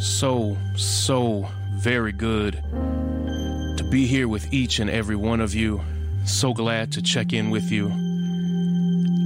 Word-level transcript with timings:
So, 0.00 0.56
so 0.76 1.46
very 1.74 2.12
good 2.12 2.54
to 2.64 3.86
be 3.90 4.06
here 4.06 4.28
with 4.28 4.50
each 4.50 4.78
and 4.78 4.88
every 4.88 5.14
one 5.14 5.42
of 5.42 5.54
you. 5.54 5.82
So 6.24 6.54
glad 6.54 6.90
to 6.92 7.02
check 7.02 7.34
in 7.34 7.50
with 7.50 7.70
you. 7.70 7.88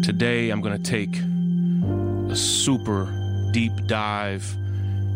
Today, 0.02 0.50
I'm 0.50 0.60
going 0.60 0.76
to 0.76 0.82
take 0.82 1.16
a 2.28 2.34
super 2.34 3.06
deep 3.52 3.86
dive 3.86 4.52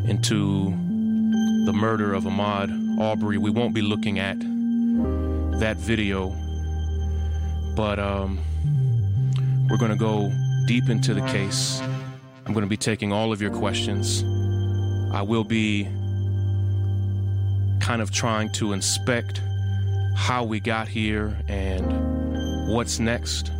into 0.06 0.70
the 1.66 1.72
murder 1.74 2.14
of 2.14 2.22
Ahmaud 2.22 3.00
Arbery. 3.00 3.36
We 3.36 3.50
won't 3.50 3.74
be 3.74 3.82
looking 3.82 4.20
at 4.20 4.38
that 5.58 5.76
video, 5.76 6.28
but 7.74 7.98
um, 7.98 8.38
we're 9.68 9.76
going 9.76 9.90
to 9.90 9.98
go 9.98 10.32
deep 10.68 10.88
into 10.88 11.14
the 11.14 11.22
case. 11.22 11.80
I'm 12.46 12.52
going 12.52 12.64
to 12.64 12.70
be 12.70 12.76
taking 12.76 13.12
all 13.12 13.32
of 13.32 13.42
your 13.42 13.50
questions. 13.50 14.22
I 15.12 15.22
will 15.22 15.44
be 15.44 15.84
kind 17.80 18.02
of 18.02 18.10
trying 18.10 18.50
to 18.52 18.72
inspect 18.72 19.40
how 20.14 20.44
we 20.44 20.60
got 20.60 20.88
here 20.88 21.38
and 21.48 22.68
what's 22.68 22.98
next. 22.98 23.50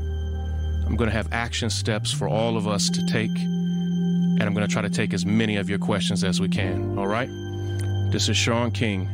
I'm 0.86 0.96
going 0.96 1.08
to 1.08 1.16
have 1.16 1.32
action 1.32 1.70
steps 1.70 2.12
for 2.12 2.28
all 2.28 2.56
of 2.56 2.66
us 2.66 2.90
to 2.90 3.06
take, 3.06 3.36
and 3.38 4.42
I'm 4.42 4.54
going 4.54 4.66
to 4.66 4.72
try 4.72 4.82
to 4.82 4.90
take 4.90 5.14
as 5.14 5.24
many 5.24 5.56
of 5.56 5.68
your 5.68 5.78
questions 5.78 6.24
as 6.24 6.40
we 6.40 6.48
can. 6.48 6.98
All 6.98 7.06
right? 7.06 7.28
This 8.10 8.28
is 8.28 8.36
Shaun 8.36 8.70
King, 8.70 9.06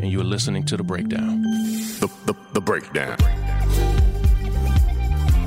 and 0.00 0.10
you're 0.10 0.24
listening 0.24 0.64
to 0.66 0.76
The 0.76 0.84
Breakdown. 0.84 1.42
The, 1.42 2.10
the, 2.26 2.34
the 2.54 2.60
breakdown. 2.60 3.16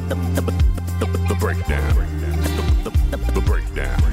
The, 0.07 0.15
the, 0.15 0.41
the, 0.99 1.17
the 1.29 1.35
breakdown. 1.39 1.95
The, 1.95 2.89
the, 2.89 3.17
the, 3.17 3.31
the 3.31 3.41
breakdown. 3.41 4.12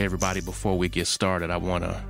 Everybody 0.00 0.40
before 0.40 0.76
we 0.76 0.88
get 0.88 1.06
started 1.06 1.50
i 1.50 1.56
want 1.56 1.84
to 1.84 2.04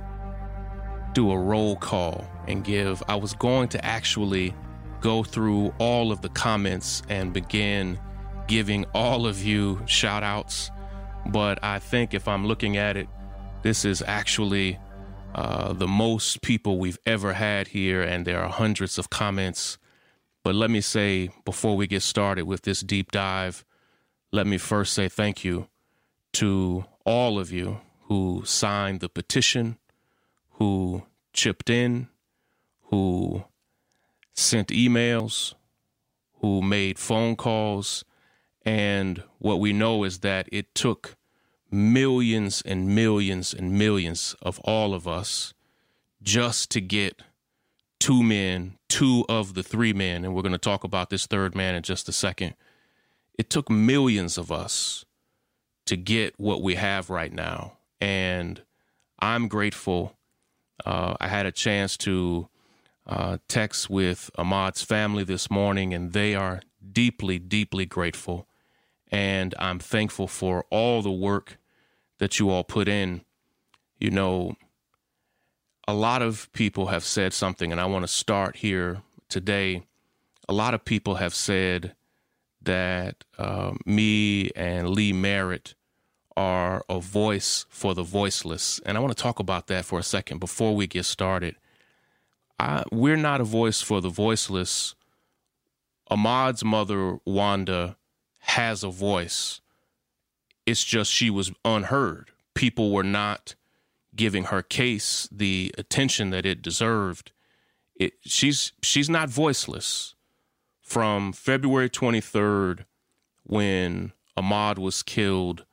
do 1.13 1.31
a 1.31 1.37
roll 1.37 1.75
call 1.75 2.25
and 2.47 2.63
give 2.63 3.03
i 3.07 3.15
was 3.15 3.33
going 3.33 3.67
to 3.67 3.83
actually 3.85 4.53
go 5.01 5.23
through 5.23 5.73
all 5.77 6.11
of 6.11 6.21
the 6.21 6.29
comments 6.29 7.01
and 7.09 7.33
begin 7.33 7.99
giving 8.47 8.85
all 8.93 9.27
of 9.27 9.43
you 9.43 9.81
shout 9.85 10.23
outs 10.23 10.71
but 11.27 11.61
i 11.63 11.79
think 11.79 12.13
if 12.13 12.27
i'm 12.27 12.47
looking 12.47 12.77
at 12.77 12.95
it 12.97 13.07
this 13.63 13.85
is 13.85 14.01
actually 14.07 14.79
uh, 15.35 15.71
the 15.73 15.87
most 15.87 16.41
people 16.41 16.77
we've 16.77 16.99
ever 17.05 17.33
had 17.33 17.69
here 17.69 18.01
and 18.01 18.25
there 18.25 18.41
are 18.41 18.49
hundreds 18.49 18.97
of 18.97 19.09
comments. 19.09 19.77
But 20.43 20.55
let 20.55 20.69
me 20.69 20.81
say 20.81 21.29
before 21.45 21.77
we 21.77 21.87
get 21.87 22.01
started 22.01 22.43
with 22.45 22.63
this 22.63 22.81
deep 22.81 23.11
dive 23.11 23.63
let 24.31 24.47
me 24.47 24.57
first 24.57 24.93
say 24.93 25.09
thank 25.09 25.43
you 25.43 25.67
to 26.33 26.85
all 27.05 27.39
of 27.39 27.51
you 27.51 27.81
who 28.07 28.43
signed 28.45 28.99
the 28.99 29.09
petition, 29.09 29.77
who 30.53 31.03
chipped 31.33 31.69
in, 31.69 32.07
who 32.83 33.45
sent 34.33 34.67
emails, 34.69 35.53
who 36.41 36.61
made 36.61 36.99
phone 36.99 37.35
calls. 37.35 38.03
And 38.63 39.23
what 39.39 39.59
we 39.59 39.73
know 39.73 40.03
is 40.03 40.19
that 40.19 40.47
it 40.51 40.75
took 40.75 41.15
millions 41.71 42.61
and 42.65 42.93
millions 42.93 43.53
and 43.53 43.71
millions 43.77 44.35
of 44.41 44.59
all 44.59 44.93
of 44.93 45.07
us 45.07 45.53
just 46.21 46.69
to 46.71 46.81
get 46.81 47.21
two 47.99 48.21
men, 48.21 48.77
two 48.89 49.25
of 49.29 49.53
the 49.53 49.63
three 49.63 49.93
men, 49.93 50.25
and 50.25 50.35
we're 50.35 50.41
going 50.41 50.51
to 50.51 50.57
talk 50.57 50.83
about 50.83 51.09
this 51.09 51.25
third 51.25 51.55
man 51.55 51.75
in 51.75 51.83
just 51.83 52.09
a 52.09 52.11
second. 52.11 52.55
It 53.37 53.49
took 53.49 53.69
millions 53.69 54.37
of 54.37 54.51
us 54.51 55.05
to 55.91 55.97
get 55.97 56.33
what 56.39 56.61
we 56.61 56.75
have 56.75 57.09
right 57.09 57.33
now. 57.33 57.73
And 57.99 58.61
I'm 59.19 59.49
grateful. 59.49 60.15
Uh, 60.85 61.17
I 61.19 61.27
had 61.27 61.45
a 61.45 61.51
chance 61.51 61.97
to 61.97 62.47
uh, 63.05 63.39
text 63.49 63.89
with 63.89 64.31
Ahmaud's 64.37 64.83
family 64.83 65.25
this 65.25 65.51
morning, 65.51 65.93
and 65.93 66.13
they 66.13 66.33
are 66.33 66.61
deeply, 66.93 67.39
deeply 67.39 67.85
grateful. 67.85 68.47
And 69.11 69.53
I'm 69.59 69.79
thankful 69.79 70.29
for 70.29 70.63
all 70.69 71.01
the 71.01 71.11
work 71.11 71.57
that 72.19 72.39
you 72.39 72.49
all 72.49 72.63
put 72.63 72.87
in. 72.87 73.25
You 73.99 74.11
know, 74.11 74.55
a 75.89 75.93
lot 75.93 76.21
of 76.21 76.49
people 76.53 76.87
have 76.87 77.03
said 77.03 77.33
something, 77.33 77.69
and 77.69 77.81
I 77.81 77.85
want 77.85 78.03
to 78.03 78.07
start 78.07 78.55
here 78.55 79.01
today. 79.27 79.83
A 80.47 80.53
lot 80.53 80.73
of 80.73 80.85
people 80.85 81.15
have 81.15 81.35
said 81.35 81.95
that 82.61 83.25
uh, 83.37 83.73
me 83.85 84.51
and 84.55 84.91
Lee 84.91 85.11
Merritt 85.11 85.73
are 86.37 86.83
a 86.89 86.99
voice 86.99 87.65
for 87.69 87.93
the 87.93 88.03
voiceless. 88.03 88.79
And 88.85 88.97
I 88.97 89.01
want 89.01 89.15
to 89.15 89.21
talk 89.21 89.39
about 89.39 89.67
that 89.67 89.85
for 89.85 89.99
a 89.99 90.03
second 90.03 90.39
before 90.39 90.75
we 90.75 90.87
get 90.87 91.05
started. 91.05 91.55
I, 92.59 92.83
we're 92.91 93.17
not 93.17 93.41
a 93.41 93.45
voice 93.45 93.81
for 93.81 94.01
the 94.01 94.09
voiceless. 94.09 94.95
Ahmaud's 96.09 96.63
mother, 96.63 97.19
Wanda, 97.25 97.97
has 98.39 98.83
a 98.83 98.89
voice. 98.89 99.61
It's 100.65 100.83
just 100.83 101.11
she 101.11 101.29
was 101.29 101.51
unheard. 101.65 102.31
People 102.53 102.91
were 102.91 103.03
not 103.03 103.55
giving 104.15 104.45
her 104.45 104.61
case 104.61 105.27
the 105.31 105.73
attention 105.77 106.29
that 106.31 106.45
it 106.45 106.61
deserved. 106.61 107.31
It, 107.95 108.13
she's 108.21 108.73
she's 108.81 109.09
not 109.09 109.29
voiceless. 109.29 110.15
From 110.81 111.31
February 111.31 111.89
23rd, 111.89 112.85
when 113.43 114.11
Ahmaud 114.37 114.77
was 114.77 115.03
killed, 115.03 115.65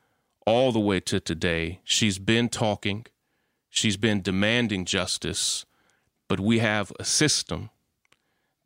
all 0.48 0.72
the 0.72 0.80
way 0.80 0.98
to 0.98 1.20
today. 1.20 1.78
She's 1.84 2.18
been 2.18 2.48
talking, 2.48 3.04
she's 3.68 3.98
been 3.98 4.22
demanding 4.22 4.86
justice, 4.86 5.66
but 6.26 6.40
we 6.40 6.60
have 6.60 6.90
a 6.98 7.04
system 7.04 7.68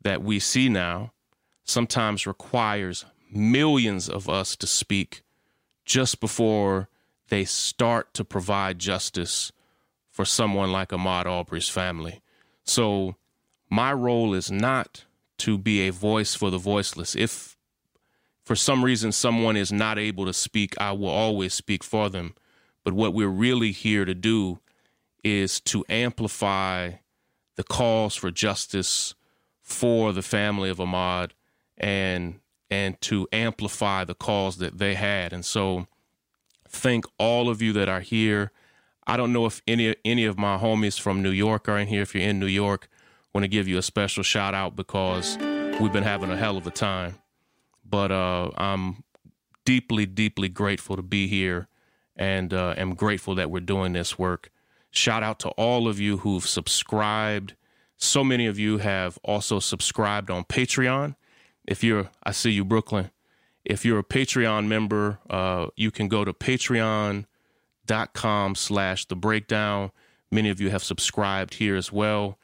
that 0.01 0.23
we 0.23 0.39
see 0.39 0.69
now 0.69 1.11
sometimes 1.65 2.25
requires 2.25 3.03
millions 3.29 4.07
of 4.07 4.29
us 4.29 4.55
to 4.55 4.65
speak 4.65 5.23
just 5.85 6.21
before 6.21 6.87
they 7.27 7.43
start 7.43 8.13
to 8.13 8.23
provide 8.23 8.79
justice 8.79 9.51
for 10.09 10.23
someone 10.23 10.71
like 10.71 10.89
Ahmaud 10.89 11.25
Arbery's 11.25 11.67
family. 11.67 12.21
So, 12.63 13.15
my 13.69 13.91
role 13.91 14.33
is 14.33 14.49
not 14.49 15.03
to 15.39 15.57
be 15.57 15.81
a 15.81 15.91
voice 15.91 16.33
for 16.33 16.49
the 16.49 16.57
voiceless. 16.57 17.13
If 17.13 17.52
for 18.43 18.55
some 18.55 18.83
reason 18.83 19.11
someone 19.11 19.55
is 19.55 19.71
not 19.71 19.97
able 19.97 20.25
to 20.25 20.33
speak, 20.33 20.79
I 20.79 20.91
will 20.91 21.09
always 21.09 21.53
speak 21.53 21.83
for 21.83 22.09
them. 22.09 22.35
But 22.83 22.93
what 22.93 23.13
we're 23.13 23.27
really 23.27 23.71
here 23.71 24.03
to 24.03 24.13
do 24.13 24.59
is 25.23 25.61
to 25.61 25.85
amplify 25.87 26.91
the 27.55 27.63
calls 27.63 28.15
for 28.15 28.31
justice 28.31 29.15
for 29.61 30.11
the 30.11 30.21
family 30.21 30.69
of 30.69 30.77
Ahmaud 30.77 31.31
and 31.77 32.39
and 32.69 32.99
to 33.01 33.27
amplify 33.31 34.03
the 34.03 34.15
calls 34.15 34.57
that 34.57 34.79
they 34.79 34.95
had. 34.95 35.31
And 35.31 35.45
so 35.45 35.87
thank 36.67 37.05
all 37.19 37.47
of 37.49 37.61
you 37.61 37.71
that 37.73 37.87
are 37.87 38.01
here. 38.01 38.51
I 39.05 39.15
don't 39.15 39.31
know 39.31 39.45
if 39.45 39.61
any 39.65 39.95
any 40.03 40.25
of 40.25 40.37
my 40.37 40.57
homies 40.57 40.99
from 40.99 41.23
New 41.23 41.31
York 41.31 41.69
are 41.69 41.77
in 41.77 41.87
here. 41.87 42.01
If 42.01 42.13
you're 42.13 42.23
in 42.23 42.39
New 42.39 42.47
York, 42.47 42.89
I 42.91 43.37
want 43.37 43.43
to 43.45 43.49
give 43.49 43.69
you 43.69 43.77
a 43.77 43.81
special 43.81 44.23
shout 44.23 44.53
out 44.53 44.75
because 44.75 45.37
we've 45.79 45.93
been 45.93 46.03
having 46.03 46.29
a 46.29 46.37
hell 46.37 46.57
of 46.57 46.67
a 46.67 46.71
time 46.71 47.15
but 47.87 48.11
uh, 48.11 48.51
I'm 48.57 49.03
deeply, 49.65 50.05
deeply 50.05 50.49
grateful 50.49 50.95
to 50.95 51.01
be 51.01 51.27
here 51.27 51.67
and 52.15 52.53
uh, 52.53 52.73
am 52.77 52.93
grateful 52.95 53.35
that 53.35 53.49
we're 53.49 53.59
doing 53.59 53.93
this 53.93 54.19
work. 54.19 54.51
Shout 54.91 55.23
out 55.23 55.39
to 55.39 55.49
all 55.49 55.87
of 55.87 55.99
you 55.99 56.17
who've 56.17 56.45
subscribed. 56.45 57.55
So 57.97 58.23
many 58.23 58.45
of 58.45 58.59
you 58.59 58.77
have 58.77 59.17
also 59.23 59.59
subscribed 59.59 60.29
on 60.29 60.43
Patreon. 60.43 61.15
If 61.65 61.83
you're, 61.83 62.09
I 62.23 62.31
see 62.31 62.51
you, 62.51 62.63
Brooklyn. 62.65 63.09
If 63.65 63.85
you're 63.85 63.99
a 63.99 64.03
Patreon 64.03 64.67
member, 64.67 65.19
uh, 65.29 65.67
you 65.75 65.89
can 65.89 66.09
go 66.09 66.25
to 66.25 66.33
patreon.com 66.33 67.25
slash 68.55 69.05
the 69.05 69.15
breakdown. 69.15 69.91
Many 70.31 70.49
of 70.49 70.59
you 70.59 70.69
have 70.69 70.83
subscribed 70.83 71.55
here 71.55 71.75
as 71.75 71.91
well. 71.91 72.37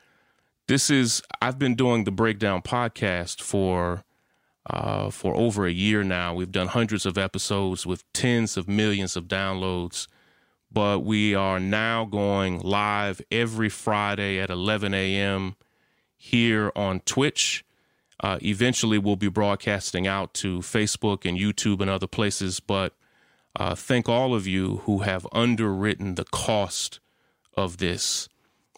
this 0.68 0.90
is 0.90 1.22
I've 1.42 1.60
been 1.60 1.76
doing 1.76 2.04
the 2.06 2.12
breakdown 2.12 2.62
podcast 2.62 3.42
for 3.42 4.06
uh, 4.70 5.10
for 5.10 5.36
over 5.36 5.66
a 5.66 5.72
year 5.72 6.04
now. 6.04 6.34
We've 6.34 6.52
done 6.52 6.68
hundreds 6.68 7.06
of 7.06 7.18
episodes 7.18 7.86
with 7.86 8.12
tens 8.14 8.58
of 8.58 8.68
millions 8.68 9.16
of 9.16 9.26
downloads, 9.26 10.08
but 10.72 11.00
we 11.00 11.34
are 11.34 11.60
now 11.60 12.06
going 12.06 12.60
live 12.60 13.22
every 13.32 13.70
Friday 13.70 14.40
at 14.40 14.50
11 14.50 14.94
a.m. 14.94 15.56
here 16.16 16.72
on 16.76 17.00
Twitch. 17.02 17.66
Uh, 18.22 18.38
eventually, 18.44 18.98
we'll 18.98 19.16
be 19.16 19.30
broadcasting 19.30 20.06
out 20.06 20.34
to 20.36 20.60
Facebook 20.60 21.28
and 21.28 21.38
YouTube 21.38 21.80
and 21.82 21.90
other 21.90 22.08
places. 22.08 22.60
But 22.60 22.94
uh, 23.56 23.76
thank 23.76 24.08
all 24.08 24.36
of 24.36 24.46
you 24.46 24.82
who 24.84 25.00
have 25.00 25.26
underwritten 25.32 26.16
the 26.16 26.26
cost 26.26 27.00
of 27.56 27.78
this 27.78 28.30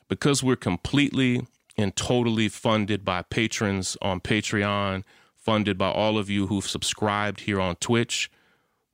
because 0.07 0.43
we're 0.43 0.55
completely 0.55 1.47
and 1.77 1.95
totally 1.95 2.49
funded 2.49 3.03
by 3.03 3.21
patrons 3.23 3.97
on 4.01 4.19
Patreon, 4.19 5.03
funded 5.41 5.77
by 5.77 5.89
all 5.89 6.17
of 6.17 6.29
you 6.29 6.47
who've 6.47 6.67
subscribed 6.67 7.41
here 7.41 7.59
on 7.59 7.75
Twitch. 7.77 8.29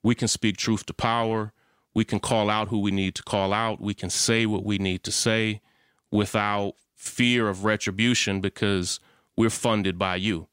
We 0.02 0.16
can 0.16 0.28
speak 0.28 0.58
truth 0.58 0.86
to 0.86 0.94
power. 0.94 1.52
We 1.94 2.06
can 2.06 2.20
call 2.20 2.50
out 2.50 2.70
who 2.70 2.80
we 2.80 2.92
need 2.92 3.16
to 3.16 3.24
call 3.24 3.52
out. 3.54 3.82
We 3.82 3.94
can 3.94 4.10
say 4.10 4.46
what 4.46 4.64
we 4.64 4.78
need 4.78 5.04
to 5.04 5.12
say 5.12 5.62
without 6.10 6.76
fear 6.96 7.50
of 7.50 7.66
retribution 7.66 8.40
because 8.40 9.00
we're 9.36 9.50
funded 9.50 10.00
by 10.00 10.16
you. 10.16 10.48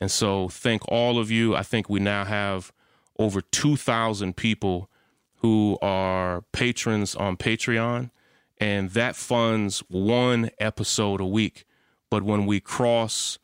And 0.00 0.10
so, 0.10 0.48
thank 0.48 0.82
all 0.88 1.18
of 1.18 1.30
you. 1.30 1.56
I 1.56 1.62
think 1.62 1.88
we 1.88 1.98
now 1.98 2.24
have 2.24 2.72
over 3.18 3.40
2,000 3.40 4.36
people 4.36 4.88
who 5.36 5.78
are 5.82 6.42
patrons 6.52 7.14
on 7.16 7.36
Patreon, 7.36 8.10
and 8.58 8.90
that 8.90 9.16
funds 9.16 9.82
one 9.88 10.50
episode 10.58 11.20
a 11.20 11.26
week. 11.26 11.64
But 12.10 12.22
when 12.22 12.46
we 12.46 12.60
cross 12.60 13.38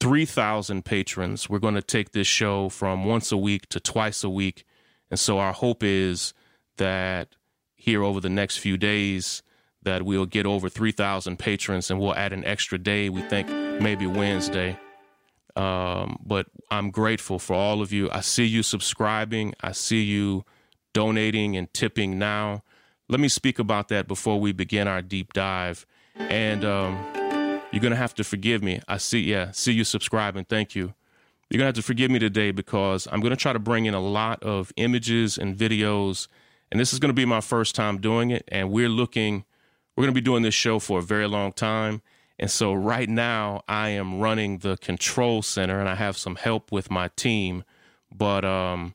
3,000 0.00 0.84
patrons, 0.84 1.48
we're 1.48 1.58
going 1.58 1.74
to 1.74 1.82
take 1.82 2.12
this 2.12 2.26
show 2.26 2.68
from 2.68 3.04
once 3.04 3.30
a 3.30 3.36
week 3.36 3.68
to 3.68 3.78
twice 3.78 4.24
a 4.24 4.30
week. 4.30 4.64
And 5.10 5.20
so 5.20 5.38
our 5.38 5.52
hope 5.52 5.82
is 5.82 6.32
that 6.78 7.28
here 7.76 8.02
over 8.02 8.20
the 8.20 8.30
next 8.30 8.58
few 8.58 8.76
days, 8.76 9.42
that 9.82 10.02
we'll 10.02 10.26
get 10.26 10.46
over 10.46 10.68
3,000 10.68 11.38
patrons 11.38 11.90
and 11.90 12.00
we'll 12.00 12.14
add 12.14 12.32
an 12.32 12.44
extra 12.44 12.78
day. 12.78 13.08
We 13.08 13.22
think 13.22 13.48
maybe 13.80 14.06
Wednesday. 14.06 14.78
Um, 15.56 16.18
but 16.24 16.46
I'm 16.70 16.90
grateful 16.90 17.38
for 17.38 17.54
all 17.54 17.82
of 17.82 17.92
you. 17.92 18.10
I 18.10 18.20
see 18.20 18.44
you 18.44 18.62
subscribing. 18.62 19.54
I 19.60 19.72
see 19.72 20.02
you 20.02 20.44
donating 20.92 21.56
and 21.56 21.72
tipping 21.72 22.18
now. 22.18 22.62
Let 23.08 23.20
me 23.20 23.28
speak 23.28 23.58
about 23.58 23.88
that 23.88 24.06
before 24.06 24.38
we 24.38 24.52
begin 24.52 24.86
our 24.86 25.02
deep 25.02 25.32
dive. 25.32 25.86
And 26.14 26.64
um, 26.64 27.19
you're 27.72 27.80
going 27.80 27.92
to 27.92 27.96
have 27.96 28.14
to 28.14 28.24
forgive 28.24 28.62
me. 28.62 28.80
I 28.88 28.96
see, 28.96 29.20
yeah, 29.20 29.52
see 29.52 29.72
you 29.72 29.84
subscribing. 29.84 30.44
Thank 30.44 30.74
you. 30.74 30.94
You're 31.48 31.58
going 31.58 31.72
to 31.72 31.78
have 31.78 31.84
to 31.84 31.86
forgive 31.86 32.10
me 32.10 32.18
today 32.18 32.50
because 32.52 33.08
I'm 33.10 33.20
going 33.20 33.30
to 33.30 33.36
try 33.36 33.52
to 33.52 33.58
bring 33.58 33.86
in 33.86 33.94
a 33.94 34.00
lot 34.00 34.42
of 34.42 34.72
images 34.76 35.36
and 35.36 35.56
videos. 35.56 36.28
And 36.70 36.78
this 36.78 36.92
is 36.92 36.98
going 36.98 37.10
to 37.10 37.14
be 37.14 37.24
my 37.24 37.40
first 37.40 37.74
time 37.74 37.98
doing 37.98 38.30
it. 38.30 38.44
And 38.48 38.70
we're 38.70 38.88
looking, 38.88 39.44
we're 39.96 40.02
going 40.02 40.14
to 40.14 40.20
be 40.20 40.24
doing 40.24 40.42
this 40.42 40.54
show 40.54 40.78
for 40.78 41.00
a 41.00 41.02
very 41.02 41.26
long 41.26 41.52
time. 41.52 42.02
And 42.38 42.50
so 42.50 42.72
right 42.72 43.08
now 43.08 43.62
I 43.68 43.90
am 43.90 44.20
running 44.20 44.58
the 44.58 44.76
control 44.76 45.42
center 45.42 45.78
and 45.78 45.88
I 45.88 45.96
have 45.96 46.16
some 46.16 46.36
help 46.36 46.72
with 46.72 46.90
my 46.90 47.08
team. 47.16 47.64
But 48.12 48.44
um, 48.44 48.94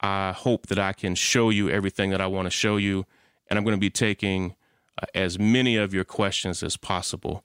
I 0.00 0.32
hope 0.32 0.66
that 0.66 0.78
I 0.78 0.92
can 0.92 1.14
show 1.14 1.50
you 1.50 1.70
everything 1.70 2.10
that 2.10 2.20
I 2.20 2.26
want 2.26 2.46
to 2.46 2.50
show 2.50 2.76
you. 2.76 3.06
And 3.48 3.58
I'm 3.58 3.64
going 3.64 3.76
to 3.76 3.80
be 3.80 3.90
taking 3.90 4.54
uh, 5.00 5.06
as 5.14 5.38
many 5.38 5.76
of 5.76 5.94
your 5.94 6.04
questions 6.04 6.62
as 6.62 6.76
possible. 6.76 7.44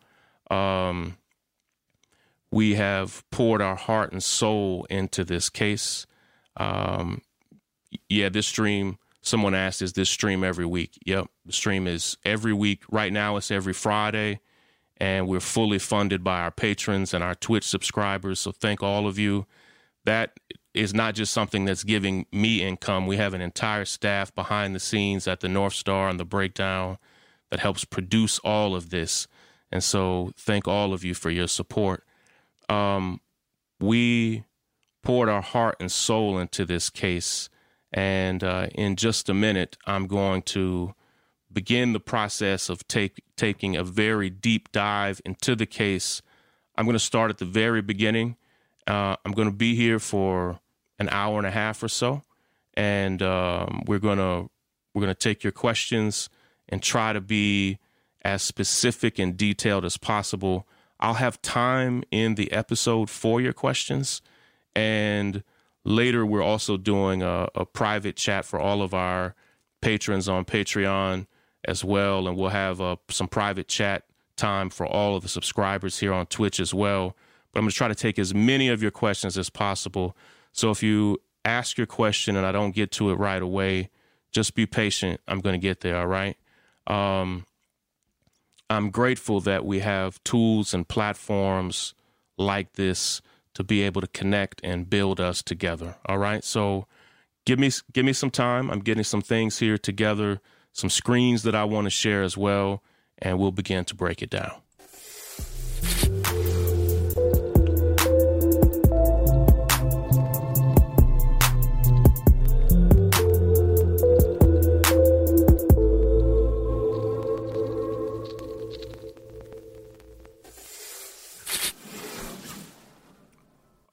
Um, 0.49 1.17
we 2.51 2.75
have 2.75 3.23
poured 3.29 3.61
our 3.61 3.75
heart 3.75 4.11
and 4.11 4.23
soul 4.23 4.85
into 4.89 5.23
this 5.23 5.49
case. 5.49 6.05
Um, 6.57 7.21
yeah, 8.07 8.29
this 8.29 8.47
stream, 8.47 8.97
someone 9.21 9.53
asked, 9.53 9.81
is 9.81 9.93
this 9.93 10.09
stream 10.09 10.43
every 10.43 10.65
week? 10.65 10.97
Yep, 11.05 11.27
the 11.45 11.53
stream 11.53 11.87
is 11.87 12.17
every 12.25 12.53
week. 12.53 12.83
Right 12.89 13.13
now, 13.13 13.37
it's 13.37 13.51
every 13.51 13.73
Friday, 13.73 14.39
and 14.97 15.27
we're 15.27 15.39
fully 15.39 15.79
funded 15.79 16.23
by 16.23 16.39
our 16.41 16.51
patrons 16.51 17.13
and 17.13 17.23
our 17.23 17.35
Twitch 17.35 17.63
subscribers. 17.63 18.39
So, 18.39 18.51
thank 18.51 18.81
all 18.81 19.07
of 19.07 19.19
you. 19.19 19.45
That 20.05 20.39
is 20.73 20.93
not 20.93 21.15
just 21.15 21.33
something 21.33 21.65
that's 21.65 21.83
giving 21.83 22.25
me 22.31 22.61
income. 22.61 23.07
We 23.07 23.17
have 23.17 23.33
an 23.33 23.41
entire 23.41 23.85
staff 23.85 24.33
behind 24.33 24.75
the 24.75 24.79
scenes 24.79 25.27
at 25.27 25.39
the 25.39 25.49
North 25.49 25.73
Star 25.73 26.09
and 26.09 26.19
the 26.19 26.25
Breakdown 26.25 26.97
that 27.49 27.59
helps 27.59 27.85
produce 27.85 28.39
all 28.39 28.75
of 28.75 28.89
this. 28.89 29.27
And 29.71 29.83
so, 29.83 30.31
thank 30.37 30.67
all 30.67 30.93
of 30.93 31.03
you 31.03 31.13
for 31.13 31.29
your 31.29 31.47
support. 31.47 32.03
Um, 32.69 33.21
we 33.79 34.43
poured 35.03 35.29
our 35.29 35.41
heart 35.41 35.75
and 35.79 35.91
soul 35.91 36.37
into 36.37 36.65
this 36.65 36.89
case. 36.89 37.49
And 37.91 38.43
uh, 38.43 38.67
in 38.75 38.95
just 38.95 39.29
a 39.29 39.33
minute, 39.33 39.77
I'm 39.85 40.07
going 40.07 40.43
to 40.43 40.93
begin 41.51 41.93
the 41.93 41.99
process 41.99 42.69
of 42.69 42.87
take, 42.87 43.23
taking 43.35 43.75
a 43.75 43.83
very 43.83 44.29
deep 44.29 44.71
dive 44.71 45.21
into 45.25 45.55
the 45.55 45.65
case. 45.65 46.21
I'm 46.75 46.85
going 46.85 46.93
to 46.93 46.99
start 46.99 47.31
at 47.31 47.39
the 47.39 47.45
very 47.45 47.81
beginning. 47.81 48.37
Uh, 48.85 49.15
I'm 49.25 49.31
going 49.31 49.49
to 49.49 49.55
be 49.55 49.75
here 49.75 49.99
for 49.99 50.59
an 50.99 51.09
hour 51.09 51.37
and 51.37 51.47
a 51.47 51.51
half 51.51 51.81
or 51.81 51.87
so, 51.87 52.23
and 52.75 53.21
um, 53.21 53.83
we're 53.85 53.99
going 53.99 54.17
to 54.17 54.49
we're 54.93 55.01
going 55.01 55.13
to 55.13 55.19
take 55.19 55.43
your 55.43 55.51
questions 55.51 56.29
and 56.67 56.81
try 56.81 57.13
to 57.13 57.21
be 57.21 57.77
as 58.23 58.41
specific 58.41 59.19
and 59.19 59.37
detailed 59.37 59.85
as 59.85 59.97
possible. 59.97 60.67
I'll 60.99 61.15
have 61.15 61.41
time 61.41 62.03
in 62.11 62.35
the 62.35 62.51
episode 62.51 63.09
for 63.09 63.39
your 63.39 63.53
questions. 63.53 64.21
And 64.75 65.43
later, 65.83 66.25
we're 66.25 66.43
also 66.43 66.77
doing 66.77 67.23
a, 67.23 67.47
a 67.55 67.65
private 67.65 68.15
chat 68.15 68.45
for 68.45 68.59
all 68.59 68.81
of 68.81 68.93
our 68.93 69.35
patrons 69.81 70.27
on 70.27 70.45
Patreon 70.45 71.27
as 71.65 71.83
well. 71.83 72.27
And 72.27 72.37
we'll 72.37 72.49
have 72.49 72.81
uh, 72.81 72.97
some 73.09 73.27
private 73.27 73.67
chat 73.67 74.03
time 74.35 74.69
for 74.69 74.85
all 74.85 75.15
of 75.15 75.23
the 75.23 75.29
subscribers 75.29 75.99
here 75.99 76.13
on 76.13 76.25
Twitch 76.25 76.59
as 76.59 76.73
well. 76.73 77.15
But 77.51 77.59
I'm 77.59 77.63
going 77.63 77.71
to 77.71 77.75
try 77.75 77.87
to 77.87 77.95
take 77.95 78.19
as 78.19 78.33
many 78.33 78.67
of 78.67 78.81
your 78.81 78.91
questions 78.91 79.37
as 79.37 79.49
possible. 79.49 80.15
So 80.51 80.71
if 80.71 80.83
you 80.83 81.19
ask 81.45 81.77
your 81.77 81.87
question 81.87 82.35
and 82.35 82.45
I 82.45 82.51
don't 82.51 82.75
get 82.75 82.91
to 82.91 83.09
it 83.11 83.15
right 83.15 83.41
away, 83.41 83.89
just 84.31 84.53
be 84.53 84.65
patient. 84.65 85.21
I'm 85.27 85.39
going 85.39 85.53
to 85.53 85.59
get 85.59 85.81
there. 85.81 85.97
All 85.97 86.07
right. 86.07 86.37
Um, 86.87 87.45
I'm 88.69 88.91
grateful 88.91 89.39
that 89.41 89.65
we 89.65 89.79
have 89.79 90.23
tools 90.23 90.73
and 90.73 90.87
platforms 90.87 91.93
like 92.37 92.73
this 92.73 93.21
to 93.55 93.63
be 93.63 93.81
able 93.81 94.01
to 94.01 94.07
connect 94.07 94.61
and 94.63 94.89
build 94.89 95.19
us 95.19 95.41
together. 95.41 95.95
All 96.05 96.17
right. 96.17 96.43
So 96.43 96.85
give 97.45 97.59
me 97.59 97.71
give 97.91 98.05
me 98.05 98.13
some 98.13 98.31
time. 98.31 98.69
I'm 98.69 98.79
getting 98.79 99.03
some 99.03 99.21
things 99.21 99.59
here 99.59 99.77
together, 99.77 100.39
some 100.71 100.89
screens 100.89 101.43
that 101.43 101.55
I 101.55 101.63
want 101.63 101.85
to 101.85 101.89
share 101.89 102.21
as 102.23 102.37
well, 102.37 102.83
and 103.17 103.39
we'll 103.39 103.51
begin 103.51 103.85
to 103.85 103.95
break 103.95 104.21
it 104.21 104.29
down. 104.29 104.51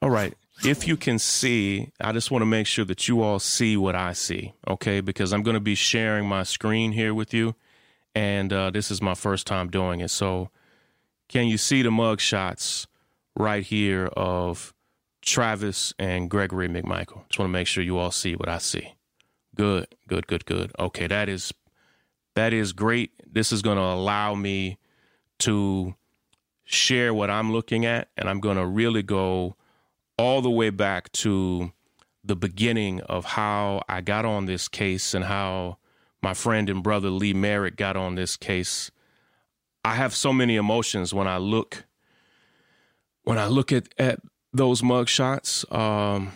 All 0.07 0.13
right. 0.13 0.35
If 0.65 0.87
you 0.87 0.97
can 0.97 1.19
see, 1.19 1.91
I 2.01 2.13
just 2.13 2.31
want 2.31 2.43
to 2.43 2.47
make 2.47 2.69
sure 2.69 2.85
that 2.85 3.09
you 3.09 3.23
all 3.23 3.41
see 3.41 3.77
what 3.77 3.97
I 3.97 4.13
see, 4.13 4.55
okay? 4.69 5.01
Because 5.01 5.33
I'm 5.33 5.43
going 5.43 5.55
to 5.55 5.61
be 5.61 5.75
sharing 5.75 6.29
my 6.29 6.45
screen 6.45 6.93
here 6.93 7.13
with 7.13 7.35
you, 7.35 7.57
and 8.15 8.53
uh, 8.53 8.71
this 8.71 8.93
is 8.93 9.03
my 9.03 9.15
first 9.15 9.49
time 9.49 9.69
doing 9.69 9.99
it. 9.99 10.13
So, 10.13 10.51
can 11.27 11.49
you 11.49 11.59
see 11.59 11.83
the 11.83 11.91
mug 11.91 12.21
shots 12.21 12.87
right 13.35 13.65
here 13.65 14.07
of 14.17 14.73
Travis 15.23 15.93
and 15.99 16.31
Gregory 16.31 16.69
McMichael? 16.69 17.27
Just 17.29 17.41
want 17.41 17.49
to 17.49 17.49
make 17.49 17.67
sure 17.67 17.83
you 17.83 17.99
all 17.99 18.13
see 18.13 18.37
what 18.37 18.49
I 18.49 18.59
see. 18.59 18.95
Good, 19.57 19.89
good, 20.07 20.29
good, 20.29 20.47
good. 20.47 20.71
Okay, 20.79 21.09
that 21.09 21.29
is 21.29 21.53
that 22.37 22.53
is 22.53 22.73
great. 22.73 23.11
This 23.27 23.51
is 23.51 23.61
going 23.61 23.79
to 23.79 23.83
allow 23.83 24.37
me 24.37 24.79
to 25.41 25.97
share 26.65 27.13
what 27.13 27.29
I'm 27.29 27.51
looking 27.51 27.85
at, 27.85 28.11
and 28.17 28.29
I'm 28.29 28.39
going 28.39 28.57
to 28.57 28.67
really 28.67 29.03
go 29.03 29.57
all 30.19 30.43
the 30.43 30.51
way 30.51 30.71
back 30.71 31.13
to 31.13 31.73
the 32.25 32.37
beginning 32.37 33.01
of 33.03 33.25
how 33.25 33.83
I 33.89 34.01
got 34.01 34.25
on 34.25 34.47
this 34.47 34.69
case 34.69 35.15
and 35.15 35.25
how 35.25 35.79
my 36.23 36.35
friend 36.35 36.69
and 36.69 36.83
brother 36.83 37.11
Lee 37.11 37.35
Merritt 37.35 37.77
got 37.77 37.97
on 37.97 38.15
this 38.15 38.37
case. 38.37 38.91
I 39.85 39.95
have 39.95 40.15
so 40.15 40.33
many 40.33 40.57
emotions 40.57 41.15
when 41.15 41.29
I 41.29 41.39
look 41.39 41.85
when 43.23 43.39
I 43.39 43.47
look 43.47 43.73
at, 43.73 43.89
at 43.99 44.21
those 44.53 44.83
mugshots. 44.83 45.71
Um, 45.75 46.33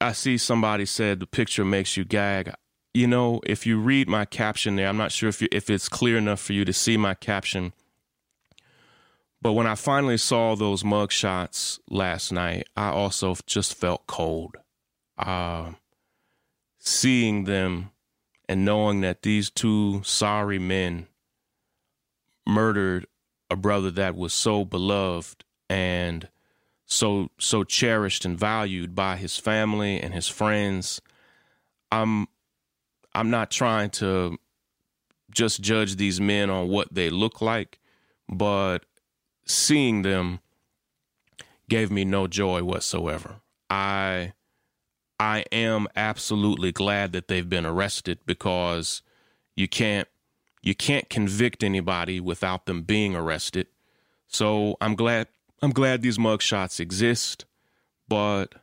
I 0.00 0.12
see 0.12 0.38
somebody 0.38 0.86
said 0.86 1.20
the 1.20 1.26
picture 1.26 1.64
makes 1.64 1.96
you 1.96 2.04
gag. 2.04 2.52
You 2.94 3.06
know, 3.06 3.40
if 3.46 3.66
you 3.66 3.78
read 3.78 4.08
my 4.08 4.24
caption 4.24 4.76
there, 4.76 4.88
I'm 4.88 4.96
not 4.96 5.12
sure 5.12 5.28
if 5.28 5.42
you, 5.42 5.48
if 5.52 5.68
it's 5.68 5.88
clear 5.88 6.16
enough 6.16 6.40
for 6.40 6.54
you 6.54 6.64
to 6.64 6.72
see 6.72 6.96
my 6.96 7.14
caption. 7.14 7.74
But 9.42 9.52
when 9.52 9.66
I 9.66 9.74
finally 9.74 10.16
saw 10.16 10.54
those 10.56 10.82
mugshots 10.82 11.78
last 11.88 12.32
night, 12.32 12.68
I 12.76 12.88
also 12.88 13.36
just 13.46 13.74
felt 13.74 14.06
cold. 14.06 14.56
Uh, 15.18 15.72
seeing 16.78 17.44
them 17.44 17.90
and 18.48 18.64
knowing 18.64 19.00
that 19.00 19.22
these 19.22 19.50
two 19.50 20.00
sorry 20.04 20.58
men 20.58 21.08
murdered 22.46 23.06
a 23.50 23.56
brother 23.56 23.90
that 23.90 24.14
was 24.14 24.32
so 24.32 24.64
beloved 24.64 25.44
and 25.68 26.28
so 26.84 27.28
so 27.38 27.64
cherished 27.64 28.24
and 28.24 28.38
valued 28.38 28.94
by 28.94 29.16
his 29.16 29.36
family 29.36 30.00
and 30.00 30.14
his 30.14 30.28
friends 30.28 31.00
i'm 31.90 32.28
i'm 33.14 33.30
not 33.30 33.50
trying 33.50 33.90
to 33.90 34.38
just 35.30 35.60
judge 35.60 35.96
these 35.96 36.20
men 36.20 36.48
on 36.48 36.68
what 36.68 36.92
they 36.94 37.10
look 37.10 37.40
like 37.40 37.80
but 38.28 38.84
seeing 39.46 40.02
them 40.02 40.40
gave 41.68 41.90
me 41.90 42.04
no 42.04 42.26
joy 42.26 42.62
whatsoever 42.62 43.36
i 43.70 44.32
i 45.18 45.44
am 45.50 45.86
absolutely 45.96 46.72
glad 46.72 47.12
that 47.12 47.28
they've 47.28 47.48
been 47.48 47.66
arrested 47.66 48.18
because 48.26 49.02
you 49.56 49.66
can't 49.66 50.08
you 50.66 50.74
can't 50.74 51.08
convict 51.08 51.62
anybody 51.62 52.18
without 52.18 52.66
them 52.66 52.82
being 52.82 53.14
arrested. 53.14 53.68
So 54.26 54.76
I'm 54.80 54.96
glad 54.96 55.28
I'm 55.62 55.70
glad 55.70 56.02
these 56.02 56.18
mugshots 56.18 56.80
exist, 56.80 57.44
but 58.08 58.56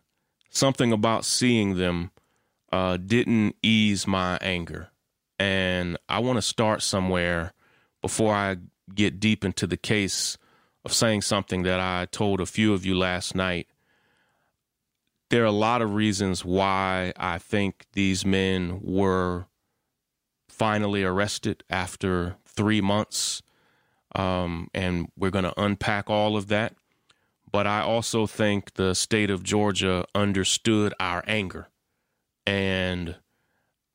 something 0.49 0.91
about 0.91 1.23
seeing 1.23 1.77
them 1.77 2.11
uh, 2.73 2.97
didn't 2.97 3.55
ease 3.63 4.05
my 4.05 4.37
anger. 4.41 4.89
And 5.39 5.97
I 6.09 6.19
want 6.19 6.37
to 6.37 6.41
start 6.41 6.83
somewhere 6.83 7.53
before 8.01 8.33
I 8.33 8.57
get 8.93 9.21
deep 9.21 9.45
into 9.45 9.65
the 9.65 9.77
case 9.77 10.37
of 10.85 10.93
saying 10.93 11.21
something 11.21 11.63
that 11.63 11.79
I 11.79 12.05
told 12.11 12.41
a 12.41 12.45
few 12.45 12.73
of 12.73 12.85
you 12.85 12.97
last 12.97 13.35
night. 13.35 13.67
There 15.29 15.43
are 15.43 15.45
a 15.45 15.51
lot 15.51 15.81
of 15.81 15.93
reasons 15.93 16.45
why 16.45 17.13
I 17.17 17.37
think 17.37 17.85
these 17.93 18.25
men 18.25 18.79
were 18.83 19.47
finally 20.47 21.03
arrested 21.03 21.63
after 21.69 22.35
three 22.45 22.81
months. 22.81 23.41
Um, 24.15 24.69
and 24.73 25.09
we're 25.17 25.31
going 25.31 25.45
to 25.45 25.59
unpack 25.59 26.09
all 26.09 26.37
of 26.37 26.47
that. 26.49 26.75
But 27.51 27.67
I 27.67 27.81
also 27.81 28.27
think 28.27 28.73
the 28.73 28.93
state 28.93 29.29
of 29.29 29.43
Georgia 29.43 30.05
understood 30.13 30.93
our 30.99 31.23
anger. 31.27 31.67
And 32.45 33.15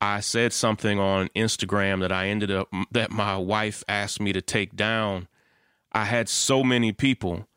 I 0.01 0.21
said 0.21 0.53
something 0.53 0.97
on 0.99 1.29
Instagram 1.35 1.99
that 1.99 2.11
I 2.11 2.27
ended 2.27 2.51
up, 2.51 2.69
that 2.91 3.11
my 3.11 3.37
wife 3.37 3.83
asked 3.87 4.21
me 4.21 4.33
to 4.33 4.41
take 4.41 4.75
down. 4.75 5.27
I 5.91 6.05
had 6.05 6.29
so 6.29 6.63
many 6.63 6.91
people 6.91 7.47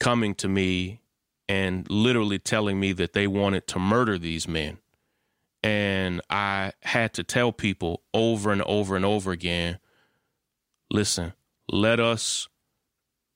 coming 0.00 0.34
to 0.36 0.48
me 0.48 1.00
and 1.48 1.88
literally 1.90 2.38
telling 2.38 2.80
me 2.80 2.92
that 2.92 3.12
they 3.12 3.26
wanted 3.26 3.66
to 3.68 3.78
murder 3.78 4.18
these 4.18 4.48
men. 4.48 4.78
And 5.62 6.20
I 6.30 6.72
had 6.82 7.12
to 7.14 7.24
tell 7.24 7.52
people 7.52 8.02
over 8.14 8.52
and 8.52 8.62
over 8.62 8.96
and 8.96 9.04
over 9.04 9.32
again 9.32 9.78
listen, 10.90 11.32
let 11.68 12.00
us 12.00 12.48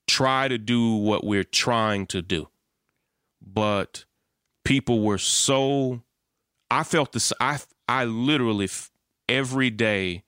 try 0.06 0.48
to 0.48 0.58
do 0.58 0.94
what 0.94 1.24
we're 1.24 1.44
trying 1.44 2.06
to 2.08 2.22
do. 2.22 2.48
But 3.40 4.04
people 4.64 5.02
were 5.02 5.18
so, 5.18 6.02
I 6.70 6.84
felt 6.84 7.12
this, 7.12 7.32
I, 7.40 7.58
I 7.88 8.04
literally 8.04 8.68
every 9.28 9.70
day 9.70 10.24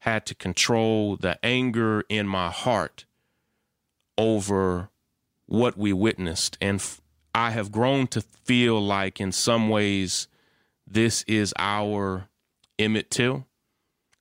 had 0.00 0.26
to 0.26 0.34
control 0.34 1.16
the 1.16 1.38
anger 1.44 2.04
in 2.08 2.26
my 2.26 2.50
heart 2.50 3.06
over 4.18 4.90
what 5.46 5.78
we 5.78 5.92
witnessed. 5.94 6.58
And 6.60 6.84
I 7.34 7.52
have 7.52 7.72
grown 7.72 8.08
to 8.08 8.20
feel 8.20 8.84
like, 8.84 9.20
in 9.20 9.32
some 9.32 9.68
ways, 9.70 10.28
this 10.86 11.22
is 11.22 11.54
our 11.58 12.28
Emmett 12.78 13.10
Till. 13.10 13.46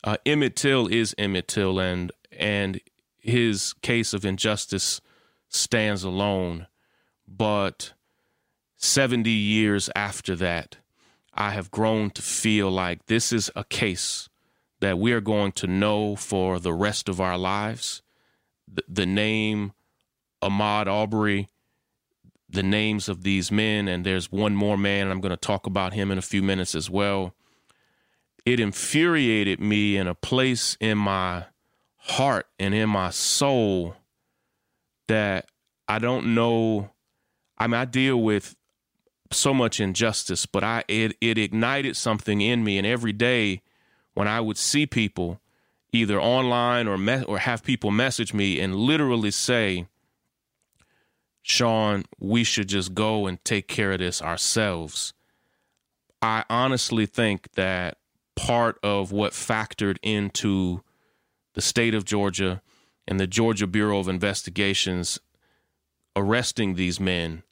Uh, 0.04 0.18
Emmett 0.26 0.56
Till 0.56 0.88
is 0.88 1.16
Emmett 1.18 1.48
Till, 1.48 1.80
and 1.80 2.12
and 2.32 2.80
his 3.18 3.74
case 3.82 4.14
of 4.14 4.24
injustice 4.24 5.02
stands 5.50 6.04
alone. 6.04 6.68
But 7.28 7.94
70 8.78 9.30
years 9.30 9.90
after 9.96 10.36
that, 10.36 10.78
I 11.34 11.52
have 11.52 11.72
grown 11.72 12.12
to 12.12 12.22
feel 12.22 12.70
like 12.72 13.08
this 13.08 13.34
is 13.34 13.52
a 13.56 13.64
case 13.64 14.30
that 14.80 14.98
we 14.98 15.12
are 15.12 15.22
going 15.22 15.52
to 15.54 15.68
know 15.68 16.16
for 16.16 16.60
the 16.60 16.74
rest 16.74 17.10
of 17.10 17.20
our 17.20 17.38
lives. 17.38 18.02
The, 18.72 18.84
the 18.88 19.06
name 19.06 19.74
Ahmaud 20.42 20.88
Arbery, 20.88 21.50
the 22.50 22.64
names 22.64 23.10
of 23.10 23.24
these 23.24 23.52
men, 23.52 23.88
and 23.88 24.06
there's 24.06 24.32
one 24.32 24.56
more 24.56 24.78
man, 24.78 25.10
I'm 25.10 25.22
going 25.22 25.32
to 25.32 25.38
talk 25.38 25.66
about 25.66 25.94
him 25.94 26.12
in 26.12 26.18
a 26.18 26.22
few 26.22 26.42
minutes 26.42 26.76
as 26.76 26.90
well. 26.90 27.34
It 28.46 28.60
infuriated 28.60 29.60
me 29.60 29.98
in 29.98 30.08
a 30.08 30.16
place 30.16 30.78
in 30.80 30.98
my 30.98 31.46
heart 31.98 32.48
and 32.58 32.74
in 32.74 32.90
my 32.90 33.10
soul 33.10 33.96
that 35.08 35.50
I 35.88 36.00
don't 36.00 36.34
know. 36.34 36.92
I 37.58 37.68
mean, 37.68 37.80
I 37.80 37.86
deal 37.86 38.22
with 38.22 38.56
so 39.32 39.54
much 39.54 39.80
injustice, 39.80 40.46
but 40.46 40.64
I 40.64 40.84
it 40.88 41.18
it 41.20 41.38
ignited 41.38 41.98
something 41.98 42.40
in 42.40 42.64
me, 42.64 42.78
and 42.78 42.88
every 42.88 43.14
day 43.14 43.62
when 44.14 44.28
I 44.28 44.40
would 44.40 44.58
see 44.58 44.86
people 44.86 45.42
either 45.92 46.20
online 46.20 46.88
or 46.88 46.98
me- 46.98 47.24
or 47.24 47.40
have 47.40 47.64
people 47.64 47.92
message 47.92 48.34
me 48.34 48.60
and 48.60 48.76
literally 48.76 49.32
say 49.32 49.88
Shaun, 51.50 52.04
we 52.20 52.44
should 52.44 52.68
just 52.68 52.94
go 52.94 53.26
and 53.26 53.44
take 53.46 53.70
care 53.70 53.94
of 53.94 54.00
this 54.00 54.22
ourselves. 54.22 55.14
I 56.22 56.44
honestly 56.50 57.06
think 57.06 57.54
that 57.54 58.00
part 58.36 58.78
of 58.84 59.14
what 59.14 59.32
factored 59.32 59.96
into 60.04 60.84
the 61.54 61.62
state 61.62 61.96
of 61.96 62.04
Georgia 62.04 62.62
and 63.08 63.18
the 63.18 63.28
Georgia 63.28 63.66
Bureau 63.66 63.98
of 63.98 64.10
Investigations 64.10 65.20
arresting 66.18 66.76
these 66.76 67.00
men 67.00 67.44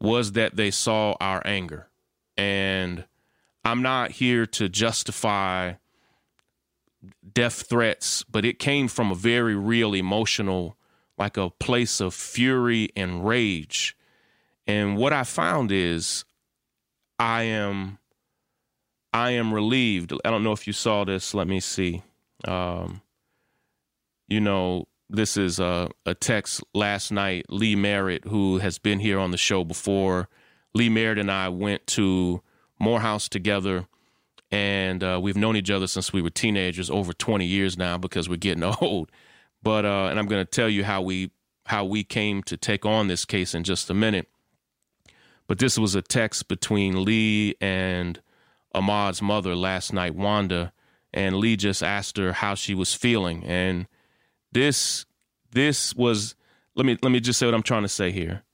was 0.00 0.32
that 0.32 0.56
they 0.56 0.72
saw 0.72 1.14
our 1.20 1.40
anger. 1.46 1.88
And 2.36 3.04
I'm 3.64 3.80
not 3.80 4.10
here 4.10 4.44
to 4.46 4.68
justify 4.68 5.74
death 7.32 7.68
threats, 7.68 8.24
but 8.24 8.44
it 8.44 8.58
came 8.58 8.88
from 8.88 9.12
a 9.12 9.14
very 9.14 9.54
real 9.54 9.94
emotional 9.94 10.76
like 11.18 11.36
a 11.36 11.50
place 11.50 12.00
of 12.00 12.14
fury 12.14 12.90
and 12.96 13.26
rage. 13.26 13.96
And 14.66 14.96
what 14.96 15.12
I 15.12 15.24
found 15.24 15.72
is 15.72 16.24
I 17.18 17.44
am 17.44 17.98
I 19.12 19.30
am 19.30 19.54
relieved. 19.54 20.12
I 20.24 20.30
don't 20.30 20.44
know 20.44 20.52
if 20.52 20.66
you 20.66 20.72
saw 20.72 21.04
this. 21.04 21.32
Let 21.32 21.48
me 21.48 21.60
see. 21.60 22.02
Um, 22.46 23.00
you 24.28 24.40
know, 24.40 24.88
this 25.08 25.36
is 25.36 25.58
a, 25.58 25.88
a 26.04 26.14
text 26.14 26.62
last 26.74 27.10
night. 27.10 27.46
Lee 27.48 27.76
Merritt, 27.76 28.24
who 28.24 28.58
has 28.58 28.78
been 28.78 28.98
here 28.98 29.18
on 29.18 29.30
the 29.30 29.38
show 29.38 29.64
before, 29.64 30.28
Lee 30.74 30.90
Merritt 30.90 31.18
and 31.18 31.30
I 31.30 31.48
went 31.48 31.86
to 31.88 32.42
Morehouse 32.78 33.28
together, 33.28 33.86
and 34.50 35.02
uh, 35.02 35.18
we've 35.22 35.36
known 35.36 35.56
each 35.56 35.70
other 35.70 35.86
since 35.86 36.12
we 36.12 36.20
were 36.20 36.28
teenagers, 36.30 36.90
over 36.90 37.12
20 37.12 37.46
years 37.46 37.78
now 37.78 37.96
because 37.96 38.28
we're 38.28 38.36
getting 38.36 38.64
old. 38.80 39.10
But 39.66 39.84
uh, 39.84 40.06
and 40.10 40.16
I'm 40.16 40.26
going 40.26 40.46
to 40.46 40.48
tell 40.48 40.68
you 40.68 40.84
how 40.84 41.02
we 41.02 41.32
how 41.64 41.84
we 41.84 42.04
came 42.04 42.44
to 42.44 42.56
take 42.56 42.86
on 42.86 43.08
this 43.08 43.24
case 43.24 43.52
in 43.52 43.64
just 43.64 43.90
a 43.90 43.94
minute. 43.94 44.28
But 45.48 45.58
this 45.58 45.76
was 45.76 45.96
a 45.96 46.02
text 46.02 46.46
between 46.46 47.04
Lee 47.04 47.56
and 47.60 48.20
Ahmaud's 48.76 49.20
mother 49.20 49.56
last 49.56 49.92
night, 49.92 50.14
Wanda, 50.14 50.72
and 51.12 51.38
Lee 51.38 51.56
just 51.56 51.82
asked 51.82 52.16
her 52.16 52.32
how 52.32 52.54
she 52.54 52.76
was 52.76 52.94
feeling. 52.94 53.42
And 53.42 53.88
this 54.52 55.04
this 55.50 55.96
was 55.96 56.36
let 56.76 56.86
me 56.86 56.96
let 57.02 57.10
me 57.10 57.18
just 57.18 57.40
say 57.40 57.46
what 57.46 57.54
I'm 57.56 57.64
trying 57.64 57.82
to 57.82 57.88
say 57.88 58.12
here. 58.12 58.44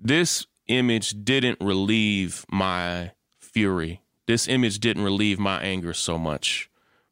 This 0.00 0.46
image 0.66 1.24
didn't 1.24 1.58
relieve 1.60 2.46
my 2.50 3.12
fury. 3.38 4.00
This 4.24 4.48
image 4.48 4.78
didn't 4.78 5.04
relieve 5.04 5.38
my 5.38 5.60
anger 5.60 5.92
so 5.92 6.16
much. 6.16 6.70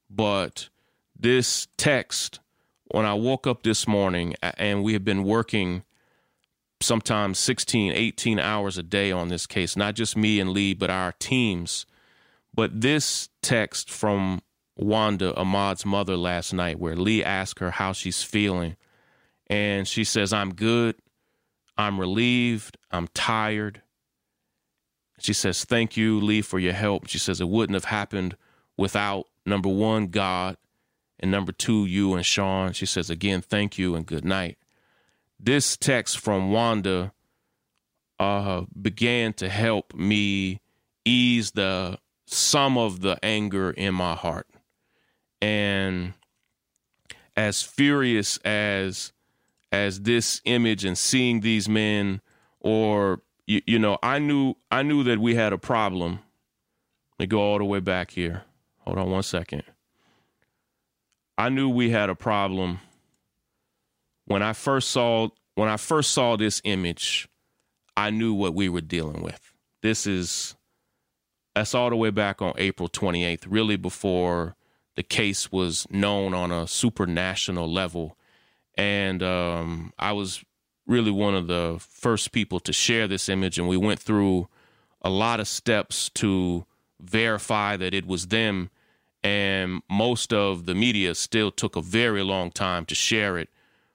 But 0.09 0.71
this 1.14 1.69
text 1.76 2.40
when 2.88 3.05
I 3.05 3.14
woke 3.14 3.47
up 3.47 3.62
this 3.62 3.87
morning 3.87 4.35
and 4.43 4.83
we 4.83 4.93
have 4.93 5.05
been 5.05 5.25
working 5.25 5.83
sometimes 6.81 7.38
16, 7.38 7.93
18 7.93 8.38
hours 8.38 8.78
a 8.78 8.83
day 8.83 9.11
on 9.11 9.28
this 9.28 9.47
case, 9.47 9.76
not 9.76 9.95
just 9.95 10.16
me 10.16 10.40
and 10.40 10.50
Lee, 10.50 10.75
but 10.75 10.90
our 10.90 11.12
teams. 11.12 11.87
But 12.55 12.81
this 12.81 13.28
text 13.43 13.90
from 13.90 14.43
Wanda, 14.76 15.35
Ahmaud's 15.38 15.87
mother, 15.87 16.16
last 16.16 16.52
night, 16.52 16.78
where 16.78 16.97
Lee 16.97 17.25
asked 17.25 17.61
her 17.61 17.73
how 17.73 17.93
she's 17.93 18.23
feeling. 18.23 18.76
And 19.49 19.88
she 19.88 20.05
says, 20.05 20.33
I'm 20.33 20.55
good. 20.55 20.97
I'm 21.78 21.99
relieved. 22.00 22.78
I'm 22.90 23.09
tired. 23.09 23.83
She 25.19 25.33
says, 25.33 25.64
Thank 25.64 25.97
you, 25.97 26.21
Lee, 26.21 26.43
for 26.43 26.59
your 26.59 26.73
help. 26.73 27.09
She 27.09 27.19
says, 27.19 27.40
It 27.40 27.49
wouldn't 27.49 27.75
have 27.75 27.87
happened 27.87 28.37
without 28.76 29.26
number 29.45 29.69
one, 29.69 30.09
God, 30.09 30.57
and 31.26 31.33
number 31.33 31.50
two, 31.50 31.87
you 31.87 32.14
and 32.14 32.25
Shaun. 32.25 32.73
She 32.73 32.87
says, 32.87 33.11
again, 33.11 33.40
thank 33.42 33.78
you 33.78 33.97
and 33.97 34.06
good 34.06 34.25
night. 34.25 34.59
this 35.38 35.76
text 35.76 36.18
from 36.18 36.52
Wanda 36.52 37.12
uh, 38.18 38.62
began 38.80 39.33
to 39.35 39.49
help 39.49 39.95
me 39.95 40.61
ease 41.04 41.50
the 41.52 41.99
some 42.26 42.78
of 42.78 43.00
the 43.00 43.18
anger 43.25 43.71
in 43.71 43.95
my 43.95 44.14
heart. 44.14 44.47
And 45.42 46.14
as 47.37 47.62
furious 47.62 48.38
as 48.38 49.12
as 49.73 50.02
this 50.02 50.40
image 50.45 50.85
and 50.85 50.97
seeing 50.97 51.40
these 51.40 51.68
men 51.68 52.21
or 52.61 53.21
you, 53.47 53.62
you 53.66 53.78
know, 53.78 53.99
I 54.02 54.18
knew 54.18 54.54
I 54.71 54.83
knew 54.83 55.02
that 55.04 55.18
we 55.18 55.35
had 55.35 55.52
a 55.52 55.59
problem. 55.59 56.21
Let 57.18 57.25
me 57.25 57.26
go 57.26 57.40
all 57.40 57.59
the 57.59 57.64
way 57.64 57.80
back 57.80 58.12
here. 58.12 58.45
Hold 58.80 58.99
on 58.99 59.11
one 59.11 59.23
second. 59.23 59.64
I 61.38 61.49
knew 61.49 61.69
we 61.69 61.90
had 61.90 62.11
a 62.11 62.14
problem 62.14 62.81
when 64.26 64.43
I 64.43 64.52
first 64.52 64.90
saw 64.90 65.28
when 65.55 65.69
I 65.69 65.78
first 65.78 66.11
saw 66.12 66.37
this 66.37 66.61
image, 66.64 67.28
I 67.97 68.11
knew 68.11 68.35
what 68.35 68.55
we 68.55 68.69
were 68.69 68.83
dealing 68.83 69.23
with. 69.23 69.52
This 69.83 70.07
is 70.07 70.55
that's 71.55 71.75
all 71.75 71.88
the 71.88 71.97
way 71.97 72.11
back 72.11 72.43
on 72.43 72.52
April 72.59 72.88
28th, 72.88 73.47
really 73.49 73.76
before 73.76 74.57
the 74.95 75.02
case 75.02 75.50
was 75.50 75.87
known 75.90 76.35
on 76.35 76.52
a 76.52 76.64
supranational 76.64 77.73
level. 77.73 78.19
And 78.76 79.23
um, 79.23 79.93
I 79.99 80.12
was 80.12 80.45
really 80.87 81.11
one 81.11 81.35
of 81.35 81.47
the 81.47 81.78
first 81.81 82.33
people 82.33 82.61
to 82.61 82.73
share 82.73 83.09
this 83.09 83.31
image, 83.31 83.59
and 83.59 83.69
we 83.69 83.78
went 83.78 84.00
through 84.00 84.49
a 85.00 85.09
lot 85.09 85.40
of 85.40 85.49
steps 85.49 86.11
to 86.11 86.66
verify 87.00 87.76
that 87.78 87.95
it 87.95 88.07
was 88.07 88.26
them. 88.26 88.71
And 89.26 89.83
most 89.90 90.33
of 90.33 90.66
the 90.66 90.75
media 90.76 91.12
still 91.16 91.50
took 91.50 91.75
a 91.75 91.83
very 91.83 92.23
long 92.23 92.52
time 92.52 92.85
to 92.87 92.95
share 92.95 93.37
it 93.38 93.49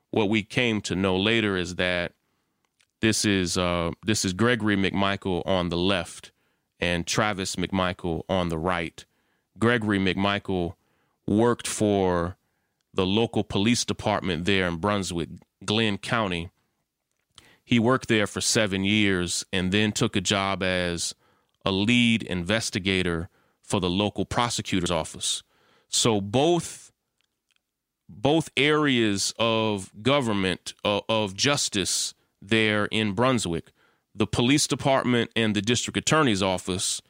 what 0.09 0.27
we 0.27 0.43
came 0.43 0.81
to 0.81 0.93
know 0.93 1.15
later 1.15 1.55
is 1.55 1.75
that 1.75 2.11
this 2.99 3.23
is 3.23 3.57
uh, 3.57 3.91
this 4.05 4.25
is 4.25 4.33
Gregory 4.33 4.75
McMichael 4.75 5.41
on 5.47 5.69
the 5.69 5.77
left 5.77 6.31
and 6.81 7.07
Travis 7.07 7.55
McMichael 7.55 8.23
on 8.27 8.49
the 8.49 8.57
right. 8.57 9.05
Gregory 9.57 9.99
McMichael 9.99 10.75
worked 11.25 11.65
for 11.65 12.35
the 12.93 13.05
local 13.05 13.45
police 13.45 13.85
department 13.85 14.43
there 14.43 14.67
in 14.67 14.77
Brunswick, 14.77 15.29
Glynn 15.63 15.97
County. 15.97 16.51
He 17.63 17.79
worked 17.79 18.09
there 18.09 18.27
for 18.27 18.41
seven 18.41 18.83
years 18.83 19.45
and 19.53 19.71
then 19.71 19.93
took 19.93 20.17
a 20.17 20.21
job 20.21 20.61
as 20.61 21.15
a 21.65 21.71
lead 21.71 22.21
investigator 22.23 23.29
for 23.71 23.79
the 23.79 23.89
local 23.89 24.25
prosecutor's 24.25 24.91
office. 24.91 25.41
So 25.87 26.21
both 26.21 26.91
both 28.09 28.49
areas 28.57 29.33
of 29.39 29.89
government 30.03 30.73
uh, 30.83 30.99
of 31.07 31.33
justice 31.33 32.13
there 32.41 32.85
in 32.87 33.13
Brunswick, 33.13 33.71
the 34.13 34.27
police 34.27 34.67
department 34.67 35.31
and 35.33 35.55
the 35.55 35.61
district 35.61 35.95
attorney's 35.95 36.43
office. 36.43 37.01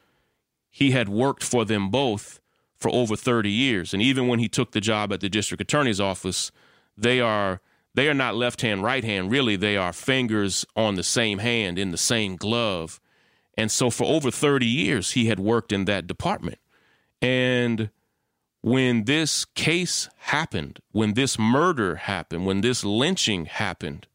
He 0.70 0.92
had 0.92 1.08
worked 1.08 1.42
for 1.42 1.64
them 1.64 1.90
both 1.90 2.40
for 2.78 2.90
over 2.90 3.16
30 3.16 3.50
years, 3.50 3.92
and 3.92 4.00
even 4.00 4.28
when 4.28 4.38
he 4.38 4.48
took 4.48 4.70
the 4.70 4.80
job 4.80 5.12
at 5.12 5.20
the 5.20 5.28
district 5.28 5.60
attorney's 5.60 6.00
office, 6.00 6.52
they 6.96 7.20
are 7.20 7.60
they 7.94 8.08
are 8.08 8.14
not 8.14 8.36
left 8.36 8.62
hand 8.62 8.82
right 8.82 9.04
hand 9.04 9.30
really 9.30 9.56
they 9.56 9.76
are 9.76 9.92
fingers 9.92 10.64
on 10.76 10.94
the 10.94 11.02
same 11.02 11.38
hand 11.38 11.78
in 11.78 11.90
the 11.90 11.98
same 11.98 12.36
glove 12.36 13.00
and 13.56 13.70
so 13.70 13.90
for 13.90 14.04
over 14.04 14.30
30 14.30 14.66
years 14.66 15.12
he 15.12 15.26
had 15.26 15.40
worked 15.40 15.72
in 15.72 15.84
that 15.84 16.06
department 16.06 16.58
and 17.20 17.90
when 18.62 19.04
this 19.04 19.44
case 19.44 20.08
happened, 20.16 20.78
when 20.92 21.14
this 21.14 21.38
murder 21.38 21.96
happened, 21.96 22.46
when 22.46 22.60
this 22.60 22.84
lynching 22.84 23.46
happened, 23.46 24.06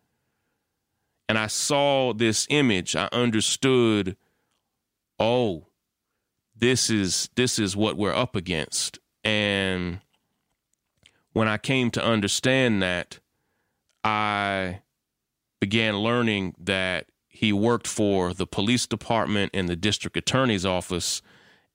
and 1.29 1.38
I 1.38 1.48
saw 1.48 2.13
this 2.13 2.48
image, 2.50 2.96
I 2.96 3.10
understood, 3.12 4.15
oh, 5.20 5.67
this 6.56 6.89
is 6.89 7.29
this 7.36 7.60
is 7.60 7.76
what 7.76 7.97
we're 7.97 8.15
up 8.15 8.36
against. 8.36 9.00
And 9.23 10.00
when 11.34 11.50
I 11.50 11.58
came 11.58 11.91
to 11.91 12.04
understand 12.04 12.82
that, 12.82 13.19
I 14.04 14.82
began 15.60 15.97
learning 15.97 16.56
that 16.60 17.08
he 17.38 17.54
worked 17.54 17.88
for 17.88 18.34
the 18.34 18.47
police 18.47 18.88
department 18.88 19.52
and 19.54 19.69
the 19.69 19.76
district 19.76 20.17
attorney's 20.17 20.65
office 20.65 21.21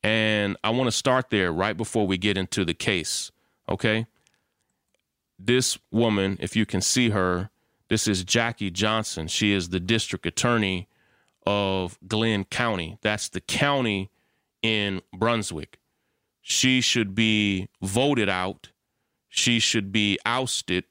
and 0.02 0.56
I 0.64 0.70
want 0.70 0.88
to 0.88 0.92
start 0.92 1.30
there 1.30 1.52
right 1.52 1.76
before 1.76 2.06
we 2.06 2.18
get 2.18 2.36
into 2.36 2.64
the 2.64 2.74
case. 2.74 3.30
Okay. 3.68 4.06
This 5.38 5.78
woman, 5.90 6.36
if 6.40 6.56
you 6.56 6.66
can 6.66 6.80
see 6.80 7.10
her, 7.10 7.50
this 7.88 8.08
is 8.08 8.24
Jackie 8.24 8.70
Johnson. 8.70 9.28
She 9.28 9.52
is 9.52 9.68
the 9.68 9.80
district 9.80 10.26
attorney 10.26 10.88
of 11.46 11.98
Glynn 12.06 12.44
County. 12.44 12.98
That's 13.02 13.28
the 13.28 13.40
county 13.40 14.10
in 14.62 15.02
Brunswick. 15.12 15.78
She 16.40 16.80
should 16.80 17.14
be 17.14 17.68
voted 17.80 18.28
out. 18.28 18.70
She 19.28 19.60
should 19.60 19.92
be 19.92 20.18
ousted. 20.26 20.84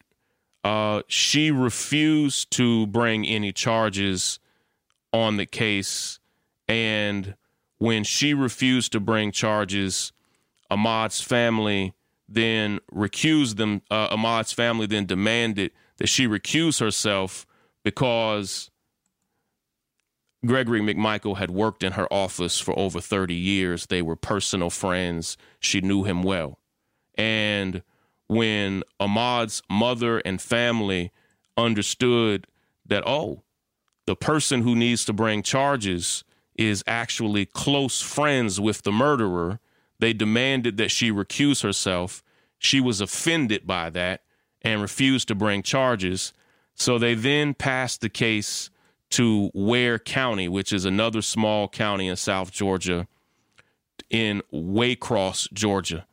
Uh, 0.64 1.02
she 1.08 1.52
refused 1.52 2.52
to 2.52 2.88
bring 2.88 3.26
any 3.26 3.52
charges 3.52 4.40
on 5.14 5.38
the 5.38 5.46
case. 5.46 6.20
And 6.68 7.36
when 7.78 8.04
she 8.04 8.34
refused 8.34 8.92
to 8.94 9.00
bring 9.00 9.32
charges, 9.32 10.12
Ahmaud's 10.70 11.22
family 11.22 11.94
then 12.30 12.80
recused 12.94 13.58
them. 13.58 13.82
Uh, 13.92 14.08
Ahmaud's 14.12 14.54
family 14.54 14.86
then 14.86 15.06
demanded 15.06 15.72
that 15.98 16.08
she 16.08 16.28
recuse 16.28 16.80
herself 16.80 17.46
because 17.84 18.72
Gregory 20.46 20.82
McMichael 20.82 21.38
had 21.38 21.52
worked 21.52 21.84
in 21.84 21.94
her 21.94 22.12
office 22.12 22.60
for 22.60 22.78
over 22.78 23.00
30 23.00 23.36
years. 23.36 23.88
They 23.88 24.02
were 24.02 24.16
personal 24.16 24.70
friends. 24.70 25.38
She 25.60 25.82
knew 25.82 26.04
him 26.04 26.24
well. 26.24 26.58
And 27.16 27.84
when 28.28 28.84
Ahmaud's 29.00 29.62
mother 29.70 30.20
and 30.20 30.42
family 30.42 31.12
understood 31.58 32.48
that, 32.86 33.04
oh, 33.06 33.44
the 34.12 34.16
person 34.18 34.64
who 34.64 34.76
needs 34.76 35.06
to 35.06 35.14
bring 35.14 35.42
charges 35.42 36.26
is 36.56 36.84
actually 36.86 37.46
close 37.46 38.02
friends 38.02 38.60
with 38.60 38.82
the 38.82 38.92
murderer. 38.92 39.62
They 40.00 40.12
demanded 40.12 40.76
that 40.76 40.92
she 40.92 41.10
recuse 41.10 41.64
herself. 41.64 42.22
She 42.60 42.82
was 42.82 43.00
offended 43.00 43.66
by 43.66 43.90
that 43.92 44.24
and 44.64 44.82
refused 44.82 45.30
to 45.30 45.36
bring 45.36 45.64
charges. 45.64 46.34
So 46.76 46.98
they 46.98 47.14
then 47.14 47.54
passed 47.54 48.02
the 48.02 48.10
case 48.10 48.70
to 49.12 49.50
Ware 49.54 49.98
County, 49.98 50.50
which 50.50 50.74
is 50.74 50.84
another 50.84 51.22
small 51.22 51.70
county 51.70 52.10
in 52.10 52.18
South 52.18 52.52
Georgia, 52.52 53.08
in 54.10 54.42
Waycross, 54.52 55.54
Georgia. 55.54 56.06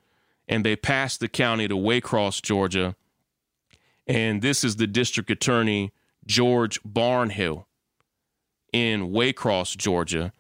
And 0.46 0.64
they 0.64 0.76
passed 0.76 1.18
the 1.18 1.28
county 1.28 1.66
to 1.66 1.74
Waycross, 1.74 2.40
Georgia. 2.42 2.94
And 4.06 4.40
this 4.40 4.62
is 4.62 4.76
the 4.76 4.86
district 4.86 5.32
attorney, 5.32 5.90
George 6.24 6.80
Barnhill 6.84 7.64
in 8.72 9.10
Waycross, 9.10 9.76
Georgia, 9.76 10.32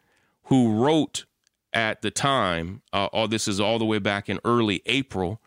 who 0.44 0.82
wrote 0.82 1.24
at 1.72 2.02
the 2.02 2.10
time, 2.10 2.82
uh, 2.92 3.06
all 3.06 3.28
this 3.28 3.48
is 3.48 3.60
all 3.60 3.78
the 3.78 3.84
way 3.84 3.98
back 3.98 4.28
in 4.28 4.40
early 4.44 4.82
April, 4.86 5.40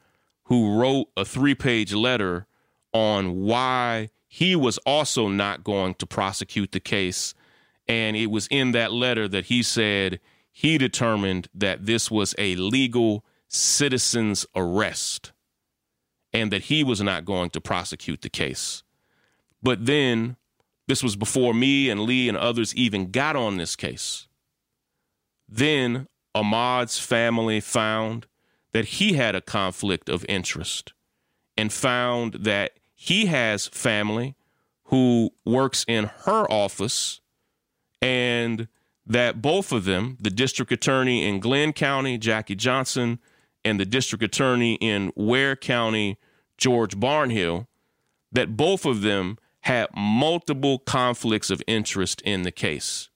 who 0.45 0.79
wrote 0.79 1.07
a 1.17 1.25
three 1.25 1.55
page 1.55 1.93
letter 1.93 2.45
on 2.93 3.41
why 3.41 4.09
he 4.27 4.55
was 4.55 4.77
also 4.79 5.27
not 5.27 5.63
going 5.63 5.93
to 5.95 6.05
prosecute 6.05 6.71
the 6.71 6.79
case. 6.79 7.33
And 7.87 8.15
it 8.15 8.27
was 8.27 8.47
in 8.47 8.71
that 8.71 8.91
letter 8.91 9.27
that 9.27 9.45
he 9.45 9.63
said 9.63 10.19
he 10.51 10.77
determined 10.77 11.47
that 11.53 11.85
this 11.85 12.11
was 12.11 12.35
a 12.37 12.55
legal 12.55 13.25
citizen's 13.47 14.45
arrest 14.55 15.31
and 16.33 16.51
that 16.51 16.63
he 16.63 16.83
was 16.83 17.01
not 17.01 17.25
going 17.25 17.49
to 17.49 17.61
prosecute 17.61 18.21
the 18.21 18.29
case. 18.29 18.83
But 19.61 19.85
then 19.85 20.37
this 20.91 21.01
was 21.01 21.15
before 21.15 21.53
me 21.53 21.89
and 21.89 22.01
Lee 22.01 22.27
and 22.27 22.37
others 22.37 22.75
even 22.75 23.11
got 23.11 23.37
on 23.37 23.55
this 23.55 23.77
case. 23.77 24.27
Then 25.47 26.09
Ahmaud's 26.35 26.99
family 26.99 27.61
found 27.61 28.27
that 28.73 28.83
he 28.83 29.13
had 29.13 29.33
a 29.33 29.39
conflict 29.39 30.09
of 30.09 30.25
interest 30.27 30.91
and 31.55 31.71
found 31.71 32.33
that 32.33 32.73
he 32.93 33.27
has 33.27 33.67
family 33.67 34.35
who 34.87 35.29
works 35.45 35.85
in 35.87 36.11
her 36.25 36.45
office 36.51 37.21
and 38.01 38.67
that 39.07 39.41
both 39.41 39.71
of 39.71 39.85
them, 39.85 40.17
the 40.19 40.29
district 40.29 40.73
attorney 40.73 41.25
in 41.25 41.39
Glynn 41.39 41.71
County, 41.71 42.17
Jackie 42.17 42.55
Johnson, 42.55 43.19
and 43.63 43.79
the 43.79 43.85
district 43.85 44.25
attorney 44.25 44.73
in 44.81 45.13
Ware 45.15 45.55
County, 45.55 46.17
George 46.57 46.97
Barnhill, 46.97 47.67
that 48.33 48.57
both 48.57 48.85
of 48.85 49.03
them 49.03 49.37
had 49.61 49.87
multiple 49.95 50.79
conflicts 50.79 51.49
of 51.49 51.61
interest 51.67 52.21
in 52.21 52.43
the 52.43 52.51
case. 52.51 53.09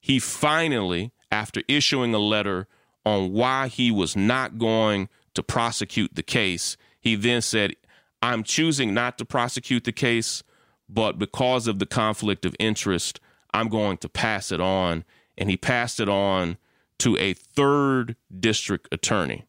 He 0.00 0.18
finally, 0.18 1.12
after 1.30 1.62
issuing 1.68 2.14
a 2.14 2.18
letter 2.18 2.66
on 3.04 3.32
why 3.32 3.68
he 3.68 3.90
was 3.90 4.16
not 4.16 4.58
going 4.58 5.08
to 5.34 5.42
prosecute 5.42 6.14
the 6.14 6.22
case, 6.22 6.76
he 7.00 7.14
then 7.14 7.42
said, 7.42 7.74
I'm 8.22 8.42
choosing 8.42 8.94
not 8.94 9.18
to 9.18 9.24
prosecute 9.24 9.84
the 9.84 9.92
case, 9.92 10.42
but 10.88 11.18
because 11.18 11.68
of 11.68 11.78
the 11.78 11.86
conflict 11.86 12.44
of 12.44 12.56
interest, 12.58 13.20
I'm 13.52 13.68
going 13.68 13.98
to 13.98 14.08
pass 14.08 14.50
it 14.50 14.60
on. 14.60 15.04
And 15.38 15.50
he 15.50 15.56
passed 15.56 16.00
it 16.00 16.08
on 16.08 16.56
to 16.98 17.16
a 17.18 17.34
third 17.34 18.16
district 18.38 18.88
attorney 18.90 19.46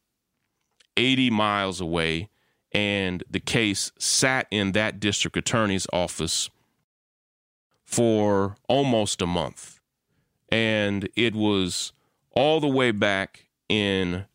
80 0.96 1.30
miles 1.30 1.80
away. 1.80 2.28
And 2.72 3.24
the 3.30 3.40
case 3.40 3.92
sat 3.98 4.46
in 4.50 4.72
that 4.72 5.00
district 5.00 5.36
attorney's 5.36 5.86
office 5.92 6.50
for 7.84 8.56
almost 8.68 9.22
a 9.22 9.26
month. 9.26 9.80
And 10.50 11.08
it 11.16 11.34
was 11.34 11.92
all 12.32 12.60
the 12.60 12.68
way 12.68 12.90
back 12.90 13.46
in 13.68 14.26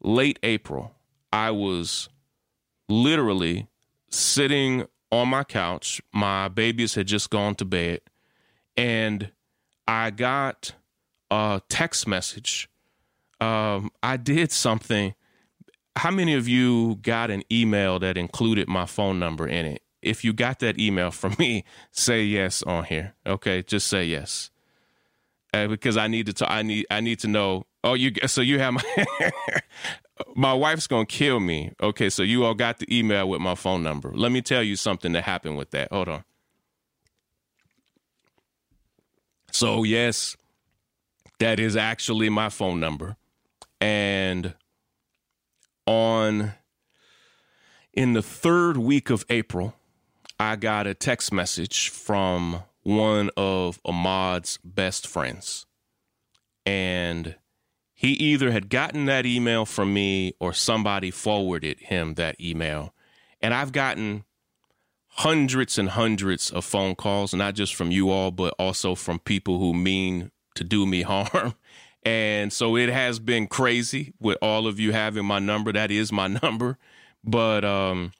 late 0.00 0.38
April. 0.42 0.94
I 1.32 1.50
was 1.50 2.08
literally 2.88 3.66
sitting 4.10 4.86
on 5.10 5.28
my 5.28 5.44
couch. 5.44 6.00
My 6.12 6.48
babies 6.48 6.94
had 6.94 7.06
just 7.06 7.30
gone 7.30 7.54
to 7.56 7.64
bed. 7.64 8.00
And 8.76 9.32
I 9.86 10.10
got 10.10 10.74
a 11.30 11.60
text 11.68 12.06
message. 12.06 12.68
Um, 13.40 13.90
I 14.02 14.16
did 14.16 14.52
something. 14.52 15.14
How 15.96 16.10
many 16.10 16.34
of 16.34 16.48
you 16.48 16.96
got 17.02 17.30
an 17.30 17.42
email 17.50 17.98
that 17.98 18.16
included 18.16 18.68
my 18.68 18.86
phone 18.86 19.18
number 19.18 19.46
in 19.46 19.66
it? 19.66 19.82
If 20.00 20.24
you 20.24 20.32
got 20.32 20.58
that 20.60 20.78
email 20.78 21.10
from 21.10 21.36
me, 21.38 21.64
say 21.90 22.24
yes 22.24 22.62
on 22.62 22.84
here. 22.84 23.14
Okay, 23.26 23.62
just 23.62 23.86
say 23.86 24.04
yes. 24.04 24.50
Uh, 25.54 25.66
because 25.68 25.96
I 25.96 26.08
need 26.08 26.34
to. 26.34 26.50
I 26.50 26.62
need. 26.62 26.86
I 26.90 27.00
need 27.00 27.18
to 27.20 27.28
know. 27.28 27.66
Oh, 27.84 27.94
you. 27.94 28.12
So 28.26 28.40
you 28.40 28.58
have 28.58 28.72
my. 28.74 28.82
my 30.34 30.54
wife's 30.54 30.86
gonna 30.86 31.06
kill 31.06 31.40
me. 31.40 31.72
Okay, 31.82 32.08
so 32.08 32.22
you 32.22 32.44
all 32.44 32.54
got 32.54 32.78
the 32.78 32.96
email 32.96 33.28
with 33.28 33.40
my 33.40 33.54
phone 33.54 33.82
number. 33.82 34.12
Let 34.14 34.32
me 34.32 34.40
tell 34.40 34.62
you 34.62 34.76
something 34.76 35.12
that 35.12 35.24
happened 35.24 35.56
with 35.56 35.70
that. 35.72 35.92
Hold 35.92 36.08
on. 36.08 36.24
So 39.50 39.84
yes, 39.84 40.36
that 41.38 41.60
is 41.60 41.76
actually 41.76 42.30
my 42.30 42.48
phone 42.48 42.80
number, 42.80 43.16
and 43.80 44.54
on 45.86 46.54
in 47.92 48.12
the 48.14 48.22
third 48.22 48.76
week 48.76 49.10
of 49.10 49.24
April, 49.28 49.74
I 50.38 50.56
got 50.56 50.86
a 50.86 50.94
text 50.94 51.32
message 51.32 51.88
from 51.88 52.62
one 52.82 53.30
of 53.36 53.80
Ahmaud's 53.84 54.58
best 54.64 55.06
friends. 55.06 55.66
And 56.64 57.36
he 57.92 58.12
either 58.12 58.50
had 58.50 58.68
gotten 58.68 59.04
that 59.06 59.26
email 59.26 59.64
from 59.64 59.94
me 59.94 60.34
or 60.40 60.52
somebody 60.52 61.10
forwarded 61.10 61.78
him 61.80 62.14
that 62.14 62.40
email. 62.40 62.94
And 63.40 63.54
I've 63.54 63.72
gotten 63.72 64.24
hundreds 65.06 65.78
and 65.78 65.90
hundreds 65.90 66.50
of 66.50 66.64
phone 66.64 66.94
calls, 66.94 67.34
not 67.34 67.54
just 67.54 67.74
from 67.74 67.90
you 67.90 68.10
all, 68.10 68.30
but 68.30 68.54
also 68.58 68.94
from 68.94 69.18
people 69.18 69.58
who 69.58 69.74
mean 69.74 70.30
to 70.54 70.64
do 70.64 70.86
me 70.86 71.02
harm. 71.02 71.54
And 72.04 72.52
so 72.52 72.76
it 72.76 72.88
has 72.88 73.18
been 73.18 73.46
crazy 73.46 74.12
with 74.18 74.38
all 74.42 74.66
of 74.66 74.80
you 74.80 74.92
having 74.92 75.24
my 75.24 75.38
number. 75.38 75.72
That 75.72 75.90
is 75.90 76.10
my 76.10 76.26
number. 76.42 76.78
But 77.24 77.64
um 77.64 78.12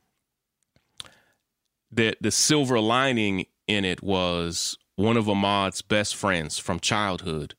the 1.91 2.17
the 2.21 2.31
silver 2.31 2.81
lining 2.81 3.47
in 3.67 3.85
it 3.85 4.03
was 4.03 4.79
one 4.97 5.17
of 5.17 5.29
Ahmaud's 5.29 5.83
best 5.83 6.15
friends 6.15 6.59
from 6.59 6.79
childhood 6.79 7.55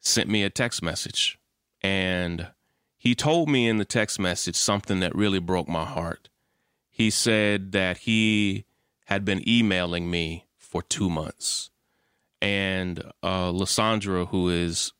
sent 0.00 0.28
me 0.28 0.42
a 0.42 0.50
text 0.50 0.82
message. 0.82 1.38
And 1.80 2.48
he 2.96 3.14
told 3.14 3.48
me 3.48 3.66
in 3.66 3.78
the 3.78 3.84
text 3.84 4.20
message 4.20 4.56
something 4.56 5.00
that 5.00 5.14
really 5.14 5.40
broke 5.40 5.68
my 5.68 5.84
heart. 5.84 6.28
He 6.90 7.10
said 7.10 7.72
that 7.72 7.98
he 7.98 8.64
had 9.06 9.24
been 9.24 9.46
emailing 9.48 10.10
me 10.10 10.46
for 10.56 10.82
two 10.82 11.10
months. 11.10 11.70
And 12.42 13.02
uh, 13.22 13.52
who 13.52 14.48
is 14.50 14.92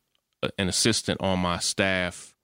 an 0.59 0.69
assistant 0.69 1.21
on 1.21 1.41
my 1.41 1.59
staff, 1.59 2.35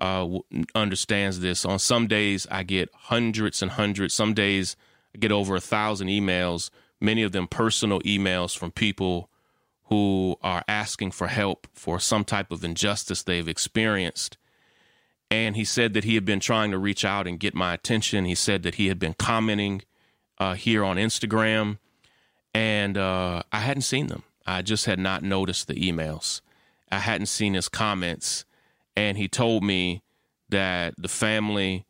uh, 0.00 0.26
understands 0.74 1.40
this. 1.40 1.64
On 1.64 1.78
some 1.78 2.08
days, 2.08 2.46
I 2.50 2.64
get 2.64 2.90
hundreds 2.92 3.62
and 3.62 3.70
hundreds. 3.70 4.14
Some 4.14 4.34
days, 4.34 4.74
I 5.14 5.18
get 5.18 5.30
over 5.30 5.54
a 5.54 5.60
thousand 5.60 6.08
emails, 6.08 6.70
many 7.00 7.22
of 7.22 7.30
them 7.30 7.46
personal 7.46 8.00
emails 8.00 8.56
from 8.56 8.72
people 8.72 9.30
who 9.84 10.36
are 10.42 10.64
asking 10.66 11.10
for 11.10 11.28
help 11.28 11.68
for 11.74 12.00
some 12.00 12.24
type 12.24 12.50
of 12.50 12.64
injustice 12.64 13.22
they've 13.22 13.46
experienced. 13.46 14.38
And 15.30 15.54
he 15.54 15.64
said 15.64 15.94
that 15.94 16.04
he 16.04 16.14
had 16.14 16.24
been 16.24 16.40
trying 16.40 16.70
to 16.72 16.78
reach 16.78 17.04
out 17.04 17.26
and 17.26 17.38
get 17.38 17.54
my 17.54 17.74
attention. 17.74 18.24
He 18.24 18.34
said 18.34 18.62
that 18.64 18.76
he 18.76 18.88
had 18.88 18.98
been 18.98 19.14
commenting 19.14 19.82
uh, 20.38 20.54
here 20.54 20.82
on 20.82 20.96
Instagram, 20.96 21.78
and 22.54 22.98
uh, 22.98 23.42
I 23.52 23.60
hadn't 23.60 23.82
seen 23.82 24.08
them. 24.08 24.24
I 24.46 24.62
just 24.62 24.86
had 24.86 24.98
not 24.98 25.22
noticed 25.22 25.68
the 25.68 25.74
emails. 25.74 26.40
I 26.90 26.98
hadn't 26.98 27.26
seen 27.26 27.54
his 27.54 27.68
comments. 27.68 28.44
And 28.96 29.16
he 29.16 29.28
told 29.28 29.64
me 29.64 30.02
that 30.50 30.94
the 30.98 31.08
family 31.08 31.86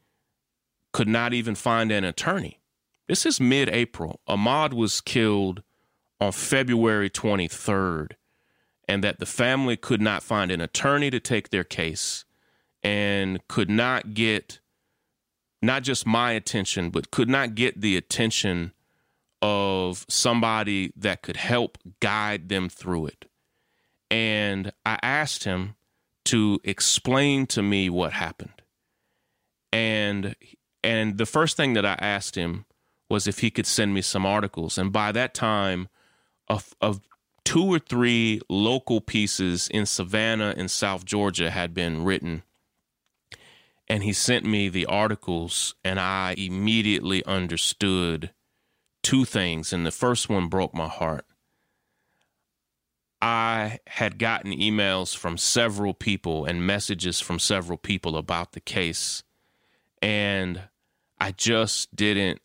could 0.92 1.08
not 1.08 1.32
even 1.32 1.54
find 1.54 1.90
an 1.90 2.04
attorney 2.04 2.60
this 3.12 3.26
is 3.26 3.40
mid 3.40 3.68
April. 3.68 4.20
Ahmaud 4.28 4.72
was 4.72 5.02
killed 5.02 5.62
on 6.18 6.32
February 6.32 7.10
23rd, 7.10 8.12
and 8.88 9.04
that 9.04 9.18
the 9.18 9.26
family 9.26 9.76
could 9.76 10.00
not 10.00 10.22
find 10.22 10.50
an 10.50 10.62
attorney 10.62 11.10
to 11.10 11.20
take 11.20 11.50
their 11.50 11.62
case 11.62 12.24
and 12.82 13.46
could 13.48 13.68
not 13.68 14.14
get 14.14 14.60
not 15.60 15.82
just 15.82 16.06
my 16.06 16.32
attention, 16.32 16.88
but 16.88 17.10
could 17.10 17.28
not 17.28 17.54
get 17.54 17.80
the 17.82 17.96
attention 17.96 18.72
of 19.42 20.06
somebody 20.08 20.92
that 20.96 21.20
could 21.20 21.36
help 21.36 21.76
guide 22.00 22.48
them 22.48 22.68
through 22.68 23.06
it. 23.06 23.26
And 24.10 24.72
I 24.86 24.98
asked 25.02 25.44
him 25.44 25.74
to 26.26 26.60
explain 26.64 27.46
to 27.46 27.62
me 27.62 27.90
what 27.90 28.12
happened. 28.12 28.62
And 29.72 30.36
and 30.84 31.18
the 31.18 31.26
first 31.26 31.56
thing 31.56 31.74
that 31.74 31.84
I 31.84 31.96
asked 32.00 32.36
him 32.36 32.64
was 33.08 33.26
if 33.26 33.40
he 33.40 33.50
could 33.50 33.66
send 33.66 33.94
me 33.94 34.02
some 34.02 34.24
articles. 34.24 34.78
And 34.78 34.92
by 34.92 35.12
that 35.12 35.34
time, 35.34 35.88
of, 36.48 36.74
of 36.80 37.00
two 37.44 37.64
or 37.64 37.78
three 37.78 38.40
local 38.48 39.00
pieces 39.00 39.68
in 39.68 39.86
Savannah 39.86 40.54
in 40.56 40.68
South 40.68 41.04
Georgia 41.04 41.50
had 41.50 41.74
been 41.74 42.04
written. 42.04 42.42
And 43.88 44.02
he 44.02 44.12
sent 44.12 44.44
me 44.44 44.68
the 44.68 44.86
articles, 44.86 45.74
and 45.84 46.00
I 46.00 46.34
immediately 46.38 47.24
understood 47.26 48.32
two 49.02 49.24
things. 49.24 49.72
And 49.72 49.84
the 49.84 49.90
first 49.90 50.28
one 50.28 50.48
broke 50.48 50.74
my 50.74 50.88
heart. 50.88 51.26
I 53.20 53.78
had 53.86 54.18
gotten 54.18 54.50
emails 54.50 55.16
from 55.16 55.38
several 55.38 55.94
people 55.94 56.44
and 56.44 56.66
messages 56.66 57.20
from 57.20 57.38
several 57.38 57.78
people 57.78 58.16
about 58.16 58.52
the 58.52 58.60
case. 58.60 59.22
And 60.00 60.62
I 61.20 61.30
just 61.30 61.94
didn't 61.94 62.40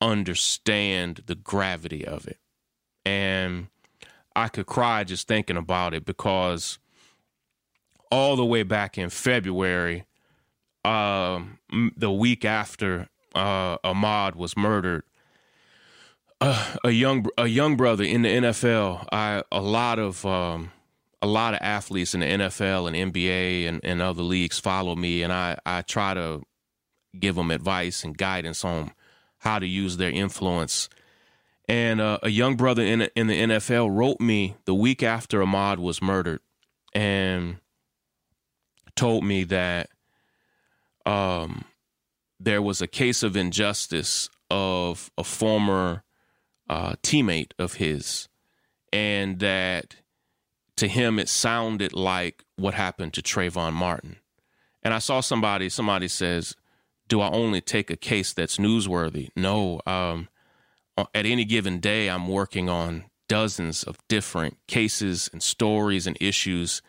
understand 0.00 1.24
the 1.26 1.34
gravity 1.34 2.06
of 2.06 2.26
it. 2.26 2.38
And 3.04 3.68
I 4.34 4.48
could 4.48 4.66
cry 4.66 5.04
just 5.04 5.28
thinking 5.28 5.58
about 5.58 5.92
it 5.92 6.06
because 6.06 6.78
all 8.10 8.36
the 8.36 8.44
way 8.44 8.62
back 8.62 8.96
in 8.96 9.10
February, 9.10 10.06
um, 10.84 11.58
the 11.96 12.10
week 12.10 12.44
after 12.44 13.08
uh, 13.34 13.78
Ahmaud 13.78 14.34
was 14.34 14.56
murdered, 14.56 15.04
a 16.84 16.90
young 16.90 17.26
a 17.38 17.46
young 17.46 17.76
brother 17.76 18.04
in 18.04 18.22
the 18.22 18.28
NFL. 18.28 19.06
I 19.12 19.42
a 19.52 19.60
lot 19.60 19.98
of 19.98 20.24
um, 20.26 20.72
a 21.20 21.26
lot 21.26 21.54
of 21.54 21.60
athletes 21.62 22.14
in 22.14 22.20
the 22.20 22.26
NFL 22.26 22.88
and 22.88 23.14
NBA 23.14 23.68
and, 23.68 23.80
and 23.84 24.02
other 24.02 24.22
leagues 24.22 24.58
follow 24.58 24.96
me, 24.96 25.22
and 25.22 25.32
I 25.32 25.58
I 25.64 25.82
try 25.82 26.14
to 26.14 26.42
give 27.18 27.36
them 27.36 27.50
advice 27.50 28.02
and 28.02 28.16
guidance 28.16 28.64
on 28.64 28.92
how 29.38 29.58
to 29.58 29.66
use 29.66 29.96
their 29.96 30.10
influence. 30.10 30.88
And 31.68 32.00
uh, 32.00 32.18
a 32.22 32.28
young 32.28 32.56
brother 32.56 32.82
in 32.82 33.02
in 33.14 33.28
the 33.28 33.40
NFL 33.40 33.94
wrote 33.94 34.20
me 34.20 34.56
the 34.64 34.74
week 34.74 35.02
after 35.02 35.40
Ahmaud 35.40 35.78
was 35.78 36.02
murdered, 36.02 36.40
and 36.92 37.58
told 38.96 39.24
me 39.24 39.44
that 39.44 39.90
um, 41.06 41.64
there 42.40 42.62
was 42.62 42.82
a 42.82 42.88
case 42.88 43.22
of 43.22 43.36
injustice 43.36 44.28
of 44.50 45.10
a 45.16 45.24
former 45.24 46.02
uh, 46.68 46.94
teammate 47.02 47.52
of 47.58 47.74
his, 47.74 48.28
and 48.92 49.38
that 49.40 49.96
to 50.76 50.88
him 50.88 51.18
it 51.18 51.28
sounded 51.28 51.92
like 51.92 52.44
what 52.56 52.74
happened 52.74 53.12
to 53.14 53.22
Trayvon 53.22 53.72
Martin. 53.72 54.16
And 54.82 54.92
I 54.92 54.98
saw 54.98 55.20
somebody, 55.20 55.68
somebody 55.68 56.08
says, 56.08 56.56
do 57.08 57.20
I 57.20 57.30
only 57.30 57.60
take 57.60 57.90
a 57.90 57.96
case 57.96 58.32
that's 58.32 58.56
newsworthy? 58.56 59.28
No. 59.36 59.80
Um, 59.86 60.28
at 61.14 61.26
any 61.26 61.44
given 61.44 61.78
day, 61.78 62.08
I'm 62.08 62.26
working 62.26 62.68
on 62.68 63.04
dozens 63.28 63.82
of 63.82 63.98
different 64.08 64.58
cases 64.66 65.28
and 65.32 65.42
stories 65.42 66.06
and 66.06 66.16
issues, 66.20 66.82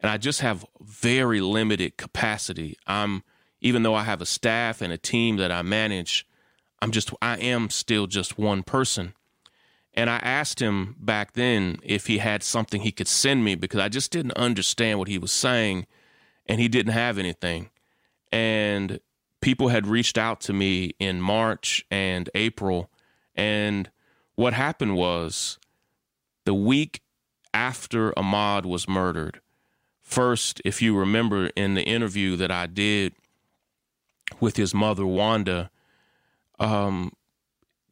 and 0.00 0.10
I 0.10 0.18
just 0.18 0.40
have 0.40 0.64
very 0.80 1.40
limited 1.40 1.96
capacity. 1.96 2.76
I'm 2.86 3.22
even 3.60 3.82
though 3.82 3.94
I 3.94 4.02
have 4.02 4.20
a 4.20 4.26
staff 4.26 4.82
and 4.82 4.92
a 4.92 4.98
team 4.98 5.36
that 5.36 5.52
I 5.52 5.62
manage, 5.62 6.26
I'm 6.82 6.90
just, 6.90 7.12
I 7.22 7.36
am 7.38 7.70
still 7.70 8.08
just 8.08 8.36
one 8.36 8.64
person. 8.64 9.14
And 9.94 10.10
I 10.10 10.16
asked 10.16 10.60
him 10.60 10.96
back 10.98 11.34
then 11.34 11.78
if 11.84 12.08
he 12.08 12.18
had 12.18 12.42
something 12.42 12.80
he 12.80 12.90
could 12.90 13.06
send 13.06 13.44
me 13.44 13.54
because 13.54 13.78
I 13.78 13.88
just 13.88 14.10
didn't 14.10 14.32
understand 14.32 14.98
what 14.98 15.06
he 15.06 15.16
was 15.16 15.30
saying 15.30 15.86
and 16.46 16.60
he 16.60 16.66
didn't 16.66 16.92
have 16.92 17.18
anything. 17.18 17.70
And 18.32 18.98
people 19.40 19.68
had 19.68 19.86
reached 19.86 20.18
out 20.18 20.40
to 20.42 20.52
me 20.52 20.94
in 20.98 21.20
March 21.20 21.84
and 21.88 22.28
April. 22.34 22.90
And 23.36 23.88
what 24.34 24.52
happened 24.52 24.96
was 24.96 25.58
the 26.46 26.54
week 26.54 27.00
after 27.54 28.10
Ahmaud 28.12 28.66
was 28.66 28.88
murdered, 28.88 29.40
first, 30.00 30.60
if 30.64 30.82
you 30.82 30.98
remember 30.98 31.46
in 31.54 31.74
the 31.74 31.84
interview 31.84 32.34
that 32.36 32.50
I 32.50 32.66
did 32.66 33.14
with 34.40 34.56
his 34.56 34.74
mother, 34.74 35.06
Wanda, 35.06 35.70
um, 36.62 37.12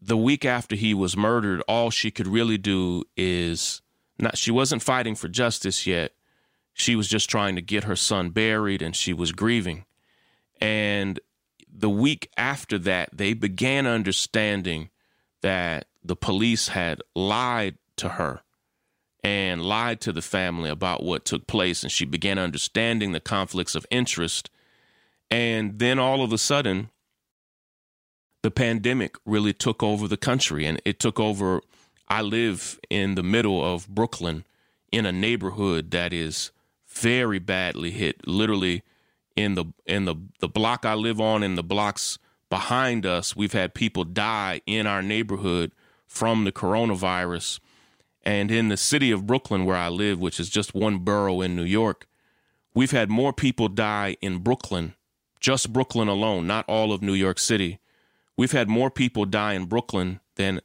the 0.00 0.16
week 0.16 0.44
after 0.44 0.76
he 0.76 0.94
was 0.94 1.16
murdered, 1.16 1.60
all 1.66 1.90
she 1.90 2.10
could 2.10 2.28
really 2.28 2.56
do 2.56 3.02
is 3.16 3.82
not, 4.18 4.38
she 4.38 4.52
wasn't 4.52 4.82
fighting 4.82 5.16
for 5.16 5.28
justice 5.28 5.86
yet. 5.86 6.12
She 6.72 6.94
was 6.94 7.08
just 7.08 7.28
trying 7.28 7.56
to 7.56 7.62
get 7.62 7.84
her 7.84 7.96
son 7.96 8.30
buried 8.30 8.80
and 8.80 8.94
she 8.94 9.12
was 9.12 9.32
grieving. 9.32 9.84
And 10.60 11.18
the 11.70 11.90
week 11.90 12.30
after 12.36 12.78
that, 12.78 13.10
they 13.12 13.34
began 13.34 13.86
understanding 13.86 14.90
that 15.42 15.86
the 16.04 16.16
police 16.16 16.68
had 16.68 17.02
lied 17.14 17.76
to 17.96 18.10
her 18.10 18.42
and 19.24 19.62
lied 19.62 20.00
to 20.02 20.12
the 20.12 20.22
family 20.22 20.70
about 20.70 21.02
what 21.02 21.24
took 21.24 21.46
place. 21.46 21.82
And 21.82 21.90
she 21.90 22.04
began 22.04 22.38
understanding 22.38 23.12
the 23.12 23.20
conflicts 23.20 23.74
of 23.74 23.84
interest. 23.90 24.48
And 25.28 25.78
then 25.80 25.98
all 25.98 26.22
of 26.22 26.32
a 26.32 26.38
sudden, 26.38 26.90
the 28.42 28.50
pandemic 28.50 29.16
really 29.24 29.52
took 29.52 29.82
over 29.82 30.08
the 30.08 30.16
country 30.16 30.64
and 30.64 30.80
it 30.84 30.98
took 30.98 31.20
over. 31.20 31.60
I 32.08 32.22
live 32.22 32.80
in 32.88 33.14
the 33.14 33.22
middle 33.22 33.64
of 33.64 33.88
Brooklyn 33.88 34.44
in 34.90 35.06
a 35.06 35.12
neighborhood 35.12 35.90
that 35.92 36.12
is 36.12 36.50
very 36.88 37.38
badly 37.38 37.90
hit. 37.92 38.26
Literally, 38.26 38.82
in 39.36 39.54
the 39.54 39.66
in 39.86 40.04
the 40.04 40.16
the 40.40 40.48
block 40.48 40.84
I 40.84 40.94
live 40.94 41.20
on 41.20 41.42
and 41.42 41.56
the 41.56 41.62
blocks 41.62 42.18
behind 42.48 43.06
us, 43.06 43.36
we've 43.36 43.52
had 43.52 43.74
people 43.74 44.04
die 44.04 44.60
in 44.66 44.86
our 44.86 45.02
neighborhood 45.02 45.72
from 46.06 46.44
the 46.44 46.52
coronavirus. 46.52 47.60
And 48.22 48.50
in 48.50 48.68
the 48.68 48.76
city 48.76 49.10
of 49.10 49.26
Brooklyn, 49.26 49.64
where 49.64 49.76
I 49.76 49.88
live, 49.88 50.20
which 50.20 50.38
is 50.40 50.50
just 50.50 50.74
one 50.74 50.98
borough 50.98 51.40
in 51.40 51.56
New 51.56 51.64
York, 51.64 52.06
we've 52.74 52.90
had 52.90 53.08
more 53.08 53.32
people 53.32 53.68
die 53.68 54.16
in 54.20 54.38
Brooklyn, 54.38 54.94
just 55.38 55.72
Brooklyn 55.72 56.08
alone, 56.08 56.46
not 56.46 56.66
all 56.68 56.92
of 56.92 57.00
New 57.00 57.14
York 57.14 57.38
City. 57.38 57.78
We've 58.40 58.52
had 58.52 58.70
more 58.70 58.90
people 58.90 59.26
die 59.26 59.52
in 59.52 59.66
Brooklyn 59.66 60.18
than 60.36 60.62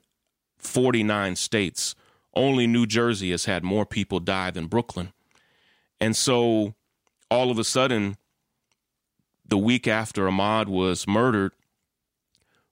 49 0.60 1.36
states. 1.36 1.94
Only 2.34 2.68
New 2.68 2.86
Jersey 2.86 3.32
has 3.32 3.44
had 3.44 3.66
more 3.66 3.86
people 3.86 4.22
die 4.22 4.50
than 4.50 4.68
Brooklyn. 4.68 5.12
And 6.00 6.16
so 6.16 6.76
all 7.30 7.52
of 7.52 7.60
a 7.60 7.66
sudden, 7.66 8.16
the 9.46 9.58
week 9.58 9.90
after 9.90 10.26
Ahmaud 10.26 10.70
was 10.70 11.06
murdered, 11.06 11.52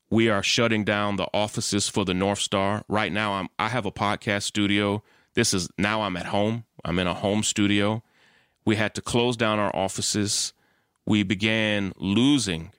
we 0.09 0.29
are 0.29 0.41
shutting 0.41 0.85
down 0.85 1.17
the 1.17 1.27
offices 1.33 1.89
for 1.89 2.05
the 2.05 2.13
North 2.13 2.39
Star. 2.39 2.85
Right 2.87 3.11
now, 3.11 3.33
I'm 3.33 3.49
I 3.59 3.67
have 3.67 3.85
a 3.85 3.91
podcast 3.91 4.43
studio. 4.43 5.03
This 5.33 5.53
is 5.53 5.67
now 5.77 6.03
I'm 6.03 6.15
at 6.15 6.27
home. 6.27 6.63
I'm 6.85 6.97
in 6.97 7.07
a 7.07 7.13
home 7.13 7.43
studio. 7.43 8.03
We 8.63 8.77
had 8.77 8.95
to 8.95 9.01
close 9.01 9.35
down 9.35 9.59
our 9.59 9.75
offices. 9.75 10.53
We 11.05 11.23
began 11.23 11.91
losing 11.97 12.71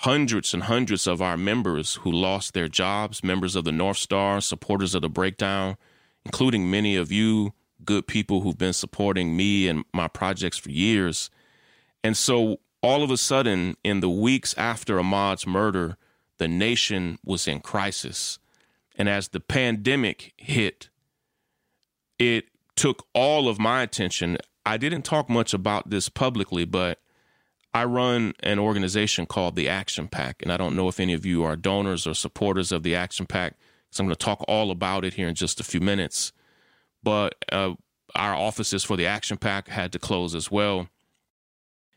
hundreds 0.00 0.54
and 0.54 0.62
hundreds 0.62 1.06
of 1.06 1.20
our 1.20 1.36
members 1.36 1.96
who 1.96 2.10
lost 2.10 2.54
their 2.54 2.68
jobs, 2.68 3.22
members 3.22 3.54
of 3.54 3.64
the 3.64 3.72
North 3.72 3.98
Star, 3.98 4.40
supporters 4.40 4.94
of 4.94 5.02
the 5.02 5.10
breakdown, 5.10 5.76
including 6.24 6.70
many 6.70 6.96
of 6.96 7.12
you 7.12 7.52
good 7.84 8.06
people 8.06 8.40
who've 8.40 8.56
been 8.56 8.72
supporting 8.72 9.36
me 9.36 9.68
and 9.68 9.84
my 9.92 10.08
projects 10.08 10.56
for 10.56 10.70
years. 10.70 11.28
And 12.02 12.16
so 12.16 12.60
all 12.82 13.02
of 13.02 13.10
a 13.10 13.18
sudden, 13.18 13.76
in 13.84 14.00
the 14.00 14.08
weeks 14.08 14.54
after 14.56 14.98
Ahmaud's 14.98 15.46
murder, 15.46 15.98
the 16.38 16.48
nation 16.48 17.18
was 17.22 17.46
in 17.46 17.60
crisis. 17.60 18.38
And 18.96 19.06
as 19.06 19.28
the 19.28 19.40
pandemic 19.40 20.32
hit, 20.38 20.88
it 22.18 22.46
took 22.74 23.06
all 23.14 23.48
of 23.48 23.58
my 23.58 23.82
attention. 23.82 24.38
I 24.64 24.78
didn't 24.78 25.02
talk 25.02 25.28
much 25.28 25.52
about 25.52 25.90
this 25.90 26.08
publicly, 26.08 26.64
but 26.64 27.00
I 27.72 27.84
run 27.84 28.34
an 28.40 28.58
organization 28.58 29.26
called 29.26 29.56
the 29.56 29.68
Action 29.68 30.08
Pack. 30.08 30.42
And 30.42 30.52
I 30.52 30.56
don't 30.56 30.76
know 30.76 30.88
if 30.88 30.98
any 30.98 31.12
of 31.12 31.24
you 31.24 31.44
are 31.44 31.56
donors 31.56 32.06
or 32.06 32.14
supporters 32.14 32.72
of 32.72 32.82
the 32.82 32.94
Action 32.94 33.26
Pack. 33.26 33.54
So 33.90 34.02
I'm 34.02 34.08
going 34.08 34.16
to 34.16 34.24
talk 34.24 34.44
all 34.48 34.70
about 34.70 35.04
it 35.04 35.14
here 35.14 35.28
in 35.28 35.34
just 35.34 35.60
a 35.60 35.64
few 35.64 35.80
minutes. 35.80 36.32
But 37.02 37.36
uh, 37.50 37.74
our 38.14 38.34
offices 38.34 38.84
for 38.84 38.96
the 38.96 39.06
Action 39.06 39.36
Pack 39.36 39.68
had 39.68 39.92
to 39.92 39.98
close 39.98 40.34
as 40.34 40.50
well. 40.50 40.88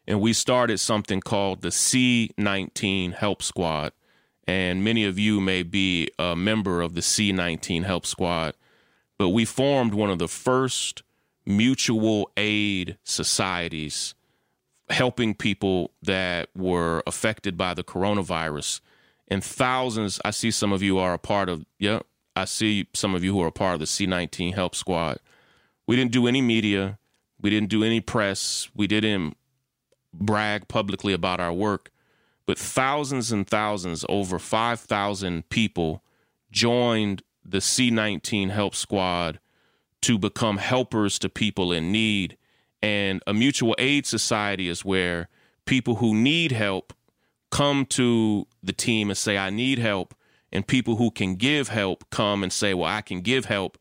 And 0.07 0.21
we 0.21 0.33
started 0.33 0.79
something 0.79 1.21
called 1.21 1.61
the 1.61 1.69
C19 1.69 3.13
Help 3.13 3.41
Squad 3.41 3.93
and 4.45 4.83
many 4.83 5.05
of 5.05 5.17
you 5.17 5.39
may 5.39 5.63
be 5.63 6.09
a 6.19 6.35
member 6.35 6.81
of 6.81 6.95
the 6.95 7.01
C19 7.01 7.85
Help 7.85 8.05
Squad, 8.05 8.55
but 9.17 9.29
we 9.29 9.45
formed 9.45 9.93
one 9.93 10.09
of 10.09 10.19
the 10.19 10.27
first 10.27 11.03
mutual 11.45 12.29
aid 12.35 12.97
societies 13.03 14.15
helping 14.89 15.33
people 15.33 15.91
that 16.01 16.49
were 16.55 17.03
affected 17.07 17.57
by 17.57 17.73
the 17.73 17.83
coronavirus. 17.83 18.81
And 19.27 19.43
thousands, 19.43 20.19
I 20.25 20.31
see 20.31 20.51
some 20.51 20.73
of 20.73 20.83
you 20.83 20.97
are 20.97 21.13
a 21.13 21.19
part 21.19 21.49
of, 21.49 21.65
yeah, 21.79 21.99
I 22.35 22.45
see 22.45 22.87
some 22.93 23.15
of 23.15 23.23
you 23.23 23.33
who 23.33 23.41
are 23.41 23.47
a 23.47 23.51
part 23.51 23.75
of 23.75 23.79
the 23.79 23.85
C19 23.85 24.53
Help 24.53 24.75
Squad. 24.75 25.19
We 25.87 25.95
didn't 25.95 26.11
do 26.11 26.27
any 26.27 26.41
media, 26.41 26.97
we 27.41 27.49
didn't 27.49 27.69
do 27.69 27.83
any 27.83 28.01
press, 28.01 28.69
we 28.75 28.87
didn't 28.87 29.37
brag 30.13 30.67
publicly 30.67 31.13
about 31.13 31.39
our 31.39 31.53
work 31.53 31.91
but 32.45 32.59
thousands 32.59 33.31
and 33.31 33.47
thousands, 33.47 34.05
over 34.09 34.37
5,000 34.37 35.49
people 35.49 36.03
joined 36.51 37.23
the 37.43 37.59
C19 37.59 38.49
Help 38.49 38.75
Squad 38.75 39.39
to 40.01 40.17
become 40.17 40.57
helpers 40.57 41.17
to 41.19 41.29
people 41.29 41.71
in 41.71 41.91
need. 41.91 42.37
And 42.83 43.23
a 43.25 43.33
mutual 43.33 43.75
aid 43.77 44.05
society 44.05 44.67
is 44.67 44.83
where 44.83 45.29
people 45.65 45.95
who 45.95 46.13
need 46.13 46.51
help 46.51 46.91
come 47.49 47.85
to 47.85 48.45
the 48.61 48.73
team 48.73 49.09
and 49.09 49.17
say, 49.17 49.37
I 49.37 49.49
need 49.49 49.79
help. 49.79 50.13
And 50.51 50.67
people 50.67 50.97
who 50.97 51.09
can 51.09 51.35
give 51.35 51.69
help 51.69 52.03
come 52.09 52.43
and 52.43 52.51
say, 52.51 52.73
Well, 52.73 52.89
I 52.89 53.01
can 53.01 53.21
give 53.21 53.45
help. 53.45 53.77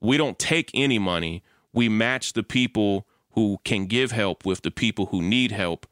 We 0.00 0.16
don't 0.16 0.38
take 0.38 0.70
any 0.72 1.00
money. 1.00 1.42
We 1.72 1.88
match 1.88 2.34
the 2.34 2.44
people 2.44 3.06
who 3.32 3.58
can 3.64 3.86
give 3.86 4.12
help 4.12 4.46
with 4.46 4.62
the 4.62 4.70
people 4.70 5.06
who 5.06 5.20
need 5.20 5.50
help. 5.50 5.86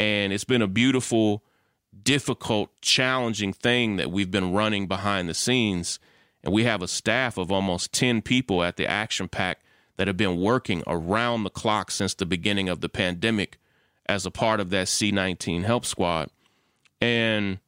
And 0.00 0.32
it's 0.32 0.44
been 0.44 0.60
a 0.60 0.66
beautiful 0.66 1.44
difficult, 2.02 2.70
challenging 2.80 3.52
thing 3.52 3.96
that 3.96 4.10
we've 4.10 4.30
been 4.30 4.52
running 4.52 4.88
behind 4.88 5.28
the 5.28 5.34
scenes. 5.34 6.00
And 6.42 6.52
we 6.52 6.64
have 6.64 6.82
a 6.82 6.88
staff 6.88 7.38
of 7.38 7.52
almost 7.52 7.92
10 7.92 8.22
people 8.22 8.64
at 8.64 8.76
the 8.76 8.86
Action 8.86 9.28
Pack 9.28 9.60
that 9.98 10.06
have 10.06 10.16
been 10.16 10.40
working 10.40 10.82
around 10.86 11.42
the 11.42 11.50
clock 11.50 11.90
since 11.90 12.14
the 12.14 12.24
beginning 12.24 12.68
of 12.68 12.80
the 12.80 12.88
pandemic 12.88 13.58
as 14.06 14.24
a 14.24 14.30
part 14.30 14.60
of 14.60 14.70
that 14.70 14.86
C19 14.86 15.64
Help 15.64 15.84
Squad. 15.84 16.30
And 17.00 17.58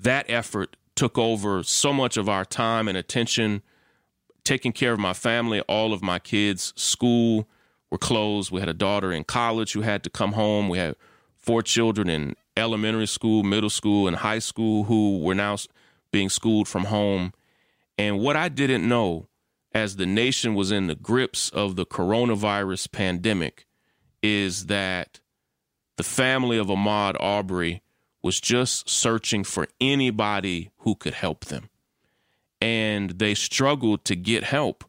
that 0.00 0.24
effort 0.28 0.76
took 0.96 1.18
over 1.18 1.62
so 1.62 1.92
much 1.92 2.16
of 2.16 2.30
our 2.30 2.46
time 2.46 2.88
and 2.88 2.96
attention, 2.96 3.62
taking 4.42 4.72
care 4.72 4.94
of 4.94 4.98
my 4.98 5.12
family, 5.12 5.60
all 5.62 5.92
of 5.92 6.02
my 6.02 6.18
kids' 6.18 6.72
school 6.76 7.46
were 7.90 7.98
closed. 7.98 8.50
We 8.50 8.60
had 8.60 8.68
a 8.70 8.74
daughter 8.74 9.12
in 9.12 9.24
college 9.24 9.74
who 9.74 9.82
had 9.82 10.02
to 10.04 10.10
come 10.10 10.32
home. 10.32 10.70
We 10.70 10.78
had 10.78 10.96
four 11.36 11.62
children 11.62 12.08
in 12.08 12.36
elementary 12.56 13.06
school, 13.06 13.42
middle 13.42 13.70
school, 13.70 14.08
and 14.08 14.16
high 14.16 14.38
school 14.38 14.84
who 14.84 15.18
were 15.18 15.34
now 15.34 15.58
being 16.10 16.30
schooled 16.30 16.68
from 16.68 16.86
home. 16.86 17.34
And 17.98 18.18
what 18.18 18.34
I 18.34 18.48
didn't 18.48 18.88
know 18.88 19.27
as 19.78 19.94
the 19.94 20.06
nation 20.06 20.56
was 20.56 20.72
in 20.72 20.88
the 20.88 20.96
grips 20.96 21.50
of 21.50 21.76
the 21.76 21.86
coronavirus 21.86 22.90
pandemic 22.90 23.64
is 24.24 24.66
that 24.66 25.20
the 25.96 26.02
family 26.02 26.58
of 26.58 26.66
Ahmaud 26.66 27.14
Arbery 27.20 27.80
was 28.20 28.40
just 28.40 28.90
searching 28.90 29.44
for 29.44 29.68
anybody 29.80 30.70
who 30.78 30.96
could 30.96 31.14
help 31.14 31.44
them. 31.44 31.70
And 32.60 33.10
they 33.20 33.34
struggled 33.34 34.04
to 34.06 34.16
get 34.16 34.42
help 34.42 34.82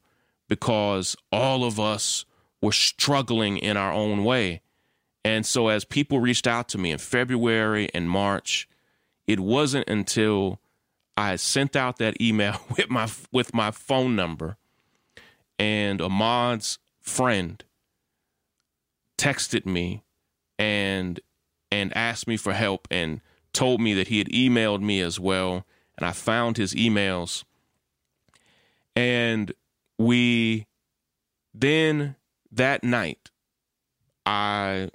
because 0.47 1.15
all 1.31 1.63
of 1.63 1.79
us 1.79 2.25
were 2.59 2.71
struggling 2.71 3.59
in 3.59 3.77
our 3.77 3.93
own 3.93 4.23
way. 4.23 4.61
And 5.23 5.45
so, 5.45 5.67
as 5.67 5.85
people 5.85 6.19
reached 6.19 6.47
out 6.47 6.67
to 6.69 6.79
me 6.79 6.89
in 6.89 6.97
February 6.97 7.89
and 7.93 8.09
March, 8.09 8.67
it 9.27 9.39
wasn't 9.39 9.87
until 9.87 10.59
I 11.15 11.35
sent 11.35 11.75
out 11.75 11.97
that 11.97 12.19
email 12.19 12.59
with 12.75 12.89
my 12.89 13.07
with 13.31 13.53
my 13.53 13.69
phone 13.69 14.15
number, 14.15 14.57
and 15.59 15.99
Ahmaud's 15.99 16.79
friend 17.01 17.63
texted 19.17 19.65
me 19.65 20.03
and 20.57 21.19
and 21.71 21.95
asked 21.95 22.27
me 22.27 22.37
for 22.37 22.53
help 22.53 22.87
and 22.89 23.21
told 23.53 23.81
me 23.81 23.93
that 23.93 24.07
he 24.07 24.17
had 24.17 24.29
emailed 24.29 24.81
me 24.81 25.01
as 25.01 25.19
well, 25.19 25.65
and 25.97 26.05
I 26.05 26.13
found 26.13 26.57
his 26.57 26.73
emails. 26.73 27.43
And 28.95 29.53
we 29.97 30.65
then 31.53 32.15
that 32.51 32.83
night, 32.83 33.29
I 34.25 34.89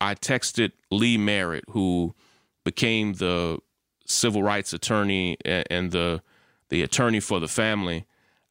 I 0.00 0.14
texted 0.14 0.72
Lee 0.90 1.18
Merritt, 1.18 1.64
who 1.70 2.14
became 2.64 3.14
the 3.14 3.58
civil 4.06 4.42
rights 4.42 4.72
attorney 4.72 5.36
and 5.44 5.92
the 5.92 6.22
the 6.70 6.82
attorney 6.82 7.20
for 7.20 7.40
the 7.40 7.48
family. 7.48 8.06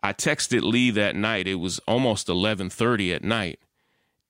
I 0.08 0.14
texted 0.14 0.62
Lee 0.62 0.90
that 0.92 1.18
night. 1.18 1.50
It 1.50 1.56
was 1.56 1.80
almost 1.80 2.30
11:30 2.30 3.14
at 3.14 3.26
night 3.26 3.60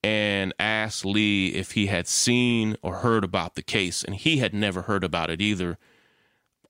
and 0.03 0.51
asked 0.57 1.05
Lee 1.05 1.49
if 1.49 1.73
he 1.73 1.85
had 1.85 2.07
seen 2.07 2.77
or 2.81 2.95
heard 2.95 3.23
about 3.23 3.53
the 3.53 3.61
case 3.61 4.03
and 4.03 4.15
he 4.15 4.37
had 4.37 4.55
never 4.55 4.83
heard 4.83 5.03
about 5.03 5.29
it 5.29 5.39
either. 5.39 5.77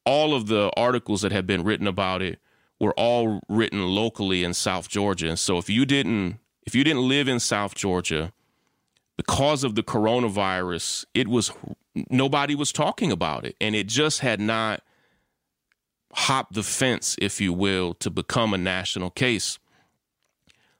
All 0.05 0.33
of 0.33 0.47
the 0.47 0.73
articles 0.75 1.21
that 1.21 1.31
had 1.31 1.47
been 1.47 1.63
written 1.63 1.87
about 1.87 2.21
it 2.21 2.39
were 2.81 2.93
all 2.95 3.39
written 3.47 3.87
locally 3.87 4.43
in 4.43 4.53
South 4.53 4.89
Georgia. 4.89 5.29
And 5.29 5.39
so 5.39 5.57
if 5.57 5.69
you 5.69 5.85
didn't 5.85 6.39
if 6.65 6.75
you 6.75 6.83
didn't 6.83 7.07
live 7.07 7.29
in 7.29 7.39
South 7.39 7.75
Georgia 7.75 8.33
because 9.15 9.63
of 9.63 9.75
the 9.75 9.83
coronavirus, 9.83 11.05
it 11.13 11.29
was 11.29 11.53
nobody 12.09 12.55
was 12.55 12.73
talking 12.73 13.13
about 13.13 13.45
it 13.45 13.55
and 13.61 13.73
it 13.73 13.87
just 13.87 14.19
had 14.19 14.41
not 14.41 14.81
hopped 16.17 16.53
the 16.53 16.63
fence 16.63 17.15
if 17.21 17.39
you 17.39 17.53
will 17.53 17.93
to 17.93 18.09
become 18.09 18.53
a 18.53 18.57
national 18.57 19.11
case. 19.11 19.59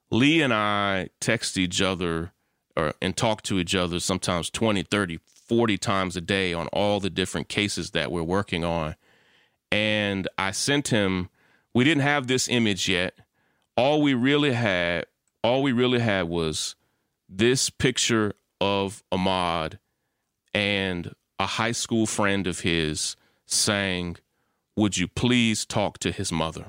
Lee 0.10 0.42
and 0.42 0.54
I 0.54 1.10
text 1.20 1.58
each 1.58 1.82
other 1.82 2.32
or 2.76 2.94
and 3.02 3.16
talk 3.16 3.44
to 3.44 3.60
each 3.60 3.76
other 3.76 4.00
sometimes 4.00 4.50
20, 4.50 4.84
30, 4.84 5.20
40 5.48 5.78
times 5.78 6.16
a 6.16 6.22
day 6.22 6.54
on 6.54 6.68
all 6.68 7.00
the 7.00 7.10
different 7.10 7.50
cases 7.50 7.92
that 7.92 8.12
we're 8.12 8.24
working 8.24 8.64
on. 8.64 8.96
And 9.72 10.28
I 10.38 10.52
sent 10.52 10.88
him 10.88 11.30
we 11.74 11.84
didn't 11.84 12.02
have 12.02 12.26
this 12.26 12.50
image 12.50 12.90
yet. 12.90 13.14
All 13.76 14.02
we 14.02 14.16
really 14.16 14.54
had, 14.54 15.06
all 15.44 15.62
we 15.62 15.72
really 15.72 16.00
had 16.00 16.28
was 16.28 16.76
this 17.30 17.70
picture 17.70 18.34
of 18.60 19.04
Ahmaud 19.12 19.78
and 20.52 21.14
a 21.38 21.46
high 21.46 21.74
school 21.74 22.08
friend 22.08 22.48
of 22.48 22.62
his 22.62 23.16
saying, 23.46 24.18
Would 24.78 24.96
you 24.96 25.08
please 25.08 25.66
talk 25.66 25.98
to 26.00 26.12
his 26.12 26.32
mother? 26.32 26.68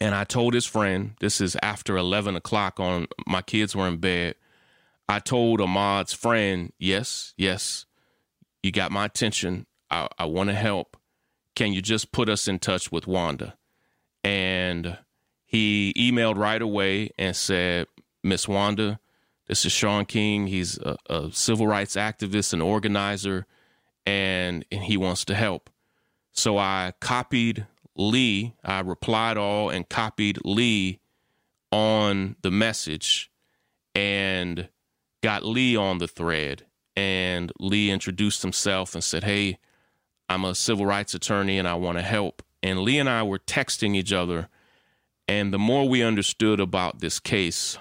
And 0.00 0.14
I 0.14 0.22
told 0.22 0.54
his 0.54 0.64
friend, 0.64 1.16
this 1.18 1.40
is 1.40 1.56
after 1.60 1.96
11 1.96 2.36
o'clock 2.36 2.78
on 2.78 3.08
my 3.26 3.42
kids 3.42 3.74
were 3.74 3.88
in 3.88 3.96
bed. 3.96 4.36
I 5.08 5.18
told 5.18 5.60
Ahmaud's 5.60 6.12
friend, 6.12 6.72
Yes, 6.78 7.34
yes, 7.36 7.84
you 8.62 8.70
got 8.70 8.92
my 8.92 9.06
attention. 9.06 9.66
I, 9.90 10.06
I 10.20 10.26
want 10.26 10.50
to 10.50 10.54
help. 10.54 10.96
Can 11.56 11.72
you 11.72 11.82
just 11.82 12.12
put 12.12 12.28
us 12.28 12.46
in 12.46 12.60
touch 12.60 12.92
with 12.92 13.08
Wanda? 13.08 13.56
And 14.22 14.98
he 15.46 15.92
emailed 15.96 16.36
right 16.36 16.62
away 16.62 17.10
and 17.18 17.34
said, 17.34 17.88
Miss 18.22 18.46
Wanda, 18.46 19.00
this 19.48 19.64
is 19.64 19.72
Shaun 19.72 20.04
King. 20.04 20.46
He's 20.46 20.78
a, 20.78 20.96
a 21.10 21.32
civil 21.32 21.66
rights 21.66 21.96
activist 21.96 22.52
and 22.52 22.62
organizer, 22.62 23.46
and, 24.06 24.64
and 24.70 24.84
he 24.84 24.96
wants 24.96 25.24
to 25.24 25.34
help. 25.34 25.70
So 26.38 26.56
I 26.56 26.92
copied 27.00 27.66
Lee. 27.96 28.54
I 28.62 28.78
replied 28.78 29.36
all 29.36 29.70
and 29.70 29.88
copied 29.88 30.38
Lee 30.44 31.00
on 31.72 32.36
the 32.42 32.52
message 32.52 33.32
and 33.92 34.68
got 35.20 35.44
Lee 35.44 35.74
on 35.74 35.98
the 35.98 36.06
thread. 36.06 36.64
And 36.94 37.50
Lee 37.58 37.90
introduced 37.90 38.42
himself 38.42 38.94
and 38.94 39.02
said, 39.02 39.24
Hey, 39.24 39.58
I'm 40.28 40.44
a 40.44 40.54
civil 40.54 40.86
rights 40.86 41.12
attorney 41.12 41.58
and 41.58 41.66
I 41.66 41.74
want 41.74 41.98
to 41.98 42.04
help. 42.04 42.44
And 42.62 42.82
Lee 42.82 43.00
and 43.00 43.08
I 43.08 43.24
were 43.24 43.40
texting 43.40 43.96
each 43.96 44.12
other. 44.12 44.48
And 45.26 45.52
the 45.52 45.58
more 45.58 45.88
we 45.88 46.04
understood 46.04 46.60
about 46.60 47.00
this 47.00 47.18
case, 47.18 47.78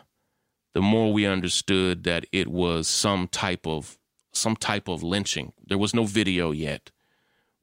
the 0.73 0.81
more 0.81 1.13
we 1.13 1.27
understood 1.27 2.05
that 2.05 2.25
it 2.31 2.47
was 2.47 2.87
some 2.87 3.27
type 3.27 3.67
of 3.67 3.99
some 4.33 4.55
type 4.55 4.87
of 4.87 5.03
lynching. 5.03 5.53
There 5.63 5.77
was 5.77 5.93
no 5.93 6.05
video 6.05 6.49
yet. 6.49 6.89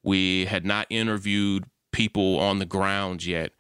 We 0.05 0.45
had 0.45 0.65
not 0.65 0.87
interviewed 0.91 1.65
people 1.91 2.39
on 2.39 2.59
the 2.59 2.67
ground 2.67 3.25
yet, 3.25 3.53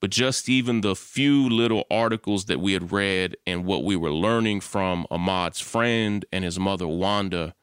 but 0.00 0.10
just 0.10 0.48
even 0.48 0.80
the 0.80 0.94
few 0.94 1.48
little 1.48 1.84
articles 1.90 2.44
that 2.44 2.60
we 2.60 2.72
had 2.72 2.92
read 2.92 3.36
and 3.46 3.64
what 3.64 3.82
we 3.82 3.96
were 3.96 4.12
learning 4.12 4.60
from 4.60 5.06
Ahmaud's 5.10 5.60
friend 5.60 6.24
and 6.32 6.44
his 6.44 6.58
mother 6.58 6.86
Wanda 6.86 7.54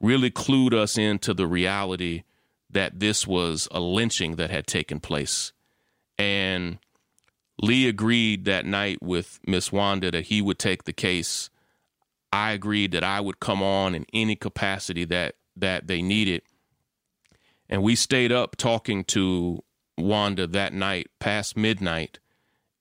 really 0.00 0.30
clued 0.30 0.72
us 0.72 0.96
into 0.96 1.34
the 1.34 1.46
reality 1.46 2.22
that 2.70 3.00
this 3.00 3.26
was 3.26 3.68
a 3.70 3.80
lynching 3.80 4.36
that 4.36 4.50
had 4.50 4.66
taken 4.66 5.00
place. 5.00 5.52
And 6.18 6.78
Lee 7.60 7.88
agreed 7.88 8.44
that 8.44 8.66
night 8.66 9.02
with 9.02 9.40
Miss 9.46 9.72
Wanda 9.72 10.10
that 10.10 10.26
he 10.26 10.40
would 10.40 10.58
take 10.58 10.84
the 10.84 10.92
case. 10.92 11.50
I 12.32 12.52
agreed 12.52 12.92
that 12.92 13.02
I 13.02 13.20
would 13.20 13.40
come 13.40 13.62
on 13.62 13.94
in 13.94 14.06
any 14.12 14.36
capacity 14.36 15.04
that 15.06 15.36
that 15.56 15.86
they 15.86 16.02
needed. 16.02 16.42
And 17.68 17.82
we 17.82 17.96
stayed 17.96 18.32
up 18.32 18.56
talking 18.56 19.04
to 19.04 19.62
Wanda 19.98 20.46
that 20.46 20.72
night 20.72 21.08
past 21.18 21.56
midnight 21.56 22.18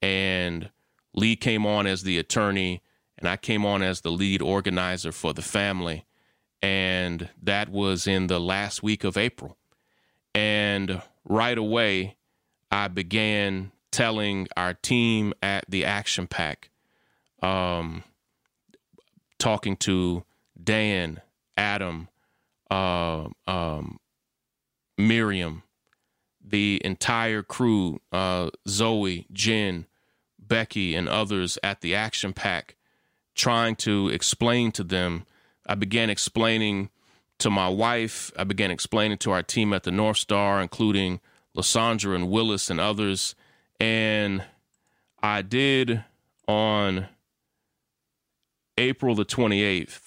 and 0.02 0.69
Lee 1.13 1.36
came 1.36 1.65
on 1.65 1.88
as 1.88 2.04
the 2.04 2.17
attorney 2.17 2.84
and 3.17 3.28
I 3.28 3.38
came 3.38 3.65
on 3.65 3.82
as 3.82 4.02
the 4.02 4.12
lead 4.12 4.41
organizer 4.41 5.12
for 5.12 5.34
the 5.34 5.41
family 5.41 6.06
and 6.62 7.30
that 7.41 7.69
was 7.69 8.06
in 8.06 8.28
the 8.28 8.39
last 8.39 8.84
week 8.84 9.04
of 9.04 9.17
April. 9.17 9.58
And 10.34 11.02
right 11.24 11.58
away 11.58 12.17
I 12.71 12.88
began 12.89 13.71
telling 13.91 14.48
our 14.58 14.74
team 14.74 15.34
at 15.41 15.63
the 15.69 15.86
Action 15.86 16.28
Pack, 16.28 16.69
um, 17.41 18.04
talking 19.39 19.78
to 19.78 20.26
Dan, 20.62 21.21
Adam, 21.56 22.10
uh, 22.69 23.30
um, 23.48 24.00
Miriam, 24.97 25.63
the 26.43 26.81
entire 26.84 27.43
crew, 27.43 27.99
uh, 28.12 28.49
Zoe, 28.67 29.25
Jen, 29.31 29.86
Becky, 30.39 30.95
and 30.95 31.10
others 31.10 31.58
at 31.63 31.81
the 31.81 31.95
Action 31.95 32.34
Pack, 32.34 32.75
trying 33.34 33.75
to 33.77 34.10
explain 34.10 34.71
to 34.73 34.84
them. 34.84 35.25
I 35.67 35.75
began 35.75 36.10
explaining 36.10 36.89
to 37.39 37.49
my 37.49 37.67
wife. 37.67 38.31
I 38.38 38.43
began 38.43 38.71
explaining 38.71 39.17
to 39.19 39.31
our 39.31 39.43
team 39.43 39.73
at 39.73 39.84
the 39.84 39.91
North 39.91 40.17
Star, 40.17 40.62
including 40.62 41.19
Lysandra 41.53 42.15
and 42.15 42.29
Willis 42.29 42.69
and 42.69 42.79
others 42.79 43.36
and 43.79 44.43
I 45.21 45.41
did 45.41 46.03
on 46.47 47.08
April 48.77 49.15
the 49.15 49.25
28th, 49.25 50.05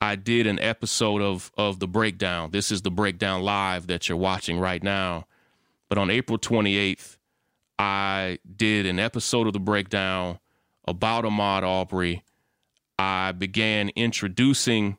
I 0.00 0.16
did 0.16 0.46
an 0.46 0.58
episode 0.60 1.22
of 1.22 1.50
of 1.56 1.80
the 1.80 1.88
breakdown. 1.88 2.50
This 2.50 2.70
is 2.70 2.82
the 2.82 2.90
breakdown 2.90 3.42
live 3.42 3.86
that 3.88 4.08
you're 4.08 4.18
watching 4.18 4.58
right 4.58 4.82
now. 4.82 5.26
But 5.88 5.98
on 5.98 6.10
April 6.10 6.38
28th, 6.38 7.16
I 7.78 8.38
did 8.56 8.86
an 8.86 8.98
episode 8.98 9.46
of 9.46 9.52
the 9.52 9.60
breakdown 9.60 10.38
about 10.86 11.24
Ahmaud 11.24 11.62
Arbery. 11.62 12.22
I 12.98 13.32
began 13.32 13.90
introducing 13.90 14.98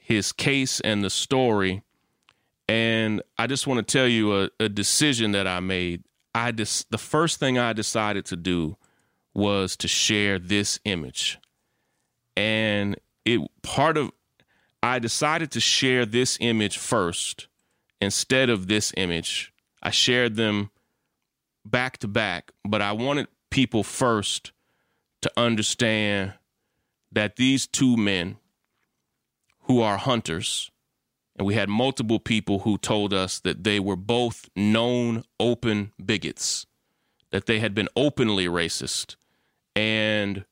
his 0.00 0.32
case 0.32 0.80
and 0.80 1.04
the 1.04 1.10
story. 1.10 1.82
And 2.68 3.22
I 3.38 3.46
just 3.46 3.66
want 3.66 3.86
to 3.86 3.92
tell 3.92 4.08
you 4.08 4.42
a, 4.42 4.50
a 4.60 4.68
decision 4.68 5.32
that 5.32 5.46
I 5.46 5.60
made 5.60 6.02
I 6.34 6.52
the 6.52 6.98
first 6.98 7.40
thing 7.40 7.58
I 7.58 7.72
decided 7.72 8.24
to 8.26 8.36
do 8.36 8.76
was 9.34 9.76
to 9.78 9.88
share 9.88 10.38
this 10.38 10.78
image. 10.84 11.38
And 12.36 12.96
it 13.34 13.40
part 13.62 13.96
of 13.96 14.10
I 14.82 14.98
decided 14.98 15.50
to 15.52 15.60
share 15.60 16.06
this 16.06 16.38
image 16.40 16.78
first 16.78 17.48
instead 18.00 18.48
of 18.48 18.68
this 18.68 18.92
image. 18.96 19.52
I 19.82 19.90
shared 19.90 20.36
them 20.36 20.70
back 21.64 21.98
to 21.98 22.08
back, 22.08 22.52
but 22.64 22.80
I 22.80 22.92
wanted 22.92 23.28
people 23.50 23.82
first 23.82 24.52
to 25.22 25.32
understand 25.36 26.34
that 27.10 27.36
these 27.36 27.66
two 27.66 27.96
men 27.96 28.36
who 29.62 29.80
are 29.80 29.96
hunters 29.96 30.70
and 31.36 31.46
we 31.46 31.54
had 31.54 31.68
multiple 31.68 32.18
people 32.18 32.60
who 32.60 32.76
told 32.78 33.14
us 33.14 33.38
that 33.40 33.62
they 33.62 33.78
were 33.78 33.96
both 33.96 34.48
known 34.56 35.24
open 35.38 35.92
bigots, 36.04 36.66
that 37.30 37.46
they 37.46 37.60
had 37.60 37.74
been 37.74 37.88
openly 37.94 38.46
racist. 38.46 39.14
And 39.76 40.44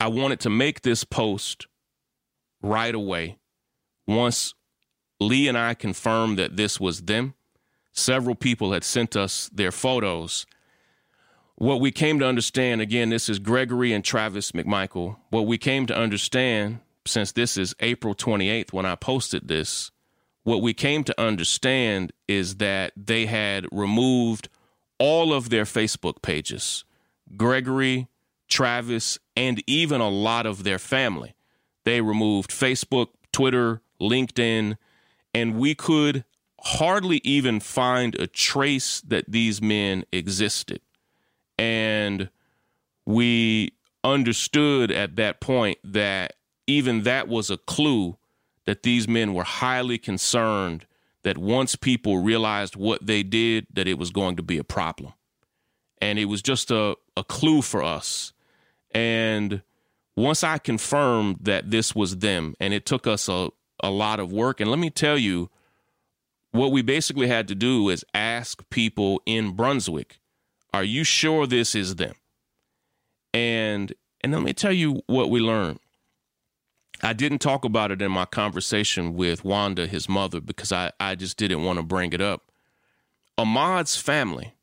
I 0.00 0.08
wanted 0.08 0.40
to 0.40 0.50
make 0.50 0.82
this 0.82 1.04
post 1.04 1.66
right 2.62 2.94
away. 2.94 3.38
Once 4.06 4.54
Lee 5.20 5.48
and 5.48 5.56
I 5.56 5.74
confirmed 5.74 6.38
that 6.38 6.56
this 6.56 6.80
was 6.80 7.02
them, 7.02 7.34
several 7.92 8.34
people 8.34 8.72
had 8.72 8.84
sent 8.84 9.16
us 9.16 9.48
their 9.52 9.72
photos. 9.72 10.46
What 11.56 11.80
we 11.80 11.92
came 11.92 12.18
to 12.18 12.26
understand 12.26 12.80
again, 12.80 13.10
this 13.10 13.28
is 13.28 13.38
Gregory 13.38 13.92
and 13.92 14.04
Travis 14.04 14.52
McMichael. 14.52 15.16
What 15.30 15.46
we 15.46 15.56
came 15.56 15.86
to 15.86 15.96
understand 15.96 16.80
since 17.06 17.32
this 17.32 17.56
is 17.56 17.74
April 17.80 18.14
28th 18.14 18.72
when 18.72 18.86
I 18.86 18.96
posted 18.96 19.48
this, 19.48 19.90
what 20.42 20.62
we 20.62 20.74
came 20.74 21.04
to 21.04 21.20
understand 21.20 22.12
is 22.28 22.56
that 22.56 22.92
they 22.96 23.26
had 23.26 23.66
removed 23.72 24.48
all 24.98 25.32
of 25.32 25.50
their 25.50 25.64
Facebook 25.64 26.22
pages. 26.22 26.84
Gregory, 27.36 28.08
Travis, 28.48 29.18
and 29.36 29.62
even 29.66 30.00
a 30.00 30.08
lot 30.08 30.46
of 30.46 30.64
their 30.64 30.78
family. 30.78 31.34
They 31.84 32.00
removed 32.00 32.50
Facebook, 32.50 33.08
Twitter, 33.32 33.82
LinkedIn, 34.00 34.76
and 35.34 35.56
we 35.56 35.74
could 35.74 36.24
hardly 36.60 37.20
even 37.24 37.60
find 37.60 38.14
a 38.14 38.26
trace 38.26 39.00
that 39.02 39.24
these 39.28 39.60
men 39.60 40.04
existed. 40.12 40.80
And 41.58 42.30
we 43.04 43.72
understood 44.02 44.90
at 44.90 45.16
that 45.16 45.40
point 45.40 45.78
that 45.84 46.34
even 46.66 47.02
that 47.02 47.28
was 47.28 47.50
a 47.50 47.56
clue 47.56 48.16
that 48.64 48.82
these 48.82 49.06
men 49.08 49.34
were 49.34 49.44
highly 49.44 49.98
concerned 49.98 50.86
that 51.22 51.38
once 51.38 51.74
people 51.74 52.18
realized 52.18 52.76
what 52.76 53.06
they 53.06 53.22
did 53.22 53.66
that 53.72 53.88
it 53.88 53.98
was 53.98 54.10
going 54.10 54.36
to 54.36 54.42
be 54.42 54.58
a 54.58 54.64
problem 54.64 55.12
and 56.00 56.18
it 56.18 56.26
was 56.26 56.42
just 56.42 56.70
a, 56.70 56.96
a 57.16 57.24
clue 57.24 57.62
for 57.62 57.82
us 57.82 58.33
and 58.94 59.62
once 60.16 60.42
i 60.42 60.58
confirmed 60.58 61.36
that 61.40 61.70
this 61.70 61.94
was 61.94 62.18
them 62.18 62.54
and 62.60 62.72
it 62.72 62.86
took 62.86 63.06
us 63.06 63.28
a, 63.28 63.50
a 63.82 63.90
lot 63.90 64.20
of 64.20 64.32
work 64.32 64.60
and 64.60 64.70
let 64.70 64.78
me 64.78 64.90
tell 64.90 65.18
you 65.18 65.50
what 66.52 66.70
we 66.70 66.82
basically 66.82 67.26
had 67.26 67.48
to 67.48 67.54
do 67.54 67.88
is 67.88 68.04
ask 68.14 68.68
people 68.70 69.20
in 69.26 69.50
brunswick 69.52 70.20
are 70.72 70.84
you 70.84 71.04
sure 71.04 71.46
this 71.46 71.74
is 71.74 71.96
them 71.96 72.14
and 73.32 73.92
and 74.22 74.32
let 74.32 74.42
me 74.42 74.52
tell 74.52 74.72
you 74.72 75.02
what 75.06 75.28
we 75.28 75.40
learned 75.40 75.78
I 77.02 77.12
didn't 77.12 77.40
talk 77.40 77.64
about 77.64 77.90
it 77.90 78.00
in 78.00 78.10
my 78.12 78.24
conversation 78.24 79.14
with 79.14 79.44
Wanda, 79.44 79.86
his 79.86 80.08
mother, 80.08 80.40
because 80.40 80.72
I, 80.72 80.92
I 80.98 81.14
just 81.14 81.36
didn't 81.36 81.62
want 81.62 81.78
to 81.78 81.82
bring 81.82 82.12
it 82.12 82.20
up. 82.20 82.50
Ahmaud's 83.36 83.96
family, 83.96 84.54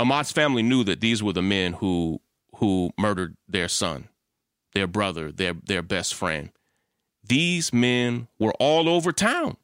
Ahmaud's 0.00 0.32
family 0.32 0.62
knew 0.62 0.82
that 0.84 1.00
these 1.00 1.22
were 1.22 1.32
the 1.32 1.42
men 1.42 1.74
who 1.74 2.20
who 2.58 2.90
murdered 2.98 3.36
their 3.48 3.68
son, 3.68 4.08
their 4.72 4.86
brother, 4.86 5.30
their 5.32 5.54
their 5.54 5.82
best 5.82 6.14
friend. 6.14 6.50
These 7.26 7.72
men 7.72 8.28
were 8.38 8.52
all 8.60 8.88
over 8.88 9.12
town. 9.12 9.56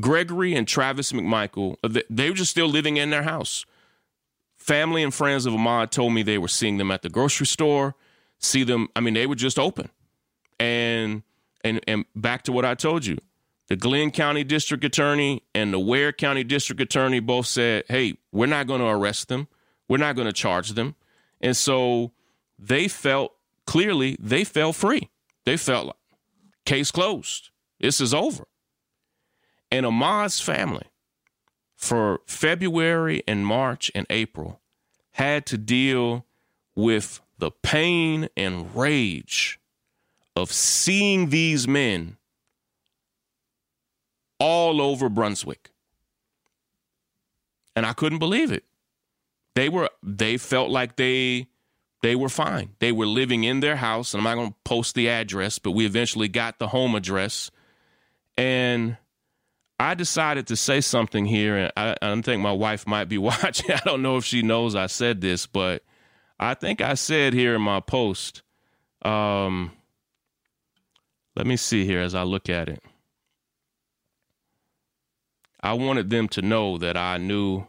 Gregory 0.00 0.54
and 0.54 0.66
Travis 0.66 1.12
McMichael, 1.12 1.76
uh, 1.82 2.00
they 2.08 2.30
were 2.30 2.36
just 2.36 2.50
still 2.50 2.68
living 2.68 2.96
in 2.96 3.10
their 3.10 3.22
house. 3.24 3.64
Family 4.56 5.02
and 5.02 5.12
friends 5.12 5.46
of 5.46 5.54
Ahmaud 5.54 5.90
told 5.90 6.12
me 6.12 6.22
they 6.22 6.38
were 6.38 6.48
seeing 6.48 6.78
them 6.78 6.90
at 6.90 7.02
the 7.02 7.08
grocery 7.08 7.46
store 7.46 7.94
see 8.38 8.64
them. 8.64 8.88
I 8.96 9.00
mean, 9.00 9.14
they 9.14 9.26
were 9.26 9.34
just 9.34 9.58
open, 9.58 9.90
and 10.58 11.22
and 11.62 11.80
and 11.86 12.04
back 12.14 12.42
to 12.44 12.52
what 12.52 12.64
I 12.64 12.74
told 12.74 13.04
you, 13.06 13.18
the 13.68 13.76
Glynn 13.76 14.10
County 14.10 14.44
District 14.44 14.84
Attorney 14.84 15.42
and 15.54 15.72
the 15.72 15.78
Ware 15.78 16.12
County 16.12 16.44
District 16.44 16.80
Attorney 16.80 17.20
both 17.20 17.46
said, 17.46 17.84
"Hey, 17.88 18.18
we're 18.32 18.46
not 18.46 18.66
going 18.66 18.80
to 18.80 18.86
arrest 18.86 19.28
them. 19.28 19.48
We're 19.88 19.98
not 19.98 20.16
going 20.16 20.26
to 20.26 20.32
charge 20.32 20.70
them," 20.70 20.94
and 21.40 21.56
so 21.56 22.12
they 22.58 22.88
felt 22.88 23.34
clearly 23.66 24.16
they 24.18 24.44
felt 24.44 24.76
free. 24.76 25.10
They 25.44 25.56
felt 25.56 25.86
like 25.86 25.96
case 26.64 26.90
closed. 26.90 27.50
This 27.80 28.00
is 28.00 28.12
over. 28.12 28.44
And 29.70 29.86
Ahmaud's 29.86 30.40
family, 30.40 30.86
for 31.76 32.20
February 32.26 33.22
and 33.28 33.46
March 33.46 33.90
and 33.94 34.06
April, 34.10 34.60
had 35.12 35.46
to 35.46 35.58
deal 35.58 36.26
with 36.74 37.20
the 37.38 37.50
pain 37.50 38.28
and 38.36 38.74
rage 38.74 39.60
of 40.34 40.52
seeing 40.52 41.30
these 41.30 41.66
men 41.68 42.16
all 44.38 44.80
over 44.80 45.08
Brunswick. 45.08 45.70
And 47.74 47.86
I 47.86 47.92
couldn't 47.92 48.18
believe 48.18 48.52
it. 48.52 48.64
They 49.58 49.68
were 49.68 49.90
they 50.04 50.36
felt 50.36 50.70
like 50.70 50.94
they 50.94 51.48
they 52.02 52.14
were 52.14 52.28
fine. 52.28 52.76
They 52.78 52.92
were 52.92 53.06
living 53.06 53.42
in 53.42 53.58
their 53.58 53.74
house, 53.74 54.14
and 54.14 54.20
I'm 54.20 54.24
not 54.24 54.34
going 54.36 54.50
to 54.52 54.56
post 54.62 54.94
the 54.94 55.08
address, 55.08 55.58
but 55.58 55.72
we 55.72 55.84
eventually 55.84 56.28
got 56.28 56.60
the 56.60 56.68
home 56.68 56.94
address. 56.94 57.50
And 58.36 58.98
I 59.80 59.94
decided 59.94 60.46
to 60.46 60.54
say 60.54 60.80
something 60.80 61.26
here, 61.26 61.56
and 61.56 61.72
I, 61.76 61.96
I 62.00 62.20
think 62.20 62.40
my 62.40 62.52
wife 62.52 62.86
might 62.86 63.06
be 63.06 63.18
watching. 63.30 63.72
I 63.72 63.80
don't 63.84 64.00
know 64.00 64.16
if 64.16 64.24
she 64.24 64.42
knows 64.42 64.76
I 64.76 64.86
said 64.86 65.20
this, 65.20 65.46
but 65.46 65.82
I 66.38 66.54
think 66.54 66.80
I 66.80 66.94
said 66.94 67.34
here 67.34 67.56
in 67.56 67.62
my 67.62 67.80
post, 67.80 68.42
um, 69.02 69.72
let 71.34 71.48
me 71.48 71.56
see 71.56 71.84
here 71.84 72.00
as 72.00 72.14
I 72.14 72.22
look 72.22 72.48
at 72.48 72.68
it. 72.68 72.80
I 75.60 75.72
wanted 75.72 76.10
them 76.10 76.28
to 76.28 76.42
know 76.42 76.78
that 76.78 76.96
I 76.96 77.16
knew, 77.18 77.66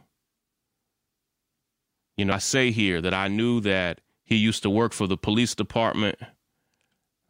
you 2.20 2.26
know, 2.26 2.34
I 2.34 2.38
say 2.38 2.70
here 2.70 3.00
that 3.00 3.14
I 3.14 3.28
knew 3.28 3.60
that 3.62 4.02
he 4.24 4.36
used 4.36 4.62
to 4.64 4.70
work 4.70 4.92
for 4.92 5.06
the 5.06 5.16
police 5.16 5.54
department. 5.54 6.18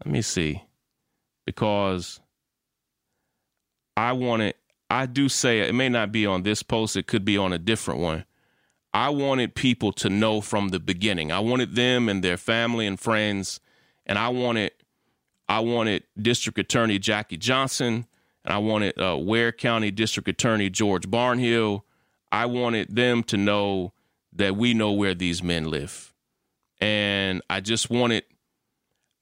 Let 0.04 0.12
me 0.12 0.20
see, 0.20 0.64
because 1.46 2.18
I 3.96 4.10
wanted, 4.12 4.54
I 4.90 5.06
do 5.06 5.28
say 5.28 5.60
it 5.60 5.76
may 5.76 5.88
not 5.88 6.10
be 6.10 6.26
on 6.26 6.42
this 6.42 6.64
post, 6.64 6.96
it 6.96 7.06
could 7.06 7.24
be 7.24 7.38
on 7.38 7.52
a 7.52 7.58
different 7.58 8.00
one. 8.00 8.24
I 8.92 9.10
wanted 9.10 9.54
people 9.54 9.92
to 9.92 10.10
know 10.10 10.40
from 10.40 10.70
the 10.70 10.80
beginning. 10.80 11.30
I 11.30 11.38
wanted 11.38 11.76
them 11.76 12.08
and 12.08 12.24
their 12.24 12.36
family 12.36 12.84
and 12.84 12.98
friends, 12.98 13.60
and 14.06 14.18
I 14.18 14.30
wanted 14.30 14.72
I 15.48 15.60
wanted 15.60 16.02
District 16.20 16.58
Attorney 16.58 16.98
Jackie 16.98 17.36
Johnson, 17.36 18.06
and 18.44 18.52
I 18.52 18.58
wanted 18.58 19.00
uh, 19.00 19.16
Ware 19.20 19.52
County 19.52 19.92
District 19.92 20.28
Attorney 20.28 20.68
George 20.68 21.08
Barnhill. 21.08 21.82
I 22.32 22.46
wanted 22.46 22.96
them 22.96 23.22
to 23.24 23.36
know 23.36 23.92
that 24.32 24.56
we 24.56 24.74
know 24.74 24.92
where 24.92 25.14
these 25.14 25.42
men 25.42 25.70
live, 25.70 26.14
and 26.80 27.42
I 27.50 27.60
just 27.60 27.90
wanted 27.90 28.24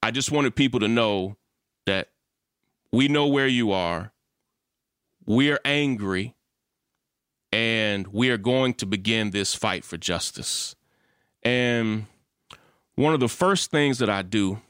I 0.02 0.10
just 0.10 0.30
wanted 0.30 0.54
people 0.54 0.80
to 0.80 0.88
know 0.88 1.36
that 1.86 2.10
we 2.92 3.08
know 3.08 3.26
where 3.26 3.46
you 3.46 3.72
are. 3.72 4.12
We're 5.26 5.60
angry 5.64 6.34
and 7.52 8.06
we 8.08 8.30
are 8.30 8.38
going 8.38 8.74
to 8.74 8.86
begin 8.86 9.30
this 9.30 9.54
fight 9.54 9.84
for 9.84 9.96
justice. 9.96 10.76
And 11.42 12.06
one 12.94 13.14
of 13.14 13.20
the 13.20 13.28
first 13.28 13.70
things 13.70 13.98
that 13.98 14.10
I 14.10 14.22
do 14.22 14.60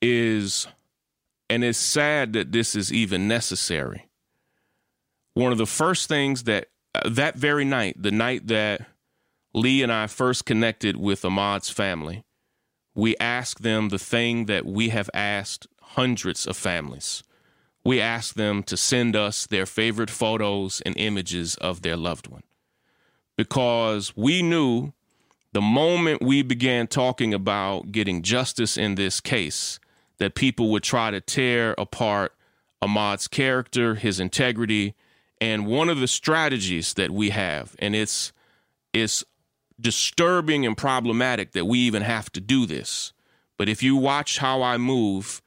is, 0.00 0.66
and 1.48 1.64
it's 1.64 1.78
sad 1.78 2.32
that 2.34 2.52
this 2.52 2.74
is 2.74 2.92
even 2.92 3.28
necessary. 3.28 4.08
One 5.34 5.52
of 5.52 5.58
the 5.58 5.66
first 5.66 6.08
things 6.08 6.44
that 6.44 6.68
Uh, 6.96 7.08
that 7.08 7.36
very 7.36 7.64
night, 7.64 8.00
the 8.00 8.10
night 8.10 8.46
that 8.46 8.86
Lee 9.52 9.82
and 9.82 9.92
I 9.92 10.06
first 10.06 10.44
connected 10.46 10.96
with 10.96 11.24
Ahmaud's 11.24 11.68
family, 11.68 12.24
we 12.94 13.16
asked 13.18 13.62
them 13.62 13.90
the 13.90 13.98
thing 13.98 14.46
that 14.46 14.64
we 14.64 14.88
have 14.90 15.10
asked 15.12 15.66
hundreds 15.80 16.46
of 16.46 16.56
families. 16.56 17.22
We 17.84 18.00
asked 18.00 18.36
them 18.36 18.62
to 18.64 18.76
send 18.76 19.14
us 19.14 19.46
their 19.46 19.66
favorite 19.66 20.10
photos 20.10 20.80
and 20.86 20.96
images 20.96 21.54
of 21.56 21.82
their 21.82 21.96
loved 21.96 22.28
one. 22.28 22.42
Because 23.36 24.16
we 24.16 24.42
knew 24.42 24.92
the 25.52 25.60
moment 25.60 26.22
we 26.22 26.42
began 26.42 26.86
talking 26.86 27.34
about 27.34 27.92
getting 27.92 28.22
justice 28.22 28.78
in 28.78 28.94
this 28.94 29.20
case 29.20 29.78
that 30.18 30.34
people 30.34 30.70
would 30.70 30.82
try 30.82 31.10
to 31.10 31.20
tear 31.20 31.74
apart 31.76 32.34
Ahmaud's 32.80 33.28
character, 33.28 33.96
his 33.96 34.18
integrity, 34.18 34.94
and 35.40 35.66
one 35.66 35.88
of 35.88 36.00
the 36.00 36.08
strategies 36.08 36.94
that 36.94 37.10
we 37.10 37.30
have, 37.30 37.74
and 37.78 37.94
it's 37.94 38.32
it's 38.92 39.24
disturbing 39.78 40.64
and 40.64 40.76
problematic 40.76 41.52
that 41.52 41.66
we 41.66 41.78
even 41.80 42.02
have 42.02 42.30
to 42.32 42.40
do 42.40 42.64
this. 42.64 43.12
But 43.58 43.68
if 43.68 43.82
you 43.82 43.96
watch 43.96 44.38
how 44.38 44.62
I 44.62 44.78
move, 44.78 45.42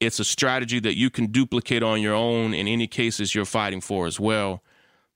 it's 0.00 0.18
a 0.18 0.24
strategy 0.24 0.80
that 0.80 0.96
you 0.96 1.10
can 1.10 1.26
duplicate 1.26 1.82
on 1.82 2.00
your 2.00 2.14
own 2.14 2.54
in 2.54 2.66
any 2.66 2.86
cases 2.86 3.34
you're 3.34 3.44
fighting 3.44 3.80
for 3.80 4.06
as 4.06 4.18
well. 4.18 4.62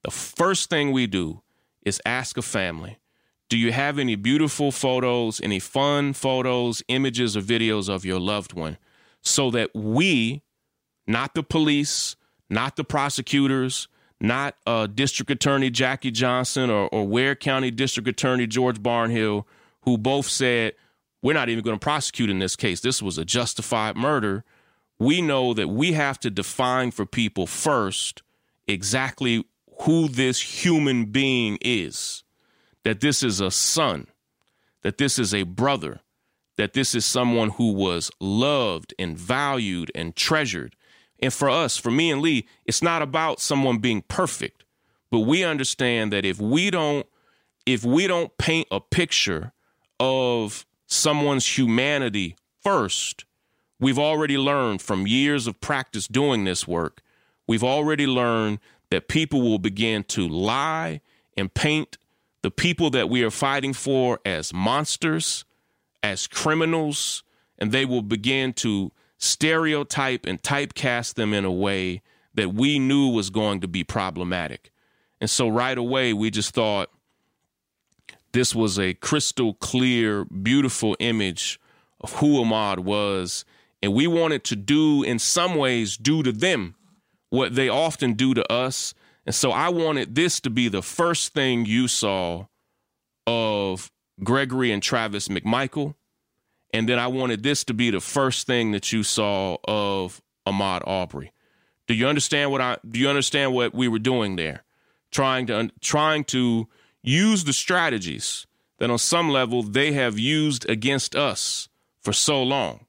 The 0.02 0.10
first 0.10 0.70
thing 0.70 0.92
we 0.92 1.06
do 1.06 1.42
is 1.84 2.00
ask 2.04 2.36
a 2.36 2.42
family 2.42 2.98
Do 3.48 3.56
you 3.56 3.72
have 3.72 3.98
any 3.98 4.16
beautiful 4.16 4.70
photos, 4.70 5.40
any 5.40 5.58
fun 5.58 6.12
photos, 6.12 6.82
images, 6.88 7.36
or 7.36 7.40
videos 7.40 7.88
of 7.88 8.04
your 8.04 8.20
loved 8.20 8.52
one? 8.52 8.78
So 9.22 9.50
that 9.50 9.74
we, 9.74 10.42
not 11.06 11.34
the 11.34 11.42
police, 11.42 12.16
not 12.48 12.76
the 12.76 12.84
prosecutors, 12.84 13.88
not 14.20 14.56
uh, 14.66 14.86
District 14.86 15.30
Attorney 15.30 15.70
Jackie 15.70 16.10
Johnson 16.10 16.70
or, 16.70 16.88
or 16.88 17.06
Ware 17.06 17.34
County 17.34 17.70
District 17.70 18.08
Attorney 18.08 18.46
George 18.46 18.82
Barnhill, 18.82 19.44
who 19.82 19.96
both 19.96 20.26
said, 20.26 20.74
We're 21.22 21.34
not 21.34 21.48
even 21.48 21.64
going 21.64 21.76
to 21.76 21.84
prosecute 21.84 22.30
in 22.30 22.38
this 22.38 22.56
case. 22.56 22.80
This 22.80 23.02
was 23.02 23.18
a 23.18 23.24
justified 23.24 23.96
murder 23.96 24.44
we 24.98 25.22
know 25.22 25.54
that 25.54 25.68
we 25.68 25.92
have 25.92 26.18
to 26.20 26.30
define 26.30 26.90
for 26.90 27.06
people 27.06 27.46
first 27.46 28.22
exactly 28.66 29.44
who 29.82 30.08
this 30.08 30.64
human 30.64 31.06
being 31.06 31.58
is 31.60 32.24
that 32.84 33.00
this 33.00 33.22
is 33.22 33.40
a 33.40 33.50
son, 33.50 34.06
that 34.82 34.98
this 34.98 35.18
is 35.18 35.34
a 35.34 35.42
brother, 35.42 36.00
that 36.56 36.72
this 36.72 36.94
is 36.94 37.04
someone 37.04 37.50
who 37.50 37.72
was 37.72 38.10
loved 38.20 38.94
and 38.98 39.16
valued 39.16 39.92
and 39.94 40.16
treasured. 40.16 40.74
And 41.20 41.32
for 41.32 41.50
us, 41.50 41.76
for 41.76 41.90
me 41.90 42.10
and 42.10 42.22
Lee, 42.22 42.46
it's 42.64 42.82
not 42.82 43.02
about 43.02 43.40
someone 43.40 43.78
being 43.78 44.02
perfect, 44.02 44.64
but 45.10 45.20
we 45.20 45.44
understand 45.44 46.12
that 46.12 46.24
if 46.24 46.40
we 46.40 46.70
don't 46.70 47.06
if 47.66 47.84
we 47.84 48.06
don't 48.06 48.36
paint 48.38 48.66
a 48.70 48.80
picture 48.80 49.52
of 50.00 50.64
someone's 50.86 51.58
humanity 51.58 52.34
first, 52.62 53.26
we've 53.78 53.98
already 53.98 54.38
learned 54.38 54.80
from 54.80 55.06
years 55.06 55.46
of 55.46 55.60
practice 55.60 56.08
doing 56.08 56.44
this 56.44 56.66
work, 56.66 57.02
we've 57.46 57.64
already 57.64 58.06
learned 58.06 58.58
that 58.90 59.08
people 59.08 59.42
will 59.42 59.58
begin 59.58 60.02
to 60.04 60.26
lie 60.26 61.02
and 61.36 61.52
paint 61.52 61.98
the 62.42 62.50
people 62.50 62.88
that 62.90 63.10
we 63.10 63.22
are 63.22 63.30
fighting 63.30 63.74
for 63.74 64.20
as 64.24 64.54
monsters, 64.54 65.44
as 66.02 66.26
criminals, 66.26 67.22
and 67.58 67.70
they 67.70 67.84
will 67.84 68.02
begin 68.02 68.52
to 68.54 68.92
stereotype 69.18 70.24
and 70.26 70.42
typecast 70.42 71.14
them 71.14 71.34
in 71.34 71.44
a 71.44 71.52
way 71.52 72.02
that 72.34 72.54
we 72.54 72.78
knew 72.78 73.08
was 73.08 73.30
going 73.30 73.60
to 73.60 73.68
be 73.68 73.84
problematic. 73.84 74.70
And 75.20 75.28
so 75.28 75.48
right 75.48 75.76
away, 75.76 76.12
we 76.12 76.30
just 76.30 76.54
thought 76.54 76.90
this 78.32 78.54
was 78.54 78.78
a 78.78 78.94
crystal 78.94 79.54
clear, 79.54 80.24
beautiful 80.24 80.96
image 81.00 81.60
of 82.00 82.12
who 82.14 82.42
Ahmaud 82.42 82.80
was. 82.80 83.44
And 83.82 83.92
we 83.92 84.06
wanted 84.06 84.44
to 84.44 84.56
do, 84.56 85.02
in 85.02 85.18
some 85.18 85.56
ways, 85.56 85.96
do 85.96 86.22
to 86.22 86.32
them 86.32 86.76
what 87.30 87.54
they 87.54 87.68
often 87.68 88.14
do 88.14 88.34
to 88.34 88.52
us. 88.52 88.94
And 89.26 89.34
so 89.34 89.50
I 89.50 89.68
wanted 89.68 90.14
this 90.14 90.40
to 90.40 90.50
be 90.50 90.68
the 90.68 90.82
first 90.82 91.34
thing 91.34 91.66
you 91.66 91.88
saw 91.88 92.46
of 93.26 93.90
Gregory 94.22 94.72
and 94.72 94.82
Travis 94.82 95.28
McMichael. 95.28 95.94
And 96.72 96.88
then 96.88 96.98
I 96.98 97.06
wanted 97.06 97.42
this 97.42 97.64
to 97.64 97.74
be 97.74 97.90
the 97.90 98.00
first 98.00 98.46
thing 98.46 98.72
that 98.72 98.92
you 98.92 99.02
saw 99.02 99.56
of 99.64 100.20
Ahmaud 100.46 100.82
Arbery. 100.86 101.32
Do 101.86 101.94
you 101.94 102.06
understand 102.06 102.50
what 102.50 102.60
I 102.60 102.76
do 102.88 103.00
you 103.00 103.08
understand 103.08 103.54
what 103.54 103.74
we 103.74 103.88
were 103.88 103.98
doing 103.98 104.36
there? 104.36 104.64
Trying 105.10 105.46
to 105.46 105.70
trying 105.80 106.24
to 106.24 106.68
use 107.02 107.44
the 107.44 107.52
strategies 107.52 108.46
that 108.78 108.90
on 108.90 108.98
some 108.98 109.30
level 109.30 109.62
they 109.62 109.92
have 109.92 110.18
used 110.18 110.68
against 110.68 111.14
us 111.14 111.68
for 112.00 112.12
so 112.12 112.42
long 112.42 112.86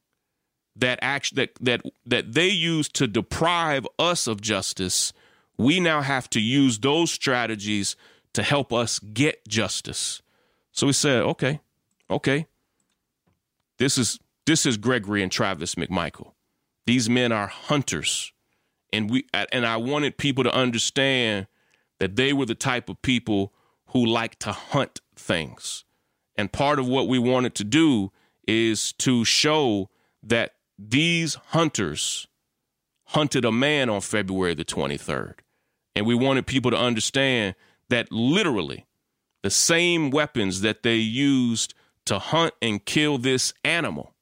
that 0.76 1.00
act 1.02 1.36
that 1.36 1.52
that 1.60 1.82
that 2.06 2.34
they 2.34 2.48
use 2.48 2.90
to 2.90 3.08
deprive 3.08 3.86
us 3.98 4.28
of 4.28 4.42
justice 4.42 5.14
we 5.58 5.80
now 5.80 6.02
have 6.02 6.30
to 6.30 6.40
use 6.40 6.80
those 6.80 7.12
strategies 7.12 7.96
to 8.34 8.44
help 8.44 8.72
us 8.72 9.00
get 9.00 9.48
justice 9.48 10.22
so 10.72 10.88
we 10.88 10.94
said 10.94 11.22
okay 11.22 11.60
okay 12.10 12.46
this 13.80 13.98
is 13.98 14.20
this 14.46 14.66
is 14.66 14.78
Gregory 14.78 15.24
and 15.24 15.32
Travis 15.32 15.76
McMichael 15.76 16.34
these 16.86 17.10
men 17.10 17.32
are 17.32 17.48
hunters 17.48 18.34
and 18.92 19.10
we 19.10 19.26
and 19.52 19.66
I 19.66 19.78
wanted 19.78 20.18
people 20.18 20.44
to 20.44 20.54
understand 20.54 21.48
that 22.00 22.16
they 22.16 22.34
were 22.34 22.46
the 22.46 22.56
type 22.56 22.90
of 22.90 23.02
people 23.02 23.54
who 23.88 24.06
like 24.06 24.40
to 24.40 24.52
hunt 24.52 25.02
things. 25.16 25.84
And 26.36 26.52
part 26.52 26.80
of 26.80 26.88
what 26.88 27.08
we 27.08 27.20
wanted 27.20 27.56
to 27.56 27.64
do 27.64 28.12
is 28.48 28.94
to 28.94 29.26
show 29.26 29.90
that 30.24 30.56
these 30.78 31.36
hunters 31.48 32.28
hunted 33.08 33.44
a 33.44 33.52
man 33.52 33.90
on 33.90 34.02
February 34.02 34.54
the 34.54 34.64
23rd. 34.64 35.36
And 35.96 36.06
we 36.06 36.16
wanted 36.16 36.48
people 36.48 36.72
to 36.72 36.78
understand 36.78 37.56
that 37.90 38.12
literally 38.12 38.86
the 39.44 39.50
same 39.50 40.12
weapons 40.12 40.62
that 40.62 40.84
they 40.84 40.96
used 40.96 41.74
to 42.10 42.18
hunt 42.18 42.56
and 42.60 42.84
kill 42.86 43.20
this 43.20 43.54
animal 43.64 44.16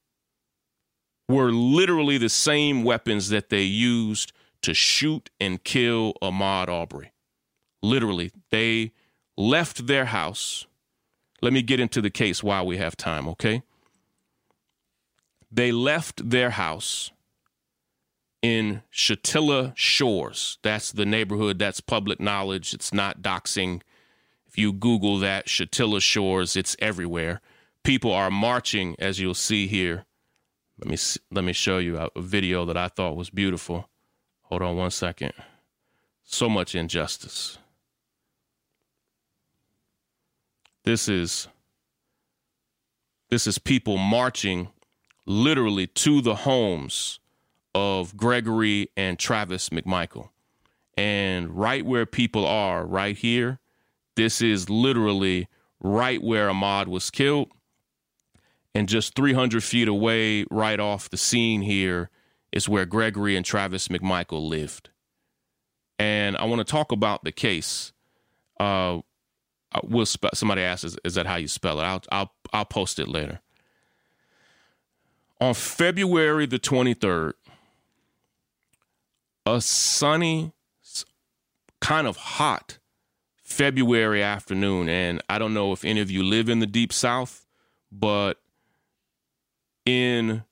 were 1.26 1.50
literally 1.50 2.18
the 2.18 2.28
same 2.28 2.84
weapons 2.84 3.30
that 3.30 3.48
they 3.48 3.62
used 3.62 4.30
to 4.60 4.74
shoot 4.74 5.30
and 5.40 5.64
kill 5.64 6.12
Ahmaud 6.20 6.68
Arbery. 6.68 7.12
Literally, 7.82 8.30
they 8.50 8.92
left 9.38 9.86
their 9.86 10.04
house. 10.04 10.66
Let 11.40 11.54
me 11.54 11.62
get 11.62 11.80
into 11.80 12.02
the 12.02 12.10
case 12.10 12.42
while 12.42 12.66
we 12.66 12.76
have 12.76 12.94
time, 12.94 13.26
okay? 13.26 13.62
They 15.50 15.72
left 15.72 16.28
their 16.28 16.50
house 16.50 17.10
in 18.42 18.82
Satilla 18.92 19.72
Shores. 19.74 20.58
That's 20.60 20.92
the 20.92 21.06
neighborhood, 21.06 21.58
that's 21.58 21.80
public 21.80 22.20
knowledge. 22.20 22.74
It's 22.74 22.92
not 22.92 23.22
doxing. 23.22 23.80
If 24.46 24.58
you 24.58 24.74
Google 24.74 25.18
that, 25.20 25.46
Satilla 25.46 26.02
Shores, 26.02 26.54
it's 26.54 26.76
everywhere. 26.80 27.40
People 27.88 28.12
are 28.12 28.30
marching, 28.30 28.96
as 28.98 29.18
you'll 29.18 29.32
see 29.32 29.66
here. 29.66 30.04
Let 30.78 30.90
me 30.90 30.98
let 31.30 31.42
me 31.42 31.54
show 31.54 31.78
you 31.78 31.96
a 31.96 32.10
video 32.20 32.66
that 32.66 32.76
I 32.76 32.88
thought 32.88 33.16
was 33.16 33.30
beautiful. 33.30 33.88
Hold 34.42 34.60
on 34.60 34.76
one 34.76 34.90
second. 34.90 35.32
So 36.22 36.50
much 36.50 36.74
injustice. 36.74 37.56
This 40.84 41.08
is 41.08 41.48
this 43.30 43.46
is 43.46 43.56
people 43.56 43.96
marching 43.96 44.68
literally 45.24 45.86
to 45.86 46.20
the 46.20 46.34
homes 46.34 47.20
of 47.74 48.18
Gregory 48.18 48.90
and 48.98 49.18
Travis 49.18 49.70
McMichael. 49.70 50.28
And 50.98 51.58
right 51.58 51.86
where 51.86 52.04
people 52.04 52.44
are, 52.44 52.84
right 52.84 53.16
here, 53.16 53.60
this 54.14 54.42
is 54.42 54.68
literally 54.68 55.48
right 55.80 56.22
where 56.22 56.50
Ahmaud 56.50 56.88
was 56.88 57.08
killed. 57.08 57.50
And 58.78 58.88
just 58.88 59.16
300 59.16 59.64
feet 59.64 59.88
away, 59.88 60.44
right 60.52 60.78
off 60.78 61.10
the 61.10 61.16
scene 61.16 61.62
here, 61.62 62.10
is 62.52 62.68
where 62.68 62.86
Gregory 62.86 63.34
and 63.34 63.44
Travis 63.44 63.88
McMichael 63.88 64.48
lived. 64.48 64.90
And 65.98 66.36
I 66.36 66.44
want 66.44 66.60
to 66.60 66.64
talk 66.64 66.92
about 66.92 67.24
the 67.24 67.32
case. 67.32 67.92
Uh, 68.60 69.00
will 69.82 70.06
spe- 70.06 70.32
somebody 70.32 70.62
asks, 70.62 70.84
is, 70.84 70.96
is, 71.02 71.16
that 71.16 71.26
how 71.26 71.34
you 71.34 71.48
spell 71.48 71.80
it? 71.80 71.82
I'll, 71.82 72.02
I'll, 72.12 72.32
I'll 72.52 72.64
post 72.66 73.00
it 73.00 73.08
later. 73.08 73.40
On 75.40 75.54
February 75.54 76.46
the 76.46 76.60
23rd, 76.60 77.32
a 79.44 79.60
sunny, 79.60 80.52
kind 81.80 82.06
of 82.06 82.16
hot 82.16 82.78
February 83.42 84.22
afternoon, 84.22 84.88
and 84.88 85.20
I 85.28 85.40
don't 85.40 85.52
know 85.52 85.72
if 85.72 85.84
any 85.84 86.00
of 86.00 86.12
you 86.12 86.22
live 86.22 86.48
in 86.48 86.60
the 86.60 86.66
deep 86.68 86.92
south, 86.92 87.44
but 87.90 88.40
in 89.88 90.44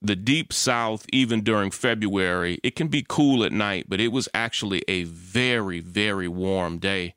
the 0.00 0.16
deep 0.16 0.52
south, 0.52 1.06
even 1.12 1.42
during 1.42 1.70
February, 1.70 2.58
it 2.62 2.74
can 2.74 2.88
be 2.88 3.04
cool 3.08 3.44
at 3.44 3.52
night, 3.52 3.86
but 3.88 4.00
it 4.00 4.08
was 4.08 4.28
actually 4.34 4.82
a 4.88 5.04
very, 5.04 5.80
very 5.80 6.28
warm 6.28 6.78
day 6.78 7.14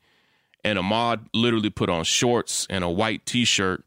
and 0.65 0.79
Ahmaud 0.79 1.27
literally 1.31 1.69
put 1.69 1.91
on 1.91 2.03
shorts 2.03 2.65
and 2.71 2.83
a 2.83 2.89
white 2.89 3.23
t-shirt. 3.25 3.85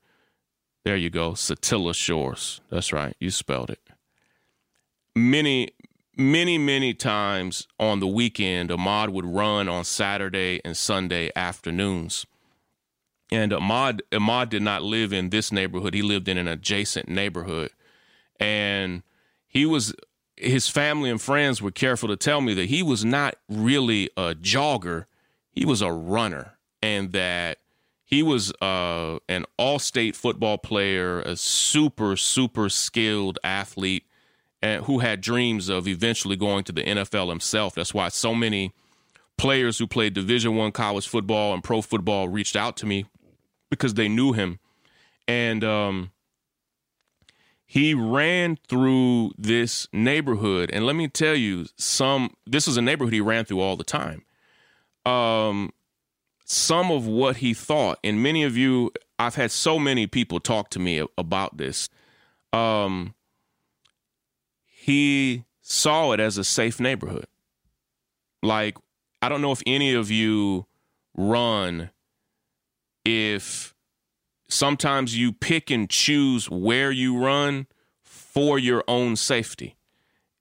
There 0.85 0.97
you 0.97 1.11
go, 1.11 1.33
Satilla 1.33 1.93
Shores. 1.93 2.61
That's 2.71 2.93
right, 2.93 3.17
you 3.19 3.33
spelled 3.33 3.69
it. 3.69 3.81
Many, 5.17 5.71
many, 6.17 6.57
many 6.57 6.95
times 6.95 7.67
on 7.81 7.99
the 7.99 8.07
weekend, 8.07 8.71
Ahmaud 8.71 9.09
would 9.11 9.27
run 9.27 9.69
on 9.69 9.85
Saturday 9.85 10.61
and 10.65 10.77
Sunday 10.77 11.33
afternoons. 11.35 12.27
And 13.31 13.53
Ahmad 13.53 14.03
Ahmaud 14.11 14.49
did 14.49 14.63
not 14.63 14.83
live 14.83 15.13
in 15.13 15.31
this 15.31 15.53
neighborhood. 15.53 15.95
He 15.95 16.03
lived 16.03 16.29
in 16.29 16.39
an 16.39 16.49
adjacent 16.49 17.09
neighborhood. 17.09 17.71
And 18.41 19.03
he 19.47 19.67
was 19.67 19.95
his 20.37 20.69
family 20.69 21.11
and 21.11 21.21
friends 21.21 21.61
were 21.61 21.71
careful 21.71 22.09
to 22.09 22.17
tell 22.17 22.41
me 22.41 22.55
that 22.55 22.67
he 22.67 22.83
was 22.83 23.05
not 23.05 23.37
really 23.49 24.09
a 24.17 24.35
jogger. 24.35 25.07
He 25.51 25.65
was 25.65 25.83
a 25.83 25.93
runner 25.93 26.55
and 26.81 27.13
that 27.13 27.59
he 28.05 28.23
was 28.23 28.53
uh, 28.63 29.19
an 29.29 29.45
all-state 29.59 30.17
football 30.17 30.57
player, 30.57 31.21
a 31.21 31.37
super 31.37 32.17
super 32.17 32.69
skilled 32.69 33.39
athlete, 33.45 34.05
and 34.63 34.85
who 34.85 35.01
had 35.01 35.21
dreams 35.21 35.69
of 35.69 35.87
eventually 35.87 36.37
going 36.37 36.65
to 36.65 36.73
the 36.73 36.83
NFL 36.83 37.29
himself. 37.29 37.75
That's 37.75 37.93
why 37.93 38.09
so 38.09 38.35
many 38.35 38.73
players 39.37 39.79
who 39.79 39.87
played 39.87 40.15
Division 40.15 40.57
One 40.57 40.73
college 40.73 41.09
football 41.09 41.53
and 41.53 41.63
pro 41.63 41.83
football 41.83 42.29
reached 42.29 42.57
out 42.57 42.77
to 42.79 42.87
me 42.87 43.07
because 43.71 43.95
they 43.95 44.09
knew 44.09 44.33
him, 44.33 44.59
and 45.27 45.63
um, 45.65 46.11
he 47.67 47.95
ran 47.95 48.59
through 48.69 49.33
this 49.37 49.89
neighborhood. 49.93 50.71
And 50.73 50.87
let 50.87 50.97
me 50.97 51.09
tell 51.09 51.35
you, 51.35 51.67
some 51.77 52.35
this 52.47 52.67
is 52.67 52.77
a 52.77 52.83
neighborhood 52.83 53.13
he 53.13 53.21
ran 53.21 53.45
through 53.45 53.61
all 53.61 53.77
the 53.77 53.85
time. 53.85 54.25
Um, 55.05 55.73
some 56.51 56.91
of 56.91 57.07
what 57.07 57.37
he 57.37 57.53
thought. 57.53 57.99
And 58.03 58.23
many 58.23 58.43
of 58.43 58.57
you, 58.57 58.91
I've 59.19 59.35
had 59.35 59.51
so 59.51 59.79
many 59.79 60.07
people 60.07 60.41
talk 60.41 60.71
to 60.71 60.79
me 60.79 61.07
about 61.19 61.59
this. 61.59 61.91
Um, 62.55 63.15
he 64.65 65.45
saw 65.61 66.13
it 66.13 66.21
as 66.21 66.39
a 66.39 66.45
safe 66.45 66.81
neighborhood. 66.81 67.27
Like, 68.43 68.79
I 69.21 69.29
don't 69.29 69.43
know 69.43 69.53
if 69.53 69.63
any 69.67 69.93
of 69.93 70.11
you 70.11 70.67
run, 71.15 71.91
if 73.09 73.75
sometimes 74.51 75.17
you 75.17 75.33
pick 75.33 75.71
and 75.71 75.89
choose 75.89 76.51
where 76.51 76.91
you 76.91 77.19
run 77.19 77.67
for 78.03 78.59
your 78.59 78.85
own 78.87 79.17
safety. 79.17 79.77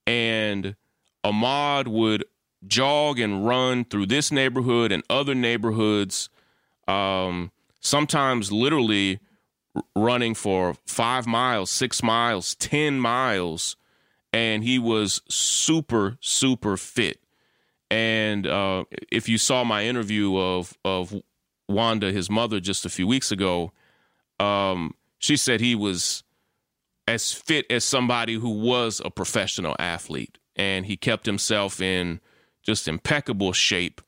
And 0.06 0.76
Ahmaud 1.24 1.88
would 1.88 2.26
jog 2.66 3.18
and 3.18 3.46
run 3.46 3.86
through 3.86 4.06
this 4.06 4.30
neighborhood 4.30 4.92
and 4.92 5.02
other 5.08 5.34
neighborhoods, 5.34 6.28
um, 6.86 7.52
sometimes 7.80 8.52
literally 8.52 9.20
running 9.96 10.34
for 10.34 10.74
five 10.84 11.26
miles, 11.26 11.70
six 11.70 12.02
miles, 12.02 12.54
10 12.56 13.00
miles. 13.00 13.76
And 14.30 14.62
he 14.62 14.78
was 14.78 15.22
super, 15.30 16.18
super 16.20 16.76
fit. 16.76 17.18
And 17.90 18.46
uh, 18.46 18.84
if 19.10 19.26
you 19.26 19.38
saw 19.38 19.64
my 19.64 19.86
interview 19.86 20.36
of, 20.36 20.76
of 20.84 21.14
Wanda, 21.68 22.12
his 22.12 22.30
mother, 22.30 22.60
just 22.60 22.84
a 22.86 22.88
few 22.88 23.06
weeks 23.06 23.30
ago, 23.30 23.72
um, 24.40 24.94
she 25.18 25.36
said 25.36 25.60
he 25.60 25.74
was 25.74 26.22
as 27.06 27.32
fit 27.32 27.66
as 27.70 27.84
somebody 27.84 28.34
who 28.34 28.50
was 28.50 29.00
a 29.04 29.10
professional 29.10 29.74
athlete. 29.78 30.38
And 30.56 30.86
he 30.86 30.96
kept 30.96 31.24
himself 31.26 31.80
in 31.80 32.20
just 32.62 32.88
impeccable 32.88 33.52
shape. 33.52 34.00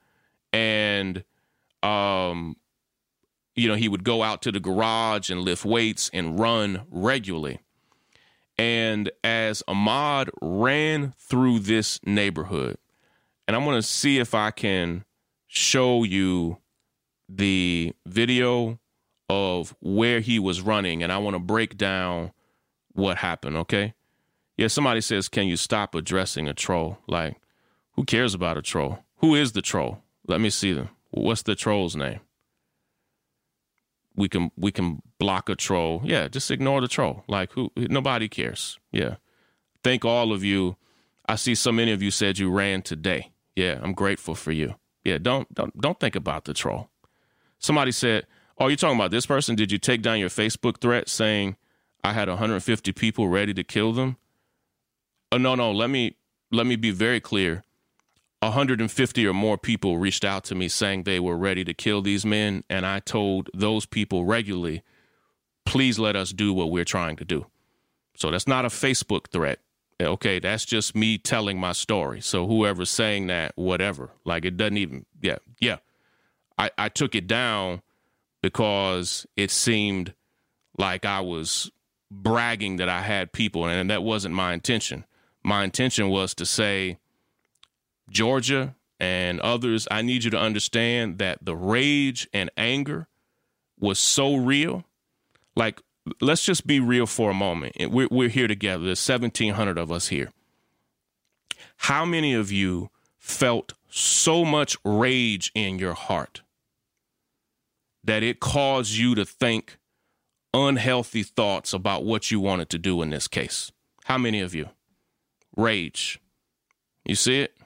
And 0.53 1.23
um, 1.83 2.57
you 3.55 3.69
know, 3.69 3.75
he 3.75 3.89
would 3.89 4.05
go 4.05 4.23
out 4.23 4.43
to 4.43 4.53
the 4.53 4.61
garage 4.61 5.31
and 5.31 5.43
lift 5.43 5.65
weights 5.65 6.11
and 6.13 6.39
run 6.39 6.83
regularly. 6.91 7.61
And 8.57 9.11
as 9.25 9.63
Ahmaud 9.69 10.29
ran 10.41 11.15
through 11.19 11.61
this 11.61 12.01
neighborhood, 12.05 12.77
and 13.47 13.57
I'm 13.57 13.65
going 13.65 13.81
to 13.81 13.87
see 13.87 14.19
if 14.19 14.35
I 14.35 14.51
can 14.51 15.05
show 15.47 16.05
you 16.05 16.59
the 17.33 17.95
video 18.07 18.79
of 19.29 19.75
where 19.81 20.21
he 20.21 20.39
was 20.39 20.61
running, 20.61 21.03
and 21.03 21.13
I 21.13 21.19
want 21.19 21.35
to 21.35 21.41
break 21.41 21.77
down 21.77 22.33
what 22.93 23.19
happened, 23.19 23.57
okay? 23.57 23.95
Yeah, 24.57 24.69
somebody 24.69 25.01
says, 25.01 25.29
Can 25.29 25.47
you 25.47 25.57
stop 25.57 25.95
addressing 25.95 26.49
a 26.49 26.55
troll? 26.55 26.99
Like, 27.07 27.37
who 27.93 28.05
cares 28.05 28.35
about 28.35 28.59
a 28.59 28.63
troll? 28.63 28.99
Who 29.19 29.35
is 29.35 29.53
the 29.53 29.63
troll? 29.63 30.03
Let 30.27 30.41
me 30.41 30.51
see 30.51 30.73
them. 30.73 30.91
What's 31.11 31.43
the 31.43 31.55
troll's 31.55 31.97
name? 31.97 32.21
we 34.21 34.29
can 34.29 34.51
we 34.57 34.71
can 34.71 35.03
block 35.19 35.49
a 35.49 35.57
troll. 35.57 36.03
Yeah, 36.05 36.29
just 36.29 36.51
ignore 36.51 36.81
the 36.81 36.89
troll. 36.89 37.25
Like 37.27 37.53
who 37.53 37.71
nobody 37.77 38.29
cares. 38.29 38.79
Yeah. 38.93 39.17
Thank 39.83 40.05
all 40.05 40.33
of 40.33 40.45
you. 40.45 40.77
I 41.27 41.37
see 41.37 41.55
so 41.55 41.73
many 41.73 41.93
of 41.93 42.03
you 42.03 42.11
said 42.11 42.39
you 42.39 42.51
ran 42.51 42.83
today. 42.83 43.33
Yeah, 43.57 43.81
I'm 43.83 43.95
grateful 43.95 44.35
for 44.35 44.53
you. 44.53 44.75
Yeah, 45.05 45.19
don't 45.19 45.53
don't 45.55 45.79
don't 45.81 45.99
think 45.99 46.15
about 46.15 46.45
the 46.45 46.55
troll. 46.55 46.90
Somebody 47.61 47.93
said, 47.93 48.27
"Oh, 48.59 48.67
you 48.67 48.77
talking 48.77 48.99
about 48.99 49.13
this 49.13 49.27
person? 49.27 49.55
Did 49.55 49.71
you 49.71 49.79
take 49.79 50.03
down 50.03 50.19
your 50.19 50.29
Facebook 50.29 50.81
threat 50.81 51.09
saying 51.09 51.57
I 52.03 52.13
had 52.13 52.29
150 52.29 52.93
people 52.93 53.29
ready 53.29 53.55
to 53.55 53.63
kill 53.63 53.93
them?" 53.93 54.17
Oh, 55.33 55.39
no, 55.39 55.55
no, 55.55 55.71
let 55.71 55.91
me 55.91 56.17
let 56.51 56.67
me 56.67 56.75
be 56.75 56.91
very 56.91 57.21
clear. 57.21 57.63
150 58.41 59.27
or 59.27 59.35
more 59.35 59.59
people 59.59 59.99
reached 59.99 60.25
out 60.25 60.45
to 60.45 60.55
me 60.55 60.67
saying 60.67 61.03
they 61.03 61.21
were 61.21 61.37
ready 61.37 61.63
to 61.65 61.75
kill 61.75 62.01
these 62.01 62.25
men. 62.25 62.65
And 62.71 62.87
I 62.87 63.01
told 63.01 63.51
those 63.53 63.85
people 63.85 64.25
regularly, 64.25 64.83
please 65.67 65.99
let 65.99 66.17
us 66.17 66.33
do 66.33 66.53
what 66.55 66.71
we're 66.71 66.87
trying 66.87 67.17
to 67.17 67.25
do. 67.25 67.47
So 68.17 68.31
that's 68.31 68.49
not 68.49 68.65
a 68.65 68.69
Facebook 68.69 69.29
threat. 69.31 69.59
Eh, 70.01 70.07
okay, 70.07 70.39
that's 70.39 70.65
just 70.65 70.97
me 70.97 71.19
telling 71.19 71.61
my 71.61 71.73
story. 71.73 72.21
So 72.23 72.47
whoever's 72.47 72.91
saying 72.91 73.27
that, 73.27 73.53
whatever, 73.57 74.11
like 74.25 74.47
it 74.47 74.57
doesn't 74.57 74.79
even, 74.79 75.05
yeah, 75.21 75.37
yeah. 75.61 75.77
I, 76.61 76.71
I 76.77 76.89
took 76.91 77.15
it 77.15 77.27
down 77.27 77.81
because 78.43 79.27
it 79.35 79.51
seemed 79.51 80.13
like 80.77 81.07
I 81.07 81.21
was 81.21 81.71
bragging 82.11 82.77
that 82.77 82.89
I 82.89 83.01
had 83.01 83.33
people, 83.33 83.65
and 83.65 83.89
that 83.89 84.03
wasn't 84.03 84.35
my 84.35 84.53
intention. 84.53 85.07
My 85.43 85.65
intention 85.65 86.11
was 86.11 86.35
to 86.35 86.45
say, 86.45 86.99
Georgia 88.11 88.75
and 88.99 89.41
others, 89.41 89.89
I 89.91 90.03
need 90.03 90.25
you 90.25 90.31
to 90.33 90.39
understand 90.39 91.17
that 91.17 91.39
the 91.41 91.57
rage 91.57 92.29
and 92.31 92.51
anger 92.59 93.09
was 93.79 93.99
so 93.99 94.37
real. 94.37 94.85
Like, 95.57 95.81
let's 96.21 96.45
just 96.45 96.67
be 96.67 96.79
real 96.79 97.07
for 97.07 97.31
a 97.31 97.35
moment. 97.35 97.75
We're, 97.79 98.09
we're 98.11 98.29
here 98.29 98.49
together. 98.49 98.85
There's 98.85 99.09
1,700 99.09 99.79
of 99.79 99.91
us 99.91 100.09
here. 100.09 100.31
How 101.77 102.05
many 102.05 102.35
of 102.35 102.53
you 102.53 102.91
felt 103.17 103.73
so 103.89 104.45
much 104.45 104.77
rage 104.85 105.51
in 105.55 105.79
your 105.79 105.95
heart 105.95 106.43
that 108.05 108.23
it 108.23 108.41
caused 108.41 108.93
you 108.93 109.15
to 109.15 109.25
think 109.25 109.79
unhealthy 110.53 111.23
thoughts 111.23 111.73
about 111.73 112.05
what 112.05 112.31
you 112.31 112.41
wanted 112.41 112.69
to 112.71 112.79
do 112.79 113.03
in 113.03 113.11
this 113.11 113.29
case? 113.29 113.73
How 114.05 114.19
many 114.19 114.41
of 114.41 114.55
you? 114.55 114.69
Rage. 115.57 116.21
You 117.05 117.15
see 117.15 117.41
it? 117.41 117.57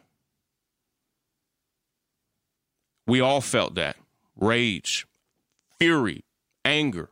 We 3.06 3.20
all 3.20 3.40
felt 3.40 3.74
that 3.74 3.96
rage, 4.36 5.06
fury, 5.78 6.24
anger. 6.64 7.10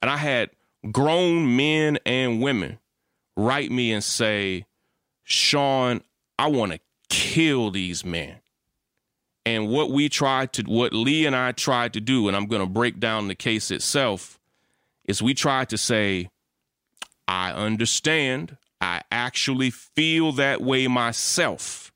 And 0.00 0.10
I 0.10 0.16
had 0.16 0.50
grown 0.90 1.56
men 1.56 1.98
and 2.06 2.40
women 2.40 2.78
write 3.36 3.70
me 3.70 3.92
and 3.92 4.02
say, 4.02 4.64
Shaun, 5.24 6.02
I 6.38 6.46
want 6.48 6.72
to 6.72 6.80
kill 7.08 7.70
these 7.70 8.04
men. 8.04 8.36
And 9.48 9.70
what 9.70 9.90
we 9.90 10.10
tried 10.10 10.52
to, 10.52 10.62
what 10.64 10.92
Lee 10.92 11.24
and 11.24 11.34
I 11.34 11.52
tried 11.52 11.94
to 11.94 12.02
do, 12.02 12.28
and 12.28 12.36
I'm 12.36 12.48
going 12.48 12.60
to 12.60 12.68
break 12.68 13.00
down 13.00 13.28
the 13.28 13.34
case 13.34 13.70
itself, 13.70 14.38
is 15.06 15.22
we 15.22 15.32
tried 15.32 15.70
to 15.70 15.78
say, 15.78 16.28
I 17.26 17.52
understand. 17.52 18.58
I 18.78 19.00
actually 19.10 19.70
feel 19.70 20.32
that 20.32 20.60
way 20.60 20.86
myself. 20.86 21.90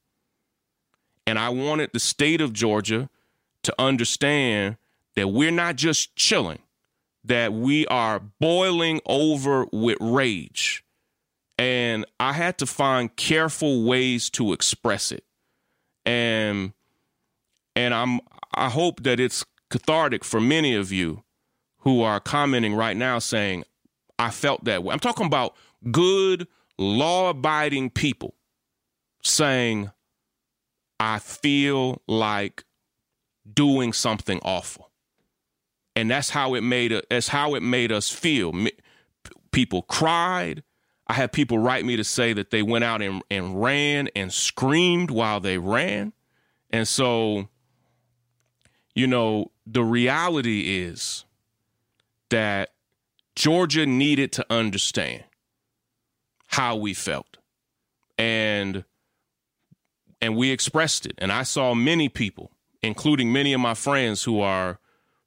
And 1.26 1.38
I 1.38 1.50
wanted 1.50 1.90
the 1.92 2.00
state 2.00 2.40
of 2.40 2.54
Georgia 2.54 3.10
to 3.64 3.74
understand 3.78 4.78
that 5.14 5.28
we're 5.28 5.50
not 5.50 5.76
just 5.76 6.16
chilling, 6.16 6.60
that 7.22 7.52
we 7.52 7.86
are 7.88 8.18
boiling 8.40 9.02
over 9.04 9.66
with 9.70 9.98
rage. 10.00 10.82
And 11.58 12.06
I 12.18 12.32
had 12.32 12.56
to 12.58 12.66
find 12.66 13.14
careful 13.14 13.84
ways 13.84 14.30
to 14.30 14.54
express 14.54 15.12
it. 15.12 15.24
And 16.06 16.72
and 17.76 17.94
I'm 17.94 18.20
I 18.54 18.68
hope 18.68 19.02
that 19.02 19.18
it's 19.18 19.44
cathartic 19.70 20.24
for 20.24 20.40
many 20.40 20.74
of 20.74 20.92
you 20.92 21.24
who 21.78 22.02
are 22.02 22.20
commenting 22.20 22.74
right 22.74 22.96
now 22.96 23.18
saying, 23.18 23.64
I 24.18 24.30
felt 24.30 24.64
that 24.64 24.84
way. 24.84 24.92
I'm 24.92 25.00
talking 25.00 25.26
about 25.26 25.56
good, 25.90 26.46
law 26.78 27.30
abiding 27.30 27.90
people 27.90 28.34
saying, 29.22 29.90
I 31.00 31.18
feel 31.18 32.02
like 32.06 32.64
doing 33.52 33.92
something 33.92 34.38
awful. 34.44 34.90
And 35.96 36.10
that's 36.10 36.30
how 36.30 36.54
it 36.54 36.62
made 36.62 36.92
it, 36.92 37.06
that's 37.10 37.28
how 37.28 37.54
it 37.54 37.62
made 37.62 37.90
us 37.90 38.10
feel. 38.10 38.52
People 39.50 39.82
cried. 39.82 40.62
I 41.08 41.14
had 41.14 41.32
people 41.32 41.58
write 41.58 41.84
me 41.84 41.96
to 41.96 42.04
say 42.04 42.32
that 42.32 42.50
they 42.50 42.62
went 42.62 42.84
out 42.84 43.02
and, 43.02 43.22
and 43.30 43.60
ran 43.60 44.08
and 44.14 44.32
screamed 44.32 45.10
while 45.10 45.40
they 45.40 45.58
ran. 45.58 46.12
And 46.70 46.86
so, 46.86 47.48
you 48.94 49.06
know, 49.06 49.50
the 49.66 49.82
reality 49.82 50.82
is 50.82 51.24
that 52.30 52.70
Georgia 53.34 53.86
needed 53.86 54.32
to 54.32 54.46
understand 54.50 55.24
how 56.48 56.76
we 56.76 56.94
felt. 56.94 57.38
And 58.18 58.84
and 60.20 60.36
we 60.36 60.50
expressed 60.50 61.04
it. 61.04 61.14
And 61.18 61.32
I 61.32 61.42
saw 61.42 61.74
many 61.74 62.08
people, 62.08 62.52
including 62.82 63.32
many 63.32 63.52
of 63.52 63.60
my 63.60 63.74
friends 63.74 64.22
who 64.22 64.40
are 64.40 64.78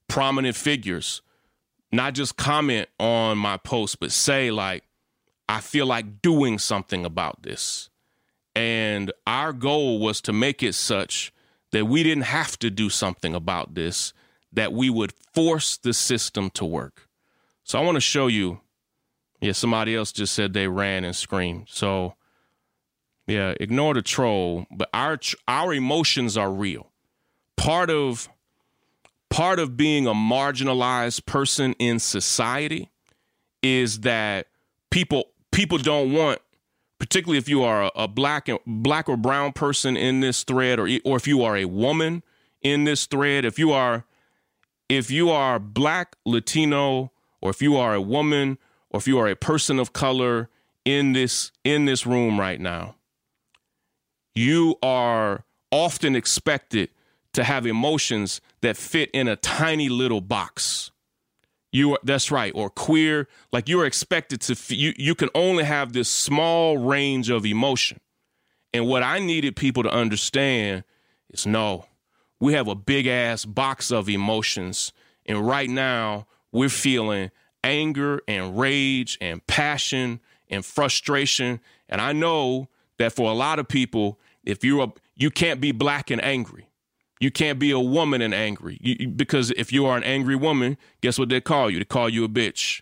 prominent 0.08 0.56
figures, 0.56 1.22
not 1.92 2.14
just 2.14 2.38
comment 2.38 2.88
on 2.98 3.38
my 3.38 3.58
post, 3.58 4.00
but 4.00 4.14
say, 4.14 4.52
like, 4.52 4.86
I 5.50 5.60
feel 5.60 5.86
like 5.86 6.22
doing 6.22 6.58
something 6.60 7.06
about 7.06 7.44
this. 7.44 7.90
And 8.56 9.12
our 9.28 9.52
goal 9.52 10.00
was 10.00 10.22
to 10.22 10.34
make 10.34 10.64
it 10.64 10.74
such 10.74 11.34
that 11.76 11.88
we 11.88 12.04
didn't 12.04 12.24
have 12.24 12.58
to 12.58 12.70
do 12.70 12.90
something 12.90 13.36
about 13.36 13.76
this, 13.76 14.14
that 14.54 14.72
we 14.72 14.90
would 14.90 15.12
force 15.34 15.76
the 15.76 15.94
system 15.94 16.50
to 16.52 16.64
work. 16.64 17.10
So 17.66 17.78
I 17.78 17.84
want 17.84 17.96
to 17.98 18.02
show 18.02 18.28
you. 18.28 18.62
Yeah, 19.42 19.52
somebody 19.52 19.94
else 19.94 20.14
just 20.14 20.34
said 20.34 20.54
they 20.54 20.70
ran 20.70 21.04
and 21.04 21.14
screamed. 21.14 21.68
So 21.70 22.16
yeah, 23.28 23.56
ignore 23.60 23.94
the 23.94 24.02
troll, 24.02 24.66
but 24.72 24.90
our 24.94 25.20
our 25.50 25.74
emotions 25.74 26.38
are 26.38 26.50
real. 26.50 26.94
Part 27.58 27.90
of 27.90 28.30
part 29.30 29.60
of 29.60 29.76
being 29.76 30.08
a 30.08 30.14
marginalized 30.14 31.26
person 31.26 31.74
in 31.74 32.00
society 32.00 32.90
is 33.62 34.00
that 34.00 34.48
people 34.92 35.26
people 35.52 35.78
don't 35.78 36.14
want 36.14 36.40
particularly 37.00 37.38
if 37.38 37.50
you 37.50 37.64
are 37.64 37.84
a, 37.84 37.92
a 37.96 38.08
black 38.08 38.48
black 38.66 39.10
or 39.10 39.18
brown 39.18 39.54
person 39.54 39.98
in 39.98 40.20
this 40.20 40.44
thread 40.44 40.80
or 40.80 40.90
or 41.04 41.18
if 41.18 41.28
you 41.28 41.44
are 41.44 41.58
a 41.58 41.66
woman 41.66 42.24
in 42.62 42.84
this 42.84 43.06
thread, 43.06 43.46
if 43.46 43.60
you 43.60 43.72
are 43.72 44.06
if 44.90 45.10
you 45.10 45.30
are 45.30 45.60
black, 45.60 46.16
Latino, 46.26 47.12
or 47.42 47.50
if 47.50 47.62
you 47.62 47.76
are 47.76 47.94
a 47.94 48.02
woman, 48.02 48.58
or 48.90 48.98
if 49.00 49.08
you 49.08 49.20
are 49.20 49.28
a 49.28 49.36
person 49.36 49.80
of 49.80 49.94
color 49.94 50.50
in 50.84 51.14
this 51.14 51.52
in 51.64 51.86
this 51.86 52.06
room 52.06 52.40
right 52.40 52.60
now, 52.60 52.96
you 54.34 54.76
are 54.82 55.44
often 55.72 56.16
expected 56.16 56.90
to 57.34 57.44
have 57.44 57.66
emotions 57.66 58.40
that 58.62 58.78
fit 58.78 59.10
in 59.12 59.28
a 59.28 59.36
tiny 59.36 59.90
little 59.90 60.22
box. 60.22 60.92
You 61.76 61.92
are, 61.92 62.00
that's 62.04 62.32
right, 62.32 62.54
or 62.56 62.70
queer, 62.70 63.28
like 63.52 63.68
you're 63.68 63.86
expected 63.86 64.40
to, 64.44 64.74
you, 64.74 64.94
you 64.96 65.14
can 65.14 65.28
only 65.36 65.66
have 65.66 65.92
this 65.92 66.08
small 66.08 66.78
range 66.78 67.30
of 67.30 67.46
emotion. 67.46 68.00
And 68.74 68.88
what 68.88 69.04
I 69.04 69.20
needed 69.20 69.58
people 69.58 69.84
to 69.84 69.90
understand 69.90 70.86
is 71.32 71.46
no, 71.46 71.86
we 72.40 72.54
have 72.54 72.70
a 72.70 72.76
big 72.76 73.08
ass 73.08 73.44
box 73.44 73.92
of 73.92 74.08
emotions. 74.08 74.94
And 75.26 75.46
right 75.46 75.70
now, 75.70 76.28
we're 76.54 76.70
feeling 76.70 77.30
anger 77.62 78.22
and 78.26 78.58
rage 78.58 79.18
and 79.20 79.46
passion 79.46 80.22
and 80.50 80.64
frustration. 80.64 81.60
And 81.90 82.00
I 82.00 82.14
know 82.14 82.70
that 83.00 83.12
for 83.12 83.30
a 83.30 83.34
lot 83.34 83.60
of 83.60 83.68
people, 83.68 84.18
if 84.46 84.64
you're 84.64 84.86
a, 84.86 84.94
you 85.18 85.30
can't 85.30 85.60
be 85.60 85.74
black 85.74 86.10
and 86.10 86.24
angry. 86.24 86.65
You 87.20 87.32
can't 87.32 87.60
be 87.60 87.72
a 87.72 87.80
woman 87.80 88.22
and 88.22 88.34
angry 88.34 88.78
you, 88.82 89.08
because 89.08 89.52
if 89.52 89.72
you 89.72 89.86
are 89.86 89.96
an 89.96 90.04
angry 90.04 90.36
woman, 90.36 90.78
guess 91.02 91.18
what 91.18 91.30
they 91.30 91.42
call 91.42 91.70
you? 91.70 91.80
They 91.80 91.86
call 91.86 92.10
you 92.10 92.26
a 92.26 92.30
bitch, 92.30 92.82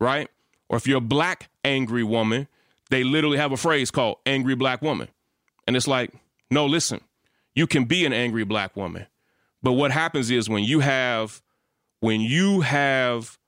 right? 0.00 0.28
Or 0.68 0.76
if 0.78 0.86
you're 0.86 0.98
a 0.98 1.02
black 1.02 1.50
angry 1.64 2.02
woman, 2.02 2.48
they 2.90 3.04
literally 3.04 3.36
have 3.36 3.52
a 3.52 3.56
phrase 3.56 3.90
called 3.90 4.16
angry 4.24 4.54
black 4.54 4.80
woman. 4.80 5.08
And 5.66 5.76
it's 5.76 5.86
like, 5.86 6.12
no, 6.50 6.66
listen, 6.66 7.00
you 7.54 7.66
can 7.66 7.84
be 7.84 8.06
an 8.06 8.12
angry 8.12 8.44
black 8.44 8.74
woman. 8.76 9.06
But 9.62 9.72
what 9.72 9.92
happens 9.92 10.30
is 10.30 10.48
when 10.48 10.64
you 10.64 10.80
have, 10.80 11.42
when 12.00 12.20
you 12.20 12.62
have, 12.62 13.38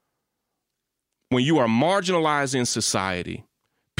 when 1.30 1.44
you 1.44 1.58
are 1.58 1.66
marginalized 1.66 2.54
in 2.54 2.66
society, 2.66 3.44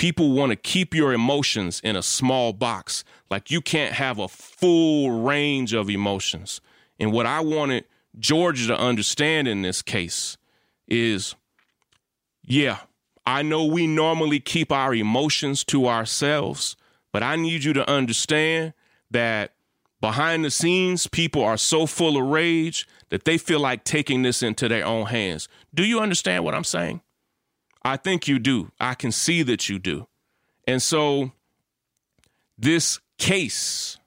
people 0.05 0.33
want 0.33 0.51
to 0.51 0.57
keep 0.57 0.95
your 0.95 1.15
emotions 1.15 1.81
in 1.83 1.97
a 1.97 2.03
small 2.03 2.53
box. 2.53 3.05
Like 3.31 3.51
you 3.51 3.63
can't 3.63 3.95
have 3.95 4.19
a 4.19 4.29
full 4.29 5.23
range 5.23 5.73
of 5.73 5.89
emotions. 5.89 6.61
And 7.01 7.11
what 7.11 7.25
I 7.25 7.41
wanted 7.41 7.87
Georgia 8.19 8.67
to 8.67 8.79
understand 8.79 9.49
in 9.49 9.63
this 9.63 9.81
case 9.81 10.37
is 10.87 11.35
yeah, 12.45 12.81
I 13.25 13.41
know 13.41 13.65
we 13.65 13.87
normally 13.87 14.41
keep 14.41 14.71
our 14.71 14.95
emotions 14.95 15.65
to 15.65 15.89
ourselves, 15.89 16.77
but 17.11 17.23
I 17.23 17.37
need 17.37 17.65
you 17.65 17.73
to 17.73 17.91
understand 17.91 18.75
that 19.11 19.55
behind 20.03 20.45
the 20.45 20.51
scenes, 20.51 21.07
people 21.07 21.43
are 21.43 21.57
so 21.57 21.87
full 21.87 22.19
of 22.19 22.29
rage 22.29 22.87
that 23.09 23.25
they 23.25 23.39
feel 23.39 23.61
like 23.61 23.85
taking 23.85 24.21
this 24.21 24.43
into 24.43 24.69
their 24.69 24.85
own 24.85 25.07
hands. 25.07 25.49
Do 25.75 25.83
you 25.83 26.01
understand 26.01 26.45
what 26.45 26.55
I'm 26.55 26.63
saying? 26.63 27.01
I 27.85 27.97
think 27.97 28.27
you 28.27 28.39
do. 28.39 28.71
I 28.81 28.95
can 28.95 29.13
see 29.13 29.43
that 29.43 29.69
you 29.69 29.79
do. 29.79 30.07
And 30.67 30.83
so 30.83 31.33
this 32.57 32.99
case 33.19 33.99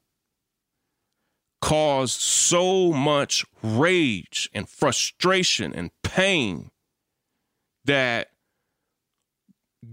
caused 1.62 2.20
so 2.20 2.92
much 2.92 3.46
rage 3.62 4.50
and 4.54 4.68
frustration 4.68 5.74
and 5.74 5.92
pain 6.04 6.72
that 7.86 8.30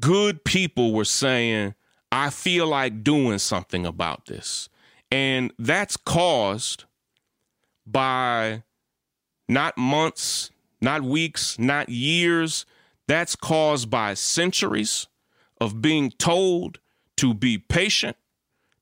good 0.00 0.44
people 0.44 0.92
were 0.92 1.04
saying, 1.04 1.74
I 2.10 2.30
feel 2.30 2.66
like 2.66 3.02
doing 3.02 3.38
something 3.38 3.84
about 3.84 4.26
this. 4.26 4.68
And 5.10 5.52
that's 5.58 5.96
caused 5.96 6.84
by 7.86 8.62
not 9.48 9.76
months, 9.76 10.50
not 10.80 11.02
weeks, 11.02 11.58
not 11.58 11.88
years, 11.88 12.66
that's 13.06 13.36
caused 13.36 13.90
by 13.90 14.14
centuries 14.14 15.06
of 15.60 15.80
being 15.80 16.10
told 16.10 16.78
to 17.16 17.34
be 17.34 17.58
patient. 17.58 18.16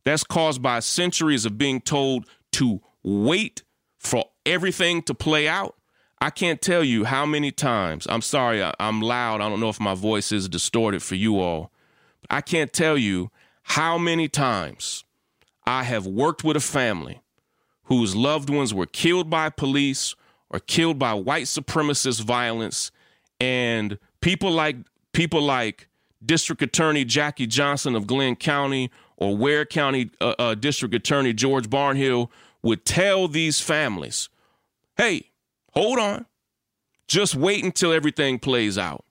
That's 0.05 0.25
caused 0.25 0.63
by 0.63 0.81
centuries 0.81 1.45
of 1.45 1.59
being 1.59 1.81
told 1.81 2.27
to 2.53 2.81
wait 3.03 3.63
for 3.99 4.25
everything 4.45 5.03
to 5.03 5.15
play 5.15 5.49
out. 5.49 5.77
I 6.21 6.31
can't 6.31 6.61
tell 6.61 6.85
you 6.85 7.05
how 7.05 7.27
many 7.27 7.51
times, 7.51 8.07
I'm 8.09 8.23
sorry, 8.23 8.63
I, 8.63 8.73
am 8.79 9.01
loud. 9.01 9.41
I 9.41 9.49
don't 9.49 9.61
know 9.61 9.69
if 9.69 9.81
my 9.81 9.95
voice 9.95 10.31
is 10.31 10.49
distorted 10.49 11.03
for 11.03 11.17
you 11.17 11.41
all. 11.41 11.73
I 12.31 12.41
can't 12.41 12.73
tell 12.73 12.97
you 12.97 13.31
how 13.65 13.99
many 13.99 14.29
times 14.29 15.05
I 15.67 15.83
have 15.85 16.07
worked 16.07 16.45
with 16.45 16.57
a 16.57 16.61
family 16.61 17.23
whose 17.85 18.15
loved 18.15 18.51
ones 18.51 18.73
were 18.73 18.87
killed 18.87 19.31
by 19.31 19.51
police 19.51 20.15
or 20.49 20.61
killed 20.61 20.99
by 20.99 21.15
white 21.15 21.47
supremacist 21.47 22.23
violence 22.23 22.93
and 23.41 23.99
people 24.23 24.51
like 24.51 24.77
people 25.13 25.43
like 25.43 25.89
District 26.25 26.63
Attorney 26.63 27.05
Jackie 27.05 27.47
Johnson 27.47 27.95
of 27.95 28.07
Glynn 28.07 28.37
County 28.37 28.91
or 29.19 29.37
Ware 29.37 29.67
County 29.67 30.11
uh, 30.21 30.35
uh, 30.39 30.55
District 30.55 30.95
Attorney 30.95 31.35
George 31.35 31.69
Barnhill 31.69 32.31
would 32.63 32.87
tell 32.87 33.29
these 33.29 33.61
families, 33.61 34.31
"Hey, 34.97 35.31
hold 35.73 35.99
on, 35.99 36.25
just 37.07 37.35
wait 37.35 37.63
until 37.63 37.93
everything 37.93 38.39
plays 38.39 38.79
out." 38.79 39.05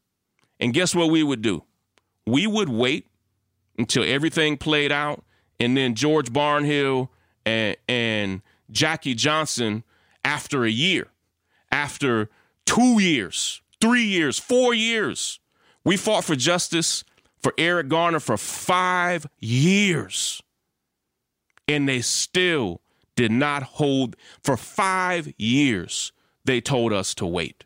And 0.60 0.74
guess 0.74 0.96
what 0.96 1.12
we 1.12 1.22
would 1.22 1.42
do? 1.42 1.64
We 2.26 2.48
would 2.48 2.70
wait 2.70 3.08
until 3.78 4.04
everything 4.04 4.58
played 4.58 4.92
out, 4.92 5.24
and 5.60 5.78
then 5.78 5.94
George 5.94 6.32
Barnhill 6.32 7.10
and 7.46 7.76
and 7.88 8.42
Jackie 8.72 9.16
Johnson, 9.16 9.84
after 10.24 10.64
a 10.64 10.72
year, 10.72 11.08
after 11.72 12.30
two 12.66 13.02
years, 13.02 13.61
three 13.82 14.06
years, 14.06 14.40
four 14.40 14.74
years. 14.74 15.40
We 15.84 15.98
fought 15.98 16.24
for 16.24 16.36
justice 16.36 17.04
for 17.42 17.54
Eric 17.58 17.90
Garner 17.90 18.20
for 18.20 18.38
five 18.38 19.28
years. 19.40 20.42
And 21.68 21.90
they 21.90 22.02
still 22.02 22.82
did 23.16 23.32
not 23.32 23.64
hold, 23.64 24.16
for 24.44 24.56
five 24.58 25.34
years, 25.38 26.12
they 26.46 26.62
told 26.62 26.94
us 26.94 27.14
to 27.16 27.26
wait. 27.26 27.66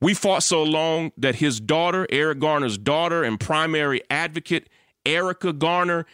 We 0.00 0.14
fought 0.14 0.42
so 0.42 0.62
long 0.62 1.12
that 1.16 1.36
his 1.36 1.60
daughter, 1.60 2.06
Eric 2.10 2.38
Garner's 2.38 2.78
daughter 2.78 3.22
and 3.22 3.38
primary 3.38 4.00
advocate, 4.10 4.68
Erica 5.04 5.52
Garner, 5.52 6.06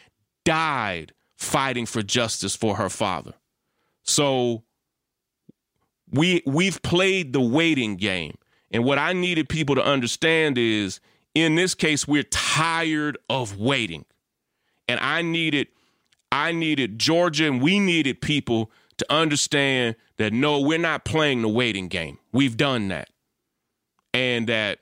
died 0.45 1.13
fighting 1.37 1.87
for 1.87 2.03
justice 2.03 2.57
for 2.57 2.77
her 2.77 2.89
father. 2.89 3.35
So 4.03 4.65
we 6.11 6.43
we've 6.47 6.83
played 6.83 7.33
the 7.33 7.41
waiting 7.41 7.97
game. 7.97 8.37
And 8.71 8.85
what 8.85 8.99
I 8.99 9.13
needed 9.13 9.49
people 9.49 9.75
to 9.77 9.85
understand 9.85 10.59
is 10.59 11.01
in 11.35 11.55
this 11.55 11.75
case, 11.75 12.09
we're 12.09 12.23
tired 12.25 13.19
of 13.29 13.59
waiting. 13.59 14.05
And 14.89 14.99
I 15.01 15.23
needed, 15.23 15.69
I 16.33 16.53
needed 16.53 16.99
Georgia 16.99 17.47
and 17.47 17.61
we 17.61 17.79
needed 17.79 18.21
people 18.21 18.71
to 18.97 19.07
understand 19.13 19.97
that 20.17 20.33
no, 20.33 20.61
we're 20.61 20.79
not 20.79 21.05
playing 21.05 21.43
the 21.43 21.49
waiting 21.49 21.89
game. 21.89 22.19
We've 22.33 22.57
done 22.57 22.89
that. 22.89 23.11
And 24.15 24.49
that 24.49 24.79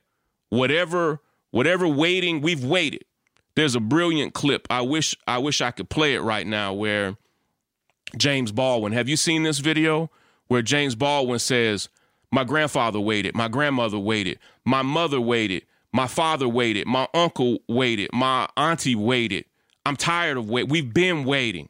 whatever, 0.50 1.20
whatever 1.50 1.88
waiting, 1.88 2.40
we've 2.40 2.64
waited. 2.64 3.04
There's 3.56 3.74
a 3.74 3.80
brilliant 3.80 4.34
clip. 4.34 4.66
I 4.70 4.82
wish 4.82 5.16
I 5.26 5.38
wish 5.38 5.60
I 5.60 5.70
could 5.70 5.88
play 5.88 6.14
it 6.14 6.20
right 6.20 6.46
now 6.46 6.72
where 6.72 7.16
James 8.16 8.52
Baldwin. 8.52 8.92
Have 8.92 9.08
you 9.08 9.16
seen 9.16 9.42
this 9.42 9.58
video 9.58 10.10
where 10.48 10.62
James 10.62 10.94
Baldwin 10.94 11.38
says, 11.38 11.88
my 12.34 12.42
grandfather 12.42 12.98
waited. 12.98 13.36
My 13.36 13.46
grandmother 13.46 13.96
waited. 13.96 14.40
My 14.64 14.82
mother 14.82 15.20
waited. 15.20 15.64
My 15.92 16.08
father 16.08 16.48
waited. 16.48 16.84
My 16.84 17.06
uncle 17.14 17.58
waited. 17.68 18.10
My 18.12 18.48
auntie 18.56 18.96
waited. 18.96 19.44
I'm 19.86 19.94
tired 19.94 20.36
of 20.36 20.50
waiting. 20.50 20.68
We've 20.68 20.92
been 20.92 21.22
waiting. 21.22 21.68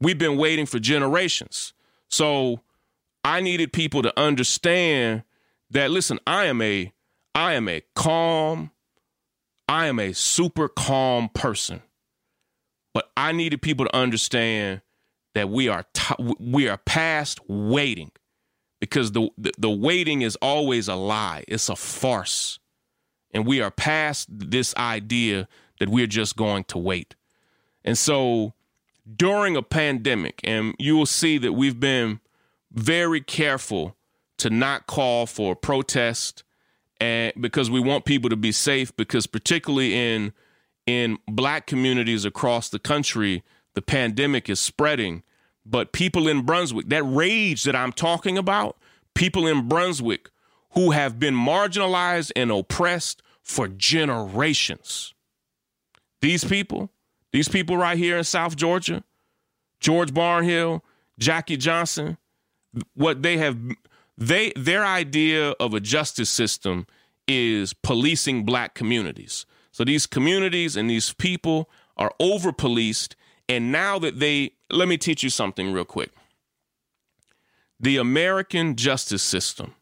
We've 0.00 0.16
been 0.16 0.36
waiting 0.36 0.66
for 0.66 0.78
generations. 0.78 1.72
So 2.08 2.60
I 3.24 3.40
needed 3.40 3.72
people 3.72 4.02
to 4.02 4.16
understand 4.16 5.24
that 5.70 5.90
listen, 5.90 6.20
I 6.28 6.44
am 6.44 6.62
a 6.62 6.92
I 7.34 7.54
am 7.54 7.68
a 7.68 7.82
calm 7.96 8.70
I 9.68 9.86
am 9.86 9.98
a 9.98 10.12
super 10.12 10.68
calm 10.68 11.28
person. 11.30 11.82
But 12.94 13.10
I 13.16 13.32
needed 13.32 13.62
people 13.62 13.86
to 13.86 13.96
understand 13.96 14.82
that 15.34 15.50
we 15.50 15.66
are 15.66 15.84
t- 15.92 16.34
we 16.38 16.68
are 16.68 16.78
past 16.78 17.40
waiting 17.48 18.12
because 18.80 19.12
the, 19.12 19.28
the, 19.36 19.52
the 19.58 19.70
waiting 19.70 20.22
is 20.22 20.36
always 20.36 20.88
a 20.88 20.94
lie. 20.94 21.44
It's 21.48 21.68
a 21.68 21.76
farce. 21.76 22.58
And 23.32 23.46
we 23.46 23.60
are 23.60 23.70
past 23.70 24.28
this 24.30 24.74
idea 24.76 25.48
that 25.80 25.88
we're 25.88 26.06
just 26.06 26.36
going 26.36 26.64
to 26.64 26.78
wait. 26.78 27.14
And 27.84 27.96
so 27.96 28.54
during 29.16 29.56
a 29.56 29.62
pandemic, 29.62 30.40
and 30.44 30.74
you 30.78 30.96
will 30.96 31.06
see 31.06 31.38
that 31.38 31.52
we've 31.52 31.80
been 31.80 32.20
very 32.72 33.20
careful 33.20 33.96
to 34.38 34.50
not 34.50 34.86
call 34.86 35.26
for 35.26 35.54
protest 35.56 36.44
and 37.00 37.32
because 37.40 37.70
we 37.70 37.80
want 37.80 38.04
people 38.04 38.30
to 38.30 38.36
be 38.36 38.52
safe 38.52 38.94
because 38.96 39.26
particularly 39.26 39.94
in 39.94 40.32
in 40.86 41.18
black 41.26 41.66
communities 41.66 42.24
across 42.24 42.68
the 42.68 42.78
country 42.78 43.42
the 43.74 43.82
pandemic 43.82 44.48
is 44.48 44.60
spreading 44.60 45.22
but 45.68 45.92
people 45.92 46.28
in 46.28 46.42
Brunswick, 46.42 46.88
that 46.88 47.02
rage 47.04 47.64
that 47.64 47.76
I'm 47.76 47.92
talking 47.92 48.38
about, 48.38 48.76
people 49.14 49.46
in 49.46 49.68
Brunswick 49.68 50.30
who 50.72 50.92
have 50.92 51.18
been 51.18 51.34
marginalized 51.34 52.32
and 52.36 52.50
oppressed 52.50 53.22
for 53.42 53.68
generations. 53.68 55.14
These 56.20 56.44
people, 56.44 56.90
these 57.32 57.48
people 57.48 57.76
right 57.76 57.98
here 57.98 58.16
in 58.16 58.24
South 58.24 58.56
Georgia, 58.56 59.04
George 59.80 60.12
Barnhill, 60.12 60.80
Jackie 61.18 61.56
Johnson, 61.56 62.18
what 62.94 63.22
they 63.22 63.38
have 63.38 63.56
they 64.16 64.52
their 64.56 64.84
idea 64.84 65.50
of 65.60 65.74
a 65.74 65.80
justice 65.80 66.30
system 66.30 66.86
is 67.26 67.72
policing 67.72 68.44
black 68.44 68.74
communities. 68.74 69.46
So 69.70 69.84
these 69.84 70.06
communities 70.06 70.76
and 70.76 70.90
these 70.90 71.12
people 71.12 71.70
are 71.96 72.12
over 72.18 72.52
policed 72.52 73.14
and 73.48 73.72
now 73.72 73.98
that 73.98 74.18
they 74.18 74.52
let 74.70 74.88
me 74.88 74.98
teach 74.98 75.22
you 75.22 75.30
something 75.30 75.72
real 75.72 75.84
quick. 75.84 76.10
The 77.80 77.96
American 77.96 78.76
justice 78.76 79.22
system 79.22 79.74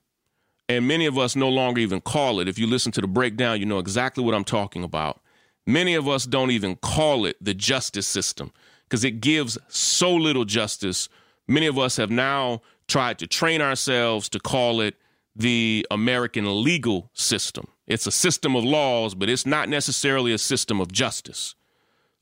and 0.69 0.87
many 0.87 1.07
of 1.07 1.19
us 1.19 1.37
no 1.37 1.49
longer 1.49 1.81
even 1.81 2.01
call 2.01 2.41
it. 2.41 2.49
If 2.49 2.59
you 2.59 2.67
listen 2.67 2.93
to 2.93 3.01
the 3.01 3.07
breakdown, 3.07 3.61
you 3.61 3.67
know 3.67 3.79
exactly 3.79 4.25
what 4.25 4.35
I'm 4.35 4.45
talking 4.45 4.83
about. 4.83 5.21
Many 5.67 5.95
of 5.95 6.09
us 6.09 6.27
don't 6.27 6.51
even 6.51 6.77
call 6.77 7.25
it 7.27 7.37
the 7.41 7.55
justice 7.55 8.07
system 8.07 8.53
because 8.85 9.05
it 9.05 9.21
gives 9.21 9.59
so 9.69 10.15
little 10.15 10.45
justice. 10.45 11.09
Many 11.49 11.67
of 11.67 11.79
us 11.79 11.97
have 11.97 12.11
now 12.11 12.63
tried 12.89 13.19
to 13.19 13.27
train 13.27 13.61
ourselves 13.61 14.29
to 14.31 14.41
call 14.41 14.81
it 14.81 14.97
the 15.35 15.87
American 15.91 16.63
legal 16.65 17.11
system. 17.15 17.67
It's 17.87 18.07
a 18.07 18.13
system 18.13 18.57
of 18.57 18.65
laws, 18.65 19.15
but 19.15 19.29
it's 19.29 19.47
not 19.47 19.69
necessarily 19.69 20.33
a 20.33 20.39
system 20.39 20.81
of 20.81 20.93
justice. 20.93 21.56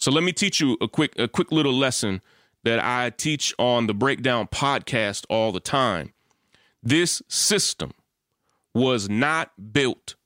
So 0.05 0.11
let 0.11 0.23
me 0.23 0.33
teach 0.33 0.61
you 0.61 0.77
a 0.83 0.87
quick 0.87 1.19
a 1.19 1.29
quick 1.29 1.51
little 1.51 1.73
lesson 1.73 2.21
that 2.63 2.79
I 2.79 3.09
teach 3.09 3.55
on 3.59 3.87
the 3.87 3.95
Breakdown 3.95 4.49
podcast 4.49 5.25
all 5.31 5.51
the 5.51 5.61
time. 5.61 6.13
This 6.83 7.23
system 7.27 7.93
was 8.75 9.09
not 9.09 9.73
built 9.73 10.17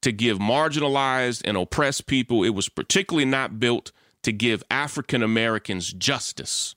to 0.00 0.10
give 0.10 0.38
marginalized 0.38 1.42
and 1.44 1.58
oppressed 1.58 2.06
people. 2.06 2.44
It 2.44 2.54
was 2.54 2.70
particularly 2.70 3.26
not 3.26 3.60
built 3.60 3.92
to 4.22 4.32
give 4.32 4.62
African 4.70 5.22
Americans 5.22 5.92
justice. 5.92 6.74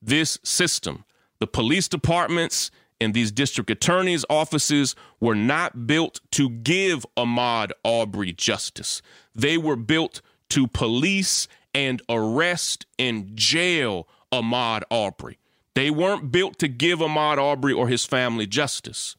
This 0.00 0.38
system, 0.44 1.06
the 1.40 1.48
police 1.48 1.88
departments 1.88 2.70
and 3.00 3.14
these 3.14 3.32
district 3.32 3.68
attorneys' 3.68 4.24
offices 4.30 4.94
were 5.18 5.34
not 5.34 5.88
built 5.88 6.20
to 6.30 6.50
give 6.50 7.04
Ahmaud 7.16 7.72
Arbery 7.84 8.32
justice. 8.32 9.02
They 9.34 9.58
were 9.58 9.74
built 9.74 10.22
to 10.50 10.68
police 10.68 11.48
and 11.76 12.00
arrest 12.08 12.86
and 12.98 13.36
jail 13.36 14.08
Ahmaud 14.32 14.82
Arbery. 14.90 15.38
They 15.74 15.90
weren't 15.90 16.32
built 16.32 16.58
to 16.60 16.68
give 16.68 17.00
Ahmaud 17.00 17.36
Arbery 17.36 17.74
or 17.74 17.86
his 17.86 18.06
family 18.06 18.46
justice. 18.46 19.14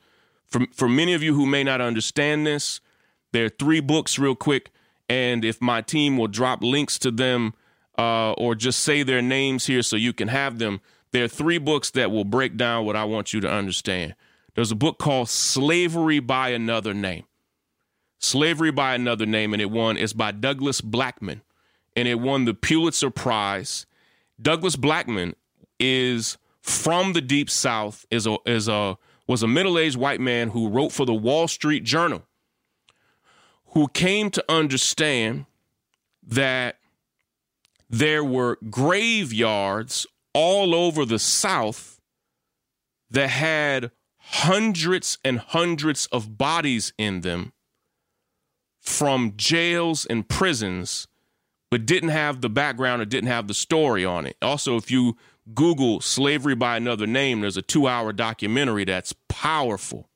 For, 0.47 0.61
for 0.73 0.89
many 0.89 1.13
of 1.13 1.21
you 1.21 1.35
who 1.35 1.45
may 1.45 1.63
not 1.63 1.81
understand 1.81 2.47
this, 2.47 2.81
there 3.31 3.45
are 3.45 3.49
three 3.49 3.79
books, 3.79 4.17
real 4.17 4.33
quick. 4.35 4.71
And 5.07 5.45
if 5.45 5.61
my 5.61 5.81
team 5.81 6.17
will 6.17 6.27
drop 6.27 6.63
links 6.63 6.97
to 6.99 7.11
them 7.11 7.53
uh, 7.95 8.31
or 8.31 8.55
just 8.55 8.79
say 8.79 9.03
their 9.03 9.21
names 9.21 9.67
here 9.67 9.83
so 9.83 9.95
you 9.95 10.11
can 10.11 10.29
have 10.29 10.57
them, 10.57 10.81
there 11.11 11.25
are 11.25 11.29
three 11.29 11.59
books 11.59 11.91
that 11.91 12.09
will 12.09 12.25
break 12.25 12.57
down 12.57 12.85
what 12.85 12.95
I 12.95 13.03
want 13.03 13.33
you 13.33 13.41
to 13.41 13.49
understand. 13.49 14.15
There's 14.55 14.71
a 14.71 14.75
book 14.75 14.97
called 14.97 15.29
Slavery 15.29 16.19
by 16.19 16.49
Another 16.49 16.95
Name. 16.95 17.25
Slavery 18.17 18.71
by 18.71 18.95
Another 18.95 19.27
Name, 19.27 19.53
and 19.53 19.61
it 19.61 19.69
won, 19.69 19.95
it's 19.95 20.13
by 20.13 20.31
Douglas 20.31 20.81
Blackmon, 20.81 21.41
and 21.97 22.07
it 22.07 22.19
won 22.19 22.45
the 22.45 22.53
Pulitzer 22.53 23.09
Prize. 23.09 23.87
Douglas 24.39 24.75
Blackmon 24.75 25.33
is 25.79 26.37
from 26.61 27.13
the 27.13 27.21
Deep 27.21 27.49
South, 27.49 28.05
is 28.11 28.27
a, 28.27 28.37
is 28.45 28.67
a 28.67 28.97
was 29.25 29.43
a 29.43 29.47
middle 29.47 29.77
aged 29.77 29.97
white 29.97 30.21
man 30.21 30.51
who 30.51 30.69
wrote 30.69 30.93
for 30.93 31.05
the 31.05 31.13
Wall 31.13 31.49
Street 31.49 31.83
Journal, 31.83 32.23
who 33.73 33.89
came 33.89 34.29
to 34.31 34.45
understand 34.47 35.45
that 36.25 36.77
there 37.89 38.23
were 38.23 38.57
graveyards 38.69 40.07
all 40.33 40.73
over 40.73 41.03
the 41.03 41.19
South 41.19 41.99
that 43.09 43.29
had 43.29 43.91
hundreds 44.17 45.17
and 45.25 45.39
hundreds 45.39 46.05
of 46.07 46.37
bodies 46.37 46.93
in 46.97 47.21
them 47.21 47.53
from 48.79 49.33
jails 49.35 50.05
and 50.05 50.29
prisons, 50.29 51.07
but 51.69 51.85
didn't 51.85 52.09
have 52.09 52.41
the 52.41 52.49
background 52.49 53.01
or 53.01 53.05
didn't 53.05 53.29
have 53.29 53.47
the 53.47 53.53
story 53.53 54.05
on 54.05 54.25
it. 54.25 54.37
Also, 54.41 54.77
if 54.77 54.89
you 54.89 55.17
Google 55.53 56.01
slavery 56.01 56.55
by 56.55 56.77
another 56.77 57.07
name, 57.07 57.41
there's 57.41 57.57
a 57.57 57.61
two 57.61 57.87
hour 57.87 58.13
documentary 58.13 58.85
that's 58.85 59.13
powerful. 59.27 60.09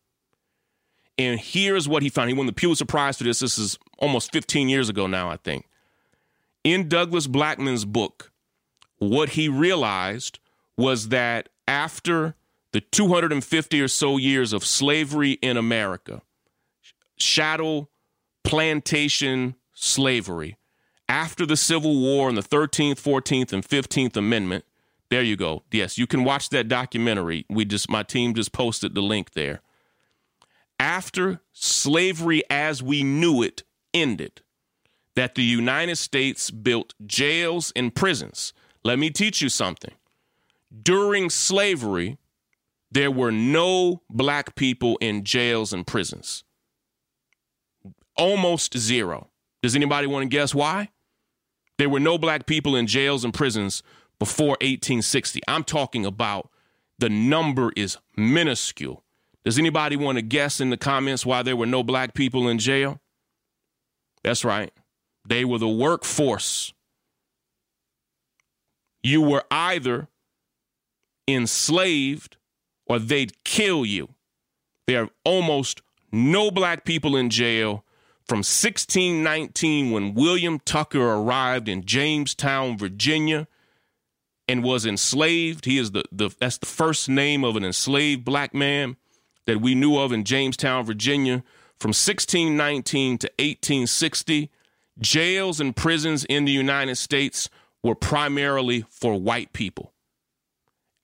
And 1.18 1.39
here's 1.39 1.88
what 1.88 2.04
he 2.04 2.10
found. 2.10 2.30
He 2.30 2.36
won 2.36 2.47
the 2.47 2.54
Pulitzer 2.54 2.86
Prize 2.86 3.18
for 3.18 3.24
this. 3.24 3.39
This 3.39 3.58
is 3.58 3.78
almost 3.99 4.32
15 4.32 4.70
years 4.70 4.89
ago 4.89 5.08
now, 5.08 5.30
I 5.30 5.38
think. 5.38 5.68
In 6.64 6.88
Douglas 6.88 7.28
Blackmon's 7.28 7.86
book, 7.86 8.32
what 8.97 9.30
he 9.30 9.47
realized 9.49 10.39
was 10.78 11.10
that 11.10 11.49
after 11.68 12.36
the 12.72 12.82
250 12.82 13.82
or 13.82 13.88
so 13.88 14.18
years 14.18 14.54
of 14.54 14.66
slavery 14.66 15.34
in 15.34 15.58
America, 15.58 16.22
chattel 17.18 17.89
plantation 18.43 19.56
slavery, 19.74 20.58
after 21.12 21.45
the 21.45 21.57
Civil 21.57 21.99
War 21.99 22.30
and 22.30 22.38
the 22.38 22.41
13th, 22.41 22.95
14th, 22.95 23.51
and 23.51 23.68
15th 23.68 24.16
Amendment, 24.16 24.64
there 25.09 25.22
you 25.22 25.36
go. 25.36 25.62
Yes, 25.70 25.97
you 25.97 26.07
can 26.07 26.24
watch 26.24 26.47
that 26.49 26.70
documentary. 26.70 27.45
We 27.49 27.66
just 27.66 27.89
my 27.89 28.01
team 28.01 28.34
just 28.34 28.53
posted 28.53 28.95
the 28.95 29.01
link 29.01 29.32
there. 29.32 29.59
After 30.80 31.41
slavery 31.51 32.43
as 32.49 32.82
we 32.82 33.03
knew 33.03 33.43
it 33.43 33.64
ended, 33.93 34.41
that 35.18 35.36
the 35.36 35.43
United 35.43 35.97
States 35.97 36.49
built 36.49 36.93
jails 37.05 37.74
and 37.76 37.93
prisons. 37.93 38.53
Let 38.86 38.97
me 38.97 39.09
teach 39.09 39.41
you 39.41 39.49
something. 39.49 39.93
During 40.82 41.30
slavery, 41.30 42.20
there 42.89 43.12
were 43.12 43.34
no 43.34 44.01
black 44.09 44.55
people 44.55 44.97
in 45.01 45.26
jails 45.26 45.74
and 45.74 45.86
prisons. 45.86 46.45
Almost 48.16 48.78
zero. 48.78 49.28
Does 49.62 49.76
anybody 49.76 50.07
want 50.07 50.24
to 50.24 50.30
guess 50.30 50.55
why? 50.55 50.88
There 51.82 51.90
were 51.90 52.00
no 52.00 52.20
black 52.20 52.46
people 52.46 52.76
in 52.76 52.86
jails 52.86 53.24
and 53.24 53.34
prisons 53.34 53.82
before 54.20 54.50
1860. 54.62 55.42
I'm 55.48 55.64
talking 55.64 56.06
about 56.06 56.52
the 57.00 57.10
number 57.10 57.72
is 57.76 57.98
minuscule. 58.16 59.04
Does 59.44 59.58
anybody 59.58 59.96
want 59.96 60.20
to 60.20 60.22
guess 60.22 60.62
in 60.62 60.70
the 60.70 60.78
comments 60.78 61.26
why 61.26 61.42
there 61.42 61.56
were 61.56 61.66
no 61.66 61.82
black 61.82 62.14
people 62.14 62.48
in 62.48 62.60
jail? 62.60 63.02
That's 64.24 64.46
right. 64.46 64.72
They 65.28 65.44
were 65.44 65.58
the 65.58 65.68
workforce. 65.68 66.72
You 69.02 69.24
were 69.24 69.46
either 69.50 70.08
enslaved 71.28 72.38
or 72.86 73.00
they'd 73.00 73.44
kill 73.44 73.88
you. 73.88 74.10
There 74.86 75.06
are 75.06 75.10
almost 75.26 75.82
no 76.12 76.52
black 76.52 76.86
people 76.86 77.18
in 77.18 77.32
jail 77.32 77.84
from 78.32 78.38
1619 78.38 79.92
when 79.92 80.14
William 80.14 80.58
Tucker 80.60 81.02
arrived 81.06 81.68
in 81.68 81.84
Jamestown, 81.84 82.78
Virginia 82.78 83.46
and 84.48 84.64
was 84.64 84.86
enslaved. 84.86 85.66
He 85.66 85.78
is 85.78 85.92
the, 85.92 86.06
the 86.14 86.30
that's 86.40 86.58
the 86.58 86.66
first 86.66 87.10
name 87.10 87.44
of 87.44 87.58
an 87.58 87.66
enslaved 87.66 88.24
black 88.24 88.54
man 88.54 88.96
that 89.48 89.60
we 89.60 89.76
knew 89.76 89.98
of 89.98 90.14
in 90.14 90.24
Jamestown, 90.24 90.86
Virginia, 90.86 91.44
from 91.78 91.90
1619 91.90 93.18
to 93.18 93.28
1860. 93.38 94.50
Jails 94.98 95.60
and 95.60 95.76
prisons 95.76 96.24
in 96.24 96.46
the 96.46 96.54
United 96.54 96.96
States 96.96 97.50
were 97.84 97.96
primarily 97.96 98.86
for 98.90 99.20
white 99.20 99.52
people. 99.52 99.92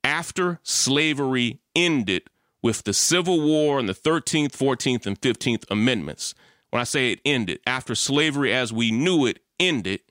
After 0.02 0.62
slavery 0.64 1.60
ended 1.76 2.30
with 2.64 2.84
the 2.84 2.94
Civil 2.94 3.42
War 3.42 3.80
and 3.80 3.90
the 3.90 3.94
13th, 3.94 4.54
14th, 4.54 5.06
and 5.06 5.20
15th 5.20 5.66
Amendments, 5.70 6.34
when 6.72 6.82
I 6.82 6.84
say 6.84 7.12
it 7.12 7.20
ended, 7.26 7.60
after 7.66 7.96
slavery 7.96 8.54
as 8.54 8.74
we 8.74 8.92
knew 8.92 9.26
it 9.26 9.40
ended, 9.60 10.02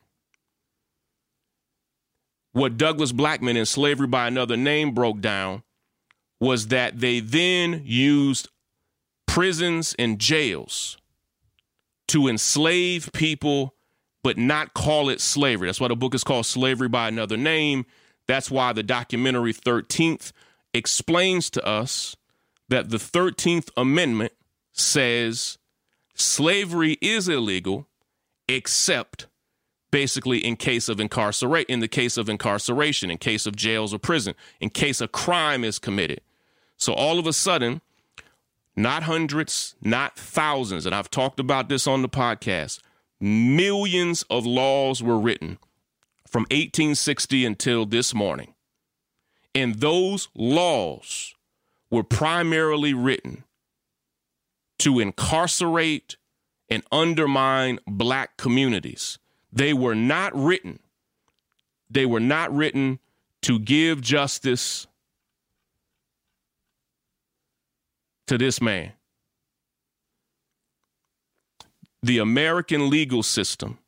what 2.52 2.78
Douglas 2.78 3.12
Blackmon 3.12 3.56
in 3.56 3.66
Slavery 3.66 4.06
by 4.06 4.26
Another 4.26 4.56
Name 4.56 4.92
broke 4.92 5.20
down 5.20 5.62
was 6.40 6.68
that 6.68 7.00
they 7.00 7.20
then 7.20 7.82
used 7.84 8.48
prisons 9.26 9.94
and 9.98 10.18
jails 10.18 10.96
to 12.08 12.28
enslave 12.28 13.10
people 13.12 13.74
but 14.22 14.38
not 14.38 14.74
call 14.74 15.08
it 15.08 15.20
slavery. 15.20 15.68
That's 15.68 15.80
why 15.80 15.86
the 15.86 15.94
book 15.94 16.14
is 16.14 16.24
called 16.24 16.46
Slavery 16.46 16.88
by 16.88 17.06
Another 17.06 17.36
Name. 17.36 17.86
That's 18.26 18.50
why 18.50 18.72
the 18.72 18.82
documentary 18.82 19.52
13th 19.52 20.32
explains 20.74 21.48
to 21.50 21.64
us 21.64 22.16
that 22.68 22.90
the 22.90 22.96
13th 22.96 23.68
Amendment 23.76 24.32
says 24.72 25.58
slavery 26.16 26.98
is 27.00 27.28
illegal 27.28 27.86
except 28.48 29.26
basically 29.90 30.38
in 30.38 30.56
case 30.56 30.88
of 30.88 31.00
incarcerate 31.00 31.66
in 31.68 31.80
the 31.80 31.88
case 31.88 32.16
of 32.16 32.28
incarceration 32.28 33.10
in 33.10 33.18
case 33.18 33.46
of 33.46 33.56
jails 33.56 33.94
or 33.94 33.98
prison 33.98 34.34
in 34.60 34.68
case 34.68 35.00
a 35.00 35.08
crime 35.08 35.64
is 35.64 35.78
committed. 35.78 36.20
So 36.76 36.92
all 36.92 37.18
of 37.18 37.26
a 37.26 37.32
sudden 37.32 37.80
not 38.74 39.04
hundreds 39.04 39.74
not 39.80 40.18
thousands 40.18 40.84
and 40.84 40.94
i've 40.94 41.08
talked 41.08 41.40
about 41.40 41.70
this 41.70 41.86
on 41.86 42.02
the 42.02 42.10
podcast 42.10 42.80
millions 43.20 44.22
of 44.28 44.44
laws 44.44 45.02
were 45.02 45.18
written 45.18 45.58
from 46.26 46.42
1860 46.42 47.46
until 47.46 47.86
this 47.86 48.12
morning. 48.14 48.54
And 49.54 49.76
those 49.76 50.28
laws 50.34 51.34
were 51.90 52.02
primarily 52.02 52.92
written 52.92 53.44
to 54.78 55.00
incarcerate 55.00 56.16
and 56.68 56.82
undermine 56.90 57.78
black 57.86 58.36
communities. 58.36 59.18
They 59.52 59.72
were 59.72 59.94
not 59.94 60.34
written. 60.34 60.80
They 61.88 62.04
were 62.04 62.20
not 62.20 62.54
written 62.54 62.98
to 63.42 63.58
give 63.58 64.00
justice 64.00 64.86
to 68.26 68.36
this 68.36 68.60
man. 68.60 68.92
The 72.02 72.18
American 72.18 72.90
legal 72.90 73.22
system 73.22 73.78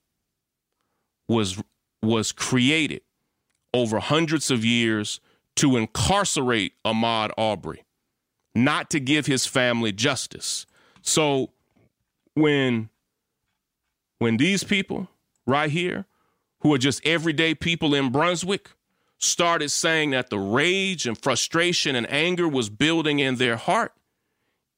was 1.29 1.61
was 2.03 2.33
created 2.33 3.03
over 3.75 3.99
hundreds 3.99 4.51
of 4.51 4.65
years 4.65 5.21
to 5.57 5.77
incarcerate 5.77 6.73
Ahmaud 6.85 7.31
Arbery, 7.37 7.85
not 8.55 8.91
to 8.91 9.01
give 9.01 9.27
his 9.27 9.45
family 9.47 9.93
justice. 9.93 10.67
So 11.09 11.53
when 12.35 12.91
when 14.19 14.37
these 14.37 14.63
people 14.63 15.09
right 15.47 15.71
here 15.71 16.05
who 16.61 16.75
are 16.75 16.79
just 16.79 17.05
everyday 17.07 17.55
people 17.55 17.95
in 17.95 18.13
Brunswick 18.13 18.73
started 19.17 19.71
saying 19.71 20.11
that 20.11 20.29
the 20.29 20.39
rage 20.39 21.07
and 21.07 21.17
frustration 21.17 21.97
and 21.97 22.11
anger 22.13 22.47
was 22.47 22.69
building 22.69 23.21
in 23.21 23.37
their 23.37 23.57
heart, 23.57 23.93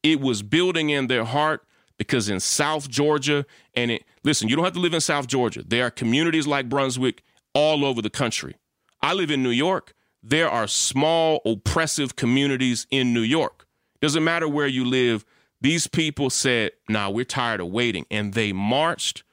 it 0.04 0.20
was 0.20 0.42
building 0.42 0.90
in 0.90 1.08
their 1.08 1.24
heart 1.24 1.66
because 1.98 2.28
in 2.28 2.38
South 2.38 2.88
Georgia, 2.88 3.44
and 3.74 3.90
it, 3.90 4.04
listen, 4.22 4.48
you 4.48 4.54
don't 4.54 4.64
have 4.64 4.74
to 4.74 4.80
live 4.80 4.94
in 4.94 5.00
South 5.00 5.26
Georgia. 5.26 5.64
There 5.66 5.86
are 5.86 5.90
communities 5.90 6.46
like 6.46 6.68
Brunswick 6.68 7.24
all 7.54 7.84
over 7.84 8.00
the 8.00 8.08
country. 8.08 8.54
I 9.02 9.14
live 9.14 9.32
in 9.32 9.42
New 9.42 9.50
York. 9.50 9.94
There 10.22 10.48
are 10.48 10.68
small, 10.68 11.40
oppressive 11.44 12.14
communities 12.14 12.86
in 12.88 13.12
New 13.12 13.22
York. 13.22 13.66
Doesn't 14.00 14.22
matter 14.22 14.48
where 14.48 14.68
you 14.68 14.84
live. 14.84 15.24
These 15.62 15.88
people 15.88 16.30
said, 16.30 16.72
nah, 16.88 17.11
we're 17.11 17.24
tired 17.24 17.61
of 17.61 17.68
waiting. 17.68 18.06
And 18.11 18.32
they 18.32 18.52
marched. 18.52 19.24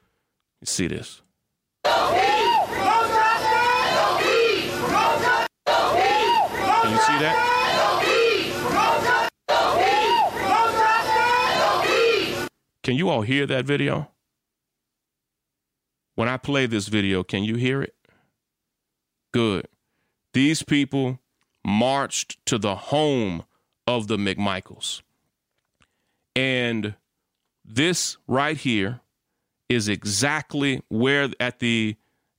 You 0.60 0.66
see 0.66 0.86
this. 0.86 1.22
Can 1.84 2.04
you 6.92 6.98
see 6.98 7.18
that? 7.20 7.54
Can 12.82 12.96
you 12.96 13.08
all 13.10 13.22
hear 13.22 13.46
that 13.46 13.64
video? 13.64 14.10
When 16.14 16.28
I 16.28 16.36
play 16.36 16.66
this 16.66 16.88
video, 16.88 17.22
can 17.22 17.44
you 17.44 17.54
hear 17.56 17.80
it? 17.82 17.94
Good. 19.32 19.68
These 20.32 20.62
people 20.62 21.20
marched 21.64 22.44
to 22.46 22.58
the 22.58 22.74
home 22.74 23.44
of 23.86 24.08
the 24.08 24.16
McMichaels. 24.16 25.02
And 26.38 26.94
this 27.64 28.16
right 28.28 28.56
here 28.56 29.00
is 29.68 29.88
exactly 29.88 30.84
where 30.88 31.30
at 31.40 31.58
the 31.58 31.96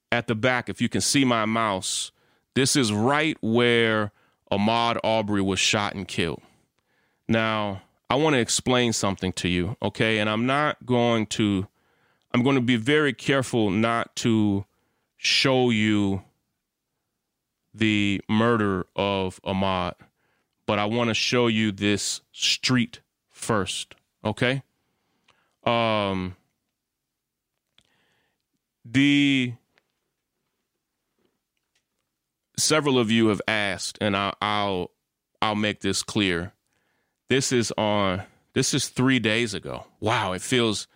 at 0.09 0.27
the 0.27 0.35
back 0.35 0.69
if 0.69 0.79
you 0.81 0.87
can 0.87 1.01
see 1.01 1.25
my 1.25 1.43
mouse 1.43 2.13
this 2.55 2.77
is 2.77 2.93
right 2.93 3.37
where 3.41 4.13
Ahmaud 4.49 4.99
Arbery 5.03 5.41
was 5.41 5.59
shot 5.59 5.95
and 5.95 6.07
killed. 6.07 6.41
Now, 7.27 7.81
I 8.09 8.15
want 8.15 8.35
to 8.35 8.39
explain 8.39 8.93
something 8.93 9.33
to 9.33 9.47
you, 9.47 9.75
okay? 9.81 10.17
And 10.19 10.29
I'm 10.29 10.45
not 10.45 10.85
going 10.85 11.27
to, 11.27 11.67
I'm 12.33 12.41
going 12.41 12.55
to 12.55 12.61
be 12.61 12.75
very 12.75 13.13
careful 13.13 13.69
not 13.69 14.15
to 14.17 14.65
show 15.17 15.69
you 15.69 16.23
the 17.73 18.21
murder 18.27 18.87
of 18.95 19.39
Ahmaud, 19.43 19.93
but 20.65 20.79
I 20.79 20.85
want 20.85 21.09
to 21.09 21.13
show 21.13 21.47
you 21.47 21.71
this 21.71 22.21
street 22.31 23.01
first, 23.39 23.95
okay? 24.23 24.63
Um, 25.63 26.35
the 28.85 29.53
several 32.57 32.99
of 32.99 33.09
you 33.09 33.27
have 33.27 33.41
asked, 33.47 33.97
and 34.01 34.15
I, 34.15 34.33
I'll 34.41 34.91
I'll 35.41 35.55
make 35.55 35.81
this 35.81 36.03
clear 36.03 36.53
this 37.29 37.51
is 37.51 37.71
on 37.77 38.23
this 38.53 38.73
is 38.73 38.89
3 38.89 39.19
days 39.19 39.53
ago. 39.53 39.85
Wow, 39.99 40.33
it 40.33 40.41
feels 40.41 40.87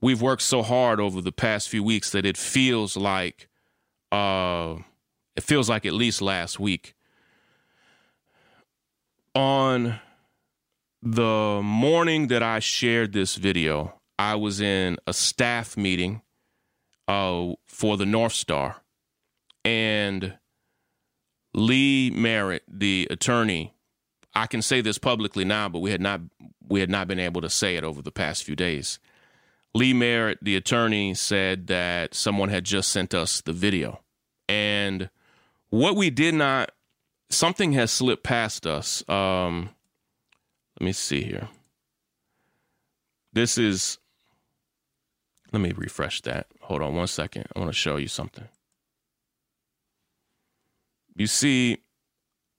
we've 0.00 0.22
worked 0.22 0.42
so 0.42 0.62
hard 0.62 1.00
over 1.00 1.20
the 1.20 1.32
past 1.32 1.68
few 1.68 1.82
weeks 1.82 2.10
that 2.10 2.24
it 2.24 2.36
feels 2.36 2.96
like 2.96 3.48
uh 4.10 4.76
it 5.36 5.42
feels 5.42 5.68
like 5.68 5.86
at 5.86 5.92
least 5.94 6.20
last 6.22 6.60
week. 6.60 6.94
On 9.34 9.98
the 11.02 11.60
morning 11.62 12.28
that 12.28 12.42
I 12.42 12.60
shared 12.60 13.12
this 13.12 13.34
video, 13.34 14.00
I 14.18 14.36
was 14.36 14.60
in 14.60 14.98
a 15.06 15.12
staff 15.12 15.76
meeting 15.76 16.22
uh, 17.08 17.52
for 17.66 17.96
the 17.96 18.06
North 18.06 18.32
Star. 18.32 18.82
And 19.64 20.38
Lee 21.54 22.10
Merritt, 22.10 22.62
the 22.68 23.08
attorney, 23.10 23.74
I 24.34 24.46
can 24.46 24.62
say 24.62 24.80
this 24.80 24.98
publicly 24.98 25.44
now, 25.44 25.68
but 25.68 25.80
we 25.80 25.90
had 25.90 26.00
not 26.00 26.20
we 26.66 26.80
had 26.80 26.90
not 26.90 27.06
been 27.06 27.18
able 27.18 27.42
to 27.42 27.50
say 27.50 27.76
it 27.76 27.84
over 27.84 28.00
the 28.00 28.12
past 28.12 28.44
few 28.44 28.56
days. 28.56 28.98
Lee 29.74 29.92
Merritt, 29.92 30.38
the 30.40 30.56
attorney, 30.56 31.14
said 31.14 31.66
that 31.66 32.14
someone 32.14 32.48
had 32.48 32.64
just 32.64 32.90
sent 32.90 33.14
us 33.14 33.40
the 33.40 33.52
video. 33.52 34.00
And 34.48 35.10
what 35.70 35.96
we 35.96 36.10
did 36.10 36.34
not 36.34 36.72
something 37.30 37.72
has 37.72 37.90
slipped 37.90 38.22
past 38.22 38.66
us. 38.66 39.06
Um, 39.08 39.70
let 40.78 40.84
me 40.84 40.92
see 40.92 41.22
here. 41.22 41.48
This 43.32 43.58
is 43.58 43.98
let 45.52 45.60
me 45.60 45.72
refresh 45.72 46.22
that. 46.22 46.46
Hold 46.62 46.82
on 46.82 46.94
one 46.94 47.06
second. 47.06 47.46
I 47.54 47.58
want 47.58 47.70
to 47.70 47.76
show 47.76 47.96
you 47.96 48.08
something. 48.08 48.48
You 51.14 51.26
see, 51.26 51.78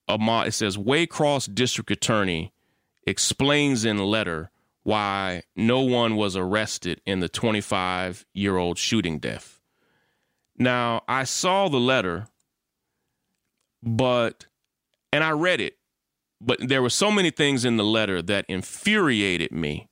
it 0.08 0.54
says 0.54 0.76
Waycross 0.76 1.52
District 1.52 1.90
Attorney 1.90 2.52
explains 3.06 3.84
in 3.84 3.98
letter 3.98 4.50
why 4.84 5.42
no 5.56 5.80
one 5.80 6.14
was 6.14 6.36
arrested 6.36 7.00
in 7.04 7.20
the 7.20 7.28
25 7.28 8.26
year 8.32 8.56
old 8.56 8.78
shooting 8.78 9.18
death. 9.18 9.60
Now, 10.56 11.02
I 11.08 11.24
saw 11.24 11.68
the 11.68 11.80
letter, 11.80 12.28
but, 13.82 14.46
and 15.12 15.24
I 15.24 15.30
read 15.30 15.60
it, 15.60 15.78
but 16.44 16.58
there 16.60 16.82
were 16.82 16.90
so 16.90 17.10
many 17.10 17.30
things 17.30 17.64
in 17.64 17.76
the 17.76 17.84
letter 17.84 18.20
that 18.22 18.44
infuriated 18.48 19.52
me 19.52 19.88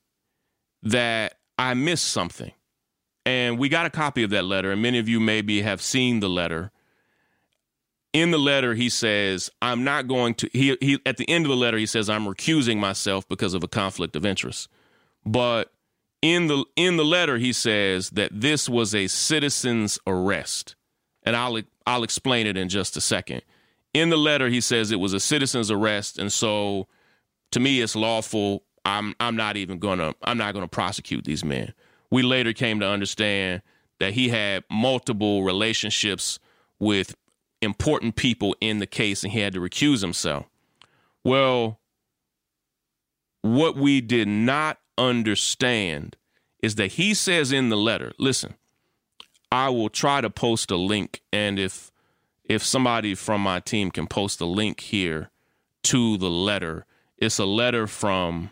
that 0.82 1.34
I 1.58 1.74
missed 1.74 2.08
something. 2.08 2.52
And 3.24 3.58
we 3.58 3.68
got 3.68 3.86
a 3.86 3.90
copy 3.90 4.22
of 4.24 4.30
that 4.30 4.44
letter, 4.44 4.72
and 4.72 4.82
many 4.82 4.98
of 4.98 5.08
you 5.08 5.20
maybe 5.20 5.62
have 5.62 5.80
seen 5.80 6.20
the 6.20 6.28
letter. 6.28 6.72
In 8.12 8.30
the 8.30 8.38
letter 8.38 8.74
he 8.74 8.90
says 8.90 9.48
i'm 9.62 9.84
not 9.84 10.06
going 10.06 10.34
to 10.34 10.50
he, 10.52 10.76
he 10.82 10.98
at 11.06 11.16
the 11.16 11.26
end 11.30 11.46
of 11.46 11.48
the 11.48 11.56
letter 11.56 11.78
he 11.78 11.86
says 11.86 12.10
i'm 12.10 12.26
recusing 12.26 12.76
myself 12.76 13.26
because 13.26 13.54
of 13.54 13.64
a 13.64 13.68
conflict 13.68 14.16
of 14.16 14.26
interest. 14.26 14.68
But 15.24 15.72
in 16.20 16.46
the 16.46 16.66
in 16.76 16.98
the 16.98 17.06
letter 17.06 17.38
he 17.38 17.54
says 17.54 18.10
that 18.10 18.38
this 18.38 18.68
was 18.68 18.94
a 18.94 19.06
citizen's 19.06 19.98
arrest. 20.06 20.74
And 21.22 21.34
i'll 21.34 21.58
i'll 21.86 22.02
explain 22.02 22.46
it 22.46 22.58
in 22.58 22.68
just 22.68 22.98
a 22.98 23.00
second 23.00 23.40
in 23.94 24.10
the 24.10 24.16
letter 24.16 24.48
he 24.48 24.60
says 24.60 24.90
it 24.90 25.00
was 25.00 25.12
a 25.12 25.20
citizen's 25.20 25.70
arrest 25.70 26.18
and 26.18 26.32
so 26.32 26.86
to 27.50 27.60
me 27.60 27.80
it's 27.80 27.94
lawful 27.94 28.64
i'm 28.84 29.14
i'm 29.20 29.36
not 29.36 29.56
even 29.56 29.78
to 29.98 30.14
i'm 30.22 30.38
not 30.38 30.52
to 30.54 30.68
prosecute 30.68 31.24
these 31.24 31.44
men 31.44 31.72
we 32.10 32.22
later 32.22 32.52
came 32.52 32.80
to 32.80 32.86
understand 32.86 33.62
that 34.02 34.14
he 34.14 34.28
had 34.28 34.64
multiple 34.68 35.44
relationships 35.44 36.40
with 36.80 37.14
important 37.60 38.16
people 38.16 38.56
in 38.60 38.78
the 38.78 38.86
case 38.86 39.22
and 39.22 39.32
he 39.32 39.38
had 39.38 39.52
to 39.52 39.60
recuse 39.60 40.02
himself. 40.02 40.46
Well, 41.24 41.78
what 43.42 43.76
we 43.76 44.00
did 44.00 44.26
not 44.26 44.80
understand 44.98 46.16
is 46.60 46.74
that 46.74 46.92
he 46.92 47.14
says 47.14 47.52
in 47.52 47.68
the 47.68 47.76
letter, 47.76 48.12
listen, 48.18 48.54
I 49.52 49.68
will 49.68 49.88
try 49.88 50.20
to 50.20 50.30
post 50.30 50.72
a 50.72 50.76
link 50.76 51.22
and 51.32 51.60
if 51.60 51.91
if 52.44 52.64
somebody 52.64 53.14
from 53.14 53.40
my 53.40 53.60
team 53.60 53.90
can 53.90 54.06
post 54.06 54.40
a 54.40 54.46
link 54.46 54.80
here 54.80 55.30
to 55.84 56.16
the 56.16 56.30
letter, 56.30 56.86
it's 57.16 57.38
a 57.38 57.44
letter 57.44 57.86
from 57.86 58.50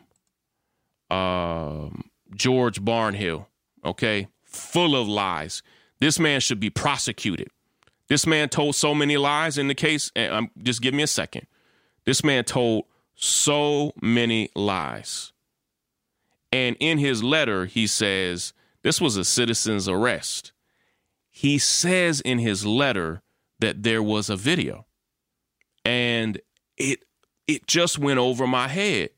um, 1.10 2.04
George 2.34 2.80
Barnhill, 2.80 3.46
okay? 3.84 4.28
Full 4.44 4.94
of 4.94 5.08
lies. 5.08 5.62
This 5.98 6.18
man 6.18 6.40
should 6.40 6.60
be 6.60 6.70
prosecuted. 6.70 7.48
This 8.08 8.26
man 8.26 8.48
told 8.48 8.74
so 8.74 8.94
many 8.94 9.16
lies 9.16 9.58
in 9.58 9.68
the 9.68 9.74
case. 9.74 10.10
And 10.16 10.32
um, 10.32 10.50
just 10.62 10.82
give 10.82 10.94
me 10.94 11.02
a 11.02 11.08
second. 11.08 11.46
This 12.04 12.24
man 12.24 12.44
told 12.44 12.84
so 13.14 13.92
many 14.00 14.50
lies. 14.54 15.32
And 16.50 16.76
in 16.80 16.98
his 16.98 17.22
letter, 17.22 17.66
he 17.66 17.86
says 17.86 18.52
this 18.82 19.00
was 19.00 19.16
a 19.16 19.24
citizen's 19.24 19.88
arrest. 19.88 20.52
He 21.28 21.58
says 21.58 22.20
in 22.20 22.38
his 22.38 22.66
letter 22.66 23.22
that 23.60 23.82
there 23.82 24.02
was 24.02 24.28
a 24.28 24.36
video. 24.36 24.86
And 25.84 26.40
it 26.76 27.04
it 27.46 27.66
just 27.66 27.98
went 27.98 28.18
over 28.18 28.46
my 28.46 28.68
head 28.68 29.10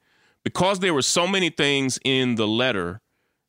because 0.45 0.80
there 0.80 0.95
were 0.95 1.03
so 1.03 1.26
many 1.26 1.51
things 1.51 1.99
in 2.05 2.36
the 2.36 2.47
letter 2.47 3.01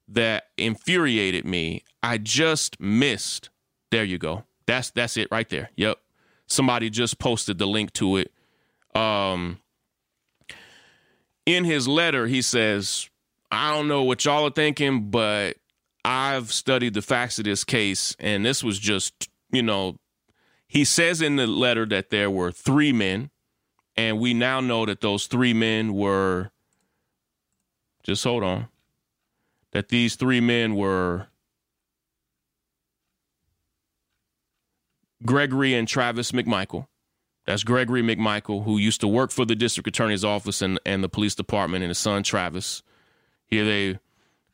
that 0.08 0.46
infuriated 0.58 1.46
me. 1.46 1.84
I 2.02 2.18
just 2.18 2.80
missed. 2.80 3.50
There 3.92 4.04
you 4.04 4.18
go. 4.18 4.44
That's 4.66 4.92
that's 4.92 5.18
it 5.18 5.28
right 5.32 5.48
there. 5.50 5.70
Yep. 5.76 5.98
Somebody 6.48 6.90
just 6.90 7.20
posted 7.20 7.58
the 7.58 7.66
link 7.66 7.94
to 7.94 8.18
it. 8.18 8.32
Um 8.96 9.60
in 11.46 11.66
his 11.66 11.88
letter 11.88 12.28
he 12.28 12.42
says, 12.42 13.10
"I 13.52 13.72
don't 13.72 13.88
know 13.88 14.04
what 14.04 14.26
y'all 14.26 14.46
are 14.46 14.52
thinking, 14.52 15.10
but 15.10 15.58
I've 16.06 16.52
studied 16.52 16.94
the 16.94 17.02
facts 17.02 17.40
of 17.40 17.46
this 17.46 17.64
case 17.64 18.16
and 18.20 18.46
this 18.46 18.64
was 18.64 18.78
just, 18.78 19.30
you 19.52 19.64
know, 19.64 19.98
he 20.74 20.84
says 20.84 21.22
in 21.22 21.36
the 21.36 21.46
letter 21.46 21.86
that 21.86 22.10
there 22.10 22.32
were 22.32 22.52
3 22.52 22.92
men 22.94 23.30
and 23.96 24.20
we 24.20 24.34
now 24.34 24.60
know 24.60 24.88
that 24.88 25.02
those 25.02 25.28
3 25.28 25.54
men 25.54 25.94
were 25.94 26.50
just 28.02 28.24
hold 28.24 28.44
on. 28.44 28.70
That 29.72 29.90
these 29.90 30.16
3 30.16 30.42
men 30.42 30.74
were 30.74 31.28
Gregory 35.24 35.76
and 35.76 35.88
Travis 35.88 36.32
McMichael. 36.32 36.88
That's 37.46 37.64
Gregory 37.64 38.02
McMichael, 38.02 38.66
who 38.66 38.80
used 38.80 39.00
to 39.02 39.08
work 39.08 39.30
for 39.30 39.46
the 39.46 39.56
district 39.56 39.88
attorney's 39.88 40.26
office 40.26 40.64
and, 40.64 40.80
and 40.88 41.04
the 41.04 41.10
police 41.10 41.36
department, 41.36 41.84
and 41.84 41.92
his 41.92 42.00
son 42.00 42.24
Travis. 42.24 42.82
Here 43.46 43.64
they 43.64 44.00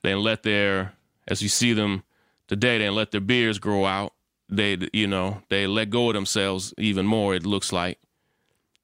they 0.01 0.15
let 0.15 0.43
their, 0.43 0.95
as 1.29 1.41
you 1.41 1.47
see 1.47 1.71
them 1.71 2.03
today, 2.49 2.77
they 2.77 2.89
let 2.89 3.11
their 3.11 3.21
beards 3.21 3.57
grow 3.57 3.85
out. 3.85 4.11
They, 4.49 4.77
you 4.93 5.07
know, 5.07 5.43
they 5.49 5.67
let 5.67 5.89
go 5.89 6.09
of 6.09 6.15
themselves 6.15 6.73
even 6.77 7.05
more. 7.05 7.35
It 7.35 7.45
looks 7.45 7.71
like 7.71 7.99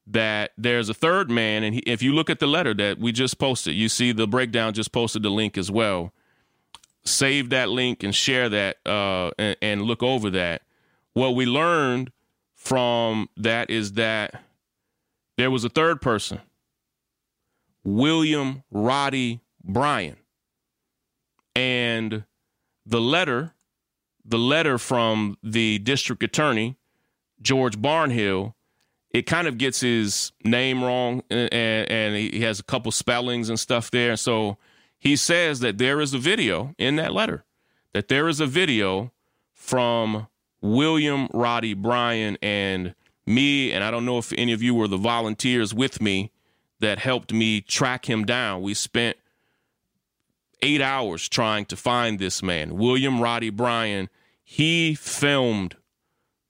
that 0.06 0.52
there's 0.56 0.88
a 0.88 0.94
third 0.94 1.30
man, 1.30 1.64
and 1.64 1.74
he, 1.74 1.80
if 1.80 2.02
you 2.02 2.12
look 2.12 2.30
at 2.30 2.38
the 2.38 2.46
letter 2.46 2.72
that 2.74 2.98
we 2.98 3.10
just 3.10 3.38
posted, 3.38 3.74
you 3.74 3.88
see 3.88 4.12
the 4.12 4.28
breakdown. 4.28 4.72
Just 4.74 4.92
posted 4.92 5.22
the 5.22 5.30
link 5.30 5.58
as 5.58 5.70
well. 5.70 6.12
Save 7.04 7.50
that 7.50 7.68
link 7.68 8.02
and 8.02 8.14
share 8.14 8.48
that, 8.48 8.76
uh, 8.86 9.30
and, 9.38 9.56
and 9.60 9.82
look 9.82 10.02
over 10.02 10.30
that 10.30 10.62
what 11.16 11.34
we 11.34 11.46
learned 11.46 12.12
from 12.54 13.30
that 13.38 13.70
is 13.70 13.92
that 13.92 14.42
there 15.38 15.50
was 15.50 15.64
a 15.64 15.70
third 15.70 16.02
person, 16.02 16.42
William 17.84 18.62
Roddy 18.70 19.40
Bryan. 19.64 20.18
And 21.54 22.24
the 22.84 23.00
letter, 23.00 23.54
the 24.26 24.38
letter 24.38 24.78
from 24.78 25.38
the 25.42 25.78
district 25.78 26.22
attorney, 26.22 26.76
George 27.40 27.78
Barnhill, 27.78 28.54
it 29.10 29.22
kind 29.22 29.46
of 29.46 29.56
gets 29.56 29.80
his 29.80 30.32
name 30.44 30.82
wrong 30.82 31.22
and, 31.30 31.52
and 31.52 32.16
he 32.16 32.40
has 32.40 32.60
a 32.60 32.64
couple 32.64 32.92
spellings 32.92 33.48
and 33.48 33.58
stuff 33.58 33.90
there. 33.90 34.16
So 34.16 34.58
he 34.98 35.16
says 35.16 35.60
that 35.60 35.78
there 35.78 36.00
is 36.00 36.12
a 36.12 36.18
video 36.18 36.74
in 36.78 36.96
that 36.96 37.12
letter, 37.12 37.44
that 37.92 38.08
there 38.08 38.28
is 38.28 38.40
a 38.40 38.46
video 38.46 39.12
from 39.54 40.26
William 40.60 41.28
Roddy 41.32 41.74
Bryan 41.74 42.36
and 42.42 42.94
me, 43.24 43.72
and 43.72 43.82
I 43.82 43.90
don't 43.90 44.04
know 44.04 44.18
if 44.18 44.32
any 44.36 44.52
of 44.52 44.62
you 44.62 44.74
were 44.74 44.88
the 44.88 44.96
volunteers 44.96 45.74
with 45.74 46.00
me 46.00 46.30
that 46.80 46.98
helped 46.98 47.32
me 47.32 47.60
track 47.60 48.08
him 48.08 48.24
down. 48.24 48.62
We 48.62 48.74
spent 48.74 49.16
eight 50.66 50.82
hours 50.82 51.28
trying 51.28 51.64
to 51.66 51.76
find 51.76 52.18
this 52.18 52.42
man, 52.42 52.76
William 52.76 53.20
Roddy 53.20 53.50
Bryan. 53.50 54.08
He 54.42 54.94
filmed 54.94 55.76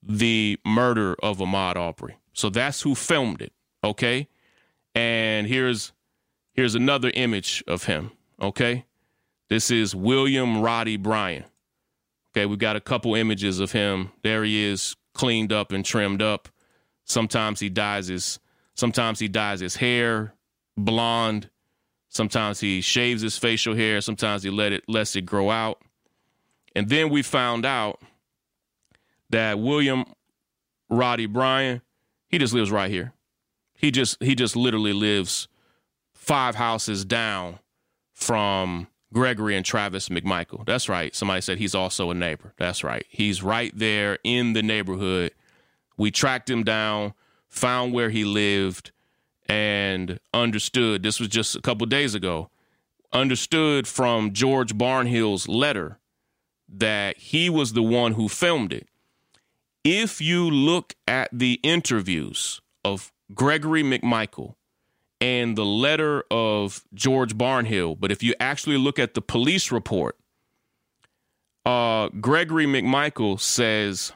the 0.03 0.59
murder 0.65 1.15
of 1.23 1.39
Ahmaud 1.39 1.77
Arbery. 1.77 2.17
So 2.33 2.49
that's 2.49 2.83
who 2.83 2.95
filmed 2.95 3.43
it. 3.43 3.53
Okay. 3.85 4.29
And 4.95 5.47
here's 5.47 5.93
here's 6.53 6.75
another 6.75 7.11
image 7.15 7.63
of 7.67 7.85
him. 7.85 8.13
Okay. 8.41 8.87
This 9.49 9.71
is 9.71 9.95
William 9.95 10.61
Roddy 10.61 10.97
Bryan. 10.97 11.45
Okay, 12.31 12.47
we've 12.47 12.59
got 12.59 12.77
a 12.77 12.81
couple 12.81 13.15
images 13.15 13.61
of 13.61 13.73
him. 13.73 14.11
There 14.23 14.45
he 14.45 14.65
is, 14.65 14.97
cleaned 15.15 15.53
up 15.53 15.73
and 15.73 15.85
trimmed 15.85 16.21
up. 16.21 16.49
Sometimes 17.05 17.61
he 17.61 17.69
dyes 17.69 18.09
his 18.09 18.39
sometimes 18.75 19.19
he 19.19 19.29
dyes 19.29 19.61
his 19.61 19.77
hair 19.77 20.35
blonde. 20.77 21.51
Sometimes 22.17 22.61
he 22.61 22.81
shaves 22.81 23.23
his 23.23 23.39
facial 23.39 23.77
hair. 23.77 24.01
Sometimes 24.01 24.43
he 24.43 24.51
let 24.51 24.73
it 24.73 24.85
lets 24.89 25.15
it 25.15 25.23
grow 25.23 25.51
out. 25.51 25.81
And 26.75 26.89
then 26.89 27.11
we 27.11 27.23
found 27.23 27.65
out 27.65 28.01
that 29.31 29.59
William 29.59 30.05
Roddy 30.89 31.27
Bryan, 31.27 31.83
he 32.29 32.39
just 32.39 32.55
lives 32.55 32.71
right 32.71 32.91
here. 32.91 33.13
He 33.75 33.91
just 33.91 34.23
he 34.23 34.35
just 34.35 34.57
literally 34.57 34.93
lives 34.93 35.49
five 36.15 36.55
houses 36.55 37.05
down 37.05 37.59
from 38.13 38.89
Gregory 39.13 39.57
and 39.57 39.65
Travis 39.65 40.09
McMichael. 40.09 40.65
That's 40.67 40.89
right. 40.89 41.15
Somebody 41.15 41.43
said 41.43 41.59
he's 41.59 41.75
also 41.75 42.11
a 42.11 42.15
neighbor. 42.15 42.55
That's 42.57 42.83
right. 42.83 43.05
He's 43.09 43.43
right 43.43 43.73
there 43.75 44.19
in 44.25 44.55
the 44.55 44.63
neighborhood. 44.63 45.33
We 45.97 46.11
tracked 46.11 46.51
him 46.51 46.65
down, 46.65 47.15
found 47.49 47.93
where 47.93 48.11
he 48.11 48.25
lived, 48.25 48.93
and 49.49 50.19
understood. 50.33 51.03
This 51.03 51.21
was 51.21 51.29
just 51.29 51.57
a 51.57 51.61
couple 51.61 51.87
days 51.87 52.15
ago. 52.15 52.51
Understood 53.13 53.87
from 53.87 54.33
George 54.33 54.75
Barnhill's 54.75 55.49
letter 55.49 55.99
that 56.69 57.17
he 57.19 57.49
was 57.49 57.73
the 57.73 57.83
one 57.83 58.13
who 58.13 58.29
filmed 58.29 58.73
it. 58.73 58.89
If 59.85 60.21
you 60.21 60.51
look 60.51 60.95
at 61.07 61.31
the 61.33 61.61
interviews 61.63 62.61
of 62.85 63.13
Gregory 63.35 63.83
McMichael 63.83 64.55
and 65.21 65.57
the 65.57 65.65
letter 65.65 66.25
of 66.31 66.85
George 66.95 67.37
Barnhill. 67.37 67.99
But 67.99 68.13
if 68.13 68.23
you 68.23 68.35
actually 68.39 68.79
look 68.79 68.99
at 68.99 69.15
the 69.15 69.23
police 69.23 69.73
report, 69.73 70.17
uh, 71.65 72.09
Gregory 72.21 72.67
McMichael 72.67 73.41
says, 73.41 74.13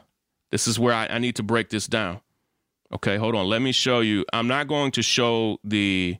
This 0.51 0.67
is 0.67 0.79
where 0.79 0.93
I, 0.93 1.07
I 1.07 1.17
need 1.19 1.35
to 1.37 1.43
break 1.43 1.69
this 1.69 1.87
down. 1.87 2.21
Okay, 2.93 3.17
hold 3.17 3.35
on. 3.35 3.47
Let 3.47 3.61
me 3.61 3.71
show 3.71 4.01
you. 4.01 4.25
I'm 4.33 4.47
not 4.47 4.67
going 4.67 4.91
to 4.91 5.01
show 5.01 5.59
the 5.63 6.17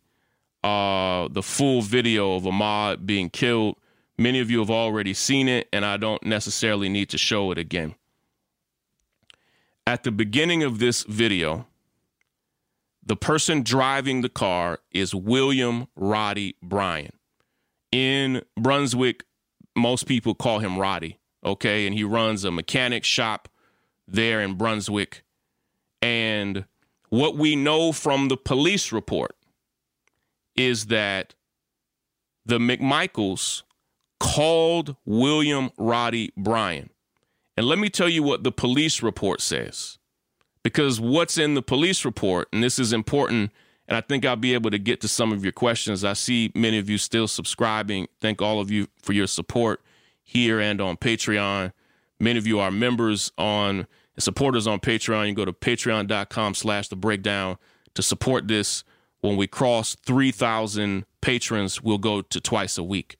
uh, 0.63 1.27
the 1.29 1.43
full 1.43 1.81
video 1.81 2.35
of 2.35 2.43
Ahmaud 2.43 3.05
being 3.05 3.29
killed. 3.29 3.75
Many 4.17 4.39
of 4.39 4.51
you 4.51 4.59
have 4.59 4.69
already 4.69 5.13
seen 5.13 5.47
it, 5.47 5.67
and 5.73 5.83
I 5.83 5.97
don't 5.97 6.21
necessarily 6.23 6.89
need 6.89 7.09
to 7.09 7.17
show 7.17 7.51
it 7.51 7.57
again. 7.57 7.95
At 9.87 10.03
the 10.03 10.11
beginning 10.11 10.63
of 10.63 10.79
this 10.79 11.03
video, 11.03 11.65
the 13.03 13.15
person 13.15 13.63
driving 13.63 14.21
the 14.21 14.29
car 14.29 14.79
is 14.91 15.15
William 15.15 15.87
Roddy 15.95 16.55
Bryan. 16.61 17.13
In 17.91 18.43
Brunswick, 18.55 19.25
most 19.75 20.05
people 20.05 20.35
call 20.35 20.59
him 20.59 20.77
Roddy, 20.77 21.17
okay? 21.43 21.87
And 21.87 21.95
he 21.95 22.03
runs 22.03 22.45
a 22.45 22.51
mechanic 22.51 23.03
shop 23.03 23.49
there 24.07 24.39
in 24.39 24.53
Brunswick. 24.53 25.23
And 26.01 26.65
what 27.09 27.35
we 27.35 27.55
know 27.55 27.91
from 27.91 28.27
the 28.27 28.37
police 28.37 28.91
report 28.91 29.35
is 30.55 30.87
that 30.87 31.35
the 32.45 32.57
McMichaels 32.57 33.63
called 34.19 34.95
William 35.05 35.71
Roddy 35.77 36.31
Bryan. 36.37 36.89
And 37.57 37.65
let 37.65 37.79
me 37.79 37.89
tell 37.89 38.09
you 38.09 38.23
what 38.23 38.43
the 38.43 38.51
police 38.51 39.03
report 39.03 39.41
says 39.41 39.97
because 40.63 40.99
what's 40.99 41.37
in 41.37 41.53
the 41.53 41.61
police 41.61 42.05
report, 42.05 42.47
and 42.53 42.63
this 42.63 42.79
is 42.79 42.93
important, 42.93 43.51
and 43.87 43.97
I 43.97 44.01
think 44.01 44.25
I'll 44.25 44.35
be 44.35 44.53
able 44.53 44.71
to 44.71 44.79
get 44.79 45.01
to 45.01 45.07
some 45.07 45.31
of 45.31 45.43
your 45.43 45.51
questions. 45.51 46.03
I 46.03 46.13
see 46.13 46.51
many 46.55 46.77
of 46.77 46.89
you 46.89 46.97
still 46.97 47.27
subscribing. 47.27 48.07
Thank 48.21 48.41
all 48.41 48.59
of 48.59 48.71
you 48.71 48.87
for 49.01 49.13
your 49.13 49.27
support 49.27 49.81
here 50.23 50.59
and 50.59 50.79
on 50.79 50.97
Patreon. 50.97 51.73
Many 52.19 52.37
of 52.37 52.47
you 52.47 52.59
are 52.59 52.71
members 52.71 53.31
on 53.37 53.87
supporters 54.19 54.67
on 54.67 54.79
Patreon. 54.79 55.27
You 55.27 55.33
can 55.33 55.35
go 55.35 55.45
to 55.45 55.53
patreon.com 55.53 56.53
slash 56.55 56.87
the 56.87 56.95
breakdown 56.95 57.57
to 57.93 58.01
support 58.01 58.47
this. 58.47 58.83
When 59.21 59.37
we 59.37 59.45
cross 59.47 59.95
3,000 60.05 61.05
patrons, 61.21 61.81
we'll 61.81 61.99
go 61.99 62.21
to 62.21 62.41
twice 62.41 62.77
a 62.77 62.83
week. 62.83 63.17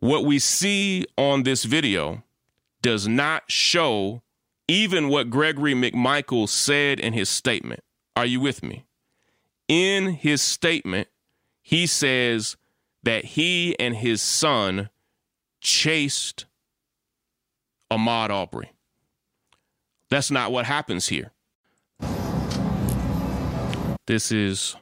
What 0.00 0.24
we 0.24 0.38
see 0.38 1.06
on 1.16 1.44
this 1.44 1.64
video 1.64 2.24
does 2.82 3.08
not 3.08 3.44
show 3.46 4.22
even 4.68 5.08
what 5.08 5.30
Gregory 5.30 5.74
McMichael 5.74 6.48
said 6.48 6.98
in 7.00 7.12
his 7.12 7.28
statement. 7.28 7.80
Are 8.16 8.26
you 8.26 8.40
with 8.40 8.62
me? 8.62 8.84
In 9.68 10.08
his 10.08 10.42
statement, 10.42 11.08
he 11.62 11.86
says 11.86 12.56
that 13.02 13.24
he 13.24 13.78
and 13.78 13.96
his 13.96 14.20
son 14.20 14.90
chased 15.60 16.44
Ahmaud 17.90 18.30
Arbery. 18.30 18.73
That's 20.14 20.30
not 20.30 20.52
what 20.52 20.64
happens 20.64 21.08
here. 21.08 21.32
This 24.06 24.30
is 24.30 24.76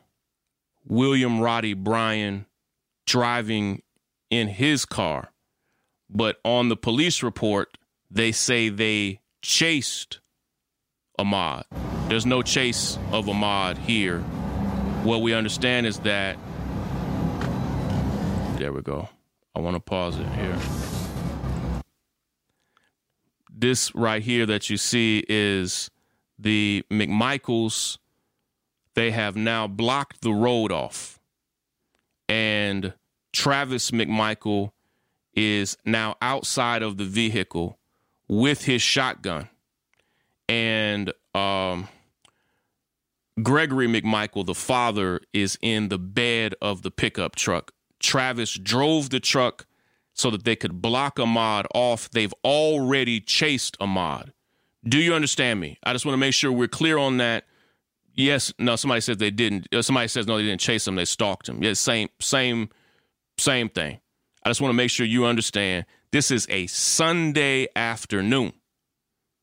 William 0.87 1.41
Roddy 1.41 1.73
Bryan 1.73 2.45
driving 3.07 3.81
in 4.29 4.49
his 4.49 4.85
car. 4.85 5.33
But 6.11 6.39
on 6.45 6.69
the 6.69 6.77
police 6.77 7.23
report, 7.23 7.79
they 8.11 8.31
say 8.31 8.69
they 8.69 9.21
chased 9.41 10.21
Ahmaud. 11.19 11.65
There's 12.11 12.27
no 12.27 12.43
chase 12.43 12.99
of 13.11 13.25
Ahmaud 13.25 13.79
here 13.79 14.19
what 15.03 15.23
we 15.23 15.33
understand 15.33 15.87
is 15.87 15.99
that 16.01 16.37
there 18.59 18.71
we 18.71 18.83
go. 18.83 19.09
I 19.57 19.61
want 19.61 19.77
to 19.77 19.81
pause 19.81 20.19
it 20.19 20.29
here. 20.29 20.91
This 23.62 23.94
right 23.94 24.20
here 24.20 24.44
that 24.47 24.70
you 24.70 24.76
see 24.76 25.24
is 25.28 25.89
the 26.36 26.84
McMichaels. 26.90 27.97
They 28.94 29.12
have 29.12 29.36
now 29.36 29.68
blocked 29.68 30.22
the 30.22 30.32
road 30.32 30.72
off. 30.72 31.20
And 32.28 32.93
Travis 33.32 33.93
McMichael 33.93 34.72
is 35.32 35.78
now 35.84 36.16
outside 36.20 36.82
of 36.82 36.97
the 36.97 37.05
vehicle 37.05 37.78
with 38.26 38.64
his 38.64 38.82
shotgun. 38.82 39.48
And 40.48 41.12
um, 41.32 41.86
Gregory 43.44 43.86
McMichael, 43.86 44.44
the 44.44 44.56
father, 44.56 45.20
is 45.32 45.56
in 45.62 45.89
the 45.89 46.01
bed 46.01 46.56
of 46.60 46.82
the 46.82 46.90
pickup 46.90 47.36
truck. 47.36 47.70
Travis 48.01 48.55
drove 48.55 49.10
the 49.10 49.20
truck 49.20 49.66
so 50.14 50.30
that 50.30 50.44
they 50.44 50.56
could 50.56 50.82
block 50.82 51.16
Ahmaud 51.16 51.66
off. 51.74 52.10
They've 52.10 52.34
already 52.44 53.20
chased 53.20 53.78
Ahmaud. 53.78 54.32
Do 54.84 54.98
you 54.98 55.14
understand 55.14 55.60
me? 55.60 55.78
I 55.84 55.93
just 55.93 56.05
want 56.05 56.14
to 56.14 56.18
make 56.18 56.34
sure 56.34 56.51
we're 56.51 56.68
clear 56.68 56.98
on 56.98 57.18
that. 57.18 57.44
Yes, 58.14 58.52
no. 58.59 58.76
Somebody 58.76 59.01
said 59.01 59.18
they 59.18 59.30
didn't. 59.30 59.68
Uh, 59.72 59.80
somebody 59.80 60.09
says 60.09 60.26
no, 60.26 60.36
they 60.36 60.43
didn't 60.43 60.60
chase 60.60 60.86
him. 60.86 60.97
They 60.97 61.05
stalked 61.05 61.48
him. 61.48 61.62
Yeah, 61.62 61.72
same, 61.74 62.09
same, 62.20 62.68
same 63.39 63.68
thing. 63.68 64.01
I 64.44 64.51
just 64.51 64.60
want 64.60 64.70
to 64.70 64.76
make 64.76 64.90
sure 64.90 65.06
you 65.06 65.24
understand. 65.24 65.86
This 66.10 66.30
is 66.30 66.47
a 66.51 66.66
Sunday 66.66 67.68
afternoon, 67.74 68.52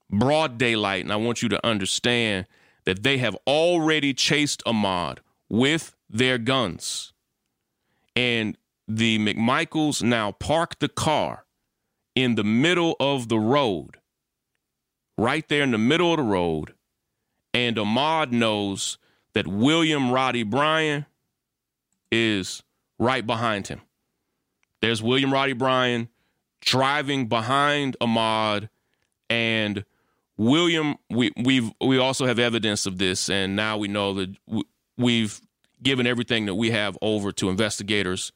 broad 0.09 0.59
daylight, 0.59 1.03
and 1.03 1.11
I 1.11 1.15
want 1.15 1.41
you 1.41 1.49
to 1.49 1.65
understand 1.65 2.45
that 2.85 3.01
they 3.01 3.17
have 3.17 3.35
already 3.47 4.13
chased 4.13 4.63
Ahmaud 4.65 5.19
with 5.49 5.95
their 6.09 6.37
guns. 6.37 7.13
And 8.15 8.57
the 8.89 9.19
McMichaels 9.19 10.01
now 10.01 10.31
park 10.31 10.79
the 10.79 10.89
car 10.89 11.45
in 12.15 12.35
the 12.35 12.43
middle 12.43 12.95
of 12.99 13.29
the 13.29 13.39
road, 13.39 13.97
right 15.17 15.47
there 15.47 15.63
in 15.63 15.71
the 15.71 15.77
middle 15.77 16.11
of 16.11 16.17
the 16.17 16.23
road. 16.23 16.73
And 17.53 17.77
Ahmaud 17.77 18.31
knows 18.31 18.97
that 19.33 19.47
William 19.47 20.11
Roddy 20.11 20.43
Bryan 20.43 21.05
is 22.11 22.63
right 22.97 23.25
behind 23.25 23.67
him. 23.67 23.81
There's 24.81 25.03
William 25.03 25.31
Roddy 25.31 25.53
Bryan 25.53 26.09
driving 26.61 27.27
behind 27.27 27.95
Ahmaud, 28.01 28.69
and 29.29 29.85
William. 30.37 30.95
We 31.09 31.31
we've 31.37 31.71
we 31.79 31.97
also 31.97 32.25
have 32.25 32.39
evidence 32.39 32.85
of 32.85 32.97
this, 32.97 33.29
and 33.29 33.55
now 33.55 33.77
we 33.77 33.87
know 33.87 34.13
that 34.15 34.35
we've 34.97 35.39
given 35.81 36.07
everything 36.07 36.45
that 36.47 36.55
we 36.55 36.71
have 36.71 36.97
over 37.01 37.31
to 37.33 37.49
investigators. 37.49 38.31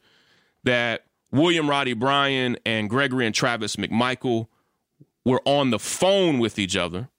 That 0.64 1.06
William 1.31 1.69
Roddy 1.69 1.94
Bryan 1.94 2.57
and 2.65 2.90
Gregory 2.90 3.26
and 3.26 3.35
Travis 3.35 3.76
McMichael 3.76 4.48
were 5.26 5.41
on 5.45 5.69
the 5.69 5.80
phone 5.80 6.40
with 6.40 6.60
each 6.60 6.76
other, 6.76 7.10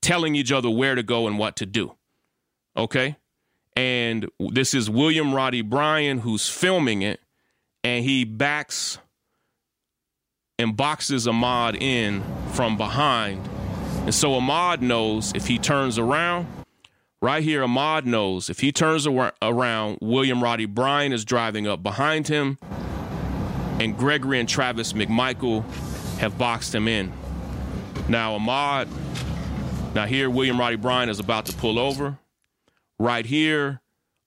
telling 0.00 0.34
each 0.34 0.52
other 0.52 0.70
where 0.70 0.94
to 0.94 1.02
go 1.02 1.26
and 1.26 1.38
what 1.38 1.56
to 1.56 1.66
do. 1.66 1.94
Okay. 2.76 3.16
And 3.74 4.30
this 4.38 4.72
is 4.72 4.88
William 4.88 5.34
Roddy 5.34 5.62
Bryan 5.62 6.18
who's 6.18 6.48
filming 6.48 7.02
it 7.02 7.20
and 7.84 8.04
he 8.04 8.24
backs 8.24 8.98
and 10.58 10.76
boxes 10.76 11.26
Ahmaud 11.26 11.80
in 11.80 12.24
from 12.52 12.76
behind. 12.76 13.46
And 14.04 14.14
so 14.14 14.30
Ahmaud 14.30 14.80
knows 14.80 15.32
if 15.34 15.46
he 15.46 15.58
turns 15.58 15.98
around, 15.98 16.46
right 17.22 17.42
here, 17.42 17.62
Ahmaud 17.62 18.04
knows 18.04 18.50
if 18.50 18.60
he 18.60 18.72
turns 18.72 19.06
around, 19.06 19.98
William 20.00 20.42
Roddy 20.42 20.66
Bryan 20.66 21.12
is 21.12 21.24
driving 21.24 21.66
up 21.66 21.82
behind 21.82 22.28
him, 22.28 22.58
and 23.80 23.96
Gregory 23.96 24.40
and 24.40 24.48
Travis 24.48 24.92
McMichael 24.92 25.64
have 26.18 26.38
boxed 26.38 26.74
him 26.74 26.88
in. 26.88 27.12
Now, 28.08 28.38
Ahmaud, 28.38 28.88
now 29.94 30.06
here, 30.06 30.30
William 30.30 30.58
Roddy 30.58 30.76
Bryan 30.76 31.08
is 31.08 31.18
about 31.18 31.46
to 31.46 31.52
pull 31.52 31.78
over. 31.78 32.18
Right 32.98 33.26
here, 33.26 33.80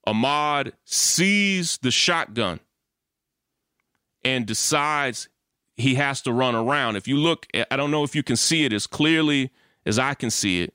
Ahmaud 0.06 0.72
sees 0.84 1.78
the 1.78 1.90
shotgun 1.90 2.60
and 4.24 4.46
decides 4.46 5.28
he 5.76 5.94
has 5.96 6.20
to 6.22 6.32
run 6.32 6.54
around. 6.54 6.96
If 6.96 7.08
you 7.08 7.16
look, 7.16 7.46
I 7.70 7.76
don't 7.76 7.90
know 7.90 8.04
if 8.04 8.14
you 8.14 8.22
can 8.22 8.36
see 8.36 8.64
it 8.64 8.72
as 8.72 8.86
clearly 8.86 9.50
as 9.86 9.98
I 9.98 10.14
can 10.14 10.30
see 10.30 10.62
it, 10.62 10.74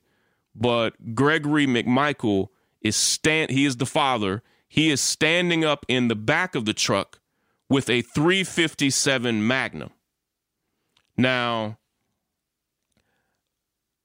but 0.56 1.14
Gregory 1.14 1.66
McMichael 1.66 2.48
is 2.80 2.96
stand. 2.96 3.50
He 3.50 3.64
is 3.64 3.76
the 3.76 3.86
father. 3.86 4.42
He 4.68 4.90
is 4.90 5.00
standing 5.00 5.64
up 5.64 5.84
in 5.88 6.08
the 6.08 6.16
back 6.16 6.54
of 6.54 6.64
the 6.64 6.74
truck 6.74 7.20
with 7.68 7.90
a 7.90 8.02
357 8.02 9.46
Magnum. 9.46 9.90
Now, 11.16 11.78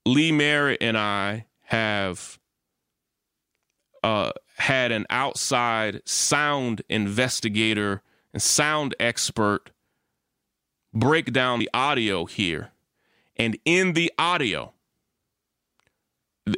Lee 0.05 0.31
Merritt 0.31 0.81
and 0.81 0.97
I 0.97 1.45
have 1.65 2.39
uh, 4.03 4.31
had 4.57 4.91
an 4.91 5.05
outside 5.09 6.01
sound 6.05 6.81
investigator 6.89 8.01
and 8.33 8.41
sound 8.41 8.95
expert 8.99 9.71
break 10.93 11.31
down 11.31 11.59
the 11.59 11.69
audio 11.73 12.25
here. 12.25 12.71
And 13.37 13.57
in 13.63 13.93
the 13.93 14.11
audio, 14.17 14.73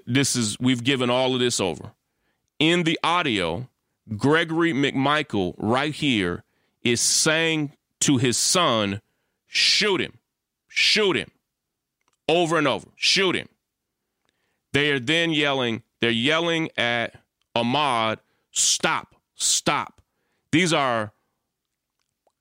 this 0.05 0.35
is, 0.35 0.59
we've 0.59 0.83
given 0.83 1.09
all 1.09 1.33
of 1.33 1.39
this 1.39 1.59
over. 1.59 1.91
In 2.59 2.83
the 2.83 2.99
audio, 3.03 3.69
Gregory 4.17 4.73
McMichael, 4.73 5.55
right 5.57 5.93
here, 5.93 6.43
is 6.83 7.01
saying 7.01 7.73
to 8.01 8.17
his 8.17 8.37
son, 8.37 9.01
shoot 9.47 10.01
him, 10.01 10.19
shoot 10.67 11.15
him, 11.15 11.31
over 12.27 12.57
and 12.57 12.67
over, 12.67 12.87
shoot 12.95 13.35
him. 13.35 13.47
They 14.73 14.91
are 14.91 14.99
then 14.99 15.31
yelling, 15.31 15.83
they're 16.01 16.09
yelling 16.09 16.69
at 16.77 17.21
Ahmaud, 17.55 18.17
stop, 18.51 19.15
stop. 19.35 20.01
These 20.51 20.73
are 20.73 21.13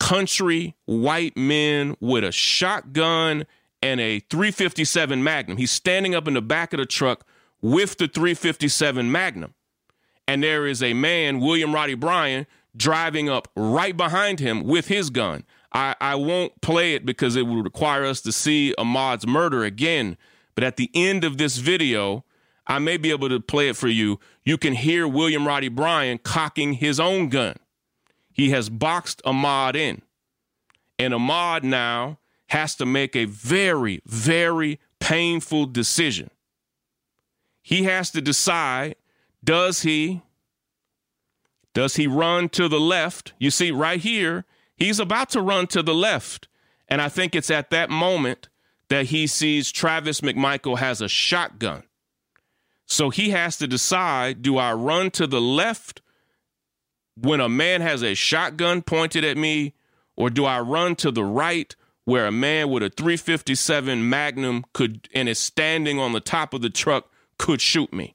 country 0.00 0.74
white 0.84 1.36
men 1.36 1.96
with 2.00 2.24
a 2.24 2.32
shotgun 2.32 3.46
and 3.82 4.00
a 4.00 4.20
357 4.20 5.22
Magnum. 5.22 5.56
He's 5.56 5.70
standing 5.70 6.14
up 6.14 6.26
in 6.26 6.34
the 6.34 6.42
back 6.42 6.72
of 6.72 6.78
the 6.78 6.86
truck 6.86 7.24
with 7.62 7.96
the 7.96 8.08
357 8.08 9.10
Magnum. 9.10 9.54
And 10.28 10.42
there 10.42 10.66
is 10.66 10.82
a 10.82 10.92
man, 10.92 11.40
William 11.40 11.74
Roddy 11.74 11.94
Bryan, 11.94 12.46
driving 12.76 13.28
up 13.28 13.48
right 13.56 13.96
behind 13.96 14.40
him 14.40 14.64
with 14.64 14.88
his 14.88 15.10
gun. 15.10 15.44
I, 15.72 15.94
I 16.00 16.14
won't 16.16 16.60
play 16.60 16.94
it 16.94 17.06
because 17.06 17.36
it 17.36 17.46
would 17.46 17.64
require 17.64 18.04
us 18.04 18.20
to 18.22 18.32
see 18.32 18.74
Ahmaud's 18.78 19.26
murder 19.26 19.64
again. 19.64 20.16
But 20.54 20.64
at 20.64 20.76
the 20.76 20.90
end 20.94 21.24
of 21.24 21.38
this 21.38 21.56
video, 21.56 22.24
I 22.66 22.78
may 22.78 22.96
be 22.96 23.10
able 23.10 23.28
to 23.28 23.40
play 23.40 23.68
it 23.68 23.76
for 23.76 23.88
you. 23.88 24.20
You 24.44 24.58
can 24.58 24.74
hear 24.74 25.08
William 25.08 25.46
Roddy 25.46 25.68
Bryan 25.68 26.18
cocking 26.18 26.74
his 26.74 27.00
own 27.00 27.28
gun. 27.28 27.56
He 28.32 28.50
has 28.50 28.68
boxed 28.68 29.22
Ahmaud 29.24 29.76
in. 29.76 30.02
And 30.98 31.14
Ahmaud 31.14 31.62
now 31.62 32.18
has 32.48 32.74
to 32.76 32.86
make 32.86 33.16
a 33.16 33.24
very, 33.24 34.02
very 34.06 34.78
painful 35.00 35.66
decision. 35.66 36.30
He 37.62 37.84
has 37.84 38.10
to 38.10 38.20
decide 38.20 38.96
does 39.44 39.82
he 39.82 40.22
does 41.74 41.96
he 41.96 42.06
run 42.06 42.48
to 42.50 42.68
the 42.68 42.80
left? 42.80 43.32
You 43.38 43.50
see 43.50 43.70
right 43.70 44.00
here, 44.00 44.44
he's 44.76 45.00
about 45.00 45.30
to 45.30 45.40
run 45.40 45.66
to 45.68 45.82
the 45.82 45.94
left. 45.94 46.48
And 46.86 47.00
I 47.00 47.08
think 47.08 47.34
it's 47.34 47.50
at 47.50 47.70
that 47.70 47.88
moment 47.88 48.48
that 48.88 49.06
he 49.06 49.26
sees 49.26 49.72
Travis 49.72 50.20
McMichael 50.20 50.78
has 50.78 51.00
a 51.00 51.08
shotgun. 51.08 51.84
So 52.86 53.08
he 53.08 53.30
has 53.30 53.56
to 53.56 53.66
decide 53.66 54.42
do 54.42 54.58
I 54.58 54.74
run 54.74 55.10
to 55.12 55.26
the 55.26 55.40
left 55.40 56.02
when 57.16 57.40
a 57.40 57.48
man 57.48 57.80
has 57.80 58.02
a 58.02 58.14
shotgun 58.14 58.82
pointed 58.82 59.24
at 59.24 59.36
me, 59.36 59.74
or 60.16 60.30
do 60.30 60.44
I 60.44 60.60
run 60.60 60.96
to 60.96 61.10
the 61.10 61.24
right 61.24 61.74
where 62.04 62.26
a 62.26 62.32
man 62.32 62.68
with 62.68 62.82
a 62.82 62.90
357 62.90 64.08
Magnum 64.08 64.64
could 64.72 65.08
and 65.14 65.28
is 65.28 65.38
standing 65.38 65.98
on 65.98 66.12
the 66.12 66.20
top 66.20 66.52
of 66.52 66.60
the 66.60 66.70
truck 66.70 67.11
could 67.42 67.60
shoot 67.60 67.92
me? 67.92 68.14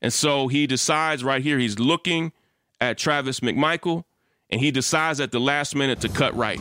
And 0.00 0.12
so 0.12 0.48
he 0.48 0.66
decides 0.66 1.22
right 1.22 1.42
here, 1.42 1.58
he's 1.58 1.78
looking 1.78 2.32
at 2.80 2.98
Travis 2.98 3.40
McMichael, 3.40 4.04
and 4.50 4.60
he 4.60 4.70
decides 4.70 5.20
at 5.20 5.30
the 5.30 5.40
last 5.40 5.76
minute 5.76 6.00
to 6.00 6.08
cut 6.08 6.36
right. 6.36 6.60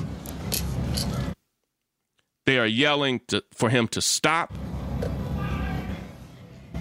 They 2.46 2.60
are 2.60 2.68
yelling 2.68 3.22
to, 3.28 3.44
for 3.54 3.70
him 3.70 3.88
to 3.90 4.02
stop. 4.02 4.54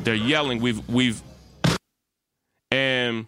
They're 0.05 0.15
yelling, 0.15 0.61
we've, 0.61 0.87
we've, 0.89 1.23
and 2.71 3.27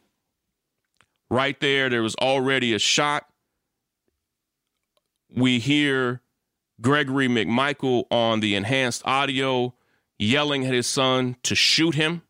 Right 1.32 1.58
there, 1.60 1.88
there 1.88 2.02
was 2.02 2.14
already 2.16 2.74
a 2.74 2.78
shot. 2.78 3.24
We 5.34 5.60
hear 5.60 6.20
Gregory 6.78 7.26
McMichael 7.26 8.04
on 8.10 8.40
the 8.40 8.54
enhanced 8.54 9.00
audio 9.06 9.72
yelling 10.22 10.64
at 10.64 10.72
his 10.72 10.86
son 10.86 11.36
to 11.42 11.54
shoot 11.54 11.94
him. 11.94 12.22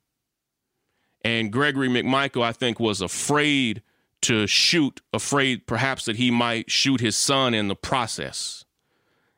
And 1.25 1.53
Gregory 1.53 1.89
McMichael, 1.89 2.43
I 2.43 2.53
think, 2.53 2.81
was 2.81 3.01
afraid 3.01 3.83
to 4.23 4.47
shoot, 4.47 5.01
afraid 5.13 5.67
perhaps 5.67 6.05
that 6.07 6.17
he 6.17 6.31
might 6.31 6.71
shoot 6.71 7.01
his 7.01 7.17
son 7.17 7.55
in 7.55 7.69
the 7.69 7.77
process. 7.77 8.65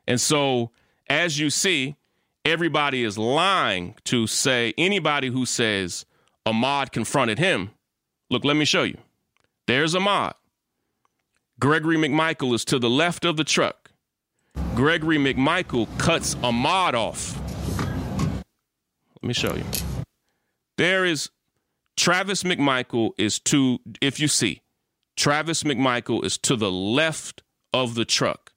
And 0.07 0.21
so, 0.21 0.71
as 1.07 1.39
you 1.39 1.49
see, 1.49 1.95
everybody 2.43 3.03
is 3.03 3.17
lying 3.17 3.95
to 4.05 4.27
say 4.27 4.73
anybody 4.77 5.29
who 5.29 5.45
says 5.45 6.05
Ahmaud 6.45 6.91
confronted 6.91 7.39
him. 7.39 7.71
Look, 8.29 8.45
let 8.45 8.55
me 8.55 8.65
show 8.65 8.83
you. 8.83 8.97
There's 9.67 9.93
Ahmaud. 9.95 10.33
Gregory 11.59 11.97
McMichael 11.97 12.53
is 12.53 12.65
to 12.65 12.79
the 12.79 12.89
left 12.89 13.25
of 13.25 13.37
the 13.37 13.43
truck. 13.43 13.91
Gregory 14.75 15.17
McMichael 15.17 15.87
cuts 15.97 16.35
Ahmaud 16.35 16.93
off. 16.93 17.44
Me 19.25 19.33
show 19.33 19.55
you. 19.55 19.63
There 20.77 21.03
is 21.03 21.31
Travis 21.97 22.43
McMichael 22.43 23.11
is 23.17 23.39
to, 23.39 23.79
if 23.99 24.19
you 24.19 24.27
see, 24.27 24.61
Travis 25.17 25.63
McMichael 25.63 26.23
is 26.23 26.37
to 26.39 26.55
the 26.55 26.71
left 26.71 27.41
of 27.73 27.95
the 27.95 28.05
truck. 28.05 28.53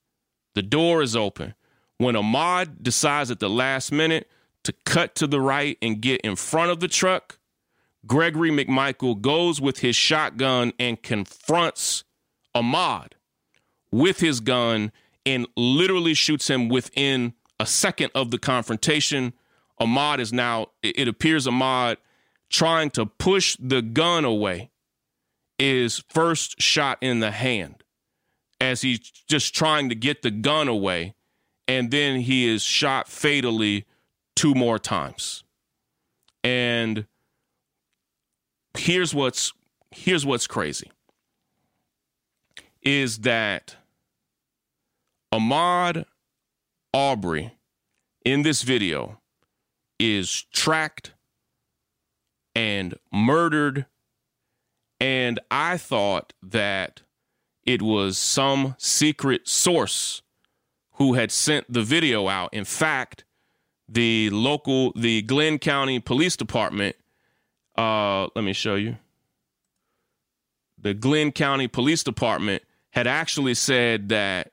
The 0.54 0.62
door 0.62 1.00
is 1.00 1.16
open. 1.16 1.54
When 1.96 2.16
Ahmaud 2.16 2.82
decides 2.82 3.30
at 3.30 3.40
the 3.40 3.48
last 3.48 3.92
minute 3.92 4.28
to 4.64 4.74
cut 4.84 5.14
to 5.16 5.26
the 5.26 5.40
right 5.40 5.78
and 5.80 6.02
get 6.02 6.20
in 6.20 6.36
front 6.36 6.70
of 6.70 6.80
the 6.80 6.88
truck, 6.88 7.38
Gregory 8.06 8.50
McMichael 8.50 9.18
goes 9.20 9.62
with 9.62 9.78
his 9.78 9.96
shotgun 9.96 10.72
and 10.78 11.02
confronts 11.02 12.04
Ahmaud 12.54 13.12
with 13.90 14.20
his 14.20 14.40
gun 14.40 14.92
and 15.24 15.46
literally 15.56 16.12
shoots 16.12 16.48
him 16.48 16.68
within 16.68 17.32
a 17.58 17.64
second 17.64 18.10
of 18.14 18.30
the 18.30 18.38
confrontation. 18.38 19.32
Ahmaud 19.80 20.18
is 20.18 20.32
now, 20.32 20.68
it 20.82 21.08
appears 21.08 21.46
Ahmaud 21.46 21.96
trying 22.50 22.90
to 22.90 23.06
push 23.06 23.56
the 23.60 23.82
gun 23.82 24.24
away 24.24 24.70
is 25.58 26.04
first 26.08 26.60
shot 26.60 26.98
in 27.00 27.20
the 27.20 27.30
hand 27.30 27.82
as 28.60 28.82
he's 28.82 29.00
just 29.00 29.54
trying 29.54 29.88
to 29.88 29.94
get 29.94 30.22
the 30.22 30.30
gun 30.30 30.68
away. 30.68 31.14
And 31.66 31.90
then 31.90 32.20
he 32.20 32.48
is 32.48 32.62
shot 32.62 33.08
fatally 33.08 33.84
two 34.34 34.54
more 34.54 34.78
times. 34.78 35.44
And 36.42 37.06
here's 38.76 39.14
what's 39.14 39.52
here's 39.90 40.24
what's 40.24 40.46
crazy 40.46 40.90
is 42.82 43.18
that 43.18 43.76
Ahmaud 45.32 46.04
Arbery 46.94 47.52
in 48.24 48.42
this 48.42 48.62
video 48.62 49.20
is 49.98 50.44
tracked 50.52 51.12
and 52.54 52.94
murdered. 53.12 53.86
And 55.00 55.38
I 55.50 55.76
thought 55.76 56.32
that 56.42 57.02
it 57.64 57.82
was 57.82 58.18
some 58.18 58.74
secret 58.78 59.46
source 59.46 60.22
who 60.94 61.14
had 61.14 61.30
sent 61.30 61.72
the 61.72 61.82
video 61.82 62.28
out. 62.28 62.52
In 62.52 62.64
fact, 62.64 63.24
the 63.88 64.30
local, 64.30 64.92
the 64.96 65.22
Glynn 65.22 65.58
County 65.58 66.00
Police 66.00 66.36
Department, 66.36 66.96
uh, 67.76 68.28
let 68.34 68.44
me 68.44 68.52
show 68.52 68.74
you. 68.74 68.96
The 70.80 70.94
Glynn 70.94 71.32
County 71.32 71.68
Police 71.68 72.02
Department 72.02 72.62
had 72.90 73.06
actually 73.06 73.54
said 73.54 74.08
that 74.08 74.52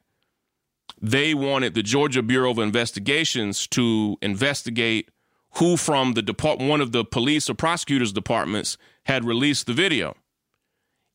they 1.02 1.34
wanted 1.34 1.74
the 1.74 1.84
Georgia 1.84 2.22
Bureau 2.22 2.52
of 2.52 2.60
Investigations 2.60 3.68
to 3.68 4.18
investigate 4.22 5.10
who 5.58 5.78
from 5.78 6.14
the 6.14 6.22
depart- 6.22 6.60
one 6.60 6.82
of 6.82 6.92
the 6.92 7.06
police 7.06 7.50
or 7.50 7.54
prosecutors 7.54 8.12
departments 8.12 8.78
had 9.06 9.24
released 9.24 9.68
the 9.68 9.74
video. 9.74 10.16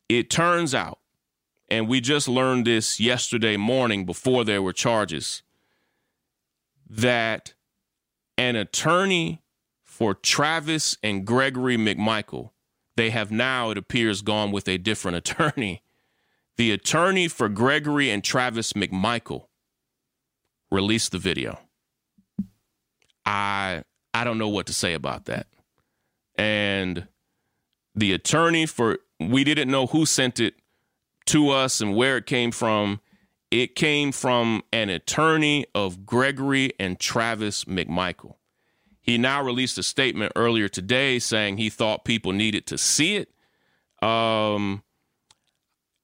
It 0.09 0.29
turns 0.29 0.73
out, 0.73 0.99
and 1.69 1.87
we 1.87 2.01
just 2.01 2.27
learned 2.27 2.65
this 2.65 2.99
yesterday 2.99 3.55
morning 3.55 4.05
before 4.05 4.43
there 4.43 4.61
were 4.61 4.73
charges, 4.73 5.43
that 6.89 7.53
an 8.37 8.55
attorney 8.55 9.41
for 9.83 10.13
Travis 10.13 10.97
and 11.03 11.25
Gregory 11.25 11.77
McMichael, 11.77 12.51
they 12.97 13.11
have 13.11 13.31
now, 13.31 13.69
it 13.69 13.77
appears, 13.77 14.21
gone 14.21 14.51
with 14.51 14.67
a 14.67 14.77
different 14.77 15.17
attorney. 15.29 15.83
The 16.57 16.71
attorney 16.71 17.27
for 17.27 17.47
Gregory 17.47 18.09
and 18.09 18.23
Travis 18.23 18.73
McMichael 18.73 19.45
released 20.69 21.11
the 21.11 21.19
video. 21.19 21.59
I 23.25 23.83
I 24.13 24.23
don't 24.23 24.37
know 24.37 24.49
what 24.49 24.67
to 24.67 24.73
say 24.73 24.93
about 24.93 25.25
that. 25.25 25.47
And 26.37 27.07
the 27.95 28.13
attorney 28.13 28.65
for, 28.65 28.99
we 29.19 29.43
didn't 29.43 29.69
know 29.69 29.87
who 29.87 30.05
sent 30.05 30.39
it 30.39 30.55
to 31.27 31.49
us 31.49 31.81
and 31.81 31.95
where 31.95 32.17
it 32.17 32.25
came 32.25 32.51
from. 32.51 32.99
It 33.51 33.75
came 33.75 34.11
from 34.11 34.63
an 34.71 34.89
attorney 34.89 35.65
of 35.75 36.05
Gregory 36.05 36.71
and 36.79 36.99
Travis 36.99 37.65
McMichael. 37.65 38.35
He 39.01 39.17
now 39.17 39.43
released 39.43 39.77
a 39.77 39.83
statement 39.83 40.31
earlier 40.35 40.69
today 40.69 41.19
saying 41.19 41.57
he 41.57 41.69
thought 41.69 42.05
people 42.05 42.31
needed 42.31 42.65
to 42.67 42.77
see 42.77 43.17
it. 43.17 43.29
Um, 44.07 44.83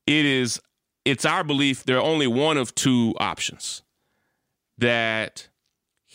it 0.06 0.26
is, 0.26 0.60
it's 1.06 1.26
our 1.26 1.44
belief 1.44 1.84
there 1.84 1.98
are 1.98 2.04
only 2.04 2.28
one 2.28 2.58
of 2.58 2.76
two 2.76 3.14
options 3.20 3.82
that 4.78 5.48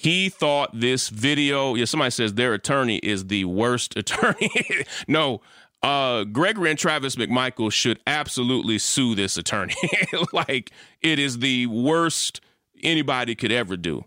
he 0.03 0.31
thought 0.31 0.70
this 0.73 1.09
video, 1.11 1.77
yeah, 1.77 1.85
somebody 1.85 2.11
says 2.11 2.35
their 2.35 2.55
attorney 2.55 2.97
is 2.97 3.29
the 3.29 3.45
worst 3.45 3.97
attorney. 3.97 4.51
no, 5.07 5.41
uh, 5.81 6.24
Gregory 6.24 6.70
and 6.70 6.79
Travis 6.79 7.15
McMichael 7.15 7.70
should 7.70 8.01
absolutely 8.05 8.79
sue 8.79 9.15
this 9.15 9.37
attorney. 9.37 9.77
like 10.33 10.73
it 11.03 11.20
is 11.20 11.39
the 11.39 11.66
worst 11.66 12.41
anybody 12.83 13.37
could 13.37 13.53
ever 13.53 13.77
do. 13.77 14.05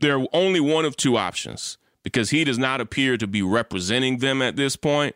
There 0.00 0.18
are 0.18 0.26
only 0.32 0.58
one 0.58 0.84
of 0.84 0.96
two 0.96 1.16
options 1.16 1.78
because 2.02 2.30
he 2.30 2.42
does 2.42 2.58
not 2.58 2.80
appear 2.80 3.16
to 3.16 3.28
be 3.28 3.42
representing 3.42 4.18
them 4.18 4.42
at 4.42 4.56
this 4.56 4.74
point. 4.74 5.14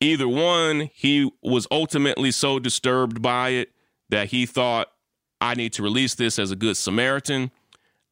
Either 0.00 0.28
one, 0.28 0.90
he 0.94 1.28
was 1.42 1.66
ultimately 1.72 2.30
so 2.30 2.60
disturbed 2.60 3.20
by 3.20 3.48
it 3.48 3.72
that 4.10 4.28
he 4.28 4.46
thought, 4.46 4.92
I 5.40 5.54
need 5.54 5.72
to 5.72 5.82
release 5.82 6.14
this 6.14 6.38
as 6.38 6.52
a 6.52 6.56
good 6.56 6.76
Samaritan 6.76 7.50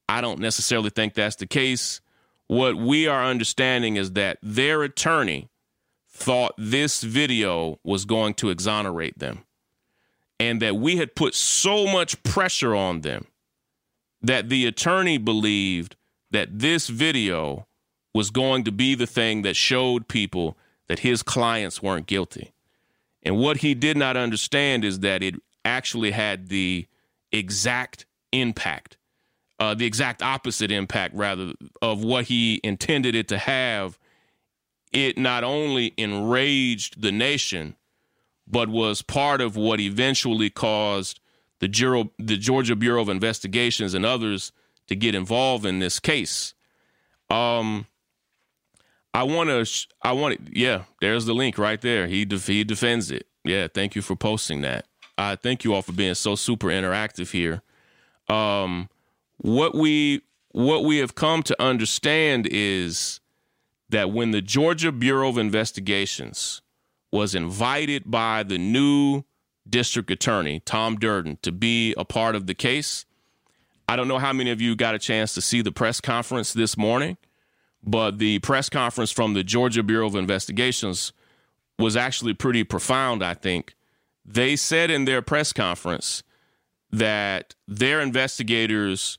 I 0.09 0.21
don't 0.21 0.41
necessarily 0.41 0.91
think 0.91 1.15
that's 1.15 1.37
the 1.37 1.47
case. 1.47 2.01
What 2.47 2.77
we 2.77 3.07
are 3.07 3.25
understanding 3.25 3.97
is 3.97 4.13
that 4.13 4.39
their 4.43 4.83
attorney 4.83 5.49
thought 6.09 6.55
this 6.57 7.03
video 7.03 7.79
was 7.85 8.05
going 8.05 8.35
to 8.35 8.51
exonerate 8.51 9.19
them 9.19 9.45
and 10.39 10.63
that 10.63 10.77
we 10.77 10.97
had 10.97 11.15
put 11.15 11.35
so 11.35 11.87
much 11.87 12.23
pressure 12.23 12.75
on 12.75 13.01
them 13.01 13.27
that 14.23 14.49
the 14.49 14.67
attorney 14.67 15.19
believed 15.19 15.97
that 16.31 16.59
this 16.59 16.89
video 16.89 17.67
was 18.15 18.31
going 18.31 18.65
to 18.65 18.73
be 18.73 18.95
the 18.95 19.07
thing 19.07 19.43
that 19.43 19.57
showed 19.57 20.09
people 20.09 20.57
that 20.89 21.01
his 21.01 21.23
clients 21.23 21.83
weren't 21.83 22.07
guilty. 22.07 22.53
And 23.23 23.39
what 23.39 23.59
he 23.59 23.75
did 23.75 23.97
not 23.97 24.17
understand 24.17 24.85
is 24.85 25.01
that 25.01 25.23
it 25.23 25.35
actually 25.65 26.13
had 26.13 26.49
the 26.49 26.87
exact 27.33 28.07
impact 28.33 28.97
uh, 29.59 29.75
the 29.75 29.87
exact 29.87 30.23
opposite 30.23 30.71
impact, 30.71 31.15
rather, 31.15 31.53
of 31.81 32.05
what 32.05 32.27
he 32.27 32.61
intended 32.63 33.15
it 33.15 33.29
to 33.29 33.39
have. 33.39 33.99
It 34.93 35.19
not 35.19 35.45
only 35.45 35.93
enraged 35.97 37.03
the 37.03 37.13
nation, 37.13 37.77
but 38.47 38.69
was 38.69 39.03
part 39.03 39.41
of 39.41 39.57
what 39.57 39.81
eventually 39.81 40.51
caused 40.51 41.21
the, 41.59 41.69
Bureau, 41.69 42.11
the 42.19 42.37
Georgia 42.37 42.77
Bureau 42.77 43.03
of 43.03 43.09
Investigations 43.09 43.95
and 43.95 44.07
others 44.07 44.53
to 44.87 44.95
get 44.95 45.15
involved 45.15 45.67
in 45.67 45.81
this 45.81 45.99
case. 45.99 46.55
Um, 47.29 47.87
I 49.13 49.25
want 49.25 49.49
to, 49.49 49.87
I 50.03 50.13
want 50.13 50.47
to, 50.47 50.59
yeah, 50.59 50.85
there's 51.01 51.27
the 51.27 51.35
link 51.35 51.59
right 51.59 51.81
there. 51.81 52.07
He, 52.07 52.25
def- 52.25 52.47
he 52.47 52.63
defends 52.63 53.11
it. 53.11 53.27
Yeah, 53.45 53.69
thank 53.73 53.97
you 53.97 54.03
for 54.03 54.15
posting 54.15 54.61
that. 54.63 54.87
I 55.19 55.37
thank 55.37 55.65
you 55.65 55.75
all 55.75 55.83
for 55.83 55.93
being 55.93 56.15
so 56.15 56.35
super 56.37 56.69
interactive 56.69 57.31
here. 57.31 57.63
Um, 58.29 58.89
what 59.39 59.75
we 59.75 60.23
what 60.53 60.85
we 60.85 60.99
have 60.99 61.15
come 61.15 61.43
to 61.43 61.63
understand 61.63 62.49
is 62.51 63.21
that 63.91 64.11
when 64.11 64.31
the 64.31 64.41
Georgia 64.41 64.91
Bureau 64.91 65.29
of 65.29 65.39
Investigations 65.39 66.63
was 67.13 67.35
invited 67.35 68.11
by 68.11 68.43
the 68.43 68.59
new 68.59 69.25
district 69.69 70.11
attorney, 70.11 70.61
Tom 70.61 70.97
Durden, 70.97 71.39
to 71.43 71.53
be 71.53 71.95
a 71.99 72.05
part 72.05 72.35
of 72.35 72.47
the 72.47 72.55
case, 72.55 73.05
I 73.89 73.97
don't 73.97 74.09
know 74.09 74.19
how 74.19 74.33
many 74.33 74.51
of 74.51 74.61
you 74.61 74.75
got 74.75 74.95
a 74.95 74.99
chance 74.99 75.35
to 75.35 75.43
see 75.43 75.63
the 75.63 75.73
press 75.73 76.01
conference 76.01 76.53
this 76.53 76.77
morning, 76.77 77.17
but 77.83 78.19
the 78.19 78.39
press 78.41 78.69
conference 78.69 79.13
from 79.13 79.35
the 79.35 79.45
Georgia 79.45 79.83
Bureau 79.83 80.07
of 80.07 80.17
Investigations 80.17 81.13
was 81.79 81.97
actually 81.97 82.35
pretty 82.35 82.65
profound, 82.65 83.23
I 83.23 83.35
think. 83.35 83.75
They 84.25 84.57
said 84.57 84.91
in 84.91 85.05
their 85.05 85.23
press 85.23 85.53
conference 85.53 86.23
that 86.91 87.55
their 87.69 88.01
investigators 88.01 89.19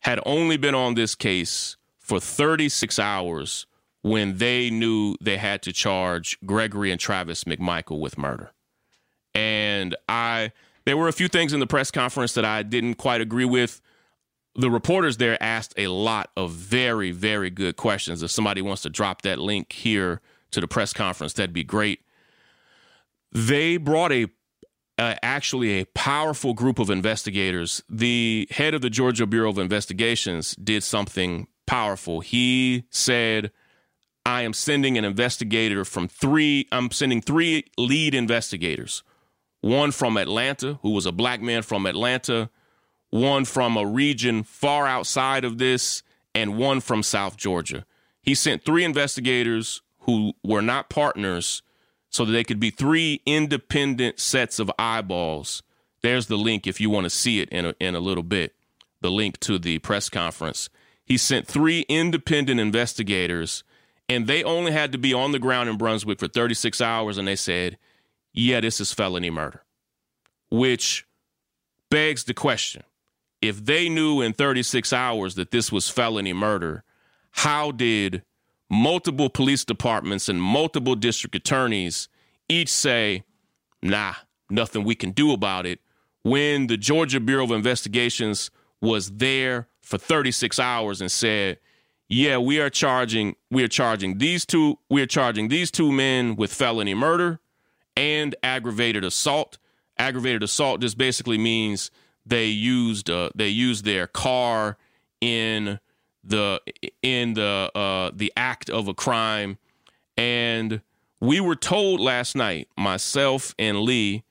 had 0.00 0.20
only 0.24 0.56
been 0.56 0.74
on 0.74 0.94
this 0.94 1.14
case 1.14 1.76
for 1.98 2.20
36 2.20 2.98
hours 2.98 3.66
when 4.02 4.38
they 4.38 4.70
knew 4.70 5.14
they 5.20 5.36
had 5.36 5.62
to 5.62 5.72
charge 5.72 6.38
Gregory 6.46 6.90
and 6.90 7.00
Travis 7.00 7.44
McMichael 7.44 8.00
with 8.00 8.16
murder. 8.16 8.52
And 9.34 9.94
I 10.08 10.52
there 10.84 10.96
were 10.96 11.08
a 11.08 11.12
few 11.12 11.28
things 11.28 11.52
in 11.52 11.60
the 11.60 11.66
press 11.66 11.90
conference 11.90 12.32
that 12.34 12.46
I 12.46 12.62
didn't 12.62 12.94
quite 12.94 13.20
agree 13.20 13.44
with. 13.44 13.82
The 14.54 14.70
reporters 14.70 15.18
there 15.18 15.40
asked 15.42 15.74
a 15.76 15.88
lot 15.88 16.30
of 16.34 16.52
very, 16.52 17.10
very 17.10 17.50
good 17.50 17.76
questions. 17.76 18.22
If 18.22 18.30
somebody 18.30 18.62
wants 18.62 18.82
to 18.82 18.90
drop 18.90 19.22
that 19.22 19.38
link 19.38 19.72
here 19.72 20.22
to 20.50 20.60
the 20.62 20.66
press 20.66 20.94
conference, 20.94 21.34
that'd 21.34 21.52
be 21.52 21.62
great. 21.62 22.00
They 23.30 23.76
brought 23.76 24.12
a 24.12 24.28
uh, 24.98 25.14
actually 25.22 25.80
a 25.80 25.86
powerful 25.86 26.54
group 26.54 26.78
of 26.78 26.90
investigators. 26.90 27.82
The 27.88 28.48
head 28.50 28.74
of 28.74 28.82
the 28.82 28.90
Georgia 28.90 29.26
Bureau 29.26 29.50
of 29.50 29.58
Investigations 29.58 30.56
did 30.56 30.82
something 30.82 31.46
powerful. 31.66 32.20
He 32.20 32.84
said, 32.90 33.52
I 34.26 34.42
am 34.42 34.52
sending 34.52 34.98
an 34.98 35.04
investigator 35.04 35.84
from 35.84 36.08
three, 36.08 36.66
I'm 36.72 36.90
sending 36.90 37.20
three 37.20 37.64
lead 37.78 38.14
investigators 38.14 39.02
one 39.60 39.90
from 39.90 40.16
Atlanta, 40.16 40.78
who 40.82 40.90
was 40.90 41.06
a 41.06 41.12
black 41.12 41.40
man 41.40 41.62
from 41.62 41.86
Atlanta, 41.86 42.48
one 43.10 43.44
from 43.44 43.76
a 43.76 43.84
region 43.84 44.42
far 44.44 44.86
outside 44.86 45.44
of 45.44 45.58
this, 45.58 46.02
and 46.34 46.56
one 46.56 46.80
from 46.80 47.02
South 47.02 47.36
Georgia. 47.36 47.84
He 48.22 48.34
sent 48.34 48.64
three 48.64 48.84
investigators 48.84 49.82
who 50.00 50.34
were 50.44 50.62
not 50.62 50.90
partners 50.90 51.62
so 52.18 52.24
that 52.24 52.32
they 52.32 52.42
could 52.42 52.58
be 52.58 52.70
three 52.70 53.22
independent 53.26 54.18
sets 54.18 54.58
of 54.58 54.68
eyeballs. 54.76 55.62
There's 56.02 56.26
the 56.26 56.36
link 56.36 56.66
if 56.66 56.80
you 56.80 56.90
want 56.90 57.04
to 57.04 57.10
see 57.10 57.38
it 57.38 57.48
in 57.50 57.64
a, 57.64 57.74
in 57.78 57.94
a 57.94 58.00
little 58.00 58.24
bit, 58.24 58.56
the 59.00 59.08
link 59.08 59.38
to 59.38 59.56
the 59.56 59.78
press 59.78 60.08
conference. 60.08 60.68
He 61.04 61.16
sent 61.16 61.46
three 61.46 61.82
independent 61.82 62.58
investigators, 62.58 63.62
and 64.08 64.26
they 64.26 64.42
only 64.42 64.72
had 64.72 64.90
to 64.90 64.98
be 64.98 65.14
on 65.14 65.30
the 65.30 65.38
ground 65.38 65.68
in 65.68 65.76
Brunswick 65.76 66.18
for 66.18 66.26
36 66.26 66.80
hours, 66.80 67.18
and 67.18 67.28
they 67.28 67.36
said, 67.36 67.78
yeah, 68.32 68.58
this 68.58 68.80
is 68.80 68.92
felony 68.92 69.30
murder, 69.30 69.62
which 70.50 71.06
begs 71.88 72.24
the 72.24 72.34
question 72.34 72.82
if 73.40 73.64
they 73.64 73.88
knew 73.88 74.20
in 74.20 74.32
36 74.32 74.92
hours 74.92 75.36
that 75.36 75.52
this 75.52 75.70
was 75.70 75.88
felony 75.88 76.32
murder, 76.32 76.82
how 77.30 77.70
did 77.70 78.24
multiple 78.70 79.30
police 79.30 79.64
departments 79.64 80.28
and 80.28 80.40
multiple 80.40 80.94
district 80.94 81.34
attorneys 81.34 82.08
each 82.48 82.68
say, 82.68 83.24
nah, 83.82 84.14
nothing 84.50 84.84
we 84.84 84.94
can 84.94 85.10
do 85.10 85.32
about 85.32 85.66
it, 85.66 85.80
when 86.22 86.66
the 86.66 86.76
Georgia 86.76 87.20
Bureau 87.20 87.44
of 87.44 87.50
Investigations 87.50 88.50
was 88.80 89.10
there 89.12 89.68
for 89.82 89.98
36 89.98 90.58
hours 90.58 91.00
and 91.00 91.10
said, 91.10 91.58
yeah, 92.08 92.38
we 92.38 92.58
are 92.58 92.70
charging 92.70 93.36
we 93.50 93.62
are 93.62 93.68
charging 93.68 94.16
these 94.18 94.46
two 94.46 94.78
we 94.88 95.02
are 95.02 95.06
charging 95.06 95.48
these 95.48 95.70
two 95.70 95.92
men 95.92 96.36
with 96.36 96.52
felony 96.52 96.94
murder 96.94 97.38
and 97.96 98.34
aggravated 98.42 99.04
assault. 99.04 99.58
Aggravated 99.98 100.42
assault 100.42 100.80
just 100.80 100.96
basically 100.96 101.36
means 101.36 101.90
they 102.24 102.46
used 102.46 103.10
uh, 103.10 103.28
they 103.34 103.48
used 103.48 103.84
their 103.84 104.06
car 104.06 104.78
in 105.20 105.80
the 106.28 106.60
in 107.02 107.34
the 107.34 107.70
uh, 107.74 108.10
the 108.14 108.32
act 108.36 108.70
of 108.70 108.88
a 108.88 108.94
crime, 108.94 109.58
and 110.16 110.80
we 111.20 111.40
were 111.40 111.56
told 111.56 112.00
last 112.00 112.36
night, 112.36 112.68
myself 112.76 113.54
and 113.58 113.80
Lee, 113.80 114.24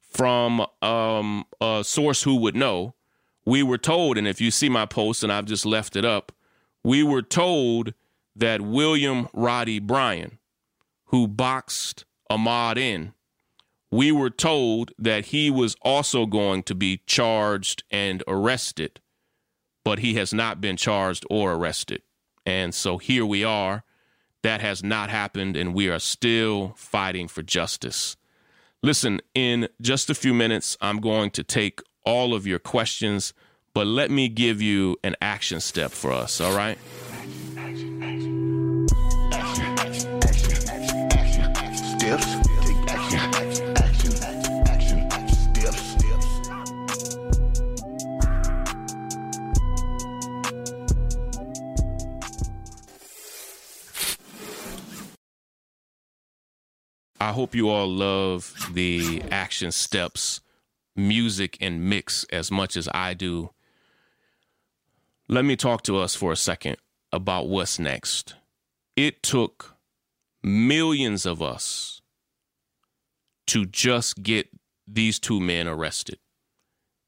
from 0.00 0.66
um, 0.80 1.44
a 1.60 1.82
source 1.84 2.22
who 2.22 2.36
would 2.36 2.56
know, 2.56 2.94
we 3.44 3.62
were 3.62 3.78
told, 3.78 4.18
and 4.18 4.26
if 4.26 4.40
you 4.40 4.50
see 4.50 4.68
my 4.68 4.86
post, 4.86 5.22
and 5.22 5.32
I've 5.32 5.46
just 5.46 5.64
left 5.64 5.96
it 5.96 6.04
up, 6.04 6.32
we 6.82 7.02
were 7.02 7.22
told 7.22 7.94
that 8.34 8.60
William 8.60 9.28
Roddy 9.32 9.78
Bryan, 9.78 10.38
who 11.06 11.28
boxed 11.28 12.04
Ahmaud 12.30 12.76
in, 12.76 13.12
we 13.90 14.10
were 14.10 14.30
told 14.30 14.92
that 14.98 15.26
he 15.26 15.50
was 15.50 15.76
also 15.82 16.24
going 16.24 16.62
to 16.64 16.74
be 16.74 17.02
charged 17.06 17.84
and 17.90 18.22
arrested, 18.26 19.00
but 19.84 19.98
he 19.98 20.14
has 20.14 20.32
not 20.32 20.60
been 20.60 20.76
charged 20.76 21.24
or 21.30 21.54
arrested. 21.54 22.02
And 22.44 22.74
so 22.74 22.98
here 22.98 23.26
we 23.26 23.44
are. 23.44 23.84
That 24.42 24.60
has 24.60 24.82
not 24.82 25.08
happened, 25.08 25.56
and 25.56 25.72
we 25.72 25.88
are 25.88 26.00
still 26.00 26.74
fighting 26.76 27.28
for 27.28 27.42
justice. 27.42 28.16
Listen, 28.82 29.20
in 29.34 29.68
just 29.80 30.10
a 30.10 30.14
few 30.14 30.34
minutes, 30.34 30.76
I'm 30.80 31.00
going 31.00 31.30
to 31.32 31.44
take 31.44 31.80
all 32.04 32.34
of 32.34 32.44
your 32.44 32.58
questions, 32.58 33.32
but 33.72 33.86
let 33.86 34.10
me 34.10 34.28
give 34.28 34.60
you 34.60 34.96
an 35.04 35.14
action 35.22 35.60
step 35.60 35.92
for 35.92 36.10
us, 36.10 36.40
all 36.40 36.56
right? 36.56 36.78
I 57.22 57.30
hope 57.30 57.54
you 57.54 57.68
all 57.68 57.86
love 57.86 58.52
the 58.72 59.22
action 59.30 59.70
steps, 59.70 60.40
music, 60.96 61.56
and 61.60 61.88
mix 61.88 62.24
as 62.32 62.50
much 62.50 62.76
as 62.76 62.88
I 62.92 63.14
do. 63.14 63.50
Let 65.28 65.44
me 65.44 65.54
talk 65.54 65.82
to 65.84 65.98
us 65.98 66.16
for 66.16 66.32
a 66.32 66.36
second 66.36 66.78
about 67.12 67.48
what's 67.48 67.78
next. 67.78 68.34
It 68.96 69.22
took 69.22 69.76
millions 70.42 71.24
of 71.24 71.40
us 71.40 72.02
to 73.46 73.66
just 73.66 74.24
get 74.24 74.48
these 74.88 75.20
two 75.20 75.38
men 75.38 75.68
arrested. 75.68 76.18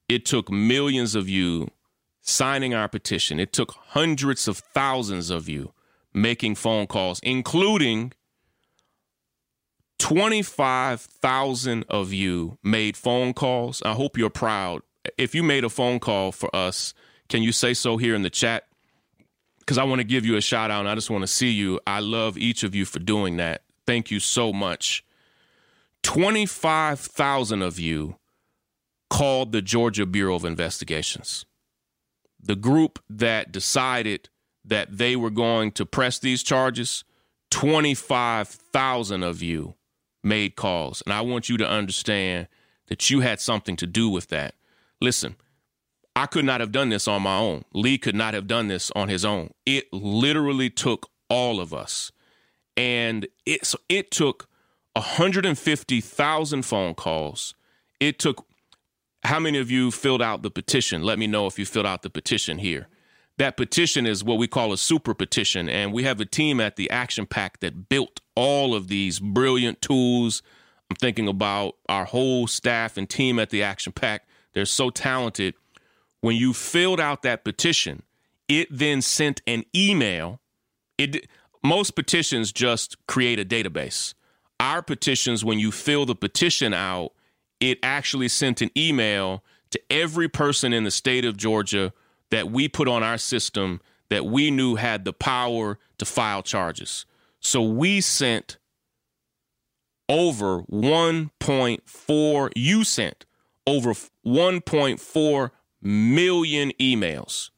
It 0.09 0.25
took 0.25 0.49
millions 0.49 1.17
of 1.17 1.29
you 1.29 1.73
signing 2.21 2.73
our 2.73 2.89
petition. 2.89 3.41
It 3.41 3.53
took 3.53 3.73
hundreds 3.73 4.47
of 4.47 4.59
thousands 4.59 5.31
of 5.31 5.49
you 5.49 5.73
making 6.15 6.55
phone 6.55 6.87
calls, 6.87 7.19
including 7.25 8.13
25,000 9.99 11.85
of 11.89 12.13
you 12.13 12.59
made 12.63 12.97
phone 12.97 13.33
calls. 13.33 13.83
I 13.83 13.93
hope 13.93 14.19
you're 14.19 14.31
proud. 14.31 14.83
If 15.17 15.35
you 15.35 15.43
made 15.43 15.65
a 15.65 15.71
phone 15.71 15.99
call 16.01 16.33
for 16.33 16.55
us, 16.55 16.95
can 17.29 17.43
you 17.43 17.53
say 17.53 17.75
so 17.75 17.97
here 17.97 18.15
in 18.15 18.23
the 18.23 18.31
chat? 18.31 18.65
Because 19.61 19.79
I 19.79 19.85
want 19.85 20.01
to 20.01 20.05
give 20.05 20.27
you 20.27 20.37
a 20.37 20.41
shout 20.41 20.71
out 20.71 20.81
and 20.81 20.89
I 20.89 20.95
just 20.95 21.11
want 21.11 21.23
to 21.23 21.29
see 21.29 21.51
you. 21.51 21.81
I 21.87 22.01
love 22.01 22.37
each 22.37 22.65
of 22.65 22.75
you 22.75 22.85
for 22.85 22.99
doing 22.99 23.39
that. 23.39 23.63
Thank 23.87 24.11
you 24.11 24.21
so 24.21 24.53
much. 24.53 25.05
25,000 26.03 27.63
of 27.63 27.79
you 27.79 28.17
called 29.09 29.53
the 29.53 29.63
Georgia 29.63 30.05
Bureau 30.05 30.35
of 30.35 30.45
Investigations, 30.45 31.47
the 32.41 32.57
group 32.57 32.99
that 33.09 33.53
decided 33.53 34.29
that 34.65 34.99
they 34.99 35.17
were 35.17 35.31
going 35.31 35.73
to 35.73 35.87
press 35.87 36.19
these 36.19 36.43
charges. 36.43 37.05
25,000 37.51 39.23
of 39.23 39.41
you 39.43 39.77
made 40.25 40.57
calls. 40.57 41.03
And 41.03 41.13
I 41.13 41.21
want 41.21 41.49
you 41.49 41.57
to 41.59 41.69
understand 41.69 42.49
that 42.87 43.11
you 43.11 43.21
had 43.21 43.41
something 43.41 43.77
to 43.77 43.87
do 43.87 44.09
with 44.09 44.29
that. 44.29 44.55
Listen, 45.01 45.37
I 46.17 46.27
could 46.27 46.45
not 46.45 46.61
have 46.61 46.73
done 46.73 46.91
this 46.91 47.09
on 47.09 47.23
my 47.23 47.39
own. 47.39 47.65
Lee 47.73 47.99
could 47.99 48.15
not 48.15 48.35
have 48.35 48.47
done 48.47 48.69
this 48.69 48.91
on 48.93 49.09
his 49.09 49.25
own. 49.25 49.51
It 49.67 49.93
literally 49.93 50.71
took 50.71 51.11
all 51.29 51.61
of 51.61 51.75
us. 51.75 52.13
And 52.77 53.27
it, 53.47 53.67
so 53.67 53.79
it 53.89 54.11
took 54.11 54.49
150,000 54.95 56.63
phone 56.63 56.95
calls. 56.95 57.55
It 58.01 58.19
took 58.19 58.47
how 59.25 59.41
many 59.41 59.59
of 59.59 59.71
you 59.71 59.91
filled 59.91 60.23
out 60.23 60.43
the 60.43 60.51
petition? 60.51 61.03
Let 61.03 61.19
me 61.19 61.27
know 61.27 61.47
if 61.47 61.59
you 61.59 61.65
filled 61.65 61.87
out 61.87 62.03
the 62.03 62.11
petition 62.11 62.59
here. 62.59 62.89
That 63.39 63.57
petition 63.57 64.07
is 64.07 64.23
what 64.23 64.39
we 64.39 64.47
call 64.47 64.73
a 64.73 64.79
super 64.79 65.13
petition, 65.13 65.69
and 65.69 65.93
we 65.93 66.05
have 66.05 66.21
a 66.21 66.25
team 66.25 66.61
at 66.61 66.77
the 66.77 66.89
Action 66.91 67.27
PAC 67.27 67.61
that 67.61 67.89
built 67.89 68.21
all 68.37 68.75
of 68.75 68.87
these 68.87 69.19
brilliant 69.19 69.81
tools. 69.83 70.43
I'm 70.89 70.97
thinking 70.97 71.27
about 71.27 71.75
our 71.89 72.05
whole 72.05 72.47
staff 72.47 72.97
and 72.97 73.11
team 73.11 73.41
at 73.41 73.51
the 73.51 73.63
Action 73.63 73.93
PAC. 73.93 74.27
They're 74.53 74.65
so 74.65 74.91
talented. 74.91 75.55
When 76.21 76.37
you 76.37 76.55
filled 76.55 77.01
out 77.01 77.23
that 77.23 77.45
petition, 77.45 78.03
it 78.49 78.69
then 78.71 79.03
sent 79.03 79.43
an 79.47 79.65
email. 79.75 80.41
It 80.97 81.29
most 81.63 81.97
petitions 81.97 82.53
just 82.53 83.05
create 83.07 83.41
a 83.41 83.45
database. 83.45 84.15
Our 84.61 84.81
petitions, 84.81 85.45
when 85.45 85.59
you 85.59 85.73
fill 85.73 86.07
the 86.07 86.15
petition 86.15 86.73
out, 86.73 87.13
it 87.59 87.79
actually 87.83 88.29
sent 88.29 88.63
an 88.63 88.71
email 88.77 89.43
to 89.71 89.81
every 89.91 90.29
person 90.29 90.73
in 90.73 90.85
the 90.85 90.91
state 90.91 91.25
of 91.25 91.37
Georgia 91.37 91.93
that 92.35 92.51
we 92.51 92.67
put 92.69 92.89
on 92.89 93.05
our 93.05 93.17
system 93.17 93.81
that 94.11 94.27
we 94.27 94.51
knew 94.51 94.75
had 94.75 95.05
the 95.05 95.13
power 95.13 95.79
to 95.99 96.05
file 96.05 96.43
charges. 96.43 97.07
So 97.39 97.63
we 97.63 98.01
sent 98.01 98.59
over 100.09 100.63
1.4, 100.65 102.51
you 102.57 102.83
sent 102.83 103.25
over 103.69 103.95
1.4 104.27 105.51
million 105.81 106.73
emails 106.81 107.51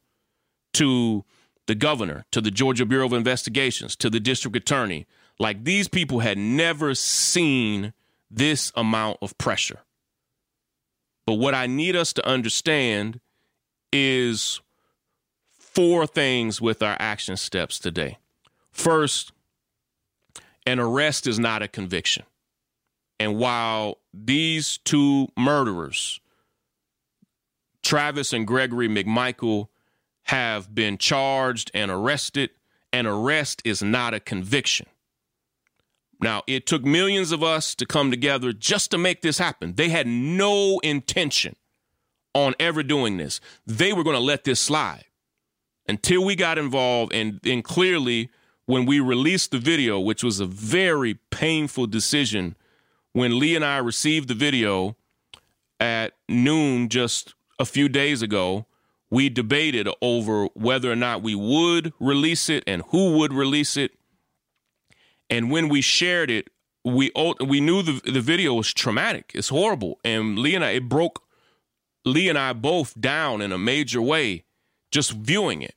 to 0.73 1.25
the 1.65 1.73
governor, 1.73 2.25
to 2.31 2.39
the 2.39 2.51
Georgia 2.51 2.85
Bureau 2.85 3.07
of 3.07 3.13
Investigations, 3.13 3.95
to 3.95 4.11
the 4.11 4.19
district 4.19 4.55
attorney. 4.55 5.07
Like 5.39 5.63
these 5.63 5.87
people 5.87 6.19
had 6.19 6.37
never 6.37 6.93
seen 6.93 7.93
this 8.29 8.71
amount 8.75 9.17
of 9.23 9.35
pressure. 9.39 9.79
But 11.25 11.39
what 11.39 11.55
I 11.55 11.65
need 11.65 11.95
us 11.95 12.13
to 12.13 12.27
understand 12.27 13.19
is 13.91 14.61
four 15.77 16.07
things 16.07 16.59
with 16.59 16.81
our 16.81 16.97
action 16.97 17.37
steps 17.37 17.77
today. 17.77 18.17
First, 18.71 19.31
an 20.65 20.79
arrest 20.79 21.27
is 21.27 21.37
not 21.37 21.61
a 21.61 21.67
conviction. 21.67 22.25
And 23.19 23.37
while 23.37 23.99
these 24.11 24.79
two 24.79 25.27
murderers, 25.37 26.19
Travis 27.83 28.33
and 28.33 28.47
Gregory 28.47 28.89
McMichael, 28.89 29.67
have 30.23 30.73
been 30.73 30.97
charged 30.97 31.69
and 31.75 31.91
arrested, 31.91 32.49
an 32.91 33.05
arrest 33.05 33.61
is 33.63 33.83
not 33.83 34.15
a 34.15 34.19
conviction. 34.19 34.87
Now, 36.19 36.41
it 36.47 36.65
took 36.65 36.83
millions 36.83 37.31
of 37.31 37.43
us 37.43 37.75
to 37.75 37.85
come 37.85 38.09
together 38.09 38.51
just 38.51 38.89
to 38.89 38.97
make 38.97 39.21
this 39.21 39.37
happen. 39.37 39.75
They 39.75 39.89
had 39.89 40.07
no 40.07 40.79
intention 40.79 41.55
on 42.33 42.55
ever 42.59 42.81
doing 42.81 43.17
this. 43.17 43.39
They 43.67 43.93
were 43.93 44.03
going 44.03 44.15
to 44.15 44.19
let 44.19 44.43
this 44.43 44.59
slide 44.59 45.03
until 45.87 46.23
we 46.23 46.35
got 46.35 46.57
involved. 46.57 47.13
And 47.13 47.39
then 47.43 47.61
clearly, 47.61 48.29
when 48.65 48.85
we 48.85 48.99
released 48.99 49.51
the 49.51 49.59
video, 49.59 49.99
which 49.99 50.23
was 50.23 50.39
a 50.39 50.45
very 50.45 51.15
painful 51.31 51.87
decision, 51.87 52.55
when 53.13 53.39
Lee 53.39 53.55
and 53.55 53.65
I 53.65 53.77
received 53.77 54.27
the 54.27 54.35
video 54.35 54.95
at 55.79 56.13
noon 56.27 56.89
just 56.89 57.33
a 57.59 57.65
few 57.65 57.89
days 57.89 58.21
ago, 58.21 58.65
we 59.09 59.29
debated 59.29 59.87
over 60.01 60.47
whether 60.53 60.91
or 60.91 60.95
not 60.95 61.23
we 61.23 61.33
would 61.33 61.93
release 61.99 62.49
it 62.49 62.63
and 62.67 62.83
who 62.89 63.17
would 63.17 63.33
release 63.33 63.77
it. 63.77 63.91
And 65.29 65.49
when 65.49 65.69
we 65.69 65.81
shared 65.81 66.29
it, 66.29 66.49
we 66.83 67.11
we 67.45 67.59
knew 67.59 67.81
the 67.81 68.01
the 68.09 68.21
video 68.21 68.53
was 68.53 68.73
traumatic. 68.73 69.31
It's 69.33 69.49
horrible, 69.49 69.99
and 70.03 70.39
Lee 70.39 70.55
and 70.55 70.63
I 70.63 70.71
it 70.71 70.87
broke 70.87 71.23
Lee 72.05 72.29
and 72.29 72.37
I 72.37 72.53
both 72.53 72.99
down 72.99 73.41
in 73.41 73.51
a 73.51 73.57
major 73.57 74.01
way 74.01 74.43
just 74.91 75.11
viewing 75.11 75.61
it. 75.61 75.75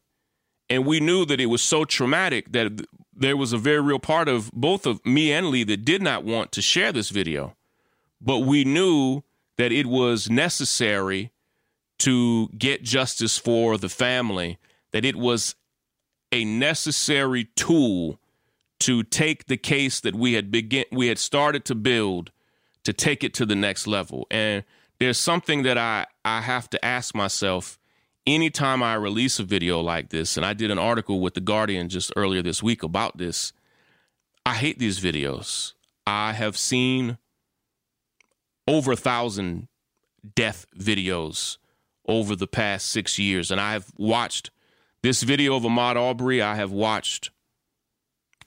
And 0.69 0.87
we 0.87 1.01
knew 1.01 1.25
that 1.27 1.41
it 1.41 1.47
was 1.47 1.63
so 1.63 1.85
traumatic 1.85 2.53
that 2.53 2.87
there 3.15 3.37
was 3.37 3.53
a 3.53 3.59
very 3.59 3.81
real 3.81 3.99
part 3.99 4.29
of 4.29 4.51
both 4.53 4.87
of 4.87 5.05
me 5.05 5.33
and 5.33 5.49
Lee 5.49 5.65
that 5.65 5.85
did 5.85 6.01
not 6.01 6.25
want 6.25 6.53
to 6.53 6.63
share 6.63 6.93
this 6.93 7.11
video. 7.11 7.57
But 8.21 8.41
we 8.41 8.65
knew 8.65 9.23
that 9.59 9.73
it 9.73 9.87
was 9.87 10.31
necessary 10.31 11.33
to 11.99 12.49
get 12.57 12.83
justice 12.83 13.37
for 13.37 13.77
the 13.77 13.89
family, 13.89 14.59
that 14.93 15.05
it 15.05 15.17
was 15.17 15.55
a 16.33 16.45
necessary 16.45 17.45
tool 17.57 18.19
to 18.81 19.03
take 19.03 19.47
the 19.47 19.57
case 19.57 20.01
that 20.01 20.15
we 20.15 20.35
had 20.35 20.51
begin 20.51 20.85
we 20.91 21.09
had 21.09 21.19
started 21.19 21.65
to 21.67 21.75
build 21.75 22.31
to 22.85 22.93
take 22.93 23.23
it 23.23 23.35
to 23.35 23.45
the 23.45 23.57
next 23.57 23.87
level. 23.87 24.27
And 24.31 24.65
there's 24.99 25.19
something 25.19 25.65
that 25.65 25.77
I 25.77 26.07
I 26.25 26.41
have 26.41 26.71
to 26.71 26.83
ask 26.85 27.15
myself 27.15 27.79
anytime 28.27 28.83
I 28.83 28.95
release 28.95 29.39
a 29.39 29.45
video 29.45 29.81
like 29.81 30.11
this, 30.11 30.37
and 30.37 30.45
I 30.47 30.53
did 30.53 30.71
an 30.71 30.79
article 30.79 31.21
with 31.21 31.35
The 31.35 31.41
Guardian 31.41 31.89
just 31.89 32.13
earlier 32.17 32.43
this 32.43 32.63
week 32.63 32.83
about 32.83 33.19
this. 33.19 33.53
I 34.45 34.55
hate 34.55 34.79
these 34.79 35.01
videos. 35.01 35.75
I 36.07 36.33
have 36.33 36.57
seen 36.57 37.19
over 38.67 38.93
a 38.93 38.97
thousand 38.97 39.69
death 40.35 40.67
videos 40.79 41.59
over 42.07 42.37
the 42.37 42.47
past 42.47 42.87
six 42.87 43.19
years. 43.19 43.51
And 43.51 43.61
I 43.61 43.73
have 43.73 43.87
watched 43.97 44.51
this 45.03 45.23
video 45.23 45.57
of 45.57 45.63
Ahmaud 45.63 45.97
Arbery, 45.97 46.43
I 46.43 46.57
have 46.57 46.71
watched 46.71 47.31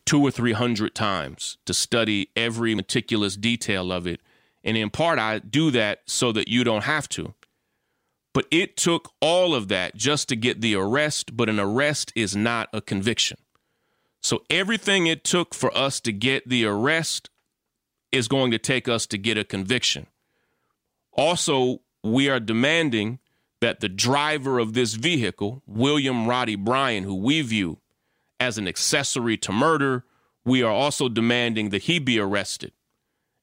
two 0.06 0.22
or 0.22 0.32
three 0.32 0.52
hundred 0.52 0.94
times 0.94 1.58
to 1.66 1.74
study 1.74 2.30
every 2.36 2.76
meticulous 2.76 3.36
detail 3.36 3.92
of 3.92 4.06
it. 4.06 4.22
And 4.64 4.78
in 4.78 4.90
part, 4.90 5.18
I 5.18 5.40
do 5.40 5.72
that 5.72 6.02
so 6.06 6.32
that 6.32 6.48
you 6.48 6.64
don't 6.64 6.84
have 6.84 7.10
to. 7.10 7.34
But 8.34 8.48
it 8.50 8.76
took 8.76 9.12
all 9.22 9.54
of 9.54 9.68
that 9.68 9.96
just 9.96 10.28
to 10.30 10.36
get 10.36 10.62
the 10.62 10.76
arrest, 10.76 11.38
but 11.38 11.50
an 11.50 11.60
arrest 11.60 12.12
is 12.16 12.36
not 12.36 12.68
a 12.74 12.82
conviction. 12.82 13.38
So 14.22 14.44
everything 14.50 15.06
it 15.06 15.24
took 15.24 15.54
for 15.54 15.76
us 15.78 16.00
to 16.02 16.12
get 16.12 16.50
the 16.50 16.66
arrest 16.66 17.30
is 18.12 18.28
going 18.28 18.52
to 18.52 18.58
take 18.58 18.88
us 18.88 19.06
to 19.08 19.18
get 19.18 19.38
a 19.38 19.44
conviction. 19.44 20.08
Also, 21.12 21.82
we 22.04 22.30
are 22.30 22.40
demanding 22.40 23.20
that 23.62 23.80
the 23.80 23.90
driver 23.90 24.60
of 24.60 24.74
this 24.74 24.94
vehicle, 24.96 25.62
William 25.68 26.28
Roddy 26.28 26.56
Bryan, 26.56 27.04
who 27.04 27.16
we 27.16 27.42
view 27.42 27.80
as 28.40 28.58
an 28.58 28.68
accessory 28.68 29.38
to 29.38 29.52
murder, 29.52 30.06
we 30.44 30.62
are 30.64 30.72
also 30.72 31.08
demanding 31.08 31.70
that 31.70 31.84
he 31.84 32.00
be 32.00 32.20
arrested. 32.20 32.74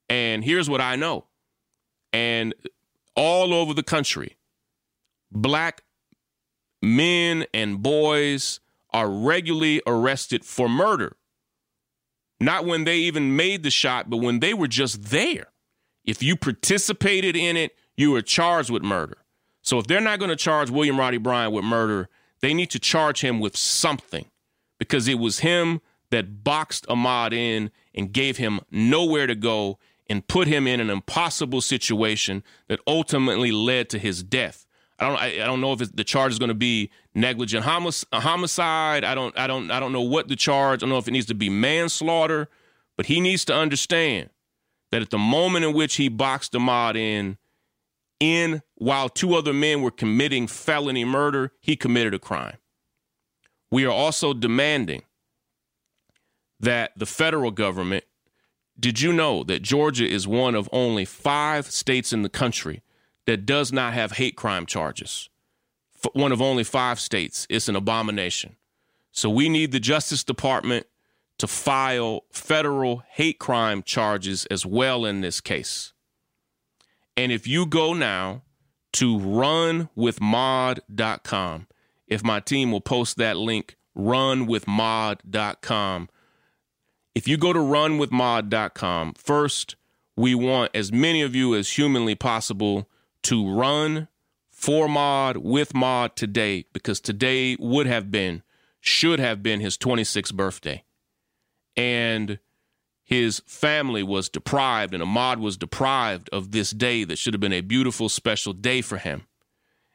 And 0.08 0.44
here's 0.44 0.68
what 0.68 0.80
I 0.80 0.96
know. 0.96 1.26
And 2.12 2.54
all 3.14 3.54
over 3.54 3.72
the 3.72 3.82
country, 3.82 4.36
black 5.30 5.82
men 6.82 7.46
and 7.52 7.82
boys 7.82 8.60
are 8.90 9.08
regularly 9.08 9.82
arrested 9.86 10.44
for 10.44 10.68
murder. 10.68 11.16
Not 12.40 12.64
when 12.64 12.84
they 12.84 12.96
even 12.98 13.36
made 13.36 13.62
the 13.62 13.70
shot, 13.70 14.08
but 14.08 14.18
when 14.18 14.40
they 14.40 14.54
were 14.54 14.68
just 14.68 15.10
there. 15.10 15.48
If 16.04 16.22
you 16.22 16.36
participated 16.36 17.36
in 17.36 17.56
it, 17.56 17.72
you 17.96 18.12
were 18.12 18.22
charged 18.22 18.70
with 18.70 18.82
murder. 18.82 19.18
So 19.62 19.78
if 19.78 19.86
they're 19.86 20.00
not 20.00 20.18
going 20.18 20.30
to 20.30 20.36
charge 20.36 20.70
William 20.70 20.98
Roddy 20.98 21.18
Bryan 21.18 21.52
with 21.52 21.64
murder, 21.64 22.08
they 22.40 22.54
need 22.54 22.70
to 22.70 22.78
charge 22.78 23.20
him 23.20 23.40
with 23.40 23.56
something 23.56 24.24
because 24.78 25.06
it 25.06 25.18
was 25.18 25.40
him 25.40 25.82
that 26.10 26.42
boxed 26.42 26.86
Ahmaud 26.88 27.32
in 27.32 27.70
and 27.94 28.12
gave 28.12 28.38
him 28.38 28.60
nowhere 28.70 29.26
to 29.26 29.34
go 29.34 29.78
and 30.08 30.26
put 30.26 30.48
him 30.48 30.66
in 30.66 30.80
an 30.80 30.90
impossible 30.90 31.60
situation 31.60 32.42
that 32.68 32.80
ultimately 32.86 33.52
led 33.52 33.88
to 33.90 33.98
his 33.98 34.22
death. 34.22 34.66
I 35.00 35.08
don't. 35.08 35.16
I, 35.16 35.42
I 35.42 35.46
don't 35.46 35.60
know 35.60 35.72
if 35.72 35.78
the 35.96 36.04
charge 36.04 36.32
is 36.32 36.38
going 36.38 36.50
to 36.50 36.54
be 36.54 36.90
negligent 37.14 37.64
homicide. 37.64 39.02
I 39.02 39.14
don't. 39.14 39.36
I 39.38 39.46
don't. 39.46 39.70
I 39.70 39.80
don't 39.80 39.92
know 39.92 40.02
what 40.02 40.28
the 40.28 40.36
charge. 40.36 40.80
I 40.80 40.80
don't 40.80 40.90
know 40.90 40.98
if 40.98 41.08
it 41.08 41.12
needs 41.12 41.26
to 41.26 41.34
be 41.34 41.48
manslaughter. 41.48 42.48
But 42.96 43.06
he 43.06 43.18
needs 43.18 43.46
to 43.46 43.54
understand 43.54 44.28
that 44.90 45.00
at 45.00 45.08
the 45.08 45.16
moment 45.16 45.64
in 45.64 45.72
which 45.72 45.96
he 45.96 46.08
boxed 46.10 46.52
Ahmaud 46.52 46.96
in, 46.96 47.38
in 48.18 48.60
while 48.74 49.08
two 49.08 49.34
other 49.34 49.54
men 49.54 49.80
were 49.80 49.90
committing 49.90 50.46
felony 50.46 51.06
murder, 51.06 51.52
he 51.60 51.76
committed 51.76 52.12
a 52.12 52.18
crime. 52.18 52.58
We 53.70 53.86
are 53.86 53.90
also 53.90 54.34
demanding 54.34 55.04
that 56.58 56.92
the 56.94 57.06
federal 57.06 57.50
government 57.50 58.04
did 58.78 59.00
you 59.00 59.14
know 59.14 59.44
that 59.44 59.62
Georgia 59.62 60.06
is 60.06 60.28
one 60.28 60.54
of 60.54 60.68
only 60.70 61.06
five 61.06 61.70
states 61.70 62.12
in 62.12 62.20
the 62.20 62.28
country 62.28 62.82
that 63.26 63.46
does 63.46 63.72
not 63.72 63.94
have 63.94 64.12
hate 64.12 64.36
crime 64.36 64.66
charges? 64.66 65.28
One 66.12 66.32
of 66.32 66.40
only 66.40 66.64
five 66.64 66.98
states. 66.98 67.46
It's 67.50 67.68
an 67.68 67.76
abomination. 67.76 68.56
So 69.12 69.28
we 69.28 69.48
need 69.48 69.72
the 69.72 69.80
Justice 69.80 70.22
Department 70.24 70.86
to 71.38 71.46
file 71.46 72.24
federal 72.30 73.02
hate 73.08 73.38
crime 73.38 73.82
charges 73.82 74.46
as 74.46 74.66
well 74.66 75.04
in 75.04 75.20
this 75.20 75.40
case. 75.40 75.92
And 77.16 77.32
if 77.32 77.46
you 77.46 77.66
go 77.66 77.94
now 77.94 78.42
to 78.92 79.18
runwithmaud.com, 79.18 81.66
if 82.06 82.24
my 82.24 82.40
team 82.40 82.72
will 82.72 82.80
post 82.80 83.18
that 83.18 83.36
link, 83.36 83.76
runwithmaud.com. 83.96 86.08
If 87.14 87.28
you 87.28 87.36
go 87.36 87.52
to 87.52 87.58
runwithmaud.com, 87.58 89.14
first, 89.14 89.76
we 90.16 90.34
want 90.34 90.70
as 90.74 90.90
many 90.92 91.22
of 91.22 91.34
you 91.34 91.54
as 91.54 91.72
humanly 91.72 92.14
possible 92.14 92.88
to 93.24 93.50
run 93.50 94.08
for 94.50 94.88
Maud 94.88 95.38
with 95.38 95.74
Maud 95.74 96.16
today 96.16 96.66
because 96.72 97.00
today 97.00 97.56
would 97.58 97.86
have 97.86 98.10
been, 98.10 98.42
should 98.80 99.18
have 99.18 99.42
been 99.42 99.60
his 99.60 99.78
26th 99.78 100.34
birthday. 100.34 100.84
And 101.76 102.38
his 103.02 103.42
family 103.46 104.02
was 104.02 104.28
deprived 104.28 104.94
and 104.94 105.02
Ahmaud 105.02 105.40
was 105.40 105.56
deprived 105.56 106.28
of 106.30 106.52
this 106.52 106.70
day 106.70 107.04
that 107.04 107.18
should 107.18 107.34
have 107.34 107.40
been 107.40 107.52
a 107.52 107.60
beautiful, 107.60 108.08
special 108.08 108.52
day 108.52 108.82
for 108.82 108.98
him. 108.98 109.26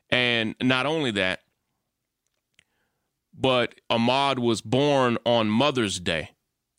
And 0.10 0.56
not 0.62 0.86
only 0.86 1.12
that, 1.12 1.42
but 3.34 3.76
Ahmaud 3.90 4.40
was 4.40 4.62
born 4.62 5.18
on 5.26 5.50
Mother's 5.50 6.00
Day. 6.00 6.32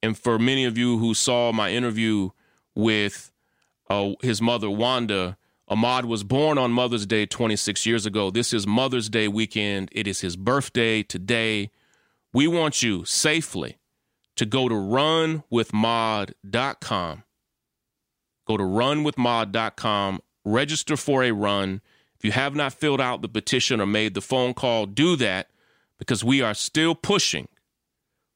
And 0.02 0.18
for 0.18 0.38
many 0.38 0.64
of 0.64 0.78
you 0.78 0.98
who 0.98 1.14
saw 1.14 1.52
my 1.52 1.70
interview 1.70 2.30
with 2.74 3.32
uh, 3.88 4.12
his 4.22 4.42
mother, 4.42 4.70
Wanda, 4.70 5.36
Ahmaud 5.68 6.04
was 6.04 6.22
born 6.22 6.58
on 6.58 6.70
Mother's 6.70 7.06
Day 7.06 7.26
26 7.26 7.86
years 7.86 8.06
ago. 8.06 8.30
This 8.30 8.52
is 8.52 8.68
Mother's 8.68 9.08
Day 9.08 9.26
weekend. 9.26 9.88
It 9.90 10.06
is 10.06 10.20
his 10.20 10.36
birthday 10.36 11.02
today. 11.02 11.72
We 12.32 12.46
want 12.46 12.84
you 12.84 13.04
safely 13.04 13.78
to 14.36 14.46
go 14.46 14.68
to 14.68 14.76
runwithmaud.com. 14.76 17.24
Go 18.46 18.56
to 18.56 18.62
runwithmaud.com, 18.62 20.20
register 20.44 20.96
for 20.96 21.24
a 21.24 21.32
run. 21.32 21.80
If 22.16 22.24
you 22.24 22.30
have 22.30 22.54
not 22.54 22.72
filled 22.72 23.00
out 23.00 23.22
the 23.22 23.28
petition 23.28 23.80
or 23.80 23.86
made 23.86 24.14
the 24.14 24.20
phone 24.20 24.54
call, 24.54 24.86
do 24.86 25.16
that 25.16 25.50
because 25.98 26.22
we 26.22 26.42
are 26.42 26.54
still 26.54 26.94
pushing 26.94 27.48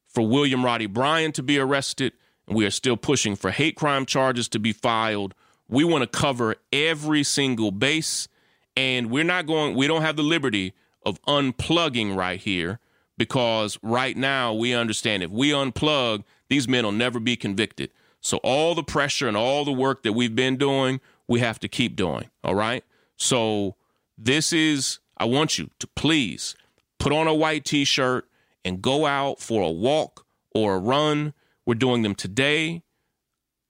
for 0.08 0.26
William 0.26 0.64
Roddy 0.64 0.86
Bryan 0.86 1.30
to 1.32 1.42
be 1.44 1.60
arrested, 1.60 2.12
and 2.48 2.56
we 2.56 2.66
are 2.66 2.70
still 2.70 2.96
pushing 2.96 3.36
for 3.36 3.52
hate 3.52 3.76
crime 3.76 4.04
charges 4.04 4.48
to 4.48 4.58
be 4.58 4.72
filed. 4.72 5.32
We 5.70 5.84
want 5.84 6.02
to 6.02 6.18
cover 6.18 6.56
every 6.72 7.22
single 7.22 7.70
base, 7.70 8.28
and 8.76 9.10
we're 9.10 9.24
not 9.24 9.46
going, 9.46 9.76
we 9.76 9.86
don't 9.86 10.02
have 10.02 10.16
the 10.16 10.22
liberty 10.22 10.74
of 11.06 11.22
unplugging 11.22 12.16
right 12.16 12.40
here 12.40 12.80
because 13.16 13.78
right 13.82 14.16
now 14.16 14.52
we 14.52 14.74
understand 14.74 15.22
if 15.22 15.30
we 15.30 15.50
unplug, 15.50 16.24
these 16.48 16.66
men 16.66 16.84
will 16.84 16.92
never 16.92 17.20
be 17.20 17.36
convicted. 17.36 17.90
So 18.20 18.38
all 18.38 18.74
the 18.74 18.82
pressure 18.82 19.28
and 19.28 19.36
all 19.36 19.64
the 19.64 19.72
work 19.72 20.02
that 20.02 20.12
we've 20.12 20.34
been 20.34 20.56
doing, 20.56 21.00
we 21.28 21.40
have 21.40 21.60
to 21.60 21.68
keep 21.68 21.96
doing. 21.96 22.30
All 22.42 22.54
right. 22.54 22.84
So 23.16 23.76
this 24.18 24.52
is, 24.52 24.98
I 25.16 25.26
want 25.26 25.58
you 25.58 25.70
to 25.78 25.86
please 25.86 26.56
put 26.98 27.12
on 27.12 27.28
a 27.28 27.34
white 27.34 27.64
t 27.64 27.84
shirt 27.84 28.26
and 28.64 28.82
go 28.82 29.06
out 29.06 29.40
for 29.40 29.62
a 29.62 29.70
walk 29.70 30.26
or 30.54 30.74
a 30.74 30.78
run. 30.78 31.32
We're 31.64 31.74
doing 31.74 32.02
them 32.02 32.14
today, 32.14 32.82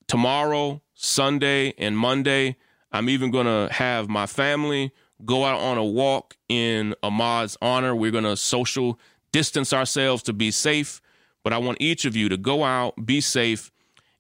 tomorrow, 0.09 0.81
Sunday, 1.03 1.73
and 1.79 1.97
Monday. 1.97 2.57
I'm 2.93 3.09
even 3.09 3.31
going 3.31 3.47
to 3.47 3.73
have 3.73 4.09
my 4.09 4.27
family 4.27 4.93
go 5.25 5.45
out 5.45 5.61
on 5.61 5.79
a 5.79 5.85
walk 5.85 6.37
in 6.49 6.95
Ahmaud's 7.03 7.57
honor. 7.63 7.95
We're 7.95 8.11
going 8.11 8.25
to 8.25 8.37
social 8.37 8.99
distance 9.33 9.73
ourselves 9.73 10.23
to 10.25 10.33
be 10.33 10.51
safe. 10.51 11.01
But 11.43 11.53
I 11.53 11.59
want 11.59 11.79
each 11.81 12.05
of 12.05 12.17
you 12.17 12.29
to 12.29 12.37
go 12.37 12.65
out, 12.65 12.95
be 13.07 13.23
safe, 13.23 13.73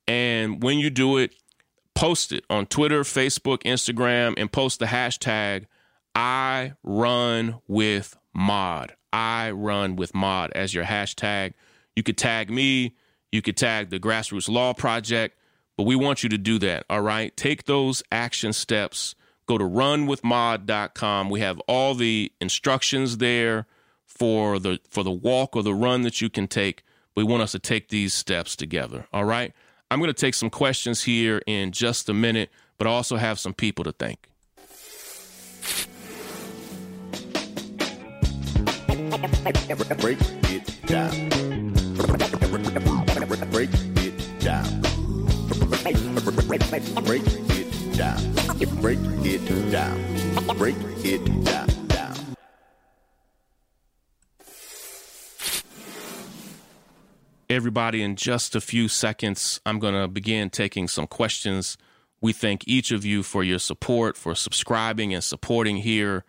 and 0.09 0.63
when 0.63 0.79
you 0.79 0.89
do 0.89 1.19
it, 1.19 1.35
post 1.95 2.33
it 2.33 2.45
on 2.49 2.65
Twitter, 2.65 3.03
Facebook, 3.03 3.59
Instagram, 3.65 4.35
and 4.39 4.51
post 4.51 4.79
the 4.79 4.87
hashtag 4.87 5.67
I 6.15 6.73
run 6.83 7.61
with 7.69 8.17
Maud. 8.33 8.95
I 9.13 9.51
run 9.51 9.97
with 9.97 10.15
Maud 10.15 10.51
as 10.53 10.73
your 10.73 10.85
hashtag. 10.85 11.53
You 11.95 12.03
could 12.03 12.17
tag 12.17 12.51
me, 12.51 12.97
you 13.31 13.43
could 13.43 13.59
tag 13.59 13.91
the 13.91 14.01
Grassroots 14.01 14.49
Law 14.49 14.73
Project, 14.73 15.37
but 15.81 15.87
we 15.87 15.97
want 15.97 16.23
you 16.23 16.29
to 16.29 16.37
do 16.37 16.59
that. 16.59 16.85
All 16.91 17.01
right. 17.01 17.35
Take 17.39 17.65
those 17.65 18.03
action 18.13 18.53
steps. 18.53 19.15
Go 19.47 19.57
to 19.57 19.65
runwithmaud.com. 19.65 21.31
We 21.31 21.41
have 21.41 21.59
all 21.61 21.95
the 21.95 22.31
instructions 22.39 23.17
there 23.17 23.67
for 24.05 24.59
the 24.59 24.79
for 24.91 25.03
the 25.03 25.11
walk 25.11 25.57
or 25.57 25.63
the 25.63 25.73
run 25.73 26.03
that 26.03 26.21
you 26.21 26.29
can 26.29 26.49
take. 26.49 26.83
We 27.17 27.25
want 27.25 27.43
us 27.43 27.53
to 27.53 27.59
take 27.59 27.89
these 27.89 28.13
steps 28.13 28.57
together. 28.57 29.07
All 29.11 29.25
right. 29.25 29.55
I'm 29.91 30.01
going 30.01 30.13
to 30.13 30.13
take 30.13 30.35
some 30.35 30.51
questions 30.51 31.05
here 31.05 31.41
in 31.47 31.73
just 31.73 32.11
a 32.11 32.15
minute, 32.15 32.51
but 32.77 32.87
I 32.87 32.91
also 32.91 33.17
have 33.17 33.39
some 33.39 33.55
people 33.55 33.83
to 33.85 33.93
thank. 33.93 34.29
Break 39.99 40.19
it 40.21 40.87
down. 40.87 41.40
Break 46.51 46.63
it 46.63 47.97
down. 47.97 48.35
Break 48.81 48.99
it 49.25 49.71
down. 49.71 50.57
Break 50.59 50.77
it 51.05 51.45
down. 51.45 51.69
Everybody, 57.49 58.03
in 58.03 58.17
just 58.17 58.57
a 58.57 58.61
few 58.61 58.89
seconds, 58.89 59.61
I'm 59.65 59.79
going 59.79 59.95
to 59.95 60.09
begin 60.09 60.51
taking 60.51 60.89
some 60.89 61.07
questions. 61.07 61.79
We 62.21 62.33
thank 62.33 62.67
each 62.67 62.91
of 62.91 63.05
you 63.05 63.23
for 63.23 63.45
your 63.45 63.61
support, 63.61 64.17
for 64.17 64.35
subscribing 64.35 65.15
and 65.15 65.23
supporting 65.23 65.77
here. 65.77 66.25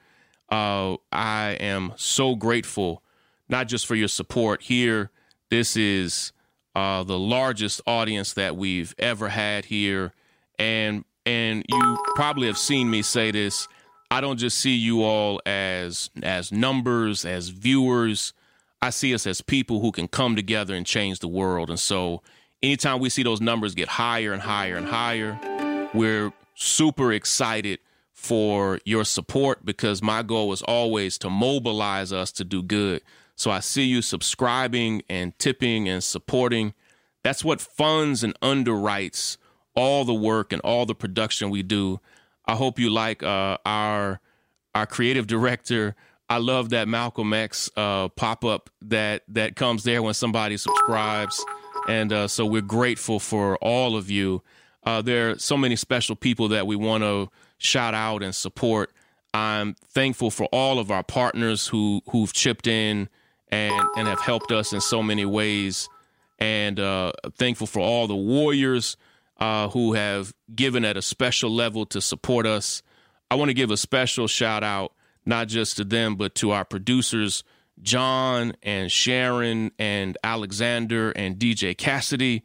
Uh, 0.49 0.98
I 1.11 1.57
am 1.60 1.93
so 1.95 2.35
grateful, 2.35 3.02
not 3.49 3.68
just 3.68 3.88
for 3.88 3.95
your 3.95 4.07
support 4.07 4.61
here. 4.61 5.10
This 5.49 5.76
is 5.76 6.31
uh, 6.76 7.03
the 7.03 7.19
largest 7.19 7.81
audience 7.85 8.34
that 8.34 8.56
we've 8.56 8.95
ever 8.98 9.30
had 9.30 9.65
here, 9.65 10.14
and 10.57 11.03
and 11.26 11.64
you 11.68 11.98
probably 12.15 12.48
have 12.48 12.57
seen 12.57 12.89
me 12.89 13.02
say 13.02 13.31
this. 13.31 13.68
I 14.10 14.19
don't 14.19 14.38
just 14.38 14.57
see 14.57 14.76
you 14.76 15.03
all 15.03 15.41
as 15.45 16.10
as 16.23 16.52
numbers, 16.52 17.26
as 17.26 17.49
viewers. 17.49 18.34
I 18.81 18.89
see 18.89 19.14
us 19.14 19.27
as 19.27 19.41
people 19.41 19.80
who 19.80 19.91
can 19.91 20.07
come 20.07 20.35
together 20.35 20.73
and 20.73 20.85
change 20.85 21.19
the 21.19 21.27
world. 21.27 21.69
And 21.69 21.80
so, 21.80 22.22
anytime 22.64 22.99
we 22.99 23.10
see 23.10 23.23
those 23.23 23.41
numbers 23.41 23.76
get 23.76 23.88
higher 23.88 24.34
and 24.34 24.41
higher 24.41 24.76
and 24.76 24.88
higher, 24.88 25.89
we're 25.93 26.34
super 26.56 27.11
excited 27.11 27.80
for 28.11 28.80
your 28.85 29.03
support 29.03 29.65
because 29.65 30.02
my 30.02 30.22
goal 30.22 30.53
is 30.53 30.61
always 30.61 31.18
to 31.18 31.30
mobilize 31.30 32.14
us 32.14 32.31
to 32.34 32.43
do 32.43 32.61
good. 32.61 33.02
So 33.42 33.50
I 33.50 33.60
see 33.60 33.86
you 33.86 34.04
subscribing 34.04 35.02
and 35.10 35.38
tipping 35.40 35.90
and 35.90 36.04
supporting. 36.04 36.76
That's 37.24 37.44
what 37.44 37.60
funds 37.60 38.24
and 38.24 38.40
underwrites 38.40 39.38
all 39.74 40.06
the 40.06 40.14
work 40.14 40.54
and 40.54 40.62
all 40.62 40.86
the 40.86 40.94
production 40.94 41.50
we 41.50 41.64
do. 41.64 42.00
I 42.46 42.54
hope 42.54 42.78
you 42.78 42.92
like 42.92 43.24
uh, 43.24 43.58
our 43.66 44.20
our 44.76 44.86
creative 44.86 45.26
director. 45.26 45.96
I 46.30 46.38
love 46.38 46.70
that 46.70 46.88
Malcolm 46.88 47.34
X 47.34 47.68
uh, 47.76 48.10
pop 48.10 48.46
up 48.46 48.70
that 48.84 49.24
that 49.30 49.56
comes 49.56 49.86
there 49.86 50.04
when 50.04 50.14
somebody 50.14 50.56
subscribes, 50.56 51.44
and 51.90 52.14
uh, 52.14 52.28
so 52.28 52.46
we're 52.46 52.62
grateful 52.62 53.20
for 53.20 53.58
all 53.58 53.98
of 53.98 54.12
you. 54.12 54.44
Uh, 54.84 55.02
there 55.02 55.32
are 55.32 55.40
so 55.40 55.58
many 55.58 55.76
special 55.76 56.16
people 56.16 56.48
that 56.50 56.68
we 56.68 56.76
want 56.76 57.04
to 57.04 57.32
shout 57.58 57.96
out 57.96 58.22
and 58.22 58.36
support. 58.36 58.92
I'm 59.34 59.74
thankful 59.90 60.30
for 60.30 60.46
all 60.52 60.78
of 60.78 60.92
our 60.92 61.04
partners 61.04 61.70
who 61.70 62.02
who've 62.12 62.32
chipped 62.32 62.68
in 62.68 63.10
and 63.52 63.88
and 63.98 64.07
have 64.07 64.22
helped 64.22 64.52
us 64.52 64.73
in 64.73 64.82
so 64.82 65.03
many 65.03 65.26
ways, 65.26 65.90
and 66.40 66.80
uh, 66.80 67.11
thankful 67.38 67.68
for 67.68 67.80
all 67.80 68.07
the 68.07 68.15
warriors 68.15 68.98
uh, 69.40 69.69
who 69.69 69.94
have 69.94 70.34
given 70.53 70.86
at 70.86 70.98
a 70.98 71.02
special 71.02 71.52
level 71.52 71.86
to 71.88 72.02
support 72.02 72.45
us. 72.45 72.82
I 73.30 73.36
want 73.36 73.49
to 73.49 73.53
give 73.53 73.72
a 73.72 73.78
special 73.78 74.28
shout 74.28 74.64
out 74.64 74.94
not 75.26 75.48
just 75.48 75.78
to 75.78 75.84
them 75.84 76.15
but 76.15 76.36
to 76.36 76.52
our 76.52 76.65
producers 76.65 77.44
John 77.82 78.53
and 78.61 78.91
Sharon 78.91 79.72
and 79.80 80.18
Alexander 80.23 81.11
and 81.11 81.38
DJ 81.38 81.78
Cassidy, 81.78 82.44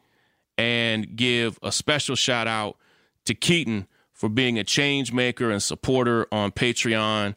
and 0.57 1.17
give 1.17 1.59
a 1.63 1.71
special 1.73 2.17
shout 2.17 2.47
out 2.47 2.77
to 3.27 3.35
Keaton 3.35 3.87
for 4.13 4.29
being 4.29 4.59
a 4.59 4.65
change 4.65 5.13
maker 5.13 5.51
and 5.51 5.63
supporter 5.63 6.27
on 6.33 6.53
Patreon. 6.53 7.35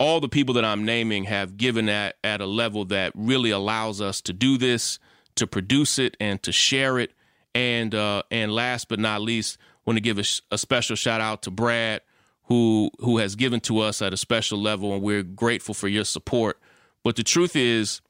All 0.00 0.18
the 0.18 0.28
people 0.28 0.54
that 0.54 0.64
I'm 0.64 0.84
naming 0.84 1.24
have 1.24 1.56
given 1.56 1.86
that 1.86 2.16
at 2.24 2.40
a 2.40 2.46
level 2.46 2.86
that 2.86 3.12
really 3.14 3.50
allows 3.50 4.00
us 4.00 4.20
to 4.22 4.32
do 4.32 4.56
this, 4.56 4.98
to 5.36 5.46
produce 5.46 5.98
it, 5.98 6.16
and 6.18 6.42
to 6.42 6.50
share 6.50 6.98
it. 6.98 7.12
And 7.54 7.94
uh, 7.94 8.22
and 8.30 8.50
last 8.50 8.88
but 8.88 8.98
not 8.98 9.20
least, 9.20 9.58
want 9.84 9.96
to 9.96 10.00
give 10.00 10.18
a, 10.18 10.24
a 10.50 10.58
special 10.58 10.96
shout 10.96 11.20
out 11.20 11.42
to 11.42 11.50
Brad, 11.50 12.00
who 12.44 12.90
who 13.00 13.18
has 13.18 13.36
given 13.36 13.60
to 13.60 13.80
us 13.80 14.00
at 14.00 14.12
a 14.12 14.16
special 14.16 14.58
level, 14.58 14.92
and 14.94 15.02
we're 15.02 15.22
grateful 15.22 15.74
for 15.74 15.86
your 15.86 16.04
support. 16.04 16.58
But 17.04 17.16
the 17.16 17.22
truth 17.22 17.54
is, 17.54 18.00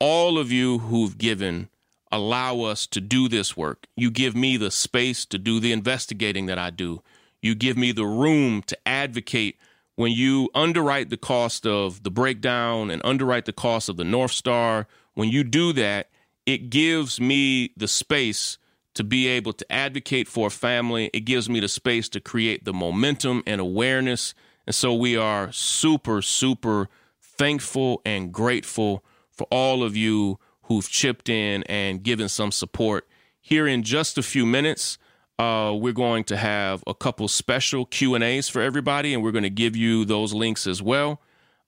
all 0.00 0.38
of 0.38 0.52
you 0.52 0.78
who've 0.78 1.16
given 1.16 1.70
allow 2.12 2.60
us 2.62 2.86
to 2.88 3.00
do 3.00 3.28
this 3.28 3.56
work. 3.56 3.86
You 3.96 4.10
give 4.10 4.34
me 4.34 4.56
the 4.56 4.70
space 4.70 5.24
to 5.26 5.38
do 5.38 5.60
the 5.60 5.72
investigating 5.72 6.46
that 6.46 6.58
I 6.58 6.70
do. 6.70 7.02
You 7.40 7.54
give 7.54 7.76
me 7.76 7.92
the 7.92 8.04
room 8.04 8.62
to 8.62 8.76
advocate 8.86 9.56
when 10.00 10.12
you 10.12 10.48
underwrite 10.54 11.10
the 11.10 11.16
cost 11.18 11.66
of 11.66 12.04
the 12.04 12.10
breakdown 12.10 12.90
and 12.90 13.02
underwrite 13.04 13.44
the 13.44 13.52
cost 13.52 13.86
of 13.90 13.98
the 13.98 14.04
North 14.04 14.30
Star. 14.30 14.86
When 15.12 15.28
you 15.28 15.44
do 15.44 15.74
that, 15.74 16.08
it 16.46 16.70
gives 16.70 17.20
me 17.20 17.74
the 17.76 17.86
space 17.86 18.56
to 18.94 19.04
be 19.04 19.26
able 19.26 19.52
to 19.52 19.70
advocate 19.70 20.26
for 20.26 20.46
a 20.46 20.50
family. 20.50 21.10
It 21.12 21.26
gives 21.26 21.50
me 21.50 21.60
the 21.60 21.68
space 21.68 22.08
to 22.08 22.20
create 22.20 22.64
the 22.64 22.72
momentum 22.72 23.42
and 23.46 23.60
awareness. 23.60 24.32
And 24.66 24.74
so 24.74 24.94
we 24.94 25.18
are 25.18 25.52
super, 25.52 26.22
super 26.22 26.88
thankful 27.20 28.00
and 28.06 28.32
grateful 28.32 29.04
for 29.30 29.46
all 29.50 29.82
of 29.82 29.98
you 29.98 30.38
who've 30.62 30.88
chipped 30.88 31.28
in 31.28 31.62
and 31.64 32.02
given 32.02 32.30
some 32.30 32.52
support. 32.52 33.06
Here 33.38 33.66
in 33.66 33.82
just 33.82 34.16
a 34.16 34.22
few 34.22 34.46
minutes, 34.46 34.96
uh, 35.40 35.72
we're 35.72 35.94
going 35.94 36.22
to 36.24 36.36
have 36.36 36.84
a 36.86 36.92
couple 36.92 37.26
special 37.26 37.86
Q 37.86 38.14
and 38.14 38.22
A's 38.22 38.46
for 38.46 38.60
everybody, 38.60 39.14
and 39.14 39.22
we're 39.22 39.32
going 39.32 39.42
to 39.42 39.48
give 39.48 39.74
you 39.74 40.04
those 40.04 40.34
links 40.34 40.66
as 40.66 40.82
well. 40.82 41.18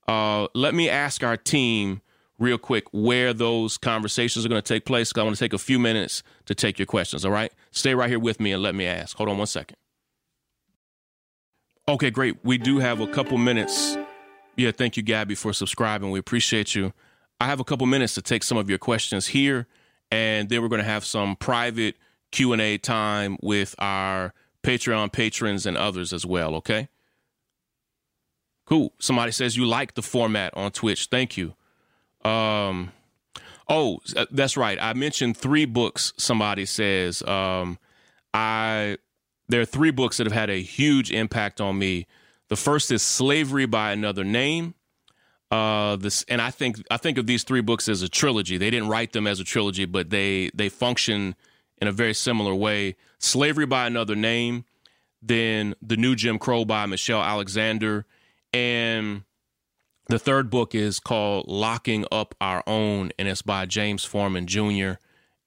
Uh, 0.07 0.47
let 0.53 0.75
me 0.75 0.87
ask 0.89 1.23
our 1.23 1.35
team 1.35 2.01
real 2.37 2.59
quick 2.59 2.83
where 2.91 3.33
those 3.33 3.79
conversations 3.79 4.45
are 4.45 4.49
going 4.49 4.61
to 4.61 4.67
take 4.67 4.85
place. 4.85 5.11
Cause 5.11 5.21
I 5.21 5.23
want 5.23 5.35
to 5.35 5.39
take 5.39 5.53
a 5.53 5.57
few 5.57 5.79
minutes 5.79 6.21
to 6.45 6.53
take 6.53 6.77
your 6.77 6.85
questions. 6.85 7.25
All 7.25 7.31
right, 7.31 7.51
stay 7.71 7.95
right 7.95 8.09
here 8.09 8.19
with 8.19 8.39
me 8.39 8.51
and 8.51 8.61
let 8.61 8.75
me 8.75 8.85
ask. 8.85 9.17
Hold 9.17 9.29
on 9.29 9.39
one 9.39 9.47
second. 9.47 9.77
Okay, 11.87 12.11
great. 12.11 12.37
We 12.45 12.59
do 12.59 12.77
have 12.77 12.99
a 12.99 13.07
couple 13.07 13.39
minutes. 13.39 13.97
Yeah, 14.55 14.69
thank 14.69 14.97
you, 14.97 15.03
Gabby, 15.03 15.33
for 15.33 15.51
subscribing. 15.51 16.11
We 16.11 16.19
appreciate 16.19 16.75
you. 16.75 16.93
I 17.41 17.47
have 17.47 17.59
a 17.59 17.63
couple 17.63 17.87
minutes 17.87 18.13
to 18.13 18.21
take 18.21 18.43
some 18.43 18.57
of 18.59 18.69
your 18.69 18.77
questions 18.77 19.27
here, 19.27 19.65
and 20.11 20.47
then 20.47 20.61
we're 20.61 20.67
going 20.67 20.79
to 20.81 20.85
have 20.85 21.05
some 21.05 21.35
private 21.35 21.95
Q&A 22.33 22.77
time 22.79 23.37
with 23.41 23.75
our 23.79 24.33
Patreon 24.63 25.11
patrons 25.11 25.65
and 25.65 25.77
others 25.77 26.11
as 26.11 26.25
well, 26.25 26.55
okay? 26.55 26.89
Cool. 28.65 28.91
Somebody 28.99 29.31
says 29.31 29.55
you 29.55 29.65
like 29.65 29.93
the 29.93 30.01
format 30.01 30.51
on 30.55 30.71
Twitch. 30.71 31.07
Thank 31.11 31.37
you. 31.37 31.53
Um, 32.23 32.91
oh, 33.69 33.99
that's 34.31 34.57
right. 34.57 34.77
I 34.81 34.93
mentioned 34.93 35.37
three 35.37 35.65
books. 35.65 36.13
Somebody 36.17 36.65
says 36.65 37.21
um, 37.23 37.77
I 38.33 38.97
there 39.49 39.61
are 39.61 39.65
three 39.65 39.91
books 39.91 40.17
that 40.17 40.25
have 40.25 40.33
had 40.33 40.49
a 40.49 40.61
huge 40.61 41.11
impact 41.11 41.61
on 41.61 41.77
me. 41.77 42.07
The 42.47 42.55
first 42.55 42.91
is 42.91 43.03
Slavery 43.03 43.65
by 43.65 43.91
Another 43.91 44.23
Name. 44.23 44.73
Uh, 45.51 45.97
this 45.97 46.23
and 46.29 46.41
I 46.41 46.49
think 46.49 46.81
I 46.89 46.97
think 46.97 47.17
of 47.17 47.27
these 47.27 47.43
three 47.43 47.61
books 47.61 47.87
as 47.87 48.01
a 48.01 48.09
trilogy. 48.09 48.57
They 48.57 48.71
didn't 48.71 48.89
write 48.89 49.11
them 49.11 49.27
as 49.27 49.39
a 49.39 49.43
trilogy, 49.43 49.85
but 49.85 50.09
they 50.09 50.49
they 50.55 50.69
function 50.69 51.35
in 51.83 51.89
a 51.89 51.91
very 51.91 52.13
similar 52.13 52.55
way. 52.55 52.95
Slavery 53.19 53.65
by 53.65 53.87
Another 53.87 54.15
Name, 54.15 54.63
then 55.21 55.75
The 55.81 55.97
New 55.97 56.15
Jim 56.15 56.39
Crow 56.39 56.63
by 56.63 56.85
Michelle 56.85 57.21
Alexander, 57.21 58.05
and 58.53 59.23
the 60.07 60.17
third 60.17 60.49
book 60.49 60.73
is 60.73 61.01
called 61.01 61.49
Locking 61.49 62.05
Up 62.09 62.35
Our 62.39 62.63
Own, 62.65 63.11
and 63.19 63.27
it's 63.27 63.41
by 63.41 63.65
James 63.65 64.05
Forman 64.05 64.47
Jr. 64.47 64.93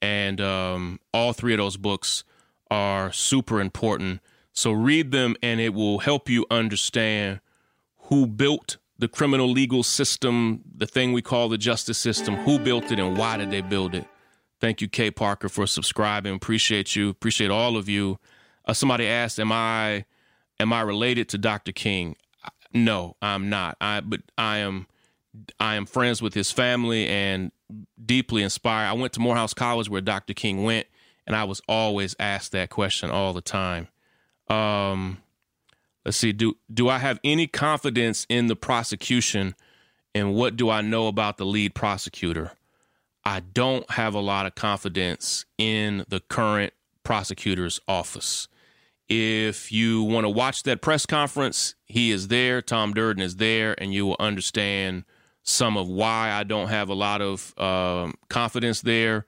And 0.03 0.39
um, 0.43 1.01
all 1.15 1.33
three 1.33 1.55
of 1.55 1.59
those 1.59 1.79
books 1.79 2.23
are 2.71 3.11
super 3.13 3.59
important. 3.59 4.21
So 4.53 4.73
read 4.73 5.13
them, 5.13 5.37
and 5.43 5.59
it 5.59 5.73
will 5.73 6.01
help 6.01 6.29
you 6.29 6.45
understand 6.51 7.41
who 8.09 8.27
built 8.27 8.77
the 8.99 9.09
criminal 9.09 9.51
legal 9.51 9.83
system, 9.83 10.61
the 10.77 10.87
thing 10.87 11.15
we 11.15 11.23
call 11.23 11.49
the 11.49 11.57
justice 11.57 11.97
system, 11.97 12.37
who 12.37 12.59
built 12.59 12.93
it, 12.93 12.99
and 12.99 13.17
why 13.17 13.39
did 13.39 13.51
they 13.51 13.63
build 13.63 13.95
it. 13.95 14.07
Thank 14.61 14.81
you, 14.81 14.89
Kay 14.89 15.11
Parker, 15.11 15.49
for 15.49 15.67
subscribing. 15.67 16.35
Appreciate 16.35 16.97
you. 16.97 17.11
Appreciate 17.11 17.51
all 17.51 17.77
of 17.77 17.89
you. 17.89 18.19
Uh, 18.65 18.73
somebody 18.73 19.07
asked, 19.07 19.39
"Am 19.39 19.53
I, 19.53 20.05
am 20.59 20.73
I 20.73 20.81
related 20.81 21.29
to 21.31 21.39
Dr. 21.39 21.73
King?" 21.73 22.17
No, 22.73 23.17
I'm 23.23 23.49
not. 23.49 23.77
I 23.81 24.01
but 24.01 24.21
I 24.37 24.59
am 24.59 24.87
I 25.61 25.77
am 25.77 25.87
friends 25.87 26.23
with 26.23 26.35
his 26.35 26.51
family 26.51 27.07
and 27.07 27.53
deeply 28.05 28.43
inspired. 28.43 28.89
I 28.89 28.93
went 28.95 29.13
to 29.15 29.21
Morehouse 29.21 29.55
College 29.55 29.89
where 29.89 30.01
Dr. 30.01 30.35
King 30.35 30.63
went, 30.63 30.87
and 31.27 31.37
I 31.37 31.45
was 31.45 31.61
always 31.69 32.15
asked 32.19 32.53
that 32.53 32.71
question 32.71 33.11
all 33.11 33.33
the 33.33 33.41
time. 33.41 33.89
Um, 34.49 35.19
let's 36.05 36.17
see. 36.17 36.33
Do 36.33 36.57
do 36.73 36.89
I 36.89 36.99
have 36.99 37.19
any 37.25 37.47
confidence 37.47 38.27
in 38.29 38.47
the 38.47 38.57
prosecution, 38.57 39.55
and 40.15 40.35
what 40.35 40.57
do 40.57 40.71
I 40.71 40.81
know 40.81 41.09
about 41.09 41.37
the 41.37 41.47
lead 41.47 41.75
prosecutor? 41.75 42.53
I 43.27 43.41
don't 43.41 43.91
have 43.91 44.15
a 44.15 44.21
lot 44.21 44.47
of 44.47 44.55
confidence 44.55 45.47
in 45.59 46.05
the 46.07 46.21
current 46.21 46.73
prosecutor's 47.03 47.81
office. 47.89 48.47
If 49.09 49.73
you 49.73 50.05
want 50.05 50.27
to 50.27 50.29
watch 50.29 50.63
that 50.63 50.81
press 50.81 51.07
conference, 51.07 51.75
he 51.87 52.13
is 52.13 52.29
there. 52.29 52.63
Tom 52.63 52.95
Durden 52.95 53.21
is 53.21 53.35
there, 53.35 53.75
and 53.83 53.93
you 53.93 54.07
will 54.07 54.17
understand 54.21 55.03
some 55.43 55.77
of 55.77 55.89
why 55.89 56.31
I 56.31 56.45
don't 56.45 56.69
have 56.69 56.89
a 56.89 56.95
lot 56.95 57.21
of 57.21 57.53
um, 57.59 58.15
confidence 58.29 58.83
there. 58.83 59.27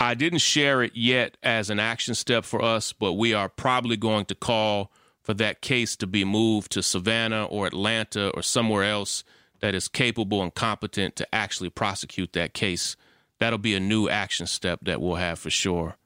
I 0.00 0.14
didn't 0.14 0.38
share 0.38 0.82
it 0.82 0.96
yet 0.96 1.36
as 1.42 1.68
an 1.68 1.78
action 1.78 2.14
step 2.14 2.46
for 2.46 2.62
us, 2.62 2.94
but 2.94 3.12
we 3.12 3.34
are 3.34 3.50
probably 3.50 3.98
going 3.98 4.24
to 4.24 4.34
call 4.34 4.90
for 5.20 5.34
that 5.34 5.60
case 5.60 5.96
to 5.96 6.06
be 6.06 6.24
moved 6.24 6.72
to 6.72 6.82
Savannah 6.82 7.44
or 7.44 7.66
Atlanta 7.66 8.30
or 8.30 8.40
somewhere 8.40 8.84
else 8.84 9.22
that 9.60 9.74
is 9.74 9.86
capable 9.86 10.42
and 10.42 10.54
competent 10.54 11.14
to 11.16 11.34
actually 11.34 11.68
prosecute 11.68 12.32
that 12.32 12.54
case. 12.54 12.96
That'll 13.38 13.58
be 13.58 13.74
a 13.74 13.80
new 13.80 14.08
action 14.08 14.46
step 14.46 14.80
that 14.82 15.00
we'll 15.00 15.16
have 15.16 15.38
for 15.38 15.50
sure. 15.50 15.96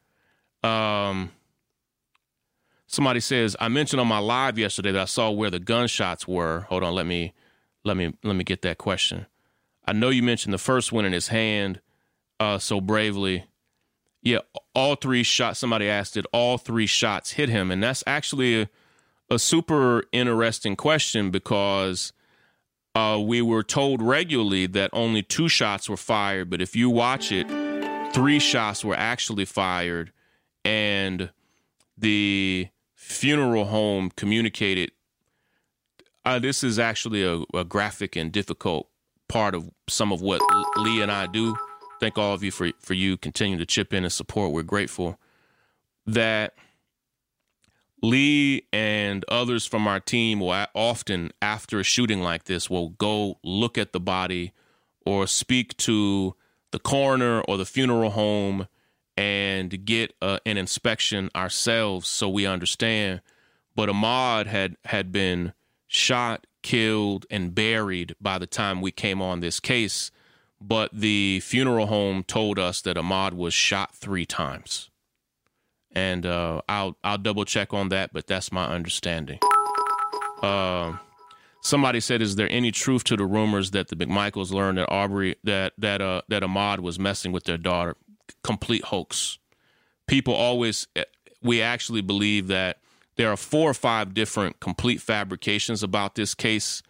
Um, 0.63 1.33
somebody 2.87 3.21
says 3.21 3.57
I 3.59 3.69
mentioned 3.69 4.01
on 4.01 4.09
my 4.09 4.19
live 4.19 4.59
yesterday 4.59 4.93
that 4.93 5.03
I 5.03 5.07
saw 5.07 5.31
where 5.31 5.51
the 5.51 5.59
gunshots 5.59 6.29
were. 6.29 6.61
Hold 6.69 6.85
on, 6.85 6.95
let 6.95 7.07
me 7.07 7.33
let 7.85 7.97
me 7.97 8.15
let 8.23 8.37
me 8.37 8.45
get 8.45 8.63
that 8.63 8.79
question. 8.79 9.27
I 9.87 9.93
know 9.93 10.11
you 10.11 10.23
mentioned 10.23 10.55
the 10.55 10.59
first 10.59 10.93
one 10.93 11.05
in 11.05 11.13
his 11.13 11.29
hand 11.29 11.81
uh, 12.39 12.59
so 12.59 12.81
bravely. 12.81 13.45
Yeah, 14.23 14.39
all 14.75 14.95
three 14.95 15.25
shots. 15.25 15.59
Somebody 15.59 15.89
asked 15.89 16.17
it. 16.17 16.27
All 16.33 16.59
three 16.59 16.87
shots 16.87 17.33
hit 17.33 17.49
him, 17.49 17.71
and 17.73 17.83
that's 17.83 18.05
actually 18.07 18.63
a, 18.63 18.69
a 19.29 19.39
super 19.39 20.05
interesting 20.13 20.77
question 20.77 21.31
because 21.31 22.13
uh, 22.95 23.19
we 23.23 23.41
were 23.41 23.63
told 23.63 24.03
regularly 24.03 24.67
that 24.67 24.91
only 24.93 25.23
two 25.23 25.49
shots 25.49 25.89
were 25.89 25.97
fired, 25.97 26.51
but 26.51 26.61
if 26.61 26.77
you 26.77 26.91
watch 26.91 27.33
it, 27.33 27.47
three 28.13 28.39
shots 28.39 28.85
were 28.85 28.95
actually 28.95 29.45
fired, 29.45 30.13
and 30.65 31.31
the 31.97 32.69
funeral 32.95 33.67
home 33.67 34.11
communicated. 34.15 34.93
Uh, 36.25 36.39
this 36.39 36.63
is 36.63 36.79
actually 36.79 37.25
a, 37.25 37.43
a, 37.57 37.65
graphic 37.65 38.15
and 38.15 38.31
difficult 38.31 38.89
part 39.29 39.55
of 39.55 39.69
some 39.89 40.13
of 40.13 40.21
what 40.21 40.41
Lee 40.77 41.03
and 41.03 41.11
I 41.11 41.27
do. 41.27 41.57
Thank 41.99 42.17
all 42.17 42.35
of 42.35 42.45
you 42.45 42.51
for 42.51 42.71
for 42.81 42.95
you 42.95 43.17
continuing 43.17 43.59
to 43.59 43.67
chip 43.67 43.93
in 43.93 44.05
and 44.05 44.13
support. 44.13 44.53
We're 44.53 44.63
grateful 44.63 45.19
that 46.07 46.55
Lee 48.03 48.67
and 48.73 49.25
others 49.29 49.65
from 49.65 49.87
our 49.87 50.01
team 50.01 50.41
will 50.41 50.67
often, 50.75 51.31
after 51.41 51.79
a 51.79 51.85
shooting 51.85 52.21
like 52.21 52.45
this, 52.45 52.69
will 52.69 52.91
go 52.91 53.39
look 53.45 53.79
at 53.79 53.93
the 53.93 54.01
body 54.01 54.53
or 55.07 55.27
speak 55.27 55.77
to 55.77 56.35
the 56.73 56.81
coroner 56.81 57.43
or 57.43 57.57
the 57.57 57.65
funeral 57.65 58.11
home 58.11 58.67
and 59.17 59.85
get 59.85 60.15
uh, 60.21 60.39
an 60.45 60.57
inspection 60.57 61.31
ourselves 61.37 62.09
so 62.09 62.29
we 62.29 62.47
understand. 62.47 63.21
But 63.77 63.89
Ahmaud 63.89 64.47
had 64.47 64.77
had 64.87 65.13
been 65.13 65.53
shot, 65.87 66.47
killed, 66.63 67.27
and 67.31 67.55
buried 67.55 68.17
by 68.21 68.39
the 68.39 68.47
time 68.47 68.81
we 68.81 68.91
came 68.91 69.23
on 69.23 69.41
this 69.41 69.61
case. 69.61 70.11
But 70.61 70.91
the 70.93 71.41
funeral 71.41 71.87
home 71.87 72.23
told 72.25 72.59
us 72.59 72.81
that 72.83 72.97
Ahmaud 72.97 73.33
was 73.35 73.55
shot 73.55 73.95
three 73.95 74.27
times, 74.27 74.91
and 75.95 76.27
uh, 76.27 76.63
I'll 76.69 76.97
I'll 77.05 77.19
double 77.19 77.45
check 77.45 77.73
on 77.75 77.89
that, 77.91 78.13
but 78.13 78.27
that's 78.27 78.53
my 78.53 78.67
understanding. 78.67 79.39
Uh, 80.43 80.97
somebody 81.63 82.01
said, 82.01 82.23
"Is 82.23 82.37
there 82.37 82.49
any 82.51 82.71
truth 82.71 83.05
to 83.05 83.17
the 83.17 83.25
rumors 83.27 83.73
that 83.73 83.89
the 83.89 83.97
McMichaels 83.97 84.53
learned 84.53 84.79
that 84.79 84.89
Arbery 84.89 85.37
that 85.45 85.73
that 85.79 86.01
uh, 86.01 86.23
that 86.29 86.43
Ahmaud 86.43 86.81
was 86.81 86.99
messing 86.99 87.33
with 87.33 87.45
their 87.45 87.59
daughter?" 87.59 87.97
complete 88.43 88.85
hoax. 88.85 89.39
People 90.07 90.35
always, 90.35 90.87
we 91.43 91.63
actually 91.63 92.03
believe 92.03 92.49
that 92.49 92.79
there 93.17 93.31
are 93.31 93.37
four 93.37 93.71
or 93.71 93.75
five 93.75 94.15
different 94.15 94.61
complete 94.61 95.01
fabrications 95.01 95.83
about 95.83 96.15
this 96.15 96.35
case 96.35 96.83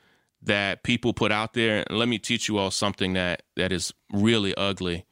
that 0.43 0.83
people 0.83 1.13
put 1.13 1.31
out 1.31 1.55
there. 1.55 1.85
And 1.89 1.99
let 1.99 2.09
me 2.09 2.19
teach 2.19 2.49
you 2.49 2.59
all 2.59 2.71
something 2.71 3.13
that, 3.15 3.43
that 3.57 3.73
is 3.73 3.93
really 4.13 4.55
ugly. 4.57 5.05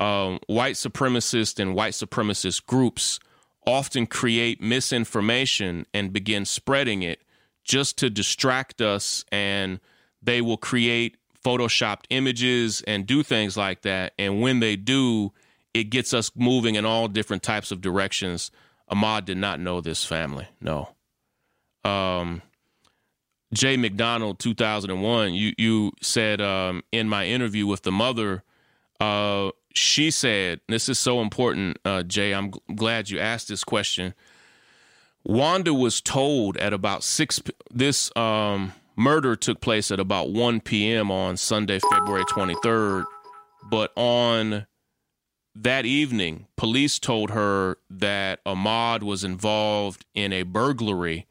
Um, 0.00 0.40
white 0.46 0.74
supremacist 0.74 1.60
and 1.60 1.74
white 1.74 1.92
supremacist 1.92 2.66
groups 2.66 3.20
often 3.66 4.06
create 4.06 4.60
misinformation 4.60 5.86
and 5.92 6.12
begin 6.12 6.44
spreading 6.46 7.02
it 7.02 7.22
just 7.64 7.98
to 7.98 8.08
distract 8.08 8.80
us 8.80 9.24
and 9.30 9.78
they 10.22 10.40
will 10.40 10.56
create 10.56 11.18
photoshopped 11.44 12.04
images 12.08 12.82
and 12.86 13.06
do 13.06 13.22
things 13.22 13.56
like 13.56 13.82
that 13.82 14.14
and 14.18 14.40
when 14.40 14.60
they 14.60 14.74
do 14.74 15.32
it 15.74 15.84
gets 15.84 16.12
us 16.12 16.30
moving 16.34 16.74
in 16.74 16.84
all 16.84 17.08
different 17.08 17.42
types 17.42 17.70
of 17.70 17.80
directions. 17.80 18.50
Ahmaud 18.90 19.24
did 19.24 19.38
not 19.38 19.60
know 19.60 19.80
this 19.80 20.04
family. 20.04 20.48
No. 20.60 20.90
Um, 21.84 22.42
Jay 23.52 23.76
McDonald, 23.76 24.38
2001, 24.38 25.34
you, 25.34 25.52
you 25.56 25.92
said 26.02 26.40
um, 26.40 26.82
in 26.92 27.08
my 27.08 27.26
interview 27.26 27.66
with 27.66 27.82
the 27.82 27.92
mother, 27.92 28.42
uh, 28.98 29.50
she 29.74 30.10
said, 30.10 30.60
this 30.68 30.88
is 30.88 30.98
so 30.98 31.20
important, 31.20 31.78
uh, 31.84 32.02
Jay, 32.02 32.32
I'm 32.32 32.52
g- 32.52 32.60
glad 32.74 33.10
you 33.10 33.18
asked 33.18 33.48
this 33.48 33.64
question. 33.64 34.14
Wanda 35.24 35.74
was 35.74 36.00
told 36.00 36.56
at 36.56 36.72
about 36.72 37.04
6, 37.04 37.42
this 37.70 38.14
um, 38.16 38.72
murder 38.96 39.36
took 39.36 39.60
place 39.60 39.90
at 39.90 40.00
about 40.00 40.30
1 40.30 40.60
p.m. 40.60 41.10
on 41.10 41.36
Sunday, 41.36 41.78
February 41.78 42.24
23rd, 42.24 43.04
but 43.70 43.92
on 43.96 44.66
that 45.54 45.84
evening, 45.84 46.46
police 46.56 46.98
told 46.98 47.30
her 47.30 47.76
that 47.90 48.42
Ahmaud 48.44 49.02
was 49.02 49.24
involved 49.24 50.06
in 50.14 50.32
a 50.32 50.42
burglary 50.42 51.26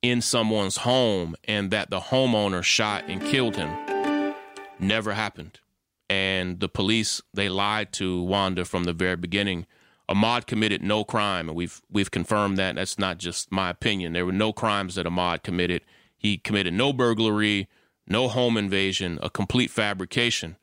in 0.00 0.20
someone's 0.20 0.78
home 0.78 1.34
and 1.44 1.70
that 1.70 1.90
the 1.90 2.00
homeowner 2.00 2.62
shot 2.62 3.04
and 3.08 3.22
killed 3.22 3.56
him. 3.56 4.34
Never 4.78 5.14
happened. 5.14 5.60
And 6.08 6.60
the 6.60 6.68
police, 6.68 7.22
they 7.32 7.48
lied 7.48 7.92
to 7.94 8.22
Wanda 8.22 8.64
from 8.64 8.84
the 8.84 8.92
very 8.92 9.16
beginning. 9.16 9.66
Ahmaud 10.08 10.46
committed 10.46 10.82
no 10.82 11.02
crime, 11.02 11.48
and 11.48 11.56
we've 11.56 11.80
we've 11.90 12.10
confirmed 12.10 12.58
that. 12.58 12.76
That's 12.76 12.98
not 12.98 13.18
just 13.18 13.50
my 13.50 13.70
opinion. 13.70 14.12
There 14.12 14.26
were 14.26 14.32
no 14.32 14.52
crimes 14.52 14.96
that 14.96 15.06
Ahmaud 15.06 15.42
committed. 15.42 15.82
He 16.16 16.36
committed 16.36 16.74
no 16.74 16.92
burglary, 16.92 17.68
no 18.06 18.28
home 18.28 18.58
invasion, 18.58 19.18
a 19.22 19.30
complete 19.30 19.70
fabrication 19.70 20.56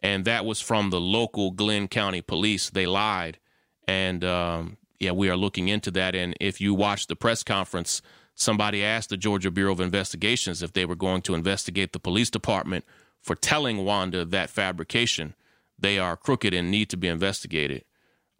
and 0.00 0.24
that 0.24 0.44
was 0.44 0.60
from 0.60 0.90
the 0.90 1.00
local 1.00 1.50
Glynn 1.50 1.88
County 1.88 2.20
Police. 2.20 2.70
They 2.70 2.86
lied, 2.86 3.38
and 3.86 4.24
um, 4.24 4.76
yeah, 5.00 5.12
we 5.12 5.28
are 5.28 5.36
looking 5.36 5.68
into 5.68 5.90
that. 5.92 6.14
And 6.14 6.34
if 6.40 6.60
you 6.60 6.74
watch 6.74 7.06
the 7.06 7.16
press 7.16 7.42
conference, 7.42 8.00
somebody 8.34 8.84
asked 8.84 9.10
the 9.10 9.16
Georgia 9.16 9.50
Bureau 9.50 9.72
of 9.72 9.80
Investigations 9.80 10.62
if 10.62 10.72
they 10.72 10.84
were 10.84 10.94
going 10.94 11.22
to 11.22 11.34
investigate 11.34 11.92
the 11.92 11.98
police 11.98 12.30
department 12.30 12.84
for 13.28 13.34
telling 13.34 13.84
Wanda 13.84 14.24
that 14.24 14.48
fabrication. 14.48 15.34
They 15.78 15.98
are 15.98 16.16
crooked 16.16 16.54
and 16.54 16.70
need 16.70 16.88
to 16.88 16.96
be 16.96 17.08
investigated. 17.08 17.84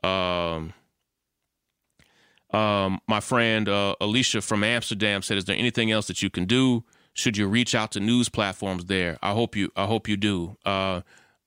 Um, 0.02 0.72
um, 2.54 3.00
my 3.06 3.20
friend 3.20 3.68
uh, 3.68 3.96
Alicia 4.00 4.40
from 4.40 4.64
Amsterdam 4.64 5.20
said, 5.20 5.36
"Is 5.36 5.44
there 5.44 5.56
anything 5.56 5.90
else 5.90 6.06
that 6.06 6.22
you 6.22 6.30
can 6.30 6.46
do? 6.46 6.84
Should 7.12 7.36
you 7.36 7.46
reach 7.48 7.74
out 7.74 7.92
to 7.92 8.00
news 8.00 8.30
platforms 8.30 8.86
there? 8.86 9.18
I 9.22 9.32
hope 9.32 9.56
you. 9.56 9.70
I 9.76 9.84
hope 9.84 10.08
you 10.08 10.16
do." 10.16 10.56
Uh, 10.64 11.02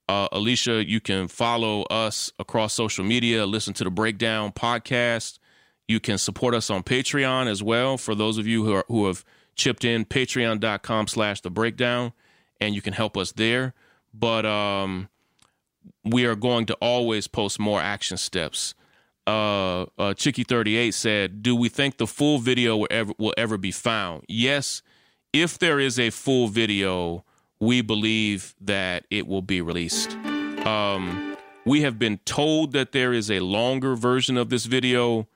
uh, 0.07 0.27
Alicia, 0.31 0.85
you 0.85 0.99
can 0.99 1.27
follow 1.27 1.81
us 1.83 2.31
across 2.37 2.73
social 2.73 3.03
media. 3.03 3.47
Listen 3.47 3.73
to 3.73 3.83
the 3.83 3.89
Breakdown 3.89 4.51
podcast. 4.51 5.39
You 5.87 5.99
can 5.99 6.19
support 6.19 6.53
us 6.53 6.69
on 6.69 6.83
Patreon 6.83 7.47
as 7.47 7.63
well. 7.63 7.97
For 7.97 8.13
those 8.13 8.37
of 8.37 8.45
you 8.45 8.65
who 8.65 8.73
are, 8.73 8.85
who 8.87 9.07
have 9.07 9.25
chipped 9.55 9.83
in, 9.83 10.05
Patreon.com/slash 10.05 11.41
The 11.41 11.49
Breakdown, 11.49 12.13
and 12.61 12.73
you 12.73 12.81
can 12.81 12.93
help 12.93 13.17
us 13.17 13.33
there. 13.33 13.73
But 14.13 14.45
um, 14.45 15.09
we 16.05 16.25
are 16.25 16.35
going 16.35 16.67
to 16.67 16.73
always 16.75 17.27
post 17.27 17.59
more 17.59 17.81
action 17.81 18.17
steps 18.17 18.75
uh, 19.27 19.85
uh, 19.97 20.13
Chicky 20.13 20.43
thirty 20.43 20.77
eight 20.77 20.93
said, 20.93 21.43
"Do 21.43 21.55
we 21.55 21.69
think 21.69 21.97
the 21.97 22.07
full 22.07 22.39
video 22.39 22.77
will 22.77 22.87
ever 22.89 23.13
will 23.17 23.33
ever 23.37 23.57
be 23.57 23.71
found?" 23.71 24.23
Yes, 24.27 24.81
if 25.31 25.59
there 25.59 25.79
is 25.79 25.99
a 25.99 26.09
full 26.09 26.47
video, 26.47 27.23
we 27.59 27.81
believe 27.81 28.55
that 28.59 29.05
it 29.09 29.27
will 29.27 29.41
be 29.41 29.61
released. 29.61 30.15
Um, 30.65 31.37
we 31.65 31.81
have 31.81 31.99
been 31.99 32.17
told 32.19 32.71
that 32.73 32.91
there 32.91 33.13
is 33.13 33.29
a 33.29 33.39
longer 33.39 33.95
version 33.95 34.37
of 34.37 34.49
this 34.49 34.65
video. 34.65 35.27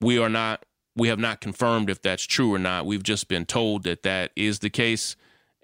We 0.00 0.18
are 0.18 0.28
not. 0.28 0.64
We 0.94 1.08
have 1.08 1.18
not 1.18 1.40
confirmed 1.40 1.90
if 1.90 2.00
that's 2.00 2.24
true 2.24 2.52
or 2.54 2.58
not. 2.58 2.86
We've 2.86 3.02
just 3.02 3.28
been 3.28 3.46
told 3.46 3.84
that 3.84 4.02
that 4.02 4.32
is 4.36 4.60
the 4.60 4.70
case. 4.70 5.16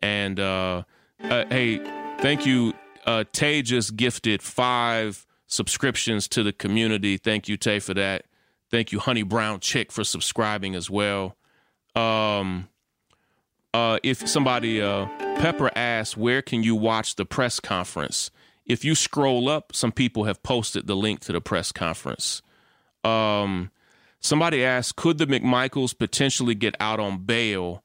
And 0.04 0.38
uh, 0.38 0.82
uh, 1.22 1.46
hey, 1.48 1.78
thank 2.18 2.44
you. 2.44 2.74
Uh, 3.06 3.24
Tay 3.32 3.62
just 3.62 3.96
gifted 3.96 4.42
five 4.42 5.26
subscriptions 5.46 6.28
to 6.28 6.42
the 6.42 6.52
community. 6.52 7.16
Thank 7.16 7.48
you, 7.48 7.56
Tay, 7.56 7.78
for 7.78 7.94
that. 7.94 8.26
Thank 8.70 8.92
you, 8.92 8.98
Honey 8.98 9.22
Brown 9.22 9.60
Chick, 9.60 9.90
for 9.90 10.04
subscribing 10.04 10.74
as 10.74 10.90
well. 10.90 11.36
Um, 11.94 12.68
uh, 13.72 13.98
if 14.02 14.28
somebody, 14.28 14.82
uh, 14.82 15.06
Pepper 15.36 15.70
asked, 15.74 16.18
where 16.18 16.42
can 16.42 16.62
you 16.62 16.76
watch 16.76 17.16
the 17.16 17.24
press 17.24 17.58
conference? 17.58 18.30
If 18.66 18.84
you 18.84 18.94
scroll 18.94 19.48
up, 19.48 19.74
some 19.74 19.90
people 19.90 20.24
have 20.24 20.42
posted 20.42 20.86
the 20.86 20.96
link 20.96 21.20
to 21.20 21.32
the 21.32 21.40
press 21.40 21.72
conference. 21.72 22.42
Um, 23.04 23.70
somebody 24.20 24.62
asked, 24.62 24.96
could 24.96 25.16
the 25.16 25.26
McMichaels 25.26 25.96
potentially 25.96 26.54
get 26.54 26.74
out 26.78 27.00
on 27.00 27.24
bail 27.24 27.83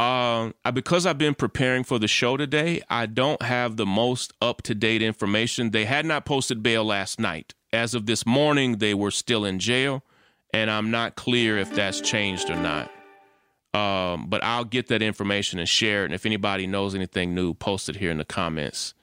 um, 0.00 0.54
because 0.72 1.04
I've 1.04 1.18
been 1.18 1.34
preparing 1.34 1.84
for 1.84 1.98
the 1.98 2.08
show 2.08 2.38
today, 2.38 2.80
I 2.88 3.04
don't 3.04 3.42
have 3.42 3.76
the 3.76 3.84
most 3.84 4.32
up 4.40 4.62
to 4.62 4.74
date 4.74 5.02
information. 5.02 5.72
They 5.72 5.84
had 5.84 6.06
not 6.06 6.24
posted 6.24 6.62
bail 6.62 6.84
last 6.84 7.20
night. 7.20 7.52
As 7.70 7.94
of 7.94 8.06
this 8.06 8.24
morning, 8.24 8.78
they 8.78 8.94
were 8.94 9.10
still 9.10 9.44
in 9.44 9.58
jail, 9.58 10.02
and 10.54 10.70
I'm 10.70 10.90
not 10.90 11.16
clear 11.16 11.58
if 11.58 11.74
that's 11.74 12.00
changed 12.00 12.48
or 12.48 12.56
not. 12.56 12.90
Um, 13.74 14.30
but 14.30 14.42
I'll 14.42 14.64
get 14.64 14.88
that 14.88 15.02
information 15.02 15.58
and 15.58 15.68
share 15.68 16.02
it. 16.02 16.06
And 16.06 16.14
if 16.14 16.24
anybody 16.24 16.66
knows 16.66 16.94
anything 16.94 17.34
new, 17.34 17.52
post 17.52 17.90
it 17.90 17.96
here 17.96 18.10
in 18.10 18.16
the 18.16 18.24
comments. 18.24 18.94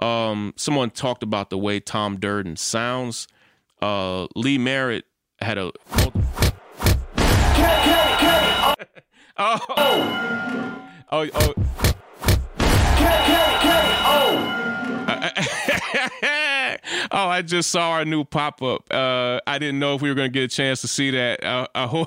Um, 0.00 0.54
someone 0.56 0.90
talked 0.90 1.22
about 1.22 1.50
the 1.50 1.58
way 1.58 1.78
Tom 1.78 2.18
Durden 2.18 2.56
sounds. 2.56 3.28
Uh, 3.82 4.28
Lee 4.34 4.56
Merritt 4.56 5.04
had 5.42 5.58
a. 5.58 5.72
Oh. 9.44 9.58
Oh. 11.10 11.10
Oh. 11.10 11.28
oh, 17.10 17.26
I 17.26 17.42
just 17.42 17.70
saw 17.70 17.90
our 17.90 18.04
new 18.04 18.22
pop 18.22 18.62
up. 18.62 18.84
Uh, 18.88 19.40
I 19.44 19.58
didn't 19.58 19.80
know 19.80 19.96
if 19.96 20.02
we 20.02 20.10
were 20.10 20.14
going 20.14 20.30
to 20.30 20.32
get 20.32 20.44
a 20.44 20.54
chance 20.54 20.80
to 20.82 20.88
see 20.88 21.10
that. 21.10 21.44
I, 21.44 21.66
I 21.74 21.88
hope, 21.88 22.06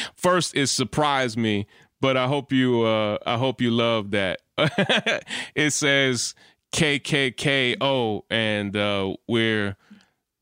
first, 0.14 0.56
it 0.56 0.68
surprised 0.68 1.36
me, 1.36 1.66
but 2.00 2.16
I 2.16 2.28
hope 2.28 2.52
you. 2.52 2.82
Uh, 2.82 3.18
I 3.26 3.36
hope 3.36 3.60
you 3.60 3.72
love 3.72 4.12
that. 4.12 4.42
it 5.56 5.72
says 5.72 6.36
KKKO, 6.72 8.22
and 8.30 8.76
uh, 8.76 9.16
we're 9.26 9.76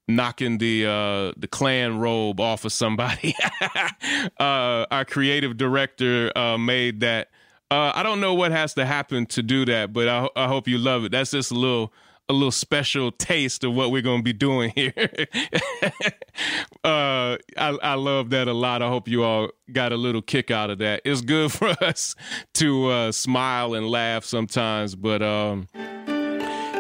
knocking 0.09 0.59
the 0.59 0.87
uh 0.87 1.33
the 1.37 1.49
Klan 1.51 1.99
robe 1.99 2.41
off 2.41 2.65
of 2.65 2.73
somebody. 2.73 3.35
uh 4.39 4.87
our 4.91 5.05
creative 5.05 5.57
director 5.57 6.31
uh 6.37 6.59
made 6.59 7.01
that 7.01 7.29
uh 7.71 7.93
I 7.95 8.03
don't 8.03 8.21
know 8.21 8.35
what 8.35 8.53
has 8.53 8.75
to 8.75 8.85
happen 8.87 9.27
to 9.27 9.43
do 9.43 9.65
that, 9.67 9.93
but 9.93 10.09
I 10.09 10.29
I 10.37 10.47
hope 10.47 10.69
you 10.69 10.79
love 10.79 11.05
it. 11.05 11.13
That's 11.13 11.31
just 11.31 11.51
a 11.51 11.55
little 11.55 11.93
a 12.29 12.33
little 12.33 12.51
special 12.51 13.13
taste 13.13 13.65
of 13.65 13.75
what 13.75 13.91
we're 13.91 14.03
going 14.03 14.21
to 14.21 14.25
be 14.25 14.33
doing 14.33 14.73
here. 14.75 14.93
uh, 16.85 17.37
I, 17.57 17.79
I 17.83 17.95
love 17.95 18.31
that 18.31 18.49
a 18.49 18.53
lot. 18.55 18.81
I 18.83 18.89
hope 18.89 19.09
you 19.09 19.23
all 19.23 19.51
got 19.71 19.93
a 19.93 19.97
little 19.97 20.23
kick 20.23 20.51
out 20.51 20.71
of 20.71 20.79
that. 20.79 21.03
It's 21.05 21.21
good 21.21 21.53
for 21.53 21.75
us 21.83 22.15
to 22.55 22.87
uh, 22.89 23.13
smile 23.13 23.75
and 23.75 23.89
laugh 23.89 24.25
sometimes, 24.25 24.95
but 24.95 25.23
um, 25.23 25.69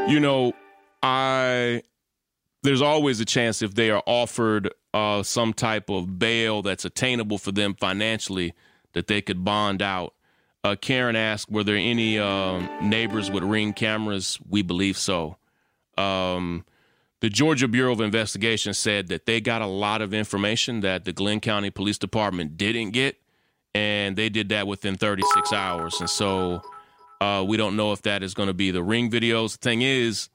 you 0.08 0.18
know, 0.18 0.54
I 1.02 1.82
there's 2.64 2.82
always 2.82 3.20
a 3.20 3.24
chance 3.26 3.62
if 3.62 3.74
they 3.74 3.90
are 3.90 4.02
offered 4.06 4.72
uh, 4.94 5.22
some 5.22 5.52
type 5.52 5.90
of 5.90 6.18
bail 6.18 6.62
that's 6.62 6.84
attainable 6.84 7.36
for 7.36 7.52
them 7.52 7.74
financially 7.74 8.54
that 8.94 9.06
they 9.06 9.20
could 9.20 9.44
bond 9.44 9.82
out. 9.82 10.14
Uh, 10.64 10.74
Karen 10.74 11.14
asked, 11.14 11.50
were 11.50 11.62
there 11.62 11.76
any 11.76 12.18
uh, 12.18 12.58
neighbors 12.80 13.30
with 13.30 13.42
ring 13.42 13.74
cameras? 13.74 14.38
We 14.48 14.62
believe 14.62 14.96
so. 14.96 15.36
Um, 15.98 16.64
the 17.20 17.28
Georgia 17.28 17.68
Bureau 17.68 17.92
of 17.92 18.00
Investigation 18.00 18.72
said 18.72 19.08
that 19.08 19.26
they 19.26 19.42
got 19.42 19.60
a 19.60 19.66
lot 19.66 20.00
of 20.00 20.14
information 20.14 20.80
that 20.80 21.04
the 21.04 21.12
Glynn 21.12 21.40
County 21.40 21.70
Police 21.70 21.98
Department 21.98 22.56
didn't 22.56 22.90
get, 22.90 23.20
and 23.74 24.16
they 24.16 24.30
did 24.30 24.48
that 24.48 24.66
within 24.66 24.96
36 24.96 25.52
hours. 25.52 26.00
And 26.00 26.08
so 26.08 26.62
uh, 27.20 27.44
we 27.46 27.58
don't 27.58 27.76
know 27.76 27.92
if 27.92 28.00
that 28.02 28.22
is 28.22 28.32
going 28.32 28.46
to 28.46 28.54
be 28.54 28.70
the 28.70 28.82
ring 28.82 29.10
videos. 29.10 29.52
The 29.52 29.58
thing 29.58 29.82
is, 29.82 30.30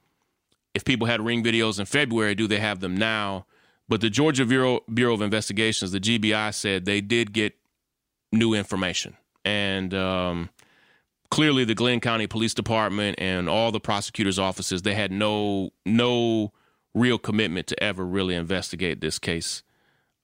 if 0.80 0.86
people 0.86 1.08
had 1.08 1.20
ring 1.20 1.44
videos 1.44 1.78
in 1.78 1.86
February, 1.86 2.36
do 2.36 2.48
they 2.48 2.60
have 2.60 2.80
them 2.80 2.96
now? 2.96 3.46
But 3.90 4.00
the 4.00 4.10
Georgia 4.10 4.46
Bureau, 4.46 4.80
Bureau 4.92 5.14
of 5.14 5.22
Investigations, 5.22 5.92
the 5.92 6.00
GBI, 6.00 6.54
said 6.54 6.86
they 6.86 7.02
did 7.02 7.34
get 7.34 7.54
new 8.32 8.54
information. 8.54 9.18
And 9.44 9.94
um, 9.94 10.50
clearly, 11.30 11.66
the 11.66 11.76
Glynn 11.76 12.00
County 12.00 12.28
Police 12.28 12.54
Department 12.54 13.20
and 13.20 13.50
all 13.50 13.74
the 13.74 13.82
prosecutors' 13.82 14.40
offices, 14.40 14.84
they 14.84 14.96
had 14.96 15.12
no 15.12 15.72
no 15.86 16.54
real 16.94 17.18
commitment 17.18 17.68
to 17.68 17.84
ever 17.84 18.06
really 18.06 18.36
investigate 18.36 19.02
this 19.02 19.20
case. 19.20 19.64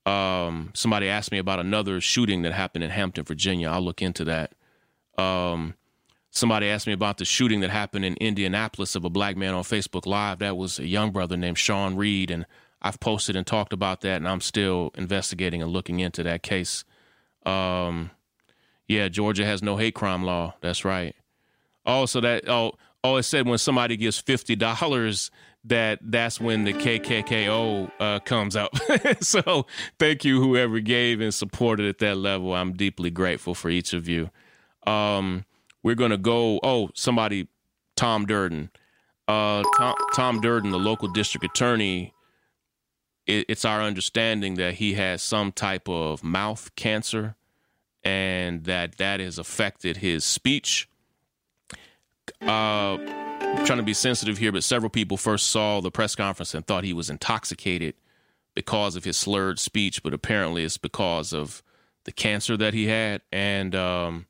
Um, 0.06 0.72
somebody 0.73 1.10
asked 1.10 1.34
me 1.34 1.38
about 1.38 1.60
another 1.60 1.99
shooting 1.99 2.44
that 2.44 2.53
happened 2.53 2.86
in 2.86 2.91
Hampton, 2.91 3.26
Virginia. 3.26 3.69
I'll 3.72 3.82
look 3.82 4.02
into 4.02 4.23
that. 4.23 4.53
Um, 5.18 5.73
Somebody 6.35 6.67
asked 6.67 6.85
me 6.85 6.91
about 6.91 7.17
the 7.17 7.23
shooting 7.23 7.61
that 7.61 7.69
happened 7.69 8.03
in 8.03 8.15
Indianapolis 8.15 8.97
of 8.97 9.05
a 9.05 9.09
black 9.09 9.37
man 9.37 9.53
on 9.53 9.63
Facebook 9.63 10.05
Live. 10.05 10.39
That 10.39 10.57
was 10.57 10.79
a 10.79 10.85
young 10.85 11.11
brother 11.11 11.37
named 11.37 11.57
Sean 11.57 11.95
Reed, 11.95 12.29
and 12.29 12.45
I've 12.81 12.99
posted 12.99 13.37
and 13.37 13.47
talked 13.47 13.71
about 13.71 14.01
that, 14.01 14.17
and 14.17 14.27
I'm 14.27 14.41
still 14.41 14.91
investigating 14.95 15.61
and 15.61 15.71
looking 15.71 16.01
into 16.01 16.23
that 16.23 16.43
case. 16.43 16.83
Um, 17.45 18.11
yeah, 18.85 19.07
Georgia 19.07 19.45
has 19.45 19.63
no 19.63 19.77
hate 19.77 19.95
crime 19.95 20.23
law. 20.23 20.55
That's 20.59 20.83
right. 20.83 21.15
Also, 21.85 22.19
that 22.19 22.49
oh 22.49 22.73
oh 23.01 23.15
it 23.15 23.23
said 23.23 23.47
when 23.47 23.57
somebody 23.57 23.95
gives 23.95 24.19
fifty 24.19 24.57
dollars 24.57 25.31
that 25.63 25.99
that's 26.01 26.41
when 26.41 26.65
the 26.65 26.73
KKKO 26.73 27.91
uh, 27.97 28.19
comes 28.19 28.57
out. 28.57 28.77
so 29.23 29.65
thank 29.97 30.25
you 30.25 30.41
whoever 30.41 30.81
gave 30.81 31.21
and 31.21 31.33
supported 31.33 31.87
at 31.87 31.99
that 31.99 32.17
level. 32.17 32.53
I'm 32.53 32.73
deeply 32.73 33.09
grateful 33.09 33.55
for 33.55 33.69
each 33.69 33.93
of 33.93 34.09
you. 34.09 34.31
Um, 34.85 35.45
we're 35.85 35.93
going 35.93 36.09
to 36.09 36.17
go. 36.17 36.59
Oh, 36.63 36.89
somebody, 36.95 37.47
Tom 37.95 38.25
Durden. 38.25 38.71
Uh, 39.27 39.61
Tom, 39.77 39.95
Tom 40.15 40.41
Durden, 40.41 40.71
the 40.71 40.79
local 40.79 41.07
district 41.07 41.45
attorney, 41.45 42.11
it, 43.27 43.45
it's 43.47 43.63
our 43.65 43.83
understanding 43.83 44.55
that 44.55 44.73
he 44.73 44.95
has 44.95 45.21
some 45.21 45.51
type 45.51 45.87
of 45.87 46.23
mouth 46.23 46.75
cancer 46.75 47.35
and 48.03 48.63
that 48.63 48.97
that 48.97 49.19
has 49.19 49.37
affected 49.37 49.97
his 49.97 50.23
speech. 50.23 50.89
Uh, 52.41 52.97
I'm 52.97 53.65
trying 53.65 53.77
to 53.77 53.83
be 53.83 53.93
sensitive 53.93 54.39
here, 54.39 54.51
but 54.51 54.63
several 54.63 54.89
people 54.89 55.17
first 55.17 55.51
saw 55.51 55.81
the 55.81 55.91
press 55.91 56.15
conference 56.15 56.55
and 56.55 56.65
thought 56.65 56.83
he 56.83 56.93
was 56.93 57.11
intoxicated 57.11 57.93
because 58.55 58.95
of 58.95 59.03
his 59.03 59.17
slurred 59.17 59.59
speech, 59.59 60.01
but 60.01 60.15
apparently 60.15 60.63
it's 60.63 60.79
because 60.79 61.31
of 61.31 61.61
the 62.05 62.11
cancer 62.11 62.57
that 62.57 62.73
he 62.73 62.87
had. 62.87 63.21
And 63.31 63.75
um, 63.75 64.25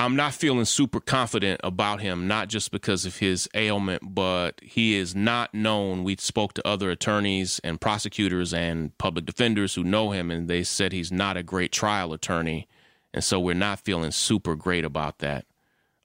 I'm 0.00 0.16
not 0.16 0.32
feeling 0.32 0.64
super 0.64 0.98
confident 0.98 1.60
about 1.62 2.00
him, 2.00 2.26
not 2.26 2.48
just 2.48 2.70
because 2.70 3.04
of 3.04 3.18
his 3.18 3.50
ailment, 3.54 4.14
but 4.14 4.58
he 4.62 4.94
is 4.94 5.14
not 5.14 5.52
known. 5.52 6.04
We 6.04 6.16
spoke 6.16 6.54
to 6.54 6.66
other 6.66 6.90
attorneys 6.90 7.60
and 7.62 7.78
prosecutors 7.78 8.54
and 8.54 8.96
public 8.96 9.26
defenders 9.26 9.74
who 9.74 9.84
know 9.84 10.12
him, 10.12 10.30
and 10.30 10.48
they 10.48 10.62
said 10.62 10.92
he's 10.92 11.12
not 11.12 11.36
a 11.36 11.42
great 11.42 11.70
trial 11.70 12.14
attorney. 12.14 12.66
And 13.12 13.22
so 13.22 13.38
we're 13.38 13.54
not 13.54 13.80
feeling 13.80 14.10
super 14.10 14.54
great 14.54 14.86
about 14.86 15.18
that. 15.18 15.44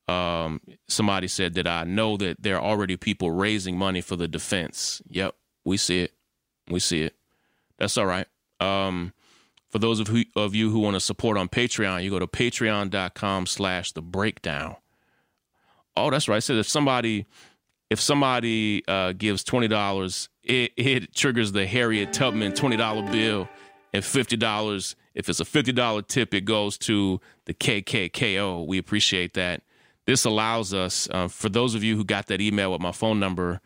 Um, 0.10 0.60
somebody 0.90 1.30
said 1.30 1.54
that 1.54 1.66
I 1.66 1.86
know 1.86 2.18
that 2.18 2.44
there 2.44 2.58
are 2.58 2.70
already 2.70 2.98
people 2.98 3.32
raising 3.32 3.78
money 3.78 4.02
for 4.02 4.18
the 4.18 4.28
defense. 4.28 5.02
Yep, 5.08 5.36
we 5.64 5.78
see 5.78 6.02
it. 6.02 6.12
We 6.70 6.82
see 6.82 7.04
it. 7.04 7.16
That's 7.78 7.98
all 7.98 8.08
right. 8.08 8.28
Um, 8.60 9.14
for 9.76 9.80
those 9.80 10.00
of, 10.00 10.08
who, 10.08 10.24
of 10.38 10.56
you 10.56 10.70
who 10.70 10.80
want 10.80 10.94
to 10.94 11.02
support 11.02 11.38
on 11.38 11.50
Patreon, 11.50 12.02
you 12.02 12.10
go 12.10 12.18
to 12.18 12.28
patreon.com 12.28 13.46
slash 13.46 13.92
the 13.92 14.02
breakdown. 14.02 14.78
Oh, 15.98 16.10
that's 16.10 16.30
right. 16.30 16.38
I 16.38 16.40
said 16.40 16.56
if 16.56 16.66
somebody 16.66 17.26
if 17.90 18.00
somebody 18.00 18.86
uh, 18.88 19.12
gives 19.12 19.44
twenty 19.44 19.68
dollars, 19.68 20.30
it, 20.44 20.72
it 20.78 21.14
triggers 21.14 21.52
the 21.52 21.68
Harriet 21.68 22.14
Tubman 22.14 22.54
twenty 22.54 22.78
dollar 22.78 23.02
bill, 23.12 23.50
and 23.92 24.02
fifty 24.02 24.38
dollars. 24.38 24.96
If 25.14 25.28
it's 25.28 25.42
a 25.42 25.46
fifty 25.46 25.74
dollar 25.74 26.04
tip, 26.04 26.34
it 26.34 26.46
goes 26.46 26.78
to 26.78 27.20
the 27.44 27.54
KKKO. 27.54 28.66
We 28.66 28.78
appreciate 28.78 29.34
that. 29.34 29.62
This 30.06 30.24
allows 30.24 30.74
us, 30.74 31.10
uh, 31.12 31.28
for 31.28 31.50
those 31.50 31.76
of 31.76 31.84
you 31.84 31.98
who 31.98 32.06
got 32.06 32.28
that 32.28 32.40
email 32.40 32.72
with 32.72 32.80
my 32.80 32.94
phone 32.94 33.20
number, 33.20 33.60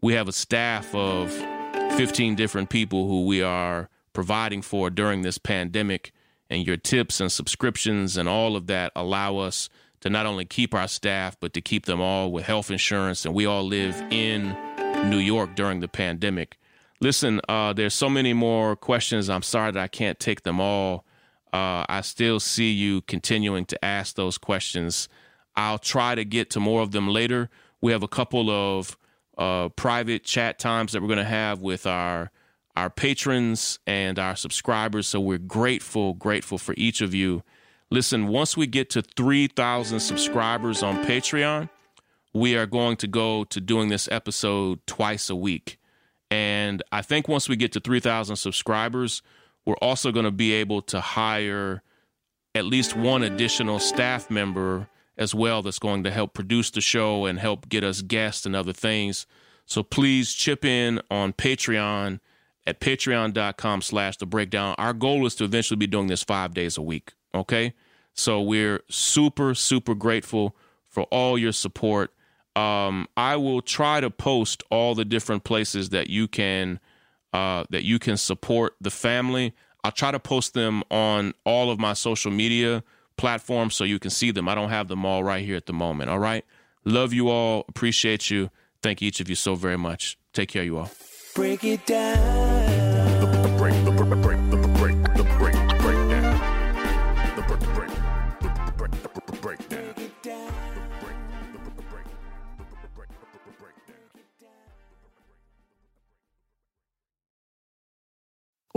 we 0.00 0.14
have 0.14 0.28
a 0.28 0.32
staff 0.32 0.94
of 0.94 1.32
fifteen 1.96 2.36
different 2.36 2.70
people 2.70 3.08
who 3.08 3.26
we 3.26 3.42
are 3.42 3.90
providing 4.18 4.60
for 4.60 4.90
during 4.90 5.22
this 5.22 5.38
pandemic, 5.38 6.10
and 6.50 6.66
your 6.66 6.76
tips 6.76 7.20
and 7.20 7.30
subscriptions 7.30 8.16
and 8.16 8.28
all 8.28 8.56
of 8.56 8.66
that 8.66 8.90
allow 8.96 9.36
us 9.36 9.68
to 10.00 10.10
not 10.10 10.26
only 10.26 10.44
keep 10.44 10.74
our 10.74 10.88
staff, 10.88 11.36
but 11.38 11.52
to 11.52 11.60
keep 11.60 11.86
them 11.86 12.00
all 12.00 12.32
with 12.32 12.44
health 12.44 12.68
insurance. 12.68 13.24
And 13.24 13.32
we 13.32 13.46
all 13.46 13.62
live 13.62 13.94
in 14.10 14.56
New 15.08 15.18
York 15.18 15.54
during 15.54 15.78
the 15.78 15.86
pandemic. 15.86 16.58
Listen, 17.00 17.40
uh, 17.48 17.72
there's 17.74 17.94
so 17.94 18.10
many 18.10 18.32
more 18.32 18.74
questions. 18.74 19.30
I'm 19.30 19.44
sorry 19.44 19.70
that 19.70 19.80
I 19.80 19.86
can't 19.86 20.18
take 20.18 20.42
them 20.42 20.60
all. 20.60 21.04
Uh, 21.52 21.86
I 21.88 22.00
still 22.00 22.40
see 22.40 22.72
you 22.72 23.02
continuing 23.02 23.66
to 23.66 23.84
ask 23.84 24.16
those 24.16 24.36
questions. 24.36 25.08
I'll 25.54 25.78
try 25.78 26.16
to 26.16 26.24
get 26.24 26.50
to 26.50 26.58
more 26.58 26.82
of 26.82 26.90
them 26.90 27.06
later. 27.06 27.50
We 27.80 27.92
have 27.92 28.02
a 28.02 28.08
couple 28.08 28.50
of 28.50 28.98
uh, 29.36 29.68
private 29.68 30.24
chat 30.24 30.58
times 30.58 30.90
that 30.90 31.02
we're 31.02 31.06
going 31.06 31.18
to 31.18 31.24
have 31.24 31.60
with 31.60 31.86
our 31.86 32.32
our 32.78 32.90
patrons 32.90 33.78
and 33.86 34.18
our 34.18 34.36
subscribers. 34.36 35.06
So 35.06 35.20
we're 35.20 35.38
grateful, 35.38 36.14
grateful 36.14 36.58
for 36.58 36.74
each 36.76 37.00
of 37.00 37.14
you 37.14 37.42
Listen, 37.90 38.28
once 38.28 38.54
we 38.54 38.66
get 38.66 38.90
to 38.90 39.00
3,000 39.00 40.00
subscribers 40.00 40.82
on 40.82 41.02
Patreon, 41.06 41.70
we 42.34 42.54
are 42.54 42.66
going 42.66 42.96
to 42.98 43.06
go 43.06 43.44
to 43.44 43.60
doing 43.62 43.88
this 43.88 44.08
episode 44.12 44.86
twice 44.86 45.30
a 45.30 45.36
week. 45.36 45.78
And 46.30 46.82
I 46.92 47.00
think 47.00 47.28
once 47.28 47.48
we 47.48 47.56
get 47.56 47.72
to 47.72 47.80
3,000 47.80 48.36
subscribers, 48.36 49.22
we're 49.64 49.76
also 49.76 50.12
going 50.12 50.26
to 50.26 50.30
be 50.30 50.52
able 50.52 50.82
to 50.82 51.00
hire 51.00 51.82
at 52.54 52.66
least 52.66 52.94
one 52.94 53.22
additional 53.22 53.78
staff 53.78 54.30
member 54.30 54.88
as 55.16 55.34
well 55.34 55.62
that's 55.62 55.78
going 55.78 56.04
to 56.04 56.10
help 56.10 56.34
produce 56.34 56.70
the 56.70 56.82
show 56.82 57.24
and 57.24 57.38
help 57.38 57.70
get 57.70 57.84
us 57.84 58.02
guests 58.02 58.44
and 58.44 58.54
other 58.54 58.74
things. 58.74 59.26
So 59.64 59.82
please 59.82 60.34
chip 60.34 60.62
in 60.62 61.00
on 61.10 61.32
Patreon 61.32 62.20
at 62.68 62.80
patreon.com 62.80 63.82
slash 63.82 64.18
the 64.18 64.26
breakdown. 64.26 64.74
Our 64.78 64.92
goal 64.92 65.26
is 65.26 65.34
to 65.36 65.44
eventually 65.44 65.78
be 65.78 65.86
doing 65.86 66.06
this 66.06 66.22
five 66.22 66.52
days 66.52 66.76
a 66.76 66.82
week. 66.82 67.14
Okay. 67.34 67.72
So 68.14 68.42
we're 68.42 68.80
super, 68.90 69.54
super 69.54 69.94
grateful 69.94 70.54
for 70.88 71.04
all 71.04 71.38
your 71.38 71.52
support. 71.52 72.12
Um, 72.54 73.06
I 73.16 73.36
will 73.36 73.62
try 73.62 74.00
to 74.00 74.10
post 74.10 74.62
all 74.70 74.94
the 74.94 75.04
different 75.04 75.44
places 75.44 75.90
that 75.90 76.10
you 76.10 76.28
can 76.28 76.80
uh, 77.32 77.64
that 77.70 77.84
you 77.84 77.98
can 77.98 78.16
support 78.16 78.74
the 78.80 78.90
family. 78.90 79.54
I'll 79.84 79.92
try 79.92 80.10
to 80.10 80.18
post 80.18 80.54
them 80.54 80.82
on 80.90 81.34
all 81.44 81.70
of 81.70 81.78
my 81.78 81.92
social 81.92 82.32
media 82.32 82.82
platforms 83.16 83.74
so 83.74 83.84
you 83.84 83.98
can 83.98 84.10
see 84.10 84.30
them. 84.30 84.48
I 84.48 84.54
don't 84.54 84.70
have 84.70 84.88
them 84.88 85.04
all 85.04 85.22
right 85.22 85.44
here 85.44 85.56
at 85.56 85.66
the 85.66 85.72
moment. 85.72 86.10
All 86.10 86.18
right. 86.18 86.44
Love 86.84 87.12
you 87.12 87.28
all. 87.28 87.64
Appreciate 87.68 88.30
you. 88.30 88.50
Thank 88.82 89.02
each 89.02 89.20
of 89.20 89.28
you 89.28 89.36
so 89.36 89.54
very 89.54 89.78
much. 89.78 90.18
Take 90.32 90.48
care, 90.48 90.64
you 90.64 90.78
all. 90.78 90.90
Break 91.34 91.64
it 91.64 91.86
down. 91.86 92.48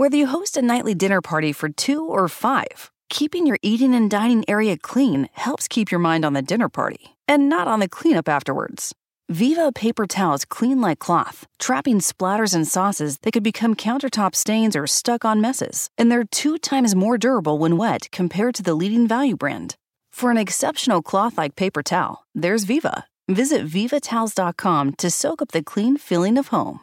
Whether 0.02 0.16
you 0.16 0.26
host 0.26 0.56
a 0.56 0.62
nightly 0.62 0.94
dinner 0.94 1.20
party 1.20 1.52
for 1.52 1.68
two 1.68 2.04
or 2.06 2.26
five, 2.26 2.90
keeping 3.08 3.46
your 3.46 3.58
eating 3.62 3.94
and 3.94 4.10
dining 4.10 4.44
area 4.48 4.76
clean 4.76 5.28
helps 5.32 5.68
keep 5.68 5.92
your 5.92 6.00
mind 6.00 6.24
on 6.24 6.32
the 6.32 6.42
dinner 6.42 6.68
party 6.68 7.14
and 7.28 7.48
not 7.48 7.68
on 7.68 7.78
the 7.78 7.88
cleanup 7.88 8.28
afterwards. 8.28 8.96
Viva 9.32 9.72
paper 9.72 10.06
towels 10.06 10.44
clean 10.44 10.82
like 10.82 10.98
cloth, 10.98 11.46
trapping 11.58 12.00
splatters 12.00 12.54
and 12.54 12.68
sauces 12.68 13.16
that 13.22 13.32
could 13.32 13.42
become 13.42 13.74
countertop 13.74 14.34
stains 14.34 14.76
or 14.76 14.86
stuck 14.86 15.24
on 15.24 15.40
messes. 15.40 15.88
And 15.96 16.12
they're 16.12 16.24
two 16.24 16.58
times 16.58 16.94
more 16.94 17.16
durable 17.16 17.56
when 17.56 17.78
wet 17.78 18.10
compared 18.12 18.54
to 18.56 18.62
the 18.62 18.74
leading 18.74 19.08
value 19.08 19.38
brand. 19.38 19.74
For 20.12 20.30
an 20.30 20.36
exceptional 20.36 21.00
cloth 21.00 21.38
like 21.38 21.56
paper 21.56 21.82
towel, 21.82 22.26
there's 22.34 22.64
Viva. 22.64 23.06
Visit 23.26 23.66
vivatowels.com 23.66 24.92
to 24.98 25.10
soak 25.10 25.40
up 25.40 25.52
the 25.52 25.62
clean 25.62 25.96
feeling 25.96 26.36
of 26.36 26.48
home. 26.48 26.80